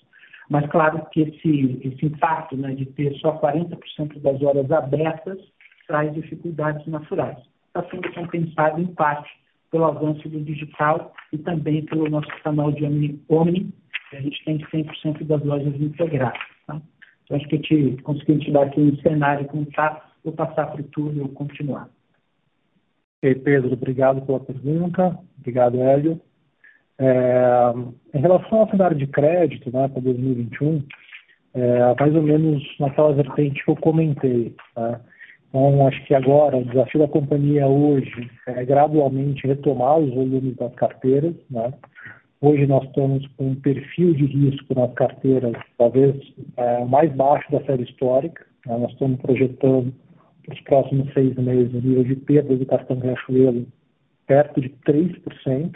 Mas 0.49 0.67
claro 0.71 1.07
que 1.11 1.23
esse, 1.23 1.81
esse 1.83 2.07
impacto 2.07 2.57
né, 2.57 2.75
de 2.75 2.87
ter 2.87 3.15
só 3.17 3.39
40% 3.41 4.21
das 4.21 4.43
horas 4.43 4.71
abertas 4.71 5.39
traz 5.87 6.13
dificuldades 6.15 6.87
naturais. 6.87 7.39
Está 7.75 7.91
sendo 7.91 8.13
compensado 8.13 8.81
em 8.81 8.87
parte 8.87 9.29
pelo 9.71 9.87
avanço 9.87 10.29
do 10.29 10.41
digital 10.41 11.13
e 11.33 11.39
também 11.39 11.85
pelo 11.85 12.09
nosso 12.09 12.29
canal 12.45 12.71
de 12.71 12.85
Omni, 13.29 13.73
que 14.11 14.17
a 14.17 14.21
gente 14.21 14.45
tem 14.45 14.59
100% 14.59 15.25
das 15.25 15.45
lojas 15.45 15.75
integradas. 15.81 16.39
Tá? 16.67 16.81
Então, 17.25 17.37
acho 17.37 17.49
que 17.49 17.57
a 17.57 17.59
gente 17.59 18.03
conseguiu 18.03 18.39
te 18.39 18.53
dar 18.53 18.67
aqui 18.67 18.81
um 18.81 18.97
cenário 18.99 19.47
como 19.47 19.65
está, 19.65 20.09
vou 20.23 20.33
passar 20.33 20.67
para 20.67 20.81
o 20.81 20.85
Túlio 20.85 21.29
continuar. 21.31 21.89
Pedro, 23.21 23.73
obrigado 23.73 24.23
pela 24.23 24.39
pergunta. 24.39 25.19
Obrigado, 25.39 25.81
Hélio. 25.81 26.21
É, 26.99 27.73
em 28.15 28.21
relação 28.21 28.61
ao 28.61 28.71
cenário 28.71 28.97
de 28.97 29.09
crédito 29.09 29.73
né, 29.73 29.89
para 29.89 30.01
2021, 30.01 30.87
é, 31.55 31.95
mais 31.99 32.15
ou 32.15 32.23
menos 32.23 32.63
naquela 32.79 33.13
vertente 33.13 33.65
que 33.65 33.71
eu 33.71 33.77
comentei. 33.77 34.55
Né? 34.77 35.01
Então, 35.55 35.87
acho 35.87 36.05
que 36.05 36.13
agora 36.13 36.57
o 36.57 36.65
desafio 36.65 36.99
da 36.99 37.07
companhia 37.07 37.69
hoje 37.69 38.29
é 38.49 38.65
gradualmente 38.65 39.47
retomar 39.47 40.01
os 40.01 40.13
volumes 40.13 40.57
das 40.57 40.75
carteiras. 40.75 41.33
Né? 41.49 41.73
Hoje 42.41 42.67
nós 42.67 42.83
estamos 42.83 43.25
com 43.37 43.51
um 43.51 43.55
perfil 43.55 44.15
de 44.15 44.27
risco 44.27 44.75
nas 44.75 44.93
carteiras 44.95 45.55
talvez 45.79 46.17
é, 46.57 46.85
mais 46.87 47.15
baixo 47.15 47.49
da 47.53 47.65
série 47.67 47.85
histórica. 47.85 48.45
Né? 48.67 48.77
Nós 48.79 48.91
estamos 48.91 49.21
projetando 49.21 49.95
para 50.45 50.55
os 50.55 50.61
próximos 50.63 51.13
seis 51.15 51.37
meses 51.37 51.73
o 51.73 51.87
nível 51.87 52.03
de 52.03 52.17
perda 52.17 52.57
do 52.57 52.67
cartão 52.67 52.99
Riachuelo 52.99 53.65
perto 54.27 54.61
de 54.61 54.71
3%. 54.85 55.73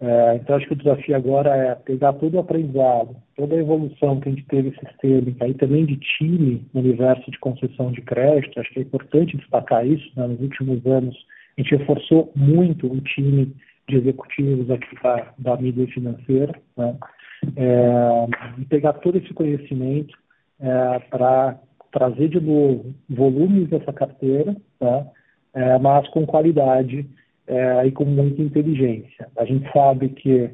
É, 0.00 0.36
então, 0.36 0.54
acho 0.54 0.66
que 0.66 0.74
o 0.74 0.76
desafio 0.76 1.16
agora 1.16 1.56
é 1.56 1.74
pegar 1.74 2.12
todo 2.12 2.34
o 2.34 2.38
aprendizado, 2.38 3.16
toda 3.36 3.56
a 3.56 3.58
evolução 3.58 4.20
que 4.20 4.28
a 4.28 4.32
gente 4.32 4.46
teve 4.46 4.70
sistêmica 4.78 5.48
e 5.48 5.54
também 5.54 5.86
de 5.86 5.96
time 5.96 6.64
no 6.72 6.80
universo 6.80 7.28
de 7.30 7.38
concessão 7.38 7.90
de 7.90 8.00
crédito. 8.02 8.60
Acho 8.60 8.72
que 8.72 8.78
é 8.78 8.82
importante 8.82 9.36
destacar 9.36 9.84
isso. 9.84 10.08
Né? 10.16 10.28
Nos 10.28 10.40
últimos 10.40 10.86
anos, 10.86 11.16
a 11.56 11.60
gente 11.60 11.76
reforçou 11.76 12.30
muito 12.36 12.86
o 12.86 13.00
time 13.00 13.52
de 13.88 13.96
executivos 13.96 14.70
aqui 14.70 15.02
da, 15.02 15.32
da 15.36 15.56
mídia 15.56 15.86
financeira, 15.88 16.54
né? 16.76 16.96
é, 17.56 18.60
e 18.60 18.64
pegar 18.66 18.92
todo 18.94 19.18
esse 19.18 19.34
conhecimento 19.34 20.16
é, 20.60 20.98
para 21.10 21.58
trazer 21.90 22.28
de 22.28 22.38
novo 22.38 22.94
volumes 23.08 23.68
dessa 23.70 23.92
carteira, 23.92 24.54
tá? 24.78 25.06
mas 25.80 26.06
com 26.10 26.24
qualidade 26.24 27.08
é, 27.48 27.86
e 27.86 27.92
com 27.92 28.04
muita 28.04 28.42
inteligência. 28.42 29.28
A 29.36 29.44
gente 29.44 29.70
sabe 29.72 30.10
que 30.10 30.50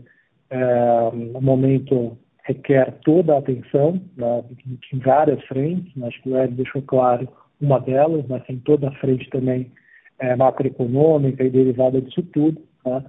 é, 0.51 1.11
o 1.35 1.41
momento 1.41 2.17
requer 2.45 2.93
toda 3.05 3.35
a 3.35 3.39
atenção 3.39 4.01
né, 4.17 4.45
em 4.93 4.99
várias 4.99 5.43
frentes, 5.45 5.95
né? 5.97 6.07
acho 6.07 6.23
que 6.23 6.31
o 6.31 6.39
Ed 6.41 6.55
deixou 6.55 6.83
claro 6.83 7.29
uma 7.61 7.81
delas, 7.81 8.25
mas 8.29 8.45
tem 8.45 8.59
toda 8.59 8.89
a 8.89 8.95
frente 8.97 9.29
também 9.31 9.71
é, 10.19 10.37
macroeconômica 10.37 11.43
e 11.43 11.51
derivada 11.51 12.01
disso 12.01 12.23
tudo. 12.33 12.61
Né? 12.85 13.05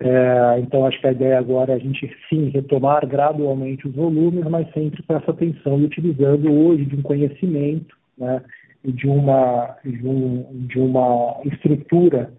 É, 0.00 0.58
então, 0.60 0.86
acho 0.86 1.00
que 1.00 1.06
a 1.06 1.12
ideia 1.12 1.38
agora 1.38 1.72
é 1.72 1.76
a 1.76 1.78
gente, 1.78 2.14
sim, 2.28 2.50
retomar 2.50 3.06
gradualmente 3.06 3.88
os 3.88 3.94
volumes, 3.94 4.44
mas 4.44 4.70
sempre 4.72 5.02
com 5.02 5.16
essa 5.16 5.30
atenção 5.30 5.80
e 5.80 5.84
utilizando 5.84 6.52
hoje 6.52 6.84
de 6.84 6.96
um 6.96 7.02
conhecimento 7.02 7.96
né, 8.18 8.42
e 8.84 8.92
de 8.92 9.06
uma, 9.06 9.76
de, 9.82 10.06
um, 10.06 10.66
de 10.66 10.78
uma 10.78 11.40
estrutura 11.44 12.30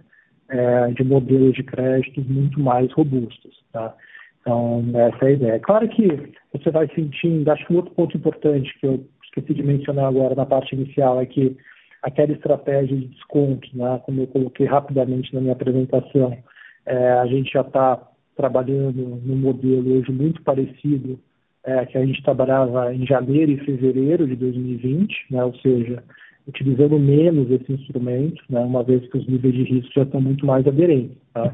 é, 0.50 0.88
de 0.92 1.04
modelos 1.04 1.54
de 1.54 1.64
créditos 1.64 2.26
muito 2.28 2.60
mais 2.60 2.92
robustos. 2.94 3.64
Tá? 3.72 3.96
Então, 4.42 4.84
essa 4.94 5.26
é 5.26 5.28
a 5.28 5.32
ideia. 5.32 5.60
Claro 5.60 5.90
que 5.90 6.08
você 6.54 6.70
vai 6.70 6.88
sentindo, 6.94 7.50
acho 7.52 7.66
que 7.66 7.74
um 7.74 7.78
outro 7.78 7.94
ponto 7.94 8.16
importante 8.16 8.78
que 8.80 8.86
eu 8.86 9.06
esqueci 9.24 9.54
de 9.54 9.64
mencionar 9.64 10.06
agora 10.06 10.36
na 10.36 10.46
parte 10.46 10.76
inicial 10.76 11.20
é 11.20 11.26
que 11.26 11.58
aquela 12.04 12.32
estratégia 12.32 12.96
de 12.96 13.08
desconto, 13.08 13.68
né, 13.74 14.00
como 14.06 14.22
eu 14.22 14.28
coloquei 14.28 14.68
rapidamente 14.68 15.34
na 15.34 15.42
minha 15.42 15.54
apresentação, 15.54 16.38
é, 16.86 17.14
a 17.14 17.26
gente 17.26 17.52
já 17.52 17.62
está 17.62 18.00
trabalhando 18.36 19.20
num 19.24 19.36
modelo 19.36 19.98
hoje 19.98 20.12
muito 20.12 20.42
parecido 20.44 21.20
é, 21.64 21.84
que 21.88 21.98
a 21.98 22.06
gente 22.06 22.22
trabalhava 22.22 22.94
em 22.94 23.06
janeiro 23.08 23.52
e 23.52 23.66
fevereiro 23.66 24.28
de 24.28 24.36
2020, 24.36 25.26
né, 25.32 25.44
ou 25.44 25.56
seja, 25.56 26.04
utilizando 26.48 27.00
menos 27.00 27.50
esse 27.50 27.72
instrumento, 27.74 28.42
né, 28.50 28.60
uma 28.62 28.84
vez 28.84 29.08
que 29.10 29.18
os 29.18 29.28
níveis 29.28 29.54
de 29.54 29.64
risco 29.64 29.92
já 29.94 30.04
estão 30.04 30.22
muito 30.22 30.46
mais 30.46 30.66
aderentes. 30.68 31.18
Tá? 31.34 31.54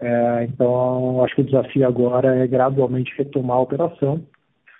É, 0.00 0.44
então, 0.44 1.24
acho 1.24 1.34
que 1.34 1.40
o 1.40 1.44
desafio 1.44 1.86
agora 1.86 2.36
é 2.36 2.46
gradualmente 2.46 3.12
retomar 3.16 3.56
a 3.56 3.62
operação. 3.62 4.24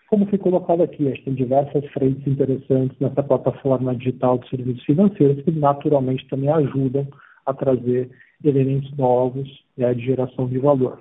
Como 0.09 0.27
foi 0.27 0.39
colocado 0.39 0.83
aqui, 0.83 1.07
a 1.07 1.11
gente 1.11 1.25
tem 1.25 1.35
diversas 1.35 1.85
frentes 1.93 2.27
interessantes 2.27 2.99
nessa 2.99 3.23
plataforma 3.23 3.95
digital 3.95 4.39
de 4.39 4.49
serviços 4.49 4.85
financeiros 4.85 5.45
que 5.45 5.51
naturalmente 5.51 6.27
também 6.29 6.51
ajudam 6.51 7.07
a 7.45 7.53
trazer 7.53 8.11
elementos 8.43 8.97
novos 8.97 9.65
né, 9.77 9.93
de 9.93 10.05
geração 10.05 10.47
de 10.47 10.59
valor. 10.59 11.01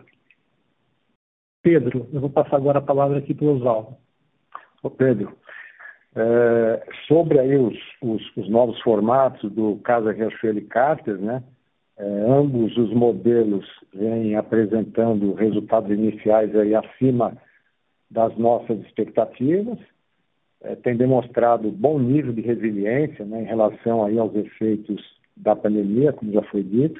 Pedro, 1.62 2.08
eu 2.12 2.22
vou 2.22 2.30
passar 2.30 2.56
agora 2.56 2.80
a 2.80 2.82
palavra 2.82 3.20
aqui 3.20 3.34
para 3.34 3.46
o 3.46 3.56
Oswaldo. 3.56 3.96
Ô 4.82 4.90
Pedro, 4.90 5.34
é, 6.18 6.84
sobre 7.08 7.40
aí 7.40 7.56
os, 7.56 7.78
os, 8.02 8.22
os, 8.36 8.50
novos 8.50 8.80
formatos 8.82 9.52
do 9.52 9.76
Casa 9.84 10.12
Riachuelo 10.12 10.58
e 10.58 10.64
Carter, 10.64 11.18
né? 11.18 11.44
É, 11.98 12.06
ambos 12.28 12.76
os 12.78 12.94
modelos 12.94 13.66
vêm 13.94 14.36
apresentando 14.36 15.34
resultados 15.34 15.92
iniciais 15.92 16.56
aí 16.56 16.76
acima 16.76 17.38
das 18.10 18.36
nossas 18.38 18.80
expectativas, 18.82 19.78
é, 20.62 20.76
tem 20.76 20.96
demonstrado 20.96 21.72
bom 21.72 22.00
nível 22.00 22.34
de 22.34 22.42
resiliência 22.42 23.26
né, 23.26 23.42
em 23.42 23.46
relação 23.46 24.04
aí 24.04 24.18
aos 24.18 24.36
efeitos 24.36 25.02
da 25.36 25.56
pandemia, 25.56 26.14
como 26.14 26.32
já 26.32 26.42
foi 26.44 26.64
dito. 26.64 27.00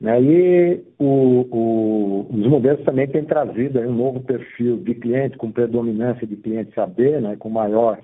Né? 0.00 0.22
E 0.22 0.84
o, 0.98 1.46
o, 1.50 2.26
os 2.30 2.46
modelos 2.46 2.84
também 2.84 3.08
têm 3.08 3.24
trazido 3.24 3.80
um 3.80 3.92
novo 3.92 4.20
perfil 4.20 4.78
de 4.78 4.94
cliente 4.94 5.36
com 5.36 5.50
predominância 5.50 6.26
de 6.26 6.36
cliente 6.36 6.74
saber, 6.74 7.20
né? 7.20 7.36
com 7.36 7.48
maior, 7.48 8.00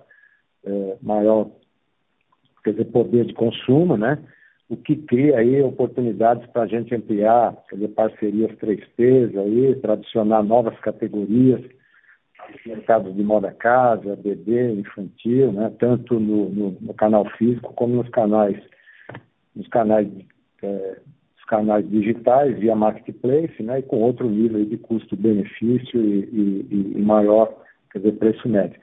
é, 0.66 0.96
maior 1.02 1.50
quer 2.64 2.72
dizer, 2.72 2.86
poder 2.86 3.24
de 3.26 3.34
consumo, 3.34 3.96
né? 3.96 4.18
o 4.68 4.76
que 4.76 4.96
cria 4.96 5.38
aí 5.38 5.62
oportunidades 5.62 6.44
para 6.50 6.62
a 6.62 6.66
gente 6.66 6.92
ampliar 6.92 7.56
quer 7.68 7.76
dizer, 7.76 7.88
parcerias 7.88 8.50
3Ps, 8.58 9.38
aí, 9.38 9.76
para 9.76 10.42
novas 10.42 10.78
categorias, 10.80 11.60
mercados 12.64 13.14
de 13.14 13.22
moda 13.22 13.52
casa, 13.52 14.16
bebê, 14.16 14.72
infantil, 14.72 15.52
né? 15.52 15.72
tanto 15.78 16.18
no, 16.18 16.50
no, 16.50 16.76
no 16.80 16.94
canal 16.94 17.24
físico 17.36 17.72
como 17.74 17.96
nos 17.96 18.08
canais, 18.10 18.60
nos 19.54 19.68
canais 19.68 20.08
é, 20.62 20.96
canais 21.46 21.88
digitais 21.88 22.58
via 22.58 22.74
marketplace, 22.74 23.62
né, 23.62 23.78
e 23.78 23.82
com 23.82 24.02
outro 24.02 24.28
nível 24.28 24.64
de 24.64 24.76
custo-benefício 24.76 26.00
e, 26.00 26.66
e, 26.70 26.92
e, 26.96 27.02
maior, 27.02 27.52
quer 27.90 27.98
dizer, 27.98 28.12
preço 28.12 28.48
médio. 28.48 28.78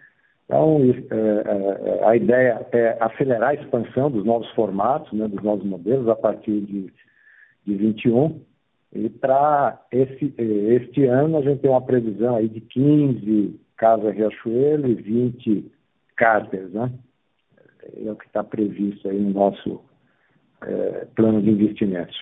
Então, 0.54 0.80
é, 1.10 2.00
é, 2.00 2.08
a 2.08 2.16
ideia 2.16 2.68
é 2.74 2.98
acelerar 3.00 3.50
a 3.50 3.54
expansão 3.56 4.12
dos 4.12 4.24
novos 4.24 4.48
formatos, 4.52 5.12
né, 5.12 5.28
dos 5.28 5.44
novos 5.44 5.66
modelos 5.66 6.08
a 6.08 6.16
partir 6.16 6.62
de, 6.62 6.94
de 7.66 7.76
21. 7.76 8.40
E 8.94 9.10
para 9.10 9.84
este 9.92 11.06
ano 11.06 11.40
a 11.40 11.42
gente 11.42 11.62
tem 11.62 11.72
uma 11.72 11.82
previsão 11.82 12.36
aí 12.36 12.48
de 12.48 12.62
15 12.62 13.60
Casa 13.78 14.12
Riachuelo 14.12 14.88
e 14.88 14.94
20 14.94 15.72
Carters, 16.16 16.72
né? 16.72 16.94
É 18.06 18.12
o 18.12 18.16
que 18.16 18.28
está 18.28 18.44
previsto 18.44 19.10
aí 19.10 19.20
no 19.20 19.32
nosso 19.32 19.84
é, 20.62 21.06
plano 21.16 21.42
de 21.42 21.50
investimentos. 21.50 22.16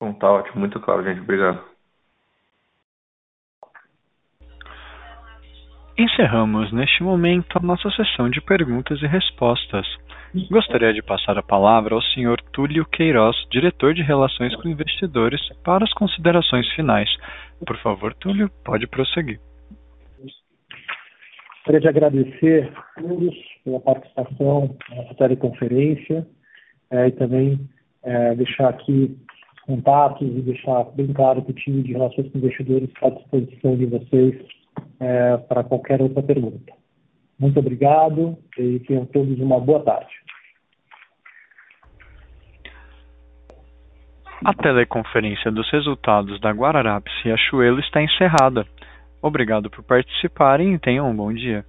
Bom, 0.00 0.12
tá 0.14 0.32
ótimo, 0.32 0.58
muito 0.58 0.80
claro, 0.80 1.04
gente. 1.04 1.20
Obrigado. 1.20 1.75
Encerramos 5.98 6.70
neste 6.74 7.02
momento 7.02 7.56
a 7.56 7.60
nossa 7.60 7.90
sessão 7.90 8.28
de 8.28 8.38
perguntas 8.42 9.00
e 9.00 9.06
respostas. 9.06 9.86
Gostaria 10.50 10.92
de 10.92 11.02
passar 11.02 11.38
a 11.38 11.42
palavra 11.42 11.94
ao 11.94 12.02
Sr. 12.02 12.36
Túlio 12.52 12.84
Queiroz, 12.84 13.34
diretor 13.50 13.94
de 13.94 14.02
Relações 14.02 14.54
com 14.56 14.68
Investidores, 14.68 15.40
para 15.64 15.84
as 15.84 15.92
considerações 15.94 16.70
finais. 16.74 17.08
Por 17.66 17.78
favor, 17.78 18.12
Túlio, 18.12 18.50
pode 18.62 18.86
prosseguir. 18.86 19.40
Gostaria 21.56 21.80
de 21.80 21.88
agradecer 21.88 22.70
a 22.76 23.00
todos 23.00 23.34
pela 23.64 23.80
participação 23.80 24.76
nessa 24.90 25.14
teleconferência 25.14 26.26
é, 26.90 27.08
e 27.08 27.12
também 27.12 27.58
é, 28.02 28.34
deixar 28.34 28.68
aqui 28.68 29.16
contatos 29.66 30.28
e 30.28 30.42
deixar 30.42 30.84
bem 30.94 31.10
claro 31.14 31.42
que 31.42 31.52
o 31.52 31.54
time 31.54 31.82
de 31.82 31.92
relações 31.94 32.30
com 32.30 32.38
investidores 32.38 32.86
está 32.90 33.06
à 33.06 33.10
disposição 33.10 33.76
de 33.76 33.86
vocês 33.86 34.36
é, 35.00 35.36
para 35.36 35.64
qualquer 35.64 36.00
outra 36.00 36.22
pergunta. 36.22 36.72
Muito 37.38 37.58
obrigado 37.58 38.36
e 38.58 38.80
tenham 38.80 39.04
todos 39.06 39.38
uma 39.38 39.60
boa 39.60 39.80
tarde. 39.82 40.14
A 44.44 44.54
teleconferência 44.54 45.50
dos 45.50 45.70
resultados 45.70 46.40
da 46.40 46.50
Guararapes 46.50 47.12
Riachuelo 47.22 47.80
está 47.80 48.02
encerrada. 48.02 48.66
Obrigado 49.22 49.70
por 49.70 49.82
participarem 49.82 50.74
e 50.74 50.78
tenham 50.78 51.10
um 51.10 51.16
bom 51.16 51.32
dia. 51.32 51.64